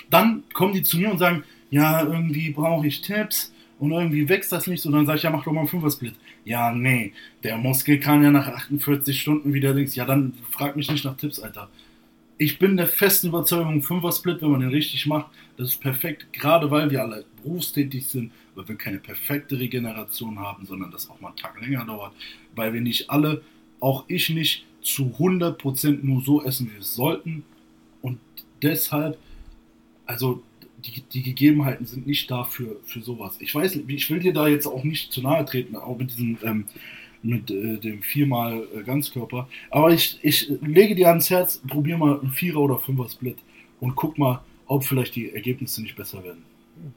dann 0.09 0.43
kommen 0.53 0.73
die 0.73 0.81
zu 0.81 0.97
mir 0.97 1.11
und 1.11 1.19
sagen, 1.19 1.43
ja, 1.69 2.03
irgendwie 2.03 2.49
brauche 2.49 2.87
ich 2.87 3.01
Tipps 3.01 3.53
und 3.77 3.91
irgendwie 3.91 4.27
wächst 4.27 4.51
das 4.51 4.65
nicht 4.65 4.81
so. 4.81 4.91
Dann 4.91 5.05
sage 5.05 5.17
ich, 5.17 5.23
ja, 5.23 5.29
mach 5.29 5.43
doch 5.43 5.51
mal 5.51 5.59
einen 5.59 5.69
Fünfer-Split. 5.69 6.15
Ja, 6.43 6.71
nee, 6.71 7.13
der 7.43 7.57
Muskel 7.57 7.99
kann 7.99 8.23
ja 8.23 8.31
nach 8.31 8.47
48 8.47 9.21
Stunden 9.21 9.53
wieder 9.53 9.75
links. 9.75 9.95
Ja, 9.95 10.05
dann 10.05 10.33
frag 10.49 10.75
mich 10.75 10.89
nicht 10.89 11.05
nach 11.05 11.17
Tipps, 11.17 11.39
Alter 11.39 11.69
ich 12.37 12.59
bin 12.59 12.77
der 12.77 12.87
festen 12.87 13.27
Überzeugung, 13.27 13.81
Fünfer-Split, 13.81 14.41
wenn 14.41 14.51
man 14.51 14.59
den 14.59 14.69
richtig 14.69 15.05
macht, 15.05 15.27
das 15.57 15.69
ist 15.69 15.81
perfekt, 15.81 16.33
gerade 16.33 16.69
weil 16.69 16.91
wir 16.91 17.01
alle 17.01 17.25
berufstätig 17.41 18.05
sind, 18.07 18.31
weil 18.55 18.67
wir 18.67 18.75
keine 18.75 18.99
perfekte 18.99 19.57
Regeneration 19.57 20.39
haben, 20.39 20.65
sondern 20.65 20.91
das 20.91 21.09
auch 21.09 21.19
mal 21.21 21.29
einen 21.29 21.37
Tag 21.37 21.59
länger 21.61 21.85
dauert, 21.85 22.13
weil 22.55 22.73
wir 22.73 22.81
nicht 22.81 23.09
alle, 23.09 23.41
auch 23.79 24.05
ich 24.07 24.29
nicht, 24.29 24.65
zu 24.81 25.15
100% 25.17 25.99
nur 26.03 26.21
so 26.23 26.43
essen, 26.43 26.67
wie 26.67 26.73
wir 26.73 26.79
es 26.81 26.93
sollten. 26.93 27.43
Und 28.01 28.19
deshalb, 28.61 29.17
also 30.05 30.43
die, 30.77 31.01
die 31.01 31.23
Gegebenheiten 31.23 31.85
sind 31.85 32.05
nicht 32.05 32.29
dafür 32.29 32.77
für 32.85 33.01
sowas. 33.01 33.37
Ich 33.39 33.55
weiß, 33.55 33.77
ich 33.87 34.09
will 34.09 34.19
dir 34.19 34.33
da 34.33 34.47
jetzt 34.47 34.67
auch 34.67 34.83
nicht 34.83 35.11
zu 35.11 35.21
nahe 35.21 35.45
treten, 35.45 35.75
auch 35.75 35.97
mit 35.97 36.11
diesem 36.11 36.37
ähm, 36.43 36.65
mit 37.25 37.49
äh, 37.51 37.77
dem 37.77 38.01
viermal 38.01 38.63
äh, 38.75 38.83
Ganzkörper. 38.83 39.47
Aber 39.71 39.91
ich, 39.91 40.19
ich 40.21 40.51
lege 40.61 40.95
dir 40.95 41.09
ans 41.09 41.29
Herz, 41.29 41.61
probier 41.67 41.97
mal 41.97 42.19
ein 42.21 42.31
Vierer- 42.31 42.59
oder 42.59 42.79
Fünfer-Split 42.79 43.37
und 43.79 43.95
guck 43.95 44.17
mal, 44.17 44.41
ob 44.67 44.83
vielleicht 44.83 45.15
die 45.15 45.33
Ergebnisse 45.33 45.81
nicht 45.81 45.95
besser 45.95 46.23
werden. 46.23 46.43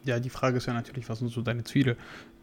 Ja, 0.04 0.18
die 0.20 0.30
Frage 0.30 0.58
ist 0.58 0.66
ja 0.66 0.74
natürlich, 0.74 1.08
was 1.08 1.18
sind 1.18 1.30
so 1.30 1.40
deine 1.40 1.64
Ziele? 1.64 1.96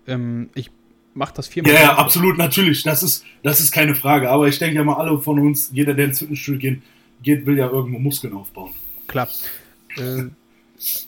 Ähm, 0.07 0.49
ich 0.55 0.71
mache 1.13 1.33
das 1.35 1.47
viermal. 1.47 1.73
Ja, 1.73 1.81
ja, 1.81 1.97
absolut, 1.97 2.37
natürlich. 2.37 2.83
Das 2.83 3.03
ist, 3.03 3.25
das 3.43 3.59
ist 3.59 3.71
keine 3.71 3.95
Frage. 3.95 4.29
Aber 4.29 4.47
ich 4.47 4.57
denke 4.59 4.75
ja 4.75 4.83
mal, 4.83 4.95
alle 4.95 5.17
von 5.19 5.39
uns, 5.39 5.69
jeder, 5.73 5.93
der 5.93 6.05
ins 6.05 6.19
Fitnessstudio 6.19 6.59
geht, 6.59 6.81
geht 7.23 7.45
will 7.45 7.57
ja 7.57 7.69
irgendwo 7.69 7.99
Muskeln 7.99 8.33
aufbauen. 8.33 8.71
Klar. 9.07 9.29
Äh, 9.97 10.25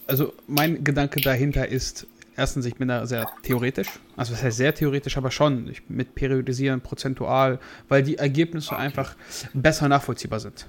also 0.08 0.34
mein 0.48 0.84
Gedanke 0.84 1.22
dahinter 1.22 1.68
ist, 1.68 2.08
erstens, 2.38 2.66
ich 2.66 2.76
bin 2.76 2.88
da 2.88 3.06
sehr 3.06 3.28
theoretisch. 3.44 3.88
Also 4.16 4.32
das 4.34 4.44
heißt 4.44 4.58
sehr 4.58 4.74
theoretisch, 4.74 5.18
aber 5.18 5.32
schon 5.32 5.68
ich, 5.70 5.82
mit 5.90 6.16
Periodisieren, 6.16 6.80
prozentual, 6.80 7.60
weil 7.90 8.04
die 8.04 8.18
Ergebnisse 8.18 8.74
okay. 8.74 8.84
einfach 8.84 9.16
besser 9.54 9.90
nachvollziehbar 9.90 10.40
sind. 10.40 10.68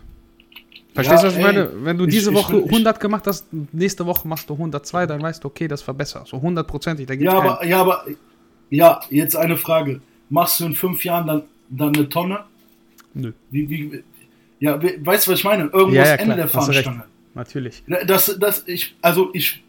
Verstehst 0.95 1.23
du, 1.23 1.27
ja, 1.27 1.33
was 1.33 1.39
ich 1.39 1.43
meine? 1.45 1.71
Wenn 1.85 1.99
du 1.99 2.07
diese 2.07 2.31
ich, 2.31 2.37
Woche 2.37 2.59
ich, 2.59 2.64
100 2.64 2.99
gemacht 2.99 3.27
hast, 3.27 3.47
nächste 3.73 4.05
Woche 4.07 4.27
machst 4.27 4.51
du 4.51 4.55
102, 4.55 5.07
dann 5.07 5.23
weißt 5.23 5.45
du, 5.45 5.49
okay, 5.49 5.69
das 5.69 5.87
war 5.87 5.95
besser. 5.95 6.25
So 6.27 6.41
hundertprozentig. 6.41 7.09
Ja, 7.21 7.35
aber, 7.35 7.64
ja, 7.64 7.81
aber, 7.81 8.05
ja, 8.71 9.01
jetzt 9.11 9.37
eine 9.37 9.57
Frage. 9.57 10.01
Machst 10.31 10.59
du 10.61 10.66
in 10.66 10.75
fünf 10.75 11.05
Jahren 11.05 11.27
dann, 11.27 11.43
dann 11.69 11.95
eine 11.95 12.09
Tonne? 12.09 12.41
Nö. 13.14 13.33
Wie, 13.51 13.69
wie, 13.69 14.03
ja, 14.59 14.83
weißt 14.83 15.27
du, 15.27 15.33
was 15.33 15.39
ich 15.39 15.45
meine? 15.45 15.64
Irgendwo 15.64 15.95
ja, 15.97 16.07
ja, 16.07 16.14
Ende 16.14 16.37
der 16.37 16.49
Fahnenstange. 16.49 17.05
Natürlich. 17.35 17.85
Das, 18.07 18.37
das, 18.41 18.64
ich, 18.66 18.97
also 19.01 19.31
ich 19.33 19.62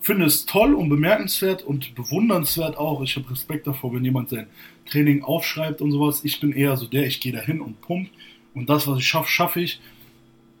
finde 0.00 0.26
es 0.26 0.46
toll 0.46 0.74
und 0.74 0.88
bemerkenswert 0.88 1.62
und 1.62 1.94
bewundernswert 1.94 2.76
auch. 2.76 3.02
Ich 3.02 3.16
habe 3.16 3.30
Respekt 3.30 3.66
davor, 3.66 3.94
wenn 3.94 4.04
jemand 4.04 4.30
sein 4.30 4.46
Training 4.86 5.22
aufschreibt 5.22 5.80
und 5.80 5.92
sowas. 5.92 6.24
Ich 6.24 6.40
bin 6.40 6.52
eher 6.52 6.76
so 6.76 6.86
der, 6.86 7.06
ich 7.06 7.20
gehe 7.20 7.32
dahin 7.32 7.60
und 7.60 7.80
pump. 7.80 8.08
Und 8.54 8.68
das, 8.68 8.86
was 8.86 8.98
ich 8.98 9.06
schaffe, 9.06 9.28
schaffe 9.28 9.60
ich. 9.60 9.80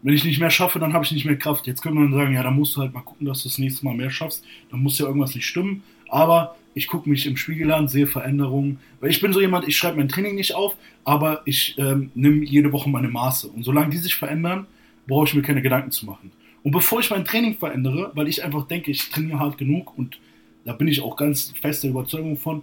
Wenn 0.02 0.14
ich 0.14 0.24
nicht 0.24 0.40
mehr 0.40 0.50
schaffe, 0.50 0.78
dann 0.78 0.92
habe 0.92 1.04
ich 1.04 1.12
nicht 1.12 1.24
mehr 1.24 1.36
Kraft. 1.36 1.66
Jetzt 1.66 1.82
könnte 1.82 1.98
man 1.98 2.12
sagen, 2.12 2.34
ja, 2.34 2.42
dann 2.42 2.56
musst 2.56 2.76
du 2.76 2.80
halt 2.80 2.94
mal 2.94 3.00
gucken, 3.00 3.26
dass 3.26 3.42
du 3.42 3.48
das 3.48 3.58
nächste 3.58 3.84
Mal 3.84 3.94
mehr 3.94 4.10
schaffst. 4.10 4.44
Dann 4.70 4.82
muss 4.82 4.98
ja 4.98 5.06
irgendwas 5.06 5.34
nicht 5.34 5.46
stimmen. 5.46 5.82
Aber 6.08 6.56
ich 6.74 6.86
gucke 6.86 7.08
mich 7.08 7.26
im 7.26 7.36
Spiegel 7.36 7.72
an, 7.72 7.88
sehe 7.88 8.06
Veränderungen. 8.06 8.78
Weil 9.00 9.10
ich 9.10 9.20
bin 9.20 9.32
so 9.32 9.40
jemand, 9.40 9.68
ich 9.68 9.76
schreibe 9.76 9.98
mein 9.98 10.08
Training 10.08 10.36
nicht 10.36 10.54
auf, 10.54 10.76
aber 11.04 11.42
ich 11.44 11.76
ähm, 11.78 12.10
nehme 12.14 12.44
jede 12.44 12.72
Woche 12.72 12.88
meine 12.88 13.08
Maße. 13.08 13.48
Und 13.48 13.64
solange 13.64 13.90
die 13.90 13.98
sich 13.98 14.14
verändern, 14.14 14.66
brauche 15.06 15.26
ich 15.26 15.34
mir 15.34 15.42
keine 15.42 15.62
Gedanken 15.62 15.90
zu 15.90 16.06
machen. 16.06 16.30
Und 16.62 16.72
bevor 16.72 17.00
ich 17.00 17.10
mein 17.10 17.24
Training 17.24 17.56
verändere, 17.56 18.12
weil 18.14 18.28
ich 18.28 18.44
einfach 18.44 18.66
denke, 18.66 18.90
ich 18.90 19.10
trainiere 19.10 19.38
hart 19.38 19.58
genug 19.58 19.96
und 19.96 20.18
da 20.64 20.72
bin 20.72 20.88
ich 20.88 21.00
auch 21.00 21.16
ganz 21.16 21.52
fest 21.60 21.82
der 21.82 21.90
Überzeugung 21.90 22.36
von, 22.36 22.62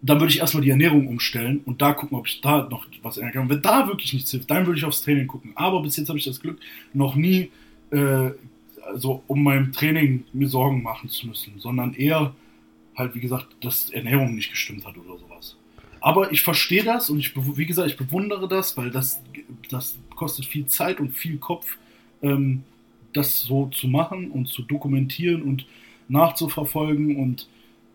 dann 0.00 0.20
würde 0.20 0.32
ich 0.32 0.40
erstmal 0.40 0.62
die 0.62 0.70
Ernährung 0.70 1.06
umstellen 1.08 1.60
und 1.64 1.80
da 1.80 1.92
gucken, 1.92 2.18
ob 2.18 2.26
ich 2.26 2.40
da 2.40 2.68
noch 2.70 2.86
was 3.02 3.16
ändern 3.16 3.32
kann. 3.32 3.50
Wenn 3.50 3.62
da 3.62 3.86
wirklich 3.86 4.12
nichts 4.12 4.30
hilft, 4.30 4.50
dann 4.50 4.66
würde 4.66 4.78
ich 4.78 4.84
aufs 4.84 5.02
Training 5.02 5.26
gucken. 5.26 5.52
Aber 5.54 5.82
bis 5.82 5.96
jetzt 5.96 6.08
habe 6.08 6.18
ich 6.18 6.24
das 6.24 6.40
Glück, 6.40 6.58
noch 6.92 7.16
nie 7.16 7.50
äh, 7.90 8.30
also 8.86 9.22
um 9.26 9.42
mein 9.42 9.72
Training 9.72 10.24
mir 10.32 10.48
Sorgen 10.48 10.82
machen 10.82 11.08
zu 11.08 11.26
müssen, 11.26 11.54
sondern 11.58 11.94
eher 11.94 12.34
halt, 12.96 13.14
wie 13.14 13.20
gesagt, 13.20 13.48
dass 13.60 13.90
Ernährung 13.90 14.34
nicht 14.34 14.50
gestimmt 14.50 14.86
hat 14.86 14.96
oder 14.96 15.18
sowas. 15.18 15.56
Aber 16.00 16.32
ich 16.32 16.42
verstehe 16.42 16.84
das 16.84 17.08
und 17.10 17.18
ich, 17.18 17.34
wie 17.34 17.66
gesagt, 17.66 17.88
ich 17.88 17.96
bewundere 17.96 18.46
das, 18.46 18.76
weil 18.76 18.90
das, 18.90 19.22
das 19.70 19.96
kostet 20.14 20.44
viel 20.44 20.66
Zeit 20.66 21.00
und 21.00 21.12
viel 21.16 21.38
Kopf, 21.38 21.78
ähm, 22.24 22.64
das 23.12 23.40
so 23.40 23.66
zu 23.66 23.86
machen 23.88 24.30
und 24.30 24.48
zu 24.48 24.62
dokumentieren 24.62 25.42
und 25.42 25.66
nachzuverfolgen 26.08 27.16
und 27.16 27.48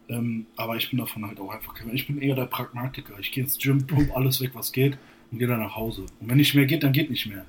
ähm, 0.09 0.47
aber 0.55 0.75
ich 0.75 0.89
bin 0.89 0.97
davon 0.97 1.25
halt 1.27 1.39
auch 1.39 1.51
einfach 1.51 1.75
ich 1.93 2.07
bin 2.07 2.19
eher 2.19 2.35
der 2.35 2.45
Pragmatiker. 2.45 3.13
Ich 3.19 3.31
gehe 3.31 3.43
ins 3.43 3.59
Gym, 3.59 3.85
pump 3.85 4.15
alles 4.15 4.41
weg, 4.41 4.51
was 4.53 4.71
geht 4.71 4.97
und 5.31 5.37
gehe 5.37 5.47
dann 5.47 5.59
nach 5.59 5.75
Hause. 5.75 6.01
Und 6.19 6.29
wenn 6.29 6.37
nicht 6.37 6.55
mehr 6.55 6.65
geht, 6.65 6.83
dann 6.83 6.93
geht 6.93 7.11
nicht 7.11 7.27
mehr. 7.27 7.45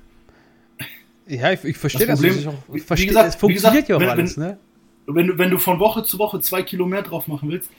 Ja, 1.27 1.51
ich, 1.51 1.63
ich 1.63 1.77
verstehe 1.77 2.07
das. 2.07 2.19
Problem, 2.19 2.35
das 2.35 2.47
auch, 2.47 2.75
ich 2.75 2.83
verstehe, 2.83 3.07
gesagt, 3.07 3.29
es 3.29 3.35
funktioniert 3.35 3.87
ja 3.87 3.95
auch 3.95 3.99
wenn, 3.99 4.09
alles, 4.09 4.37
ne? 4.37 4.59
Wenn, 5.07 5.27
du, 5.27 5.37
wenn 5.37 5.49
du 5.49 5.57
von 5.57 5.79
Woche 5.79 6.03
zu 6.03 6.19
Woche 6.19 6.39
zwei 6.41 6.61
Kilo 6.61 6.85
mehr 6.85 7.01
drauf 7.01 7.27
machen 7.27 7.49
willst, 7.49 7.71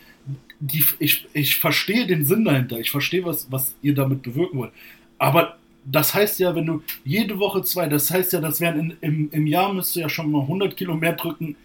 die, 0.58 0.84
ich, 0.98 1.26
ich 1.32 1.56
verstehe 1.56 2.06
den 2.06 2.24
Sinn 2.24 2.44
dahinter. 2.44 2.78
Ich 2.78 2.90
verstehe, 2.90 3.24
was, 3.24 3.50
was 3.50 3.74
ihr 3.82 3.94
damit 3.94 4.22
bewirken 4.22 4.58
wollt. 4.58 4.72
Aber 5.18 5.56
das 5.84 6.14
heißt 6.14 6.38
ja, 6.40 6.54
wenn 6.54 6.66
du 6.66 6.82
jede 7.04 7.38
Woche 7.38 7.62
zwei, 7.62 7.88
das 7.88 8.10
heißt 8.10 8.32
ja, 8.32 8.40
das 8.40 8.60
wären 8.60 8.78
in, 8.78 8.96
im, 9.00 9.30
im 9.30 9.46
Jahr 9.46 9.72
müsst 9.72 9.96
du 9.96 10.00
ja 10.00 10.08
schon 10.08 10.30
mal 10.30 10.42
100 10.42 10.76
Kilo 10.76 10.94
mehr 10.94 11.14
drücken 11.14 11.56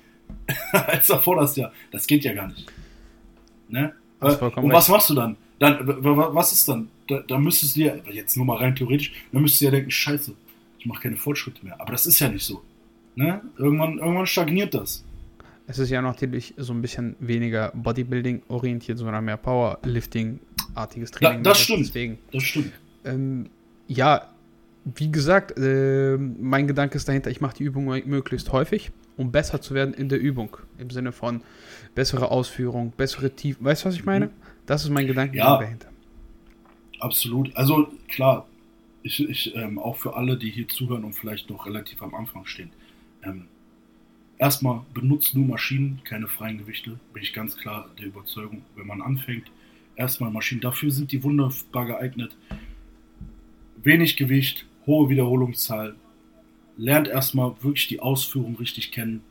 als 0.72 1.08
davor 1.08 1.38
das 1.38 1.56
Jahr. 1.56 1.72
Das 1.92 2.08
geht 2.08 2.24
ja 2.24 2.34
gar 2.34 2.48
nicht. 2.48 2.66
Ne? 3.70 3.94
Und 4.20 4.72
was 4.72 4.90
machst 4.90 5.10
du 5.10 5.14
dann? 5.14 5.38
dann 5.60 5.80
was 5.86 6.52
ist 6.52 6.68
dann? 6.68 6.90
Da, 7.08 7.20
da 7.20 7.38
müsstest 7.38 7.76
du 7.76 7.82
ja, 7.82 7.96
jetzt 8.12 8.36
nur 8.36 8.46
mal 8.46 8.58
rein 8.58 8.76
theoretisch, 8.76 9.14
dann 9.32 9.42
müsstest 9.42 9.62
du 9.62 9.66
ja 9.66 9.72
denken, 9.72 9.92
scheiße, 9.92 10.34
ich 10.80 10.86
mache 10.86 11.04
keine 11.04 11.18
Fortschritte 11.18 11.64
mehr. 11.64 11.80
Aber 11.80 11.92
das 11.92 12.06
ist 12.06 12.20
ja 12.20 12.28
nicht 12.28 12.44
so. 12.44 12.62
Ne? 13.16 13.42
Irgendwann, 13.58 13.98
irgendwann 13.98 14.26
stagniert 14.26 14.74
das. 14.74 15.04
Es 15.68 15.80
ist 15.80 15.90
ja 15.90 16.02
natürlich 16.02 16.54
so 16.58 16.74
ein 16.74 16.82
bisschen 16.82 17.16
weniger 17.20 17.72
Bodybuilding 17.76 18.44
orientiert, 18.48 18.98
sondern 18.98 19.26
mehr 19.26 19.38
Powerlifting-artiges 19.38 21.12
Training. 21.12 21.44
Da, 21.44 21.50
das 21.52 21.60
stimmt. 21.60 21.88
Deswegen. 21.88 22.18
Das 22.32 22.44
stimmt. 22.44 22.72
Ähm, 23.04 23.50
ja, 23.88 24.30
wie 24.96 25.12
gesagt, 25.12 25.58
äh, 25.58 26.18
mein 26.18 26.68
Gedanke 26.68 26.96
ist 26.96 27.08
dahinter, 27.08 27.30
ich 27.30 27.42
mache 27.42 27.58
die 27.58 27.64
Übung 27.64 27.86
möglichst 27.86 28.52
häufig, 28.52 28.92
um 29.18 29.32
besser 29.32 29.62
zu 29.62 29.74
werden 29.74 29.94
in 29.94 30.10
der 30.10 30.20
Übung. 30.20 30.58
Im 30.78 30.90
Sinne 30.90 31.12
von 31.12 31.42
bessere 31.96 32.32
Ausführung, 32.32 32.94
bessere 32.96 33.32
Tiefe. 33.32 33.64
Weißt 33.64 33.84
du, 33.84 33.90
was 33.90 33.96
ich 33.96 34.06
meine? 34.06 34.28
Mhm. 34.28 34.32
Das 34.66 34.84
ist 34.84 34.90
mein 34.90 35.08
Gedanke 35.08 35.38
ja, 35.38 35.58
dahinter. 35.58 35.90
Absolut. 37.00 37.56
Also 37.56 37.88
klar, 38.08 38.48
ich, 39.04 39.28
ich 39.28 39.56
ähm, 39.56 39.80
auch 39.80 39.98
für 39.98 40.16
alle, 40.16 40.38
die 40.38 40.50
hier 40.50 40.68
zuhören 40.68 41.04
und 41.04 41.14
vielleicht 41.14 41.50
noch 41.50 41.66
relativ 41.66 42.02
am 42.02 42.14
Anfang 42.14 42.46
stehen. 42.46 42.72
Ähm, 43.24 43.46
erstmal 44.38 44.82
benutzt 44.94 45.36
nur 45.36 45.46
Maschinen, 45.46 46.02
keine 46.04 46.28
freien 46.28 46.58
Gewichte. 46.58 47.00
Bin 47.14 47.24
ich 47.24 47.34
ganz 47.34 47.58
klar 47.58 47.90
der 48.00 48.08
Überzeugung, 48.08 48.64
wenn 48.76 48.88
man 48.88 49.02
anfängt, 49.02 49.50
erstmal 49.96 50.32
Maschinen. 50.32 50.62
Dafür 50.62 50.92
sind 50.92 51.12
die 51.12 51.24
wunderbar 51.24 51.86
geeignet. 51.86 52.36
Wenig 53.88 54.18
Gewicht, 54.18 54.66
hohe 54.86 55.08
Wiederholungszahl. 55.08 55.96
Lernt 56.76 57.08
erstmal 57.08 57.54
wirklich 57.62 57.88
die 57.88 58.02
Ausführung 58.02 58.58
richtig 58.58 58.92
kennen. 58.92 59.22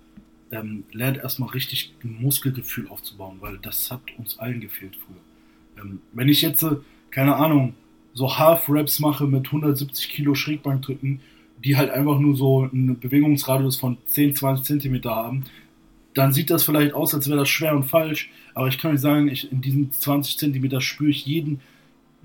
Ähm, 0.50 0.84
lernt 0.92 1.18
erstmal 1.18 1.50
richtig 1.50 1.92
Muskelgefühl 2.02 2.88
aufzubauen, 2.88 3.36
weil 3.40 3.58
das 3.58 3.90
hat 3.90 4.00
uns 4.16 4.38
allen 4.38 4.60
gefehlt 4.60 4.96
früher. 4.96 5.84
Ähm, 5.84 6.00
wenn 6.14 6.30
ich 6.30 6.40
jetzt, 6.40 6.62
äh, 6.62 6.76
keine 7.10 7.36
Ahnung, 7.36 7.74
so 8.14 8.38
Half-Raps 8.38 8.98
mache 8.98 9.26
mit 9.26 9.44
170 9.46 10.08
Kilo 10.08 10.34
Schrägbankdrücken, 10.34 11.20
die 11.62 11.76
halt 11.76 11.90
einfach 11.90 12.18
nur 12.18 12.34
so 12.34 12.62
einen 12.62 12.98
Bewegungsradius 12.98 13.76
von 13.76 13.98
10, 14.08 14.36
20 14.36 14.64
Zentimeter 14.64 15.14
haben, 15.14 15.44
dann 16.14 16.32
sieht 16.32 16.48
das 16.48 16.64
vielleicht 16.64 16.94
aus, 16.94 17.14
als 17.14 17.28
wäre 17.28 17.40
das 17.40 17.50
schwer 17.50 17.76
und 17.76 17.84
falsch. 17.84 18.30
Aber 18.54 18.68
ich 18.68 18.78
kann 18.78 18.94
euch 18.94 19.00
sagen, 19.00 19.28
ich, 19.28 19.52
in 19.52 19.60
diesen 19.60 19.92
20 19.92 20.38
Zentimeter 20.38 20.80
spüre 20.80 21.10
ich 21.10 21.26
jeden, 21.26 21.60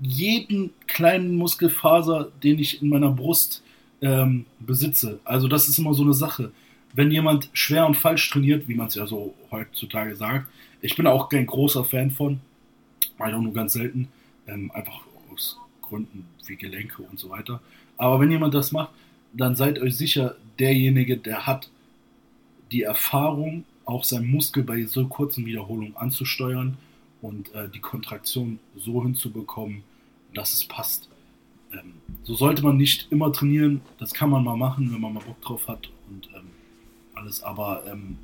jeden 0.00 0.70
kleinen 0.86 1.36
Muskelfaser, 1.36 2.30
den 2.42 2.58
ich 2.58 2.82
in 2.82 2.88
meiner 2.88 3.10
Brust 3.10 3.62
ähm, 4.00 4.46
besitze. 4.58 5.20
Also 5.24 5.48
das 5.48 5.68
ist 5.68 5.78
immer 5.78 5.94
so 5.94 6.02
eine 6.02 6.14
Sache. 6.14 6.50
Wenn 6.94 7.10
jemand 7.10 7.48
schwer 7.52 7.86
und 7.86 7.96
falsch 7.96 8.28
trainiert, 8.30 8.68
wie 8.68 8.74
man 8.74 8.88
es 8.88 8.94
ja 8.94 9.06
so 9.06 9.34
heutzutage 9.50 10.16
sagt, 10.16 10.48
ich 10.82 10.96
bin 10.96 11.06
auch 11.06 11.28
kein 11.28 11.46
großer 11.46 11.84
Fan 11.84 12.10
von, 12.10 12.40
mache 13.16 13.30
ich 13.30 13.36
auch 13.36 13.40
nur 13.40 13.54
ganz 13.54 13.74
selten, 13.74 14.08
ähm, 14.46 14.70
einfach 14.72 15.00
aus 15.32 15.58
Gründen 15.80 16.26
wie 16.46 16.56
Gelenke 16.56 17.02
und 17.02 17.18
so 17.18 17.30
weiter. 17.30 17.60
Aber 17.96 18.20
wenn 18.20 18.30
jemand 18.30 18.54
das 18.54 18.72
macht, 18.72 18.90
dann 19.32 19.56
seid 19.56 19.78
euch 19.78 19.96
sicher, 19.96 20.36
derjenige, 20.58 21.16
der 21.16 21.46
hat 21.46 21.70
die 22.72 22.82
Erfahrung, 22.82 23.64
auch 23.84 24.04
seinen 24.04 24.30
Muskel 24.30 24.62
bei 24.62 24.84
so 24.84 25.06
kurzen 25.06 25.44
Wiederholungen 25.44 25.96
anzusteuern 25.96 26.76
und 27.22 27.54
äh, 27.54 27.68
die 27.68 27.80
Kontraktion 27.80 28.58
so 28.76 29.02
hinzubekommen, 29.02 29.82
dass 30.34 30.52
es 30.52 30.64
passt. 30.64 31.08
Ähm, 31.72 31.94
so 32.24 32.34
sollte 32.34 32.62
man 32.62 32.76
nicht 32.76 33.10
immer 33.10 33.32
trainieren, 33.32 33.80
das 33.98 34.12
kann 34.12 34.28
man 34.28 34.44
mal 34.44 34.56
machen, 34.56 34.92
wenn 34.92 35.00
man 35.00 35.14
mal 35.14 35.22
Bock 35.24 35.40
drauf 35.40 35.68
hat 35.68 35.90
und 36.10 36.28
ähm, 36.36 36.50
alles, 37.14 37.42
aber 37.42 37.84
ähm, 37.86 38.18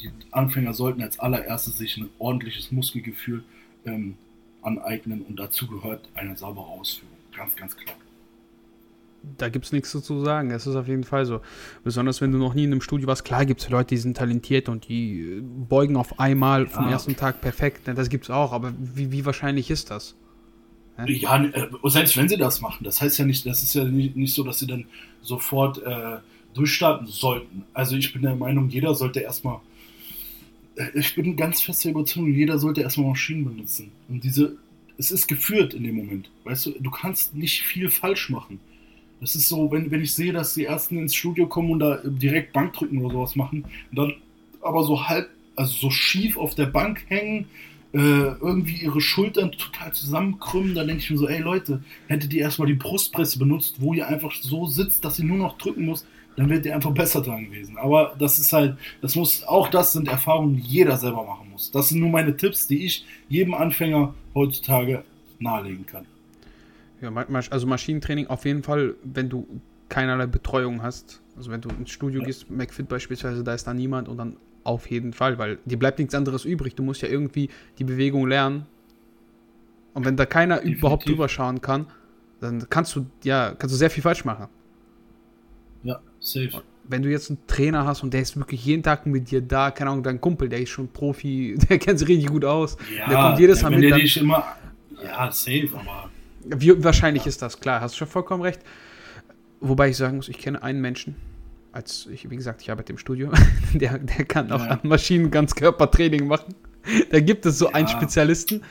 die 0.00 0.10
Anfänger 0.32 0.74
sollten 0.74 1.02
als 1.02 1.18
allererstes 1.18 1.78
sich 1.78 1.96
ein 1.96 2.10
ordentliches 2.18 2.72
Muskelgefühl 2.72 3.44
ähm, 3.84 4.16
aneignen 4.62 5.22
und 5.22 5.38
dazu 5.38 5.66
gehört 5.66 6.08
eine 6.14 6.36
saubere 6.36 6.66
Ausführung. 6.66 7.16
Ganz, 7.36 7.54
ganz 7.56 7.76
klar. 7.76 7.96
Da 9.38 9.48
gibt 9.48 9.64
es 9.64 9.72
nichts 9.72 9.90
zu 9.90 10.24
sagen. 10.24 10.50
Es 10.50 10.66
ist 10.66 10.76
auf 10.76 10.88
jeden 10.88 11.04
Fall 11.04 11.26
so. 11.26 11.40
Besonders 11.82 12.20
wenn 12.20 12.32
du 12.32 12.38
noch 12.38 12.54
nie 12.54 12.64
in 12.64 12.72
einem 12.72 12.80
Studio 12.80 13.06
warst. 13.06 13.24
Klar 13.24 13.46
gibt 13.46 13.60
es 13.60 13.68
Leute, 13.68 13.88
die 13.88 13.96
sind 13.96 14.16
talentiert 14.16 14.68
und 14.68 14.88
die 14.88 15.20
äh, 15.20 15.40
beugen 15.42 15.96
auf 15.96 16.18
einmal 16.20 16.66
vom 16.66 16.84
ja. 16.84 16.92
ersten 16.92 17.16
Tag 17.16 17.40
perfekt. 17.40 17.82
Das 17.86 18.08
gibt 18.08 18.24
es 18.24 18.30
auch. 18.30 18.52
Aber 18.52 18.72
wie, 18.78 19.12
wie 19.12 19.24
wahrscheinlich 19.24 19.70
ist 19.70 19.90
das? 19.90 20.14
Ja, 20.98 21.06
ja 21.06 21.44
äh, 21.44 21.68
selbst 21.84 22.16
wenn 22.16 22.28
sie 22.28 22.36
das 22.36 22.60
machen, 22.60 22.84
das 22.84 23.00
heißt 23.00 23.18
ja 23.18 23.24
nicht, 23.24 23.44
das 23.46 23.62
ist 23.62 23.74
ja 23.74 23.84
nicht, 23.84 24.16
nicht 24.16 24.32
so, 24.32 24.44
dass 24.44 24.60
sie 24.60 24.66
dann 24.66 24.86
sofort 25.22 25.82
äh, 25.82 26.18
durchstarten 26.54 27.06
sollten. 27.06 27.64
Also 27.72 27.96
ich 27.96 28.12
bin 28.12 28.22
der 28.22 28.36
Meinung, 28.36 28.68
jeder 28.68 28.94
sollte 28.94 29.20
erstmal 29.20 29.60
ich 30.94 31.14
bin 31.14 31.36
ganz 31.36 31.60
fest 31.60 31.84
der 31.84 31.92
Überzeugung, 31.92 32.32
jeder 32.32 32.58
sollte 32.58 32.82
erstmal 32.82 33.08
Maschinen 33.08 33.44
benutzen. 33.44 33.92
Und 34.08 34.24
diese, 34.24 34.56
es 34.98 35.10
ist 35.10 35.26
geführt 35.26 35.74
in 35.74 35.84
dem 35.84 35.96
Moment. 35.96 36.30
Weißt 36.44 36.66
du, 36.66 36.70
du 36.72 36.90
kannst 36.90 37.34
nicht 37.34 37.62
viel 37.62 37.90
falsch 37.90 38.30
machen. 38.30 38.60
Das 39.24 39.34
ist 39.34 39.48
so, 39.48 39.72
wenn, 39.72 39.90
wenn 39.90 40.02
ich 40.02 40.12
sehe, 40.12 40.34
dass 40.34 40.52
die 40.52 40.66
Ersten 40.66 40.98
ins 40.98 41.14
Studio 41.14 41.46
kommen 41.46 41.70
und 41.70 41.78
da 41.78 41.98
direkt 42.04 42.52
Bankdrücken 42.52 42.98
oder 42.98 43.14
sowas 43.14 43.36
machen, 43.36 43.64
dann 43.90 44.12
aber 44.60 44.84
so 44.84 45.08
halb, 45.08 45.30
also 45.56 45.72
so 45.72 45.88
schief 45.88 46.36
auf 46.36 46.54
der 46.54 46.66
Bank 46.66 47.06
hängen, 47.08 47.46
äh, 47.94 47.98
irgendwie 47.98 48.82
ihre 48.82 49.00
Schultern 49.00 49.52
total 49.52 49.94
zusammenkrümmen, 49.94 50.74
dann 50.74 50.88
denke 50.88 51.02
ich 51.02 51.10
mir 51.10 51.16
so, 51.16 51.26
ey 51.26 51.40
Leute, 51.40 51.82
hättet 52.06 52.34
ihr 52.34 52.42
erstmal 52.42 52.68
die 52.68 52.74
Brustpresse 52.74 53.38
benutzt, 53.38 53.76
wo 53.78 53.94
ihr 53.94 54.06
einfach 54.06 54.32
so 54.32 54.66
sitzt, 54.66 55.06
dass 55.06 55.18
ihr 55.18 55.24
nur 55.24 55.38
noch 55.38 55.56
drücken 55.56 55.86
muss, 55.86 56.06
dann 56.36 56.50
wird 56.50 56.66
ihr 56.66 56.74
einfach 56.74 56.92
besser 56.92 57.22
dran 57.22 57.46
gewesen. 57.46 57.78
Aber 57.78 58.14
das 58.18 58.38
ist 58.38 58.52
halt, 58.52 58.76
das 59.00 59.14
muss, 59.14 59.42
auch 59.44 59.68
das 59.68 59.94
sind 59.94 60.06
Erfahrungen, 60.06 60.56
die 60.56 60.68
jeder 60.68 60.98
selber 60.98 61.24
machen 61.24 61.50
muss. 61.50 61.70
Das 61.70 61.88
sind 61.88 62.00
nur 62.00 62.10
meine 62.10 62.36
Tipps, 62.36 62.66
die 62.66 62.84
ich 62.84 63.06
jedem 63.30 63.54
Anfänger 63.54 64.12
heutzutage 64.34 65.02
nahelegen 65.38 65.86
kann. 65.86 66.04
Ja, 67.04 67.40
also 67.50 67.66
Maschinentraining 67.66 68.26
auf 68.28 68.44
jeden 68.44 68.62
Fall, 68.62 68.94
wenn 69.02 69.28
du 69.28 69.46
keinerlei 69.88 70.26
Betreuung 70.26 70.82
hast. 70.82 71.22
Also 71.36 71.50
wenn 71.50 71.60
du 71.60 71.68
ins 71.70 71.90
Studio 71.90 72.20
ja. 72.20 72.26
gehst, 72.26 72.50
McFit 72.50 72.88
beispielsweise, 72.88 73.44
da 73.44 73.54
ist 73.54 73.66
da 73.66 73.74
niemand 73.74 74.08
und 74.08 74.16
dann 74.16 74.36
auf 74.64 74.90
jeden 74.90 75.12
Fall, 75.12 75.38
weil 75.38 75.58
dir 75.64 75.78
bleibt 75.78 75.98
nichts 75.98 76.14
anderes 76.14 76.44
übrig. 76.44 76.74
Du 76.74 76.82
musst 76.82 77.02
ja 77.02 77.08
irgendwie 77.08 77.50
die 77.78 77.84
Bewegung 77.84 78.26
lernen. 78.26 78.66
Und 79.92 80.04
wenn 80.04 80.16
da 80.16 80.26
keiner 80.26 80.56
Definitiv. 80.56 80.78
überhaupt 80.78 81.08
drüber 81.08 81.28
schauen 81.28 81.60
kann, 81.60 81.86
dann 82.40 82.68
kannst 82.68 82.96
du 82.96 83.06
ja 83.22 83.54
kannst 83.56 83.74
du 83.74 83.78
sehr 83.78 83.90
viel 83.90 84.02
falsch 84.02 84.24
machen. 84.24 84.48
Ja, 85.82 86.00
safe. 86.18 86.62
wenn 86.88 87.02
du 87.02 87.10
jetzt 87.10 87.30
einen 87.30 87.46
Trainer 87.46 87.84
hast 87.84 88.02
und 88.02 88.12
der 88.14 88.22
ist 88.22 88.36
wirklich 88.36 88.64
jeden 88.64 88.82
Tag 88.82 89.06
mit 89.06 89.30
dir 89.30 89.42
da, 89.42 89.70
keine 89.70 89.90
Ahnung, 89.90 90.02
dein 90.02 90.20
Kumpel, 90.20 90.48
der 90.48 90.60
ist 90.60 90.70
schon 90.70 90.88
Profi, 90.88 91.56
der 91.68 91.78
kennt 91.78 91.98
sich 91.98 92.08
richtig 92.08 92.30
gut 92.30 92.44
aus. 92.44 92.76
Ja, 92.96 93.08
der 93.08 93.16
kommt 93.18 93.38
jedes 93.38 93.62
Mal 93.62 93.70
mit. 93.70 93.82
der 93.82 93.90
Dann, 93.90 94.00
immer, 94.00 94.56
ja, 95.02 95.30
safe, 95.30 95.68
aber 95.74 96.10
wie 96.46 96.82
wahrscheinlich 96.84 97.26
ist 97.26 97.42
das, 97.42 97.60
klar, 97.60 97.80
hast 97.80 97.94
du 97.94 97.98
schon 97.98 98.08
vollkommen 98.08 98.42
recht. 98.42 98.60
Wobei 99.60 99.88
ich 99.88 99.96
sagen 99.96 100.16
muss, 100.16 100.28
ich 100.28 100.38
kenne 100.38 100.62
einen 100.62 100.80
Menschen, 100.80 101.16
als 101.72 102.06
ich, 102.06 102.28
wie 102.30 102.36
gesagt, 102.36 102.62
ich 102.62 102.70
arbeite 102.70 102.92
im 102.92 102.98
Studio, 102.98 103.30
der, 103.74 103.98
der 103.98 104.24
kann 104.24 104.52
auch 104.52 104.64
Ja. 104.64 104.72
an 104.72 104.80
Maschinen 104.82 105.30
Ganzkörpertraining 105.30 106.26
machen. 106.26 106.54
Da 107.10 107.20
gibt 107.20 107.46
es 107.46 107.58
so 107.58 107.72
einen 107.72 107.86
Ja. 107.88 107.92
Spezialisten. 107.96 108.62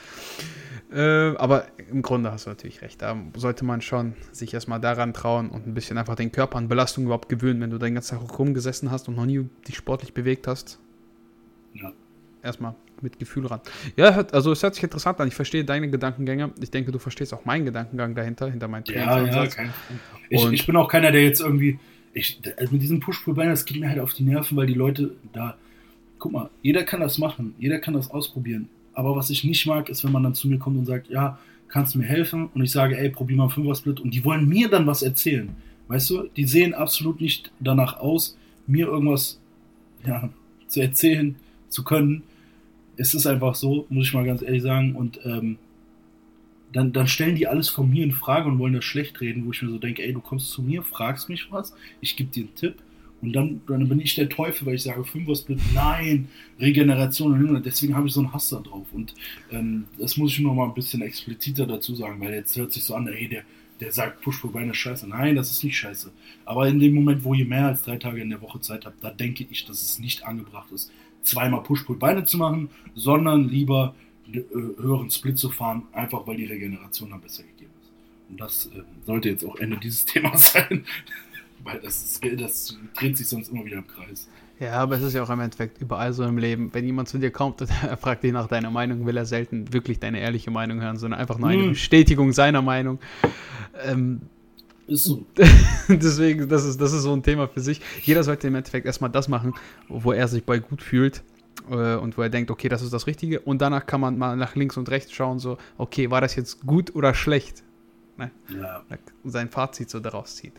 Äh, 0.91 1.35
aber 1.37 1.65
im 1.91 2.03
Grunde 2.03 2.31
hast 2.31 2.45
du 2.45 2.51
natürlich 2.51 2.83
recht. 2.83 3.01
Da 3.01 3.17
sollte 3.35 3.65
man 3.65 3.81
schon 3.81 4.13
sich 4.31 4.53
erstmal 4.53 4.79
daran 4.79 5.13
trauen 5.15 5.49
und 5.49 5.65
ein 5.65 5.73
bisschen 5.73 5.97
einfach 5.97 6.13
den 6.15 6.31
Körper 6.31 6.57
an 6.59 6.67
Belastung 6.67 7.05
überhaupt 7.05 7.29
gewöhnen, 7.29 7.59
wenn 7.61 7.71
du 7.71 7.79
den 7.79 7.95
ganzen 7.95 8.19
Tag 8.19 8.37
rumgesessen 8.37 8.91
hast 8.91 9.07
und 9.07 9.15
noch 9.15 9.25
nie 9.25 9.49
dich 9.67 9.75
sportlich 9.75 10.13
bewegt 10.13 10.45
hast. 10.47 10.79
ja. 11.73 11.91
Erstmal 12.43 12.75
mit 13.03 13.19
Gefühl 13.19 13.45
ran. 13.45 13.61
Ja, 13.95 14.25
also 14.31 14.51
es 14.51 14.63
hört 14.63 14.75
sich 14.75 14.83
interessant 14.83 15.19
an. 15.19 15.27
Ich 15.27 15.35
verstehe 15.35 15.63
deine 15.63 15.89
Gedankengänge. 15.89 16.51
Ich 16.61 16.71
denke, 16.71 16.91
du 16.91 16.99
verstehst 16.99 17.33
auch 17.33 17.45
meinen 17.45 17.65
Gedankengang 17.65 18.15
dahinter, 18.15 18.49
hinter 18.49 18.67
meinem 18.67 18.83
Ja, 18.87 19.23
ja, 19.23 19.47
kein 19.47 19.73
ich, 20.29 20.45
ich 20.51 20.65
bin 20.65 20.75
auch 20.75 20.87
keiner, 20.87 21.11
der 21.11 21.23
jetzt 21.23 21.41
irgendwie. 21.41 21.79
Ich, 22.13 22.39
also 22.57 22.71
mit 22.73 22.81
diesem 22.81 22.99
Push-Pull-Bein, 22.99 23.49
das 23.49 23.65
geht 23.65 23.79
mir 23.79 23.89
halt 23.89 23.99
auf 23.99 24.13
die 24.13 24.23
Nerven, 24.23 24.55
weil 24.57 24.67
die 24.67 24.73
Leute 24.73 25.11
da. 25.33 25.57
Guck 26.19 26.31
mal, 26.31 26.49
jeder 26.61 26.83
kann 26.83 27.01
das 27.01 27.17
machen, 27.17 27.53
jeder 27.59 27.79
kann 27.79 27.93
das 27.93 28.09
ausprobieren. 28.09 28.69
Aber 28.93 29.15
was 29.15 29.29
ich 29.29 29.43
nicht 29.43 29.65
mag, 29.65 29.89
ist, 29.89 30.03
wenn 30.03 30.11
man 30.11 30.23
dann 30.23 30.35
zu 30.35 30.47
mir 30.47 30.57
kommt 30.57 30.77
und 30.77 30.85
sagt, 30.85 31.09
ja, 31.09 31.39
kannst 31.67 31.95
du 31.95 31.99
mir 31.99 32.05
helfen? 32.05 32.49
Und 32.53 32.63
ich 32.63 32.71
sage, 32.71 32.97
ey, 32.97 33.09
probier 33.09 33.35
mal 33.35 33.43
einen 33.43 33.51
Fünfer-Split. 33.51 33.99
Und 33.99 34.13
die 34.13 34.23
wollen 34.23 34.47
mir 34.47 34.69
dann 34.69 34.87
was 34.87 35.01
erzählen. 35.01 35.49
Weißt 35.87 36.09
du, 36.11 36.29
die 36.35 36.45
sehen 36.45 36.73
absolut 36.73 37.19
nicht 37.19 37.51
danach 37.59 37.97
aus, 37.99 38.37
mir 38.67 38.87
irgendwas 38.87 39.39
ja, 40.05 40.29
zu 40.67 40.81
erzählen 40.81 41.35
zu 41.69 41.83
können. 41.83 42.23
Es 42.97 43.13
ist 43.13 43.25
einfach 43.25 43.55
so, 43.55 43.85
muss 43.89 44.07
ich 44.07 44.13
mal 44.13 44.25
ganz 44.25 44.41
ehrlich 44.41 44.61
sagen. 44.61 44.95
Und 44.95 45.19
ähm, 45.25 45.57
dann, 46.73 46.91
dann 46.91 47.07
stellen 47.07 47.35
die 47.35 47.47
alles 47.47 47.69
von 47.69 47.89
mir 47.89 48.03
in 48.03 48.11
Frage 48.11 48.49
und 48.49 48.59
wollen 48.59 48.73
das 48.73 48.83
schlecht 48.83 49.21
reden, 49.21 49.45
wo 49.45 49.51
ich 49.51 49.61
mir 49.61 49.69
so 49.69 49.77
denke, 49.77 50.03
ey, 50.03 50.13
du 50.13 50.21
kommst 50.21 50.49
zu 50.49 50.61
mir, 50.61 50.83
fragst 50.83 51.29
mich 51.29 51.51
was, 51.51 51.73
ich 52.01 52.15
gebe 52.15 52.31
dir 52.31 52.43
einen 52.43 52.55
Tipp 52.55 52.75
und 53.21 53.31
dann, 53.33 53.61
dann 53.67 53.87
bin 53.87 54.01
ich 54.01 54.15
der 54.15 54.27
Teufel, 54.27 54.65
weil 54.65 54.75
ich 54.75 54.83
sage, 54.83 55.05
Fünfer-Split, 55.05 55.59
nein, 55.73 56.27
Regeneration 56.59 57.55
und 57.55 57.65
deswegen 57.65 57.95
habe 57.95 58.07
ich 58.07 58.13
so 58.13 58.21
einen 58.21 58.33
Hass 58.33 58.49
da 58.49 58.59
drauf 58.59 58.87
und 58.91 59.13
ähm, 59.51 59.85
das 59.97 60.17
muss 60.17 60.33
ich 60.33 60.39
noch 60.39 60.53
mal 60.53 60.65
ein 60.65 60.73
bisschen 60.73 61.01
expliziter 61.03 61.67
dazu 61.67 61.95
sagen, 61.95 62.19
weil 62.19 62.33
jetzt 62.33 62.57
hört 62.57 62.73
sich 62.73 62.83
so 62.83 62.95
an, 62.95 63.07
ey, 63.07 63.29
der, 63.29 63.43
der 63.79 63.91
sagt 63.91 64.21
Push-Pull-Beine 64.21 64.71
ist 64.71 64.77
scheiße. 64.77 65.07
Nein, 65.07 65.35
das 65.35 65.51
ist 65.51 65.63
nicht 65.63 65.77
scheiße. 65.77 66.11
Aber 66.45 66.67
in 66.67 66.79
dem 66.79 66.93
Moment, 66.93 67.23
wo 67.23 67.33
ihr 67.33 67.45
mehr 67.45 67.67
als 67.67 67.83
drei 67.83 67.97
Tage 67.97 68.21
in 68.21 68.29
der 68.29 68.41
Woche 68.41 68.61
Zeit 68.61 68.85
habt, 68.85 69.03
da 69.03 69.09
denke 69.09 69.45
ich, 69.49 69.65
dass 69.65 69.81
es 69.81 69.99
nicht 69.99 70.25
angebracht 70.25 70.71
ist, 70.71 70.91
zweimal 71.23 71.63
Push-Pull-Beine 71.63 72.25
zu 72.25 72.37
machen, 72.37 72.69
sondern 72.95 73.47
lieber 73.49 73.95
äh, 74.31 74.41
höheren 74.51 75.09
Split 75.09 75.37
zu 75.39 75.49
fahren, 75.49 75.83
einfach 75.93 76.25
weil 76.27 76.37
die 76.37 76.45
Regeneration 76.45 77.09
dann 77.09 77.21
besser 77.21 77.43
gegeben 77.43 77.71
ist. 77.81 77.91
Und 78.29 78.39
das 78.39 78.65
äh, 78.67 78.83
sollte 79.05 79.29
jetzt 79.29 79.43
auch 79.45 79.55
Ende 79.57 79.77
dieses 79.77 80.05
Themas 80.05 80.53
sein, 80.53 80.85
weil 81.63 81.79
das, 81.79 82.03
ist, 82.03 82.41
das 82.41 82.77
dreht 82.95 83.17
sich 83.17 83.27
sonst 83.27 83.49
immer 83.49 83.65
wieder 83.65 83.77
im 83.77 83.87
Kreis. 83.87 84.27
Ja, 84.59 84.73
aber 84.73 84.95
es 84.95 85.01
ist 85.01 85.13
ja 85.13 85.23
auch 85.23 85.29
im 85.29 85.39
Endeffekt 85.39 85.81
überall 85.81 86.13
so 86.13 86.23
im 86.23 86.37
Leben. 86.37 86.69
Wenn 86.73 86.85
jemand 86.85 87.09
zu 87.09 87.17
dir 87.17 87.31
kommt 87.31 87.61
und 87.61 87.69
er 87.83 87.97
fragt 87.97 88.23
dich 88.23 88.31
nach 88.31 88.47
deiner 88.47 88.69
Meinung, 88.71 89.05
will 89.05 89.17
er 89.17 89.25
selten 89.25 89.73
wirklich 89.73 89.99
deine 89.99 90.19
ehrliche 90.19 90.51
Meinung 90.51 90.81
hören, 90.81 90.97
sondern 90.97 91.19
einfach 91.19 91.37
nur 91.37 91.49
eine 91.49 91.63
Hm. 91.63 91.69
Bestätigung 91.71 92.31
seiner 92.33 92.61
Meinung. 92.61 92.99
Ähm, 93.83 94.21
Ist 94.87 95.05
so. 95.05 95.25
deswegen, 95.87 96.49
das 96.49 96.65
ist, 96.65 96.79
das 96.79 96.93
ist 96.93 97.03
so 97.03 97.13
ein 97.13 97.23
Thema 97.23 97.47
für 97.47 97.61
sich. 97.61 97.79
Jeder 98.01 98.23
sollte 98.23 98.47
im 98.47 98.55
Endeffekt 98.55 98.85
erstmal 98.85 99.09
das 99.09 99.27
machen, 99.27 99.53
wo 99.87 100.11
er 100.11 100.27
sich 100.27 100.43
bei 100.43 100.59
gut 100.59 100.81
fühlt 100.81 101.23
äh, 101.69 101.95
und 101.95 102.17
wo 102.17 102.21
er 102.21 102.29
denkt, 102.29 102.51
okay, 102.51 102.67
das 102.69 102.81
ist 102.81 102.91
das 102.91 103.07
Richtige. 103.07 103.39
Und 103.39 103.61
danach 103.61 103.85
kann 103.85 104.01
man 104.01 104.17
mal 104.17 104.35
nach 104.35 104.55
links 104.55 104.75
und 104.75 104.89
rechts 104.89 105.13
schauen, 105.13 105.39
so, 105.39 105.57
okay, 105.77 106.11
war 106.11 106.21
das 106.21 106.35
jetzt 106.35 106.65
gut 106.65 106.95
oder 106.95 107.13
schlecht? 107.13 107.63
Ja. 108.17 108.83
Sein 109.23 109.49
Fazit 109.49 109.89
so 109.89 109.99
daraus 109.99 110.35
ziehen. 110.35 110.53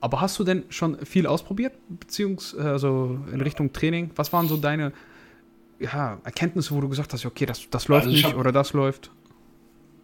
Aber 0.00 0.20
hast 0.20 0.38
du 0.38 0.44
denn 0.44 0.64
schon 0.68 1.04
viel 1.04 1.26
ausprobiert, 1.26 1.74
beziehungsweise 1.88 2.70
also 2.70 3.18
in 3.32 3.40
Richtung 3.40 3.72
Training? 3.72 4.10
Was 4.14 4.32
waren 4.32 4.46
so 4.48 4.56
deine 4.56 4.92
ja, 5.78 6.20
Erkenntnisse, 6.24 6.74
wo 6.74 6.80
du 6.80 6.88
gesagt 6.88 7.12
hast, 7.12 7.24
okay, 7.26 7.46
das, 7.46 7.68
das 7.70 7.88
läuft 7.88 8.06
Also 8.06 8.16
ich 8.16 8.22
nicht 8.22 8.32
hab- 8.32 8.40
oder 8.40 8.52
das 8.52 8.72
läuft? 8.72 9.10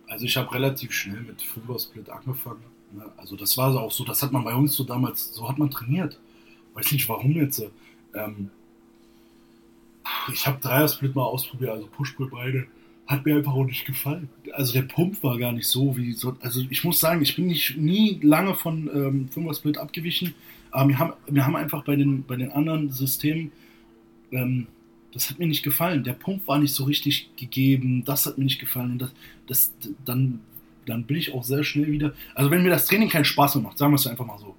Also 0.08 0.24
ich 0.24 0.36
habe 0.36 0.52
relativ 0.52 0.92
schnell 0.92 1.20
mit 1.20 1.40
Fünfer-Split 1.40 2.10
angefangen. 2.10 2.64
Ne? 2.94 3.04
Also 3.16 3.36
das 3.36 3.56
war 3.56 3.74
auch 3.80 3.92
so, 3.92 4.04
das 4.04 4.22
hat 4.22 4.32
man 4.32 4.44
bei 4.44 4.54
uns 4.54 4.74
so 4.74 4.84
damals, 4.84 5.34
so 5.34 5.48
hat 5.48 5.58
man 5.58 5.70
trainiert. 5.70 6.18
Weiß 6.74 6.92
nicht 6.92 7.08
warum 7.08 7.32
jetzt. 7.32 7.62
Ähm, 8.14 8.50
ich 10.32 10.46
habe 10.46 10.60
Dreier-Split 10.60 11.14
mal 11.14 11.24
ausprobiert, 11.24 11.70
also 11.70 11.86
Push-Pull-Beine. 11.86 12.66
Hat 13.06 13.26
mir 13.26 13.36
einfach 13.36 13.52
auch 13.52 13.64
nicht 13.64 13.84
gefallen. 13.84 14.28
Also 14.52 14.72
der 14.72 14.82
Pump 14.82 15.22
war 15.22 15.36
gar 15.38 15.52
nicht 15.52 15.66
so 15.66 15.96
wie 15.96 16.12
so. 16.12 16.36
Also 16.40 16.62
ich 16.70 16.84
muss 16.84 17.00
sagen, 17.00 17.20
ich 17.20 17.34
bin 17.34 17.46
nicht 17.46 17.76
nie 17.76 18.20
lange 18.22 18.54
von 18.54 18.88
ähm, 18.94 19.28
Fünfer-Split 19.28 19.78
abgewichen. 19.78 20.34
Aber 20.70 20.88
wir 20.88 20.98
haben, 20.98 21.12
wir 21.26 21.44
haben 21.44 21.56
einfach 21.56 21.84
bei 21.84 21.96
den, 21.96 22.24
bei 22.24 22.36
den 22.36 22.52
anderen 22.52 22.90
Systemen 22.90 23.52
ähm, 24.32 24.66
das 25.12 25.28
hat 25.28 25.38
mir 25.38 25.46
nicht 25.46 25.62
gefallen. 25.62 26.04
Der 26.04 26.14
Punkt 26.14 26.48
war 26.48 26.58
nicht 26.58 26.74
so 26.74 26.84
richtig 26.84 27.36
gegeben, 27.36 28.02
das 28.04 28.26
hat 28.26 28.38
mir 28.38 28.44
nicht 28.44 28.58
gefallen. 28.58 28.92
Und 28.92 28.98
das, 28.98 29.12
das, 29.46 29.72
dann, 30.04 30.40
dann 30.86 31.04
bin 31.04 31.16
ich 31.16 31.32
auch 31.32 31.44
sehr 31.44 31.64
schnell 31.64 31.88
wieder. 31.88 32.12
Also 32.34 32.50
wenn 32.50 32.62
mir 32.62 32.70
das 32.70 32.86
Training 32.86 33.08
keinen 33.08 33.24
Spaß 33.24 33.54
mehr 33.54 33.64
macht, 33.64 33.78
sagen 33.78 33.92
wir 33.92 33.96
es 33.96 34.06
einfach 34.06 34.26
mal 34.26 34.38
so, 34.38 34.56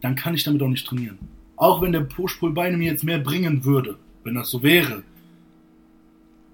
dann 0.00 0.14
kann 0.14 0.34
ich 0.34 0.44
damit 0.44 0.62
auch 0.62 0.68
nicht 0.68 0.86
trainieren. 0.86 1.18
Auch 1.56 1.82
wenn 1.82 1.92
der 1.92 2.00
Push-Pull-Beine 2.00 2.76
mir 2.76 2.92
jetzt 2.92 3.04
mehr 3.04 3.18
bringen 3.18 3.64
würde, 3.64 3.98
wenn 4.24 4.34
das 4.34 4.50
so 4.50 4.62
wäre. 4.62 5.02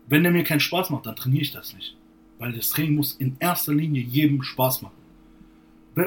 Wenn 0.06 0.22
der 0.22 0.32
mir 0.32 0.44
keinen 0.44 0.60
Spaß 0.60 0.90
macht, 0.90 1.06
dann 1.06 1.16
trainiere 1.16 1.42
ich 1.42 1.52
das 1.52 1.74
nicht. 1.74 1.96
Weil 2.38 2.52
das 2.52 2.70
Training 2.70 2.96
muss 2.96 3.14
in 3.14 3.36
erster 3.38 3.74
Linie 3.74 4.02
jedem 4.02 4.42
Spaß 4.42 4.82
machen. 4.82 4.96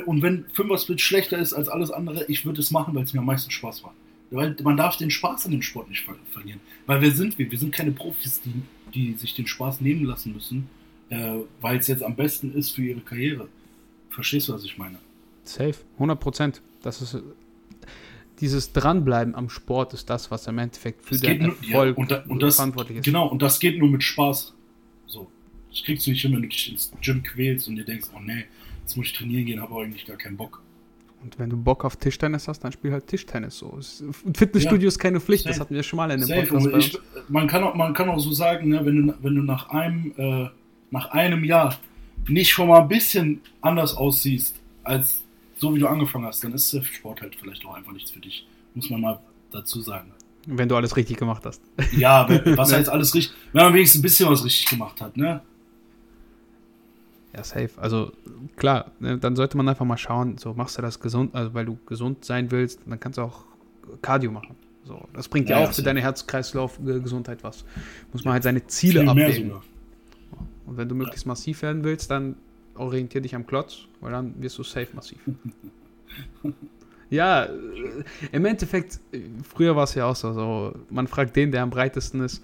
Und 0.06 0.22
wenn 0.22 0.46
Fünfer-Split 0.52 1.00
schlechter 1.00 1.38
ist 1.38 1.54
als 1.54 1.70
alles 1.70 1.92
andere, 1.92 2.26
ich 2.28 2.46
würde 2.46 2.60
es 2.60 2.72
machen, 2.72 2.94
weil 2.94 3.04
es 3.04 3.14
mir 3.14 3.20
am 3.20 3.26
meisten 3.26 3.52
Spaß 3.52 3.84
macht. 3.84 3.96
Weil 4.30 4.56
man 4.62 4.76
darf 4.76 4.98
den 4.98 5.10
Spaß 5.10 5.46
an 5.46 5.52
dem 5.52 5.62
Sport 5.62 5.90
nicht 5.90 6.04
ver 6.04 6.16
verlieren. 6.32 6.60
Weil 6.86 7.02
wer 7.02 7.12
sind 7.12 7.38
wir? 7.40 7.50
Wir 7.50 7.58
sind 7.58 7.72
keine 7.72 7.92
Profis, 7.92 8.42
die, 8.42 8.62
die 8.94 9.14
sich 9.14 9.34
den 9.36 9.48
Spaß 9.48 9.80
nehmen 9.80 10.04
lassen 10.04 10.34
müssen, 10.34 10.70
äh, 11.10 11.38
weil 11.62 11.78
es 11.78 11.88
jetzt 11.88 12.04
am 12.04 12.16
besten 12.16 12.54
ist 12.54 12.72
für 12.72 12.84
ihre 12.84 13.00
Karriere. 13.02 13.48
Verstehst 14.10 14.50
du, 14.50 14.54
was 14.54 14.64
ich 14.64 14.78
meine? 14.78 14.98
Safe, 15.44 15.76
100 15.96 16.20
Prozent. 16.20 16.62
Das 16.82 17.02
ist 17.02 17.18
dieses 18.40 18.72
Dranbleiben 18.74 19.34
am 19.36 19.50
Sport 19.50 19.94
ist 19.94 20.10
das, 20.10 20.30
was 20.30 20.46
im 20.48 20.58
Endeffekt 20.60 21.04
für 21.06 21.18
den 21.18 21.42
nur- 21.44 21.56
Erfolg 21.64 21.98
ja, 21.98 22.02
und, 22.02 22.12
da, 22.12 22.24
und 22.28 22.40
das, 22.42 22.56
verantwortlich 22.58 23.00
ist. 23.00 23.06
Genau, 23.06 23.28
und 23.28 23.42
das 23.42 23.60
geht 23.60 23.80
nur 23.80 23.90
mit 23.90 24.04
Spaß. 24.04 24.54
So. 25.08 25.28
Das 25.72 25.84
kriegst 25.84 26.06
du 26.06 26.12
nicht 26.12 26.22
hin, 26.22 26.34
wenn 26.34 26.44
du 26.44 26.48
dich 26.48 26.72
ins 26.72 26.92
Gym 27.02 27.24
quälst 27.24 27.68
und 27.68 27.76
dir 27.78 27.86
denkst, 27.86 28.08
oh 28.16 28.20
nee, 28.20 28.46
jetzt 28.84 28.96
muss 28.96 29.08
ich 29.08 29.14
trainieren 29.14 29.46
gehen, 29.46 29.62
habe 29.62 29.72
aber 29.74 29.84
eigentlich 29.84 30.06
gar 30.06 30.18
keinen 30.18 30.38
Bock. 30.38 30.62
Und 31.24 31.40
wenn 31.40 31.50
du 31.50 31.58
Bock 31.58 31.84
auf 31.84 31.96
Tischtennis 31.96 32.48
hast, 32.48 32.60
dann 32.60 32.72
spiel 32.72 32.92
halt 32.92 33.08
Tischtennis. 33.08 33.58
So. 33.58 33.76
Es- 33.80 34.04
Fitnessstudio 34.36 34.84
Ja, 34.84 34.88
ist 34.88 35.00
keine 35.00 35.20
Pflicht, 35.20 35.46
das 35.48 35.56
safe. 35.56 35.62
hatten 35.66 35.76
wir 35.76 35.82
schon 35.82 35.98
mal 35.98 36.12
in 36.12 36.20
dem 36.20 36.28
Safe. 36.28 36.46
Podcast 36.46 36.76
ich, 36.94 37.00
man, 37.30 37.48
kann 37.48 37.64
auch, 37.64 37.74
man 37.74 37.94
kann 37.96 38.08
auch 38.10 38.20
so 38.20 38.32
sagen, 38.32 38.70
ne, 38.70 38.86
wenn, 38.86 39.08
du, 39.08 39.14
wenn 39.24 39.36
du 39.36 39.42
nach 39.42 39.70
einem, 39.70 40.14
äh, 40.16 40.50
nach 40.92 41.12
einem 41.12 41.44
Jahr 41.44 41.78
nicht 42.28 42.52
schon 42.52 42.68
mal 42.68 42.82
ein 42.82 42.88
bisschen 42.88 43.42
anders 43.62 43.96
aussiehst, 43.96 44.56
als 44.84 45.24
so 45.58 45.74
wie 45.76 45.80
du 45.80 45.88
angefangen 45.88 46.26
hast, 46.26 46.44
dann 46.44 46.54
ist 46.54 46.72
der 46.74 46.84
Sport 46.84 47.22
halt 47.22 47.36
vielleicht 47.36 47.66
auch 47.66 47.76
einfach 47.76 47.92
nichts 47.92 48.12
für 48.12 48.20
dich. 48.20 48.48
Muss 48.76 48.90
man 48.90 49.02
mal 49.02 49.20
dazu 49.52 49.82
sagen. 49.82 50.12
Wenn 50.46 50.70
du 50.70 50.76
alles 50.76 50.96
richtig 50.96 51.18
gemacht 51.18 51.46
hast. 51.46 51.62
Ja, 51.98 52.28
was 52.56 52.72
heißt 52.74 52.90
alles 52.90 53.14
richtig? 53.16 53.36
Wenn 53.54 53.64
man 53.64 53.74
wenigstens 53.74 54.00
ein 54.00 54.04
bisschen 54.04 54.30
was 54.30 54.46
richtig 54.46 54.68
gemacht 54.68 55.02
hat, 55.02 55.18
ne? 55.18 55.42
Ja, 57.34 57.44
safe. 57.44 57.72
Also 57.78 58.14
klar, 58.56 58.92
ne, 59.00 59.18
dann 59.18 59.36
sollte 59.36 59.58
man 59.58 59.68
einfach 59.68 59.86
mal 59.86 59.98
schauen, 59.98 60.38
so 60.38 60.54
machst 60.54 60.78
du 60.78 60.82
das 60.82 61.00
gesund, 61.00 61.36
also 61.36 61.54
weil 61.54 61.66
du 61.66 61.78
gesund 61.86 62.24
sein 62.24 62.52
willst, 62.52 62.80
dann 62.86 63.00
kannst 63.00 63.18
du 63.18 63.24
auch 63.24 63.44
Cardio 64.02 64.32
machen. 64.32 64.56
So, 64.86 65.08
das 65.14 65.28
bringt 65.28 65.50
ja, 65.50 65.58
Ja, 65.58 65.64
auch 65.64 65.68
ja, 65.68 65.74
für 65.74 65.84
deine 65.84 66.02
Herz-Kreislauf-Gesundheit 66.02 67.44
was. 67.44 67.66
Muss 68.14 68.24
man 68.24 68.34
halt 68.34 68.44
seine 68.44 68.66
Ziele 68.68 69.08
abwägen. 69.08 69.52
Und 70.68 70.78
wenn 70.78 70.88
du 70.90 70.96
möglichst 70.96 71.26
massiv 71.26 71.62
werden 71.64 71.84
willst, 71.84 72.12
dann 72.12 72.36
orientier 72.76 73.22
dich 73.22 73.34
am 73.36 73.48
Klotz, 73.48 73.88
weil 74.02 74.12
dann 74.12 74.40
wirst 74.42 74.58
du 74.58 74.64
safe 74.64 74.90
massiv. 74.94 75.18
ja, 77.10 77.46
äh, 77.46 77.50
im 78.32 78.46
Endeffekt, 78.46 79.00
äh, 79.12 79.22
früher 79.44 79.76
war 79.76 79.86
es 79.86 79.96
ja 79.96 80.06
auch 80.06 80.16
so, 80.16 80.34
so, 80.34 80.74
man 80.90 81.08
fragt 81.08 81.36
den, 81.36 81.52
der 81.52 81.64
am 81.64 81.70
breitesten 81.70 82.22
ist. 82.22 82.44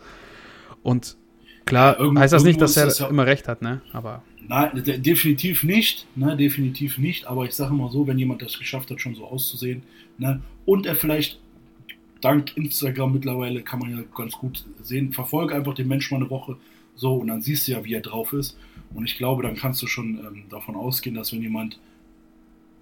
Und 0.81 1.17
klar, 1.65 1.99
Ja, 1.99 2.19
heißt 2.19 2.33
das 2.33 2.43
nicht, 2.43 2.59
dass 2.61 2.77
er 2.77 2.85
das 2.85 2.99
ja- 2.99 3.07
immer 3.09 3.25
recht 3.25 3.47
hat, 3.47 3.61
ne? 3.61 3.81
Aber 3.91 4.23
Nein, 4.45 4.83
de 4.83 4.97
definitiv 4.97 5.63
nicht, 5.63 6.05
ne, 6.17 6.35
definitiv 6.35 6.97
nicht, 6.97 7.25
aber 7.27 7.45
ich 7.45 7.53
sage 7.53 7.73
mal 7.73 7.89
so, 7.89 8.07
wenn 8.07 8.19
jemand 8.19 8.41
das 8.41 8.59
geschafft 8.59 8.91
hat, 8.91 8.99
schon 8.99 9.15
so 9.15 9.25
auszusehen, 9.25 9.83
ne, 10.17 10.41
und 10.65 10.85
er 10.85 10.95
vielleicht 10.97 11.39
dank 12.19 12.55
Instagram 12.57 13.13
mittlerweile 13.13 13.61
kann 13.61 13.79
man 13.79 13.91
ja 13.97 14.03
ganz 14.15 14.33
gut 14.33 14.65
sehen, 14.81 15.13
verfolge 15.13 15.55
einfach 15.55 15.73
den 15.75 15.87
Menschen 15.87 16.17
mal 16.17 16.21
eine 16.23 16.29
Woche 16.29 16.57
so 16.95 17.15
und 17.15 17.27
dann 17.27 17.41
siehst 17.41 17.67
du 17.67 17.73
ja, 17.73 17.83
wie 17.83 17.93
er 17.93 18.01
drauf 18.01 18.33
ist 18.33 18.57
und 18.93 19.05
ich 19.05 19.17
glaube, 19.17 19.43
dann 19.43 19.55
kannst 19.55 19.81
du 19.81 19.87
schon 19.87 20.19
ähm, 20.19 20.43
davon 20.49 20.75
ausgehen, 20.75 21.15
dass 21.15 21.33
wenn 21.33 21.41
jemand 21.41 21.79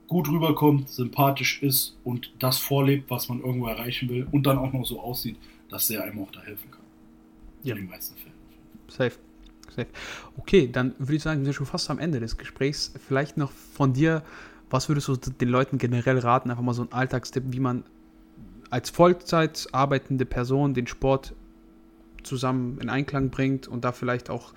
gut 0.08 0.28
rüberkommt, 0.30 0.90
sympathisch 0.90 1.64
ist 1.64 1.98
und 2.04 2.34
das 2.40 2.58
vorlebt, 2.58 3.10
was 3.10 3.30
man 3.30 3.40
irgendwo 3.40 3.68
erreichen 3.68 4.10
will 4.10 4.28
und 4.32 4.46
dann 4.46 4.58
auch 4.58 4.74
noch 4.74 4.86
so 4.86 5.00
aussieht, 5.00 5.38
dass 5.70 5.88
der 5.88 6.04
einem 6.04 6.20
auch 6.20 6.32
da 6.32 6.42
helfen 6.42 6.70
kann. 6.70 6.82
Ja. 7.64 7.76
In 7.76 7.84
den 7.84 7.90
meisten 7.90 8.18
Fällen. 8.18 8.34
Safe. 8.90 9.16
Safe. 9.74 9.88
Okay, 10.38 10.70
dann 10.70 10.94
würde 11.00 11.16
ich 11.16 11.24
sagen, 11.24 11.40
wir 11.40 11.46
sind 11.46 11.54
schon 11.54 11.66
fast 11.66 11.90
am 11.90 11.98
Ende 11.98 12.20
des 12.20 12.38
Gesprächs. 12.38 12.94
Vielleicht 13.08 13.38
noch 13.38 13.52
von 13.52 13.94
dir, 13.94 14.24
was 14.70 14.90
würdest 14.90 15.08
du 15.08 15.16
den 15.16 15.48
Leuten 15.48 15.78
generell 15.78 16.20
raten? 16.20 16.52
Einfach 16.52 16.64
mal 16.64 16.74
so 16.74 16.82
ein 16.82 16.92
Alltagstipp, 16.92 17.46
wie 17.48 17.62
man 17.62 17.86
als 18.70 18.90
Vollzeit 18.90 19.68
arbeitende 19.72 20.26
Person 20.26 20.74
den 20.74 20.88
Sport 20.88 21.34
zusammen 22.24 22.80
in 22.80 22.90
Einklang 22.90 23.30
bringt 23.30 23.68
und 23.68 23.84
da 23.84 23.92
vielleicht 23.92 24.30
auch 24.30 24.54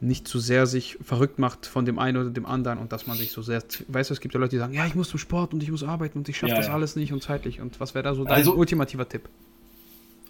nicht 0.00 0.28
zu 0.28 0.38
sehr 0.38 0.66
sich 0.66 0.98
verrückt 1.02 1.38
macht 1.38 1.66
von 1.66 1.84
dem 1.84 1.98
einen 1.98 2.18
oder 2.18 2.30
dem 2.30 2.46
anderen 2.46 2.78
und 2.78 2.92
dass 2.92 3.06
man 3.06 3.16
sich 3.16 3.32
so 3.32 3.42
sehr, 3.42 3.62
weißt 3.88 4.10
du, 4.10 4.14
es 4.14 4.20
gibt 4.20 4.34
ja 4.34 4.40
Leute, 4.40 4.50
die 4.50 4.58
sagen, 4.58 4.74
ja, 4.74 4.86
ich 4.86 4.94
muss 4.94 5.08
zum 5.08 5.18
Sport 5.18 5.54
und 5.54 5.62
ich 5.62 5.70
muss 5.70 5.82
arbeiten 5.82 6.18
und 6.18 6.28
ich 6.28 6.36
schaffe 6.36 6.50
ja, 6.50 6.56
das 6.56 6.66
ja. 6.66 6.74
alles 6.74 6.96
nicht 6.96 7.12
und 7.12 7.22
zeitlich 7.22 7.60
und 7.60 7.80
was 7.80 7.94
wäre 7.94 8.02
da 8.02 8.14
so 8.14 8.24
dein 8.24 8.34
also, 8.34 8.54
ultimativer 8.54 9.08
Tipp? 9.08 9.28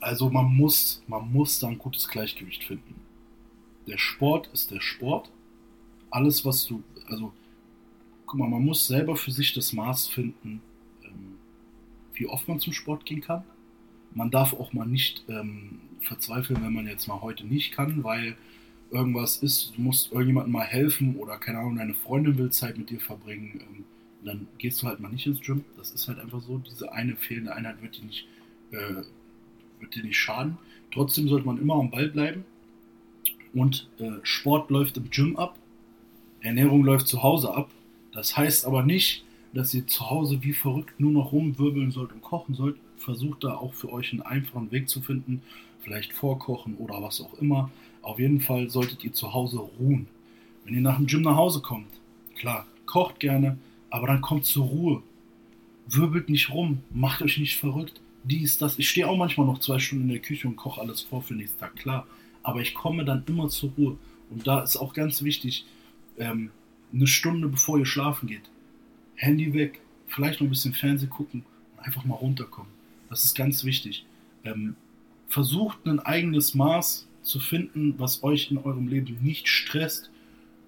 Also 0.00 0.30
man 0.30 0.46
muss, 0.46 1.02
man 1.06 1.32
muss 1.32 1.58
da 1.58 1.68
ein 1.68 1.78
gutes 1.78 2.08
Gleichgewicht 2.08 2.64
finden. 2.64 2.94
Der 3.86 3.98
Sport 3.98 4.50
ist 4.52 4.70
der 4.70 4.80
Sport. 4.80 5.30
Alles, 6.10 6.44
was 6.44 6.66
du, 6.66 6.82
also 7.06 7.32
guck 8.26 8.38
mal, 8.38 8.48
man 8.48 8.64
muss 8.64 8.86
selber 8.86 9.16
für 9.16 9.32
sich 9.32 9.54
das 9.54 9.72
Maß 9.72 10.08
finden, 10.08 10.60
ähm, 11.04 11.36
wie 12.12 12.26
oft 12.26 12.46
man 12.48 12.60
zum 12.60 12.72
Sport 12.72 13.04
gehen 13.06 13.22
kann. 13.22 13.44
Man 14.12 14.30
darf 14.30 14.52
auch 14.52 14.72
mal 14.72 14.86
nicht 14.86 15.24
ähm, 15.28 15.80
verzweifeln, 16.04 16.62
wenn 16.62 16.72
man 16.72 16.86
jetzt 16.86 17.08
mal 17.08 17.20
heute 17.20 17.46
nicht 17.46 17.72
kann, 17.72 18.04
weil 18.04 18.36
irgendwas 18.90 19.38
ist, 19.38 19.72
du 19.76 19.82
musst 19.82 20.12
irgendjemandem 20.12 20.52
mal 20.52 20.64
helfen 20.64 21.16
oder 21.16 21.36
keine 21.38 21.58
Ahnung, 21.58 21.76
deine 21.76 21.94
Freundin 21.94 22.38
will 22.38 22.50
Zeit 22.50 22.78
mit 22.78 22.90
dir 22.90 23.00
verbringen, 23.00 23.60
ähm, 23.60 23.84
dann 24.24 24.46
gehst 24.58 24.82
du 24.82 24.86
halt 24.86 25.00
mal 25.00 25.10
nicht 25.10 25.26
ins 25.26 25.40
Gym. 25.40 25.64
Das 25.76 25.90
ist 25.90 26.08
halt 26.08 26.18
einfach 26.18 26.40
so. 26.40 26.58
Diese 26.58 26.92
eine 26.92 27.16
fehlende 27.16 27.54
Einheit 27.54 27.82
wird 27.82 27.98
dir 27.98 28.06
nicht, 28.06 28.26
äh, 28.70 29.02
wird 29.80 29.94
dir 29.94 30.02
nicht 30.02 30.16
schaden. 30.16 30.56
Trotzdem 30.92 31.28
sollte 31.28 31.46
man 31.46 31.60
immer 31.60 31.74
am 31.74 31.90
Ball 31.90 32.08
bleiben. 32.08 32.44
Und 33.52 33.88
äh, 33.98 34.12
Sport 34.22 34.70
läuft 34.70 34.96
im 34.96 35.10
Gym 35.10 35.36
ab, 35.36 35.58
Ernährung 36.40 36.84
läuft 36.84 37.06
zu 37.06 37.22
Hause 37.22 37.54
ab. 37.54 37.70
Das 38.12 38.36
heißt 38.36 38.66
aber 38.66 38.82
nicht, 38.82 39.24
dass 39.52 39.72
ihr 39.74 39.86
zu 39.86 40.10
Hause 40.10 40.42
wie 40.42 40.52
verrückt 40.52 40.98
nur 40.98 41.12
noch 41.12 41.32
rumwirbeln 41.32 41.92
sollt 41.92 42.12
und 42.12 42.22
kochen 42.22 42.54
sollt. 42.54 42.76
Versucht 42.96 43.44
da 43.44 43.54
auch 43.54 43.74
für 43.74 43.92
euch 43.92 44.12
einen 44.12 44.22
einfachen 44.22 44.72
Weg 44.72 44.88
zu 44.88 45.00
finden. 45.00 45.42
Vielleicht 45.84 46.14
vorkochen 46.14 46.76
oder 46.76 47.02
was 47.02 47.20
auch 47.20 47.34
immer. 47.34 47.70
Auf 48.00 48.18
jeden 48.18 48.40
Fall 48.40 48.70
solltet 48.70 49.04
ihr 49.04 49.12
zu 49.12 49.34
Hause 49.34 49.58
ruhen. 49.58 50.08
Wenn 50.64 50.74
ihr 50.74 50.80
nach 50.80 50.96
dem 50.96 51.06
Gym 51.06 51.22
nach 51.22 51.36
Hause 51.36 51.60
kommt, 51.60 51.88
klar, 52.36 52.66
kocht 52.86 53.20
gerne, 53.20 53.58
aber 53.90 54.06
dann 54.06 54.22
kommt 54.22 54.46
zur 54.46 54.64
Ruhe. 54.66 55.02
Wirbelt 55.86 56.30
nicht 56.30 56.50
rum, 56.50 56.82
macht 56.90 57.20
euch 57.20 57.36
nicht 57.36 57.56
verrückt. 57.56 58.00
Dies, 58.24 58.56
das. 58.56 58.78
Ich 58.78 58.88
stehe 58.88 59.06
auch 59.06 59.18
manchmal 59.18 59.46
noch 59.46 59.58
zwei 59.58 59.78
Stunden 59.78 60.04
in 60.04 60.10
der 60.10 60.22
Küche 60.22 60.48
und 60.48 60.56
koche 60.56 60.80
alles 60.80 61.02
vor 61.02 61.22
für 61.22 61.34
den 61.34 61.38
nächsten 61.38 61.60
Tag, 61.60 61.76
klar. 61.76 62.06
Aber 62.42 62.60
ich 62.62 62.74
komme 62.74 63.04
dann 63.04 63.22
immer 63.26 63.48
zur 63.48 63.70
Ruhe. 63.76 63.98
Und 64.30 64.46
da 64.46 64.62
ist 64.62 64.76
auch 64.76 64.94
ganz 64.94 65.22
wichtig, 65.22 65.66
ähm, 66.18 66.50
eine 66.94 67.06
Stunde 67.06 67.48
bevor 67.48 67.78
ihr 67.78 67.86
schlafen 67.86 68.28
geht, 68.28 68.48
Handy 69.16 69.52
weg, 69.52 69.80
vielleicht 70.06 70.40
noch 70.40 70.46
ein 70.46 70.50
bisschen 70.50 70.72
Fernsehen 70.72 71.10
gucken 71.10 71.44
und 71.76 71.84
einfach 71.84 72.04
mal 72.04 72.14
runterkommen. 72.14 72.72
Das 73.10 73.24
ist 73.24 73.36
ganz 73.36 73.64
wichtig. 73.64 74.06
Ähm, 74.44 74.76
versucht 75.34 75.84
ein 75.84 75.98
eigenes 75.98 76.54
Maß 76.54 77.08
zu 77.22 77.40
finden, 77.40 77.96
was 77.98 78.22
euch 78.22 78.52
in 78.52 78.58
eurem 78.58 78.86
Leben 78.86 79.18
nicht 79.20 79.48
stresst, 79.48 80.10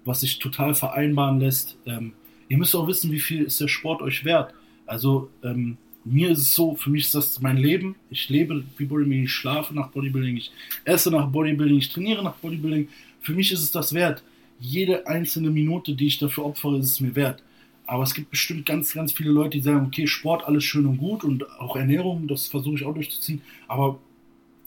was 0.03 0.19
sich 0.19 0.39
total 0.39 0.75
vereinbaren 0.75 1.39
lässt. 1.39 1.77
Ähm, 1.85 2.11
ihr 2.49 2.57
müsst 2.57 2.75
auch 2.75 2.85
wissen, 2.85 3.09
wie 3.13 3.21
viel 3.21 3.43
ist 3.43 3.61
der 3.61 3.69
Sport 3.69 4.01
euch 4.01 4.25
wert. 4.25 4.53
Also 4.85 5.29
ähm, 5.41 5.77
mir 6.03 6.31
ist 6.31 6.39
es 6.39 6.53
so, 6.53 6.75
für 6.75 6.89
mich 6.89 7.05
ist 7.05 7.15
das 7.15 7.39
mein 7.39 7.55
Leben. 7.55 7.95
Ich 8.09 8.27
lebe 8.27 8.61
wie 8.75 8.83
Bodybuilding, 8.83 9.23
ich 9.23 9.31
schlafe 9.31 9.73
nach 9.73 9.87
Bodybuilding, 9.87 10.35
ich 10.35 10.51
esse 10.83 11.11
nach 11.11 11.27
Bodybuilding, 11.27 11.77
ich 11.77 11.87
trainiere 11.87 12.21
nach 12.21 12.35
Bodybuilding. 12.35 12.89
Für 13.21 13.31
mich 13.31 13.53
ist 13.53 13.63
es 13.63 13.71
das 13.71 13.93
wert. 13.93 14.21
Jede 14.59 15.07
einzelne 15.07 15.49
Minute, 15.49 15.93
die 15.93 16.07
ich 16.07 16.19
dafür 16.19 16.43
opfere, 16.43 16.77
ist 16.79 16.91
es 16.91 16.99
mir 16.99 17.15
wert. 17.15 17.41
Aber 17.85 18.03
es 18.03 18.13
gibt 18.13 18.31
bestimmt 18.31 18.65
ganz, 18.65 18.93
ganz 18.93 19.13
viele 19.13 19.31
Leute, 19.31 19.51
die 19.51 19.63
sagen, 19.63 19.85
okay, 19.85 20.07
Sport, 20.07 20.45
alles 20.45 20.65
schön 20.65 20.85
und 20.85 20.97
gut 20.97 21.23
und 21.23 21.49
auch 21.57 21.77
Ernährung, 21.77 22.27
das 22.27 22.47
versuche 22.47 22.75
ich 22.75 22.85
auch 22.85 22.93
durchzuziehen. 22.93 23.41
Aber 23.69 23.97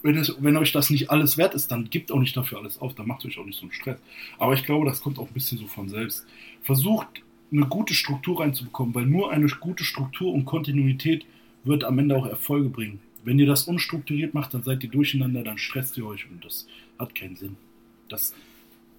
wenn, 0.03 0.17
es, 0.17 0.35
wenn 0.39 0.57
euch 0.57 0.71
das 0.71 0.89
nicht 0.89 1.11
alles 1.11 1.37
wert 1.37 1.53
ist, 1.53 1.71
dann 1.71 1.89
gebt 1.89 2.11
auch 2.11 2.19
nicht 2.19 2.35
dafür 2.35 2.59
alles 2.59 2.79
auf, 2.79 2.95
dann 2.95 3.07
macht 3.07 3.25
euch 3.25 3.37
auch 3.37 3.45
nicht 3.45 3.57
so 3.57 3.63
einen 3.63 3.71
Stress. 3.71 3.99
Aber 4.37 4.53
ich 4.53 4.63
glaube, 4.63 4.85
das 4.85 5.01
kommt 5.01 5.19
auch 5.19 5.27
ein 5.27 5.33
bisschen 5.33 5.57
so 5.57 5.67
von 5.67 5.89
selbst. 5.89 6.25
Versucht 6.63 7.07
eine 7.51 7.65
gute 7.65 7.93
Struktur 7.93 8.39
reinzubekommen, 8.39 8.95
weil 8.95 9.05
nur 9.05 9.31
eine 9.31 9.47
gute 9.47 9.83
Struktur 9.83 10.33
und 10.33 10.45
Kontinuität 10.45 11.25
wird 11.63 11.83
am 11.83 11.99
Ende 11.99 12.15
auch 12.15 12.25
Erfolge 12.25 12.69
bringen. 12.69 12.99
Wenn 13.23 13.37
ihr 13.37 13.45
das 13.45 13.63
unstrukturiert 13.63 14.33
macht, 14.33 14.53
dann 14.53 14.63
seid 14.63 14.83
ihr 14.83 14.89
durcheinander, 14.89 15.43
dann 15.43 15.57
stresst 15.57 15.97
ihr 15.97 16.05
euch 16.05 16.25
und 16.29 16.43
das 16.43 16.67
hat 16.97 17.13
keinen 17.13 17.35
Sinn. 17.35 17.55
Das, 18.09 18.33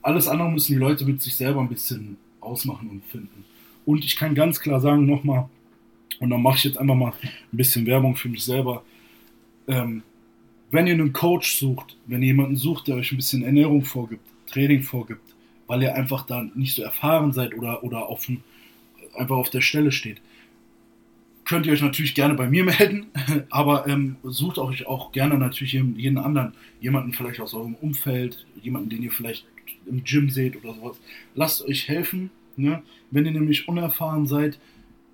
alles 0.02 0.28
andere 0.28 0.50
müssen 0.50 0.72
die 0.72 0.78
Leute 0.78 1.04
mit 1.04 1.20
sich 1.22 1.34
selber 1.34 1.60
ein 1.60 1.68
bisschen 1.68 2.16
ausmachen 2.40 2.88
und 2.88 3.04
finden. 3.06 3.44
Und 3.84 4.04
ich 4.04 4.16
kann 4.16 4.34
ganz 4.34 4.60
klar 4.60 4.80
sagen, 4.80 5.06
nochmal, 5.06 5.48
und 6.20 6.30
dann 6.30 6.42
mache 6.42 6.58
ich 6.58 6.64
jetzt 6.64 6.78
einfach 6.78 6.94
mal 6.94 7.12
ein 7.22 7.56
bisschen 7.56 7.84
Werbung 7.86 8.14
für 8.14 8.28
mich 8.28 8.44
selber. 8.44 8.84
Ähm, 9.66 10.02
wenn 10.72 10.86
ihr 10.86 10.94
einen 10.94 11.12
Coach 11.12 11.54
sucht, 11.56 11.96
wenn 12.06 12.22
ihr 12.22 12.28
jemanden 12.28 12.56
sucht, 12.56 12.88
der 12.88 12.96
euch 12.96 13.12
ein 13.12 13.16
bisschen 13.16 13.44
Ernährung 13.44 13.84
vorgibt, 13.84 14.26
Training 14.46 14.82
vorgibt, 14.82 15.22
weil 15.66 15.82
ihr 15.82 15.94
einfach 15.94 16.26
da 16.26 16.44
nicht 16.54 16.74
so 16.74 16.82
erfahren 16.82 17.32
seid 17.32 17.54
oder, 17.54 17.84
oder 17.84 18.08
auf 18.08 18.28
ein, 18.28 18.42
einfach 19.14 19.36
auf 19.36 19.50
der 19.50 19.60
Stelle 19.60 19.92
steht, 19.92 20.20
könnt 21.44 21.66
ihr 21.66 21.72
euch 21.72 21.82
natürlich 21.82 22.14
gerne 22.14 22.34
bei 22.34 22.48
mir 22.48 22.64
melden, 22.78 23.06
aber 23.50 23.86
ähm, 23.86 24.16
sucht 24.22 24.58
euch 24.58 24.86
auch 24.86 25.12
gerne 25.12 25.36
natürlich 25.36 25.74
jeden, 25.74 25.98
jeden, 25.98 26.18
anderen, 26.18 26.54
jemanden 26.80 27.12
vielleicht 27.12 27.40
aus 27.40 27.52
eurem 27.52 27.74
Umfeld, 27.74 28.46
jemanden, 28.62 28.88
den 28.88 29.02
ihr 29.02 29.12
vielleicht 29.12 29.46
im 29.84 30.02
Gym 30.04 30.30
seht 30.30 30.56
oder 30.56 30.74
sowas. 30.74 31.00
Lasst 31.34 31.66
euch 31.66 31.88
helfen. 31.88 32.30
Ne? 32.56 32.82
Wenn 33.10 33.26
ihr 33.26 33.32
nämlich 33.32 33.68
unerfahren 33.68 34.26
seid, 34.26 34.58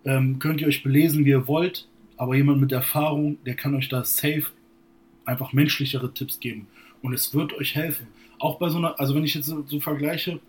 ähm, 0.04 0.38
könnt 0.38 0.60
ihr 0.60 0.68
euch 0.68 0.84
belesen, 0.84 1.24
wie 1.24 1.30
ihr 1.30 1.48
wollt, 1.48 1.88
aber 2.16 2.36
jemand 2.36 2.60
mit 2.60 2.70
Erfahrung, 2.70 3.38
der 3.44 3.54
kann 3.54 3.74
euch 3.74 3.88
da 3.88 4.04
safe 4.04 4.46
einfach 5.28 5.52
menschlichere 5.52 6.12
Tipps 6.12 6.40
geben. 6.40 6.66
Und 7.02 7.12
es 7.12 7.34
wird 7.34 7.52
euch 7.52 7.74
helfen. 7.74 8.08
Auch 8.38 8.58
bei 8.58 8.68
so 8.68 8.78
einer, 8.78 8.98
also 8.98 9.14
wenn 9.14 9.24
ich 9.24 9.34
jetzt 9.34 9.46
so, 9.46 9.64
so 9.66 9.78
vergleiche, 9.78 10.40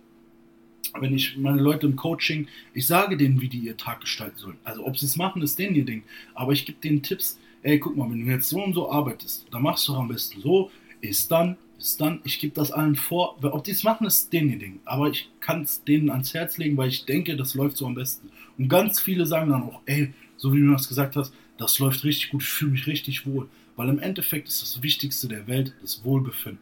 wenn 0.99 1.13
ich 1.13 1.37
meine 1.37 1.61
Leute 1.61 1.85
im 1.85 1.95
Coaching, 1.95 2.47
ich 2.73 2.87
sage 2.87 3.17
denen, 3.17 3.41
wie 3.41 3.49
die 3.49 3.59
ihr 3.59 3.77
Tag 3.77 4.01
gestalten 4.01 4.37
sollen. 4.37 4.57
Also 4.63 4.85
ob 4.85 4.97
sie 4.97 5.05
es 5.05 5.17
machen, 5.17 5.41
ist 5.41 5.59
denen 5.59 5.75
ihr 5.75 5.85
Ding. 5.85 6.03
Aber 6.33 6.53
ich 6.53 6.65
gebe 6.65 6.79
denen 6.81 7.03
Tipps, 7.03 7.39
ey, 7.61 7.77
guck 7.79 7.95
mal, 7.95 8.09
wenn 8.09 8.25
du 8.25 8.31
jetzt 8.31 8.49
so 8.49 8.63
und 8.63 8.73
so 8.73 8.91
arbeitest, 8.91 9.45
dann 9.51 9.61
machst 9.61 9.87
du 9.87 9.95
am 9.95 10.07
besten 10.07 10.41
so, 10.41 10.71
ist 11.01 11.31
dann, 11.31 11.57
ist 11.77 12.01
dann, 12.01 12.21
ich 12.23 12.39
gebe 12.39 12.55
das 12.55 12.71
allen 12.71 12.95
vor. 12.95 13.37
Ob 13.43 13.63
die 13.63 13.71
es 13.71 13.83
machen, 13.83 14.07
ist 14.07 14.31
denen 14.33 14.51
ihr 14.51 14.59
Ding. 14.59 14.79
Aber 14.85 15.09
ich 15.09 15.29
kann 15.39 15.61
es 15.61 15.83
denen 15.83 16.09
ans 16.09 16.33
Herz 16.33 16.57
legen, 16.57 16.77
weil 16.77 16.89
ich 16.89 17.05
denke, 17.05 17.35
das 17.35 17.53
läuft 17.53 17.77
so 17.77 17.85
am 17.85 17.95
besten. 17.95 18.29
Und 18.57 18.69
ganz 18.69 18.99
viele 18.99 19.25
sagen 19.25 19.51
dann 19.51 19.63
auch, 19.63 19.81
ey, 19.85 20.13
so 20.37 20.53
wie 20.53 20.59
du 20.59 20.71
das 20.71 20.87
gesagt 20.87 21.15
hast, 21.15 21.33
das 21.57 21.79
läuft 21.79 22.03
richtig 22.03 22.31
gut, 22.31 22.41
ich 22.41 22.49
fühle 22.49 22.71
mich 22.71 22.87
richtig 22.87 23.25
wohl. 23.25 23.49
Weil 23.79 23.87
im 23.87 23.99
Endeffekt 23.99 24.49
ist 24.49 24.61
das 24.61 24.83
Wichtigste 24.83 25.29
der 25.29 25.47
Welt 25.47 25.73
das 25.81 26.03
Wohlbefinden. 26.03 26.59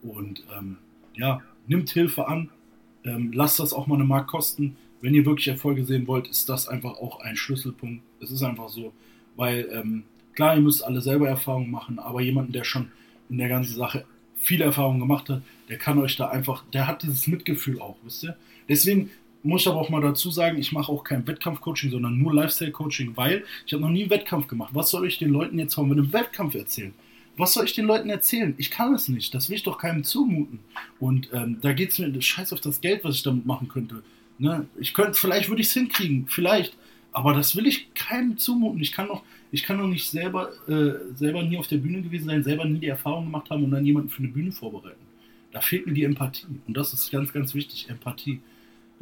Und 0.00 0.42
ähm, 0.58 0.78
ja, 1.14 1.42
nimmt 1.66 1.90
Hilfe 1.90 2.26
an, 2.26 2.48
ähm, 3.04 3.32
lasst 3.34 3.58
das 3.58 3.74
auch 3.74 3.86
mal 3.86 3.96
eine 3.96 4.04
Mark 4.04 4.28
kosten. 4.28 4.78
Wenn 5.02 5.12
ihr 5.12 5.26
wirklich 5.26 5.48
Erfolge 5.48 5.84
sehen 5.84 6.06
wollt, 6.06 6.26
ist 6.28 6.48
das 6.48 6.68
einfach 6.68 6.92
auch 6.92 7.20
ein 7.20 7.36
Schlüsselpunkt. 7.36 8.02
Es 8.20 8.30
ist 8.30 8.42
einfach 8.42 8.70
so, 8.70 8.94
weil 9.36 9.68
ähm, 9.74 10.04
klar, 10.32 10.56
ihr 10.56 10.62
müsst 10.62 10.82
alle 10.82 11.02
selber 11.02 11.28
Erfahrungen 11.28 11.70
machen, 11.70 11.98
aber 11.98 12.22
jemanden, 12.22 12.52
der 12.52 12.64
schon 12.64 12.90
in 13.28 13.36
der 13.36 13.50
ganzen 13.50 13.76
Sache 13.76 14.06
viele 14.38 14.64
Erfahrungen 14.64 15.00
gemacht 15.00 15.28
hat, 15.28 15.42
der 15.68 15.76
kann 15.76 15.98
euch 15.98 16.16
da 16.16 16.28
einfach, 16.30 16.64
der 16.72 16.86
hat 16.86 17.02
dieses 17.02 17.26
Mitgefühl 17.26 17.78
auch, 17.78 17.96
wisst 18.04 18.24
ihr? 18.24 18.38
Deswegen 18.70 19.10
muss 19.42 19.62
ich 19.62 19.68
aber 19.68 19.80
auch 19.80 19.90
mal 19.90 20.00
dazu 20.00 20.30
sagen, 20.30 20.58
ich 20.58 20.72
mache 20.72 20.90
auch 20.90 21.04
kein 21.04 21.26
Wettkampfcoaching, 21.26 21.90
sondern 21.90 22.18
nur 22.18 22.32
Lifestyle-Coaching, 22.34 23.16
weil 23.16 23.44
ich 23.66 23.72
habe 23.72 23.82
noch 23.82 23.90
nie 23.90 24.02
einen 24.02 24.10
Wettkampf 24.10 24.46
gemacht. 24.46 24.70
Was 24.74 24.90
soll 24.90 25.06
ich 25.06 25.18
den 25.18 25.30
Leuten 25.30 25.58
jetzt 25.58 25.74
von 25.74 25.90
einem 25.90 26.12
Wettkampf 26.12 26.54
erzählen? 26.54 26.94
Was 27.36 27.54
soll 27.54 27.64
ich 27.64 27.74
den 27.74 27.86
Leuten 27.86 28.10
erzählen? 28.10 28.54
Ich 28.58 28.70
kann 28.70 28.94
es 28.94 29.08
nicht. 29.08 29.34
Das 29.34 29.48
will 29.48 29.56
ich 29.56 29.62
doch 29.62 29.78
keinem 29.78 30.04
zumuten. 30.04 30.60
Und 31.00 31.30
ähm, 31.32 31.58
da 31.62 31.72
geht 31.72 31.90
es 31.90 31.98
mir 31.98 32.20
scheiß 32.20 32.52
auf 32.52 32.60
das 32.60 32.80
Geld, 32.80 33.04
was 33.04 33.16
ich 33.16 33.22
damit 33.22 33.46
machen 33.46 33.68
könnte. 33.68 34.02
Ne? 34.38 34.66
Ich 34.78 34.92
könnte, 34.92 35.14
vielleicht 35.14 35.48
würde 35.48 35.62
ich 35.62 35.68
es 35.68 35.72
hinkriegen, 35.72 36.26
vielleicht. 36.28 36.76
Aber 37.10 37.34
das 37.34 37.56
will 37.56 37.66
ich 37.66 37.92
keinem 37.94 38.36
zumuten. 38.38 38.80
Ich 38.80 38.92
kann 38.92 39.08
doch, 39.08 39.22
ich 39.50 39.62
kann 39.62 39.78
doch 39.78 39.86
nicht 39.86 40.08
selber, 40.08 40.50
äh, 40.68 41.14
selber 41.14 41.42
nie 41.42 41.58
auf 41.58 41.68
der 41.68 41.78
Bühne 41.78 42.02
gewesen 42.02 42.26
sein, 42.26 42.42
selber 42.42 42.64
nie 42.64 42.80
die 42.80 42.86
Erfahrung 42.86 43.24
gemacht 43.24 43.50
haben 43.50 43.64
und 43.64 43.70
dann 43.70 43.84
jemanden 43.84 44.10
für 44.10 44.22
eine 44.22 44.28
Bühne 44.28 44.52
vorbereiten. 44.52 45.00
Da 45.52 45.60
fehlt 45.60 45.86
mir 45.86 45.92
die 45.92 46.04
Empathie. 46.04 46.46
Und 46.66 46.76
das 46.76 46.92
ist 46.92 47.10
ganz, 47.10 47.32
ganz 47.32 47.54
wichtig, 47.54 47.88
Empathie. 47.88 48.40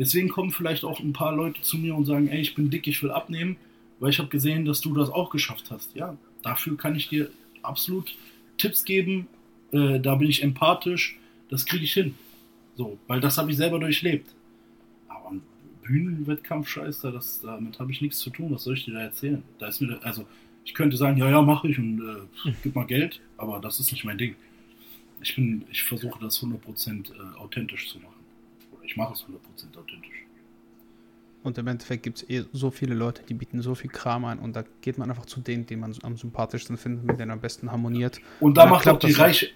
Deswegen 0.00 0.30
kommen 0.30 0.50
vielleicht 0.50 0.82
auch 0.82 0.98
ein 0.98 1.12
paar 1.12 1.36
Leute 1.36 1.60
zu 1.60 1.76
mir 1.76 1.94
und 1.94 2.06
sagen, 2.06 2.28
ey, 2.28 2.40
ich 2.40 2.54
bin 2.54 2.70
dick, 2.70 2.86
ich 2.86 3.02
will 3.02 3.10
abnehmen, 3.10 3.58
weil 3.98 4.08
ich 4.08 4.18
habe 4.18 4.30
gesehen, 4.30 4.64
dass 4.64 4.80
du 4.80 4.94
das 4.94 5.10
auch 5.10 5.28
geschafft 5.28 5.70
hast. 5.70 5.94
Ja, 5.94 6.16
dafür 6.42 6.78
kann 6.78 6.96
ich 6.96 7.10
dir 7.10 7.30
absolut 7.60 8.16
Tipps 8.56 8.86
geben. 8.86 9.28
Äh, 9.72 10.00
da 10.00 10.14
bin 10.14 10.30
ich 10.30 10.42
empathisch, 10.42 11.18
das 11.50 11.66
kriege 11.66 11.84
ich 11.84 11.92
hin. 11.92 12.14
So, 12.76 12.98
weil 13.08 13.20
das 13.20 13.36
habe 13.36 13.50
ich 13.50 13.58
selber 13.58 13.78
durchlebt. 13.78 14.34
Aber 15.06 15.34
Bühnenwettkampf-Scheiß, 15.82 17.02
da, 17.02 17.10
das, 17.10 17.42
damit 17.42 17.78
habe 17.78 17.92
ich 17.92 18.00
nichts 18.00 18.20
zu 18.20 18.30
tun. 18.30 18.50
Was 18.52 18.64
soll 18.64 18.78
ich 18.78 18.86
dir 18.86 18.94
da 18.94 19.00
erzählen? 19.00 19.42
Da 19.58 19.68
ist 19.68 19.82
mir, 19.82 20.02
also 20.02 20.26
ich 20.64 20.72
könnte 20.72 20.96
sagen, 20.96 21.18
ja, 21.18 21.28
ja, 21.28 21.42
mache 21.42 21.68
ich 21.68 21.78
und 21.78 22.00
äh, 22.00 22.52
gib 22.62 22.74
mal 22.74 22.86
Geld, 22.86 23.20
aber 23.36 23.60
das 23.60 23.78
ist 23.78 23.92
nicht 23.92 24.04
mein 24.04 24.16
Ding. 24.16 24.34
Ich 25.20 25.34
bin, 25.34 25.66
ich 25.70 25.82
versuche 25.82 26.18
das 26.20 26.42
100% 26.42 26.56
äh, 26.56 27.36
authentisch 27.36 27.90
zu 27.90 27.98
machen. 27.98 28.19
Ich 28.90 28.96
mache 28.96 29.12
es 29.12 29.20
100% 29.20 29.78
authentisch. 29.78 30.26
Und 31.44 31.56
im 31.58 31.68
Endeffekt 31.68 32.02
gibt 32.02 32.18
es 32.18 32.28
eh 32.28 32.44
so 32.52 32.72
viele 32.72 32.94
Leute, 32.94 33.22
die 33.22 33.34
bieten 33.34 33.62
so 33.62 33.76
viel 33.76 33.88
Kram 33.88 34.24
an 34.24 34.40
und 34.40 34.56
da 34.56 34.64
geht 34.80 34.98
man 34.98 35.08
einfach 35.08 35.26
zu 35.26 35.40
denen, 35.40 35.64
den 35.64 35.78
man 35.78 35.94
am 36.02 36.16
sympathischsten 36.16 36.76
findet, 36.76 37.04
mit 37.04 37.20
denen 37.20 37.30
am 37.30 37.40
besten 37.40 37.70
harmoniert. 37.70 38.20
Und 38.40 38.58
da 38.58 38.64
und 38.64 38.70
macht 38.70 38.88
auch 38.88 38.98
die 38.98 39.12
Reichweite, 39.12 39.52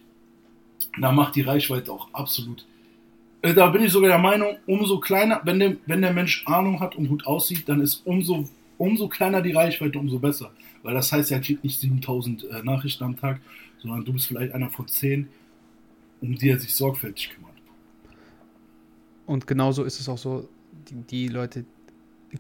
da 1.01 1.11
macht 1.11 1.35
die 1.35 1.41
Reichweite 1.43 1.91
auch 1.91 2.15
absolut. 2.15 2.65
Äh, 3.43 3.55
da 3.55 3.67
bin 3.67 3.83
ich 3.83 3.93
sogar 3.93 4.09
der 4.09 4.19
Meinung, 4.19 4.57
umso 4.67 5.01
kleiner, 5.01 5.41
wenn 5.45 5.59
der, 5.59 5.77
wenn 5.87 6.01
der 6.01 6.13
Mensch 6.13 6.47
Ahnung 6.47 6.79
hat 6.79 6.95
und 6.95 7.09
gut 7.09 7.27
aussieht, 7.27 7.69
dann 7.69 7.81
ist 7.81 8.07
umso, 8.07 8.49
umso 8.79 9.09
kleiner 9.09 9.43
die 9.43 9.53
Reichweite, 9.53 9.99
umso 9.99 10.21
besser. 10.21 10.53
Weil 10.85 10.95
das 10.95 11.11
heißt, 11.11 11.33
er 11.33 11.41
kriegt 11.41 11.65
nicht 11.65 11.81
7000 11.81 12.45
äh, 12.45 12.63
Nachrichten 12.63 13.03
am 13.03 13.17
Tag, 13.17 13.41
sondern 13.79 14.05
du 14.05 14.13
bist 14.13 14.29
vielleicht 14.29 14.55
einer 14.55 14.71
von 14.71 14.87
10, 14.87 15.29
um 16.21 16.37
die 16.37 16.51
er 16.51 16.61
sich 16.61 16.73
sorgfältig 16.75 17.31
kümmert. 17.31 17.54
Und 19.27 19.47
genauso 19.47 19.85
ist 19.85 20.01
es 20.01 20.09
auch 20.09 20.19
so, 20.19 20.49
die, 20.89 20.95
die 20.95 21.29
Leute 21.29 21.65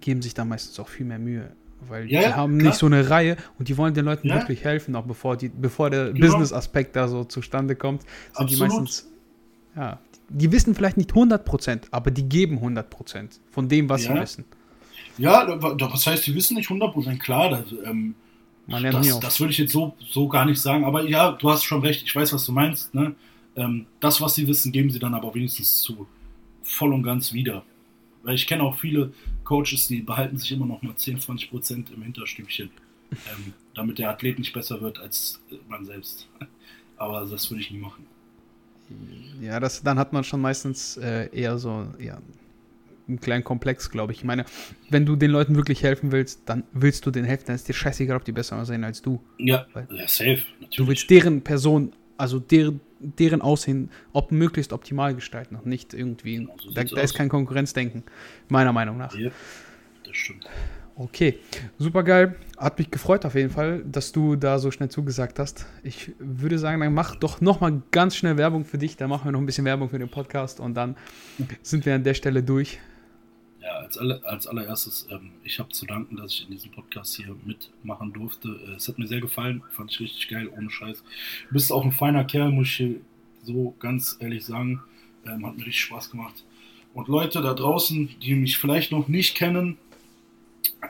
geben 0.00 0.22
sich 0.22 0.34
da 0.34 0.44
meistens 0.44 0.78
auch 0.80 0.88
viel 0.88 1.06
mehr 1.06 1.18
Mühe. 1.18 1.52
Weil 1.88 2.10
ja, 2.10 2.20
die 2.20 2.34
haben 2.34 2.58
klar. 2.58 2.70
nicht 2.70 2.78
so 2.78 2.86
eine 2.86 3.10
Reihe 3.10 3.36
und 3.58 3.68
die 3.68 3.76
wollen 3.76 3.94
den 3.94 4.04
Leuten 4.04 4.28
ja. 4.28 4.36
wirklich 4.36 4.64
helfen, 4.64 4.96
auch 4.96 5.04
bevor, 5.04 5.36
die, 5.36 5.48
bevor 5.48 5.90
der 5.90 6.12
genau. 6.12 6.26
Business-Aspekt 6.26 6.96
da 6.96 7.08
so 7.08 7.24
zustande 7.24 7.76
kommt, 7.76 8.02
sind 8.02 8.10
Absolut. 8.34 8.50
die 8.50 8.56
meistens, 8.56 9.08
ja, 9.76 9.98
die 10.28 10.50
wissen 10.52 10.74
vielleicht 10.74 10.96
nicht 10.96 11.12
100%, 11.12 11.82
aber 11.90 12.10
die 12.10 12.28
geben 12.28 12.58
100% 12.58 13.38
von 13.50 13.68
dem, 13.68 13.88
was 13.88 14.04
ja. 14.04 14.14
sie 14.14 14.20
wissen. 14.20 14.44
Ja, 15.18 15.46
was 15.60 16.06
heißt, 16.06 16.26
die 16.26 16.34
wissen 16.34 16.56
nicht 16.56 16.70
100%, 16.70 17.18
klar, 17.18 17.50
das, 17.50 17.64
ähm, 17.84 18.14
das, 18.66 19.20
das 19.20 19.40
würde 19.40 19.52
ich 19.52 19.58
jetzt 19.58 19.72
so, 19.72 19.94
so 20.08 20.26
gar 20.28 20.46
nicht 20.46 20.60
sagen, 20.60 20.84
aber 20.84 21.06
ja, 21.06 21.32
du 21.32 21.50
hast 21.50 21.64
schon 21.64 21.82
recht, 21.82 22.02
ich 22.02 22.16
weiß, 22.16 22.32
was 22.32 22.46
du 22.46 22.52
meinst, 22.52 22.94
ne? 22.94 23.14
Ähm, 23.56 23.86
das, 24.00 24.20
was 24.20 24.34
sie 24.34 24.48
wissen, 24.48 24.72
geben 24.72 24.90
sie 24.90 24.98
dann 24.98 25.14
aber 25.14 25.32
wenigstens 25.32 25.80
zu 25.80 26.08
voll 26.64 26.92
und 26.92 27.02
ganz 27.02 27.32
wieder. 27.32 27.64
Weil 28.22 28.34
ich 28.34 28.46
kenne 28.46 28.62
auch 28.62 28.78
viele 28.78 29.12
Coaches, 29.44 29.86
die 29.86 30.00
behalten 30.00 30.38
sich 30.38 30.50
immer 30.52 30.66
noch 30.66 30.82
mal 30.82 30.96
10, 30.96 31.20
20 31.20 31.50
Prozent 31.50 31.90
im 31.90 32.02
Hinterstübchen, 32.02 32.70
ähm, 33.12 33.52
damit 33.74 33.98
der 33.98 34.10
Athlet 34.10 34.38
nicht 34.38 34.52
besser 34.52 34.80
wird 34.80 34.98
als 34.98 35.40
man 35.68 35.84
selbst. 35.84 36.28
Aber 36.96 37.26
das 37.26 37.50
würde 37.50 37.60
ich 37.60 37.70
nie 37.70 37.78
machen. 37.78 38.06
Ja, 39.40 39.60
das, 39.60 39.82
dann 39.82 39.98
hat 39.98 40.12
man 40.12 40.24
schon 40.24 40.40
meistens 40.40 40.96
äh, 40.96 41.28
eher 41.32 41.58
so 41.58 41.86
ja, 41.98 42.18
einen 43.08 43.20
kleinen 43.20 43.44
Komplex, 43.44 43.90
glaube 43.90 44.12
ich. 44.12 44.18
Ich 44.18 44.24
meine, 44.24 44.44
wenn 44.90 45.06
du 45.06 45.16
den 45.16 45.30
Leuten 45.30 45.56
wirklich 45.56 45.82
helfen 45.82 46.12
willst, 46.12 46.42
dann 46.46 46.64
willst 46.72 47.04
du 47.06 47.10
denen 47.10 47.26
helfen, 47.26 47.44
dann 47.46 47.56
ist 47.56 47.68
dir 47.68 47.74
scheißegal, 47.74 48.16
ob 48.16 48.24
die 48.24 48.32
besser 48.32 48.56
aussehen 48.56 48.84
als 48.84 49.02
du. 49.02 49.20
Ja, 49.38 49.66
ja 49.74 50.08
safe, 50.08 50.42
natürlich. 50.60 50.76
Du 50.76 50.86
willst 50.86 51.10
deren 51.10 51.42
Person, 51.42 51.92
also 52.16 52.38
deren, 52.38 52.80
deren 52.98 53.42
Aussehen 53.42 53.90
ob 54.12 54.32
möglichst 54.32 54.72
optimal 54.72 55.14
gestalten 55.14 55.56
und 55.56 55.66
nicht 55.66 55.94
irgendwie. 55.94 56.36
Genau, 56.36 56.56
so 56.58 56.70
da, 56.72 56.84
da 56.84 57.00
ist 57.00 57.14
kein 57.14 57.28
Konkurrenzdenken, 57.28 58.04
meiner 58.48 58.72
Meinung 58.72 58.96
nach. 58.96 59.14
Ja, 59.14 59.30
das 60.04 60.16
stimmt. 60.16 60.48
Okay, 60.96 61.40
super 61.76 62.04
geil. 62.04 62.36
Hat 62.56 62.78
mich 62.78 62.88
gefreut 62.88 63.26
auf 63.26 63.34
jeden 63.34 63.50
Fall, 63.50 63.82
dass 63.84 64.12
du 64.12 64.36
da 64.36 64.60
so 64.60 64.70
schnell 64.70 64.88
zugesagt 64.88 65.40
hast. 65.40 65.66
Ich 65.82 66.12
würde 66.20 66.56
sagen, 66.56 66.80
dann 66.80 66.94
mach 66.94 67.16
doch 67.16 67.40
nochmal 67.40 67.82
ganz 67.90 68.14
schnell 68.14 68.36
Werbung 68.36 68.64
für 68.64 68.78
dich. 68.78 68.96
Dann 68.96 69.10
machen 69.10 69.24
wir 69.24 69.32
noch 69.32 69.40
ein 69.40 69.46
bisschen 69.46 69.64
Werbung 69.64 69.88
für 69.88 69.98
den 69.98 70.08
Podcast 70.08 70.60
und 70.60 70.74
dann 70.74 70.96
sind 71.62 71.84
wir 71.84 71.96
an 71.96 72.04
der 72.04 72.14
Stelle 72.14 72.44
durch. 72.44 72.78
Ja, 73.64 73.78
als, 73.78 73.96
alle, 73.96 74.22
als 74.24 74.46
allererstes, 74.46 75.06
ähm, 75.10 75.30
ich 75.42 75.58
habe 75.58 75.70
zu 75.70 75.86
danken, 75.86 76.16
dass 76.16 76.32
ich 76.32 76.44
in 76.44 76.50
diesem 76.50 76.70
Podcast 76.70 77.16
hier 77.16 77.34
mitmachen 77.46 78.12
durfte. 78.12 78.48
Äh, 78.48 78.72
es 78.72 78.88
hat 78.88 78.98
mir 78.98 79.06
sehr 79.06 79.22
gefallen, 79.22 79.62
fand 79.70 79.90
ich 79.90 80.00
richtig 80.00 80.28
geil, 80.28 80.50
ohne 80.54 80.70
Scheiß. 80.70 81.02
Du 81.48 81.52
bist 81.54 81.72
auch 81.72 81.82
ein 81.82 81.92
feiner 81.92 82.24
Kerl, 82.24 82.50
muss 82.50 82.78
ich 82.78 82.96
so 83.42 83.74
ganz 83.78 84.18
ehrlich 84.20 84.44
sagen. 84.44 84.82
Ähm, 85.26 85.46
hat 85.46 85.56
mir 85.56 85.64
richtig 85.64 85.80
Spaß 85.80 86.10
gemacht. 86.10 86.44
Und 86.92 87.08
Leute 87.08 87.40
da 87.40 87.54
draußen, 87.54 88.10
die 88.20 88.34
mich 88.34 88.58
vielleicht 88.58 88.92
noch 88.92 89.08
nicht 89.08 89.34
kennen, 89.34 89.78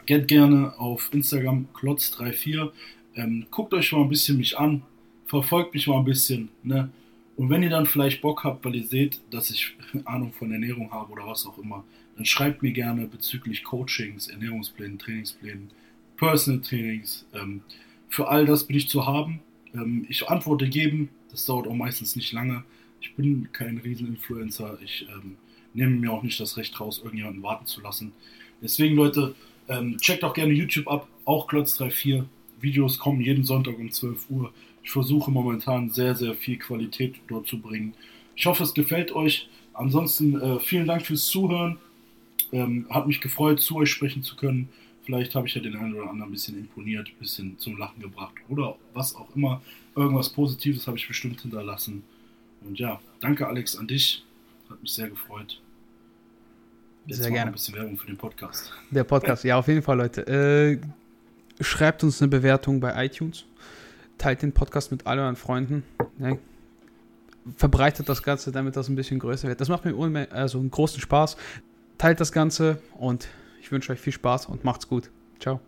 geht 0.07 0.27
gerne 0.27 0.77
auf 0.77 1.11
Instagram 1.13 1.69
klotz34. 1.75 2.73
Ähm, 3.15 3.47
guckt 3.53 3.73
euch 3.73 3.93
mal 3.93 4.03
ein 4.03 4.09
bisschen 4.09 4.37
mich 4.37 4.59
an, 4.59 4.83
verfolgt 5.27 5.75
mich 5.75 5.87
mal 5.87 5.99
ein 5.99 6.05
bisschen. 6.05 6.49
Ne? 6.65 6.91
Und 7.37 7.51
wenn 7.51 7.63
ihr 7.63 7.71
dann 7.71 7.87
vielleicht 7.87 8.21
Bock 8.21 8.43
habt, 8.43 8.65
weil 8.65 8.75
ihr 8.75 8.85
seht, 8.85 9.21
dass 9.31 9.51
ich 9.51 9.77
Ahnung 10.05 10.33
von 10.33 10.51
Ernährung 10.51 10.91
habe 10.91 11.13
oder 11.13 11.27
was 11.27 11.47
auch 11.47 11.59
immer, 11.59 11.85
dann 12.17 12.25
schreibt 12.25 12.63
mir 12.63 12.73
gerne 12.73 13.07
bezüglich 13.07 13.65
Coachings, 13.65 14.29
Ernährungsplänen, 14.29 14.99
Trainingsplänen, 14.99 15.71
Personal 16.17 16.61
Trainings. 16.61 17.27
Ähm, 17.35 17.63
für 18.09 18.29
all 18.29 18.47
das 18.47 18.65
bin 18.67 18.77
ich 18.77 18.89
zu 18.89 19.07
haben. 19.07 19.41
Ähm, 19.75 20.07
ich 20.09 20.29
antworte 20.29 20.69
geben, 20.69 21.09
das 21.31 21.47
dauert 21.47 21.67
auch 21.67 21.75
meistens 21.75 22.15
nicht 22.17 22.33
lange. 22.33 22.65
Ich 23.01 23.15
bin 23.15 23.49
kein 23.53 23.79
Rieseninfluencer. 23.79 24.79
Ich 24.85 25.07
ähm, 25.11 25.37
nehme 25.75 25.97
mir 25.97 26.13
auch 26.13 26.23
nicht 26.23 26.39
das 26.39 26.57
Recht 26.57 26.79
raus, 26.81 27.01
irgendjemanden 27.03 27.43
warten 27.43 27.67
zu 27.67 27.81
lassen. 27.81 28.13
Deswegen, 28.63 28.95
Leute, 28.95 29.35
ähm, 29.69 29.99
checkt 29.99 30.25
auch 30.25 30.35
gerne 30.35 30.53
YouTube 30.53 30.89
ab, 30.89 31.09
auch 31.25 31.49
Klotz34. 31.49 32.25
Videos 32.61 32.99
kommen 32.99 33.21
jeden 33.21 33.45
Sonntag 33.45 33.79
um 33.79 33.91
12 33.91 34.31
Uhr. 34.31 34.53
Ich 34.83 34.91
versuche 34.91 35.31
momentan 35.31 35.91
sehr, 35.91 36.15
sehr 36.15 36.35
viel 36.35 36.59
Qualität 36.59 37.17
dort 37.29 37.47
zu 37.47 37.61
bringen. 37.61 37.95
Ich 38.37 38.47
hoffe, 38.47 38.63
es 38.63 38.75
gefällt 38.75 39.13
euch. 39.13 39.49
Ansonsten 39.73 40.41
äh, 40.41 40.61
vielen 40.61 40.87
Dank 40.87 41.05
fürs 41.05 41.27
Zuhören. 41.27 41.79
Ähm, 42.55 42.87
hat 42.89 43.09
mich 43.09 43.21
gefreut, 43.21 43.59
zu 43.59 43.75
euch 43.75 43.91
sprechen 43.91 44.23
zu 44.23 44.37
können. 44.37 44.69
Vielleicht 45.03 45.35
habe 45.35 45.49
ich 45.49 45.57
ja 45.57 45.61
den 45.61 45.75
einen 45.75 45.95
oder 45.95 46.09
anderen 46.09 46.31
ein 46.31 46.31
bisschen 46.31 46.57
imponiert, 46.57 47.09
ein 47.09 47.19
bisschen 47.19 47.59
zum 47.59 47.77
Lachen 47.77 48.01
gebracht 48.01 48.35
oder 48.49 48.77
was 48.93 49.17
auch 49.17 49.35
immer. 49.35 49.61
Irgendwas 49.97 50.29
Positives 50.29 50.87
habe 50.87 50.97
ich 50.97 51.09
bestimmt 51.09 51.41
hinterlassen. 51.41 52.05
Und 52.61 52.79
ja, 52.79 53.01
danke 53.21 53.49
Alex 53.49 53.77
an 53.77 53.89
dich. 53.89 54.25
Hat 54.71 54.81
mich 54.81 54.93
sehr 54.93 55.09
gefreut. 55.09 55.61
Jetzt 57.07 57.23
sehr 57.23 57.33
gerne. 57.33 57.51
Ein 57.51 57.55
bisschen 57.55 57.75
Werbung 57.75 57.99
für 57.99 58.07
den 58.07 58.17
Podcast. 58.17 58.73
Der 58.89 59.03
Podcast, 59.03 59.43
ja, 59.43 59.59
auf 59.59 59.67
jeden 59.67 59.83
Fall, 59.83 59.99
Leute. 59.99 60.25
Äh, 60.25 60.79
schreibt 61.61 62.05
uns 62.05 62.23
eine 62.23 62.29
Bewertung 62.29 62.79
bei 62.79 63.05
iTunes. 63.05 63.47
Teilt 64.17 64.43
den 64.43 64.53
Podcast 64.53 64.93
mit 64.93 65.09
all 65.09 65.19
euren 65.19 65.35
Freunden. 65.35 65.83
Ja, 66.21 66.39
verbreitet 67.57 68.09
das 68.09 68.23
Ganze, 68.23 68.53
damit 68.53 68.77
das 68.77 68.89
ein 68.89 68.95
bisschen 68.95 69.19
größer 69.19 69.49
wird. 69.49 69.61
Das 69.61 69.69
macht 69.69 69.85
mir 69.85 70.33
also 70.33 70.61
einen 70.61 70.71
großen 70.71 71.01
Spaß 71.01 71.37
teilt 71.99 72.21
das 72.21 72.33
Ganze 72.33 72.79
und 72.99 73.29
ich 73.61 73.73
wünsche 73.73 73.93
euch 73.93 74.01
viel 74.01 74.13
Spaß 74.13 74.47
und 74.47 74.65
macht's 74.65 74.89
gut. 74.89 75.11
Ciao. 75.41 75.61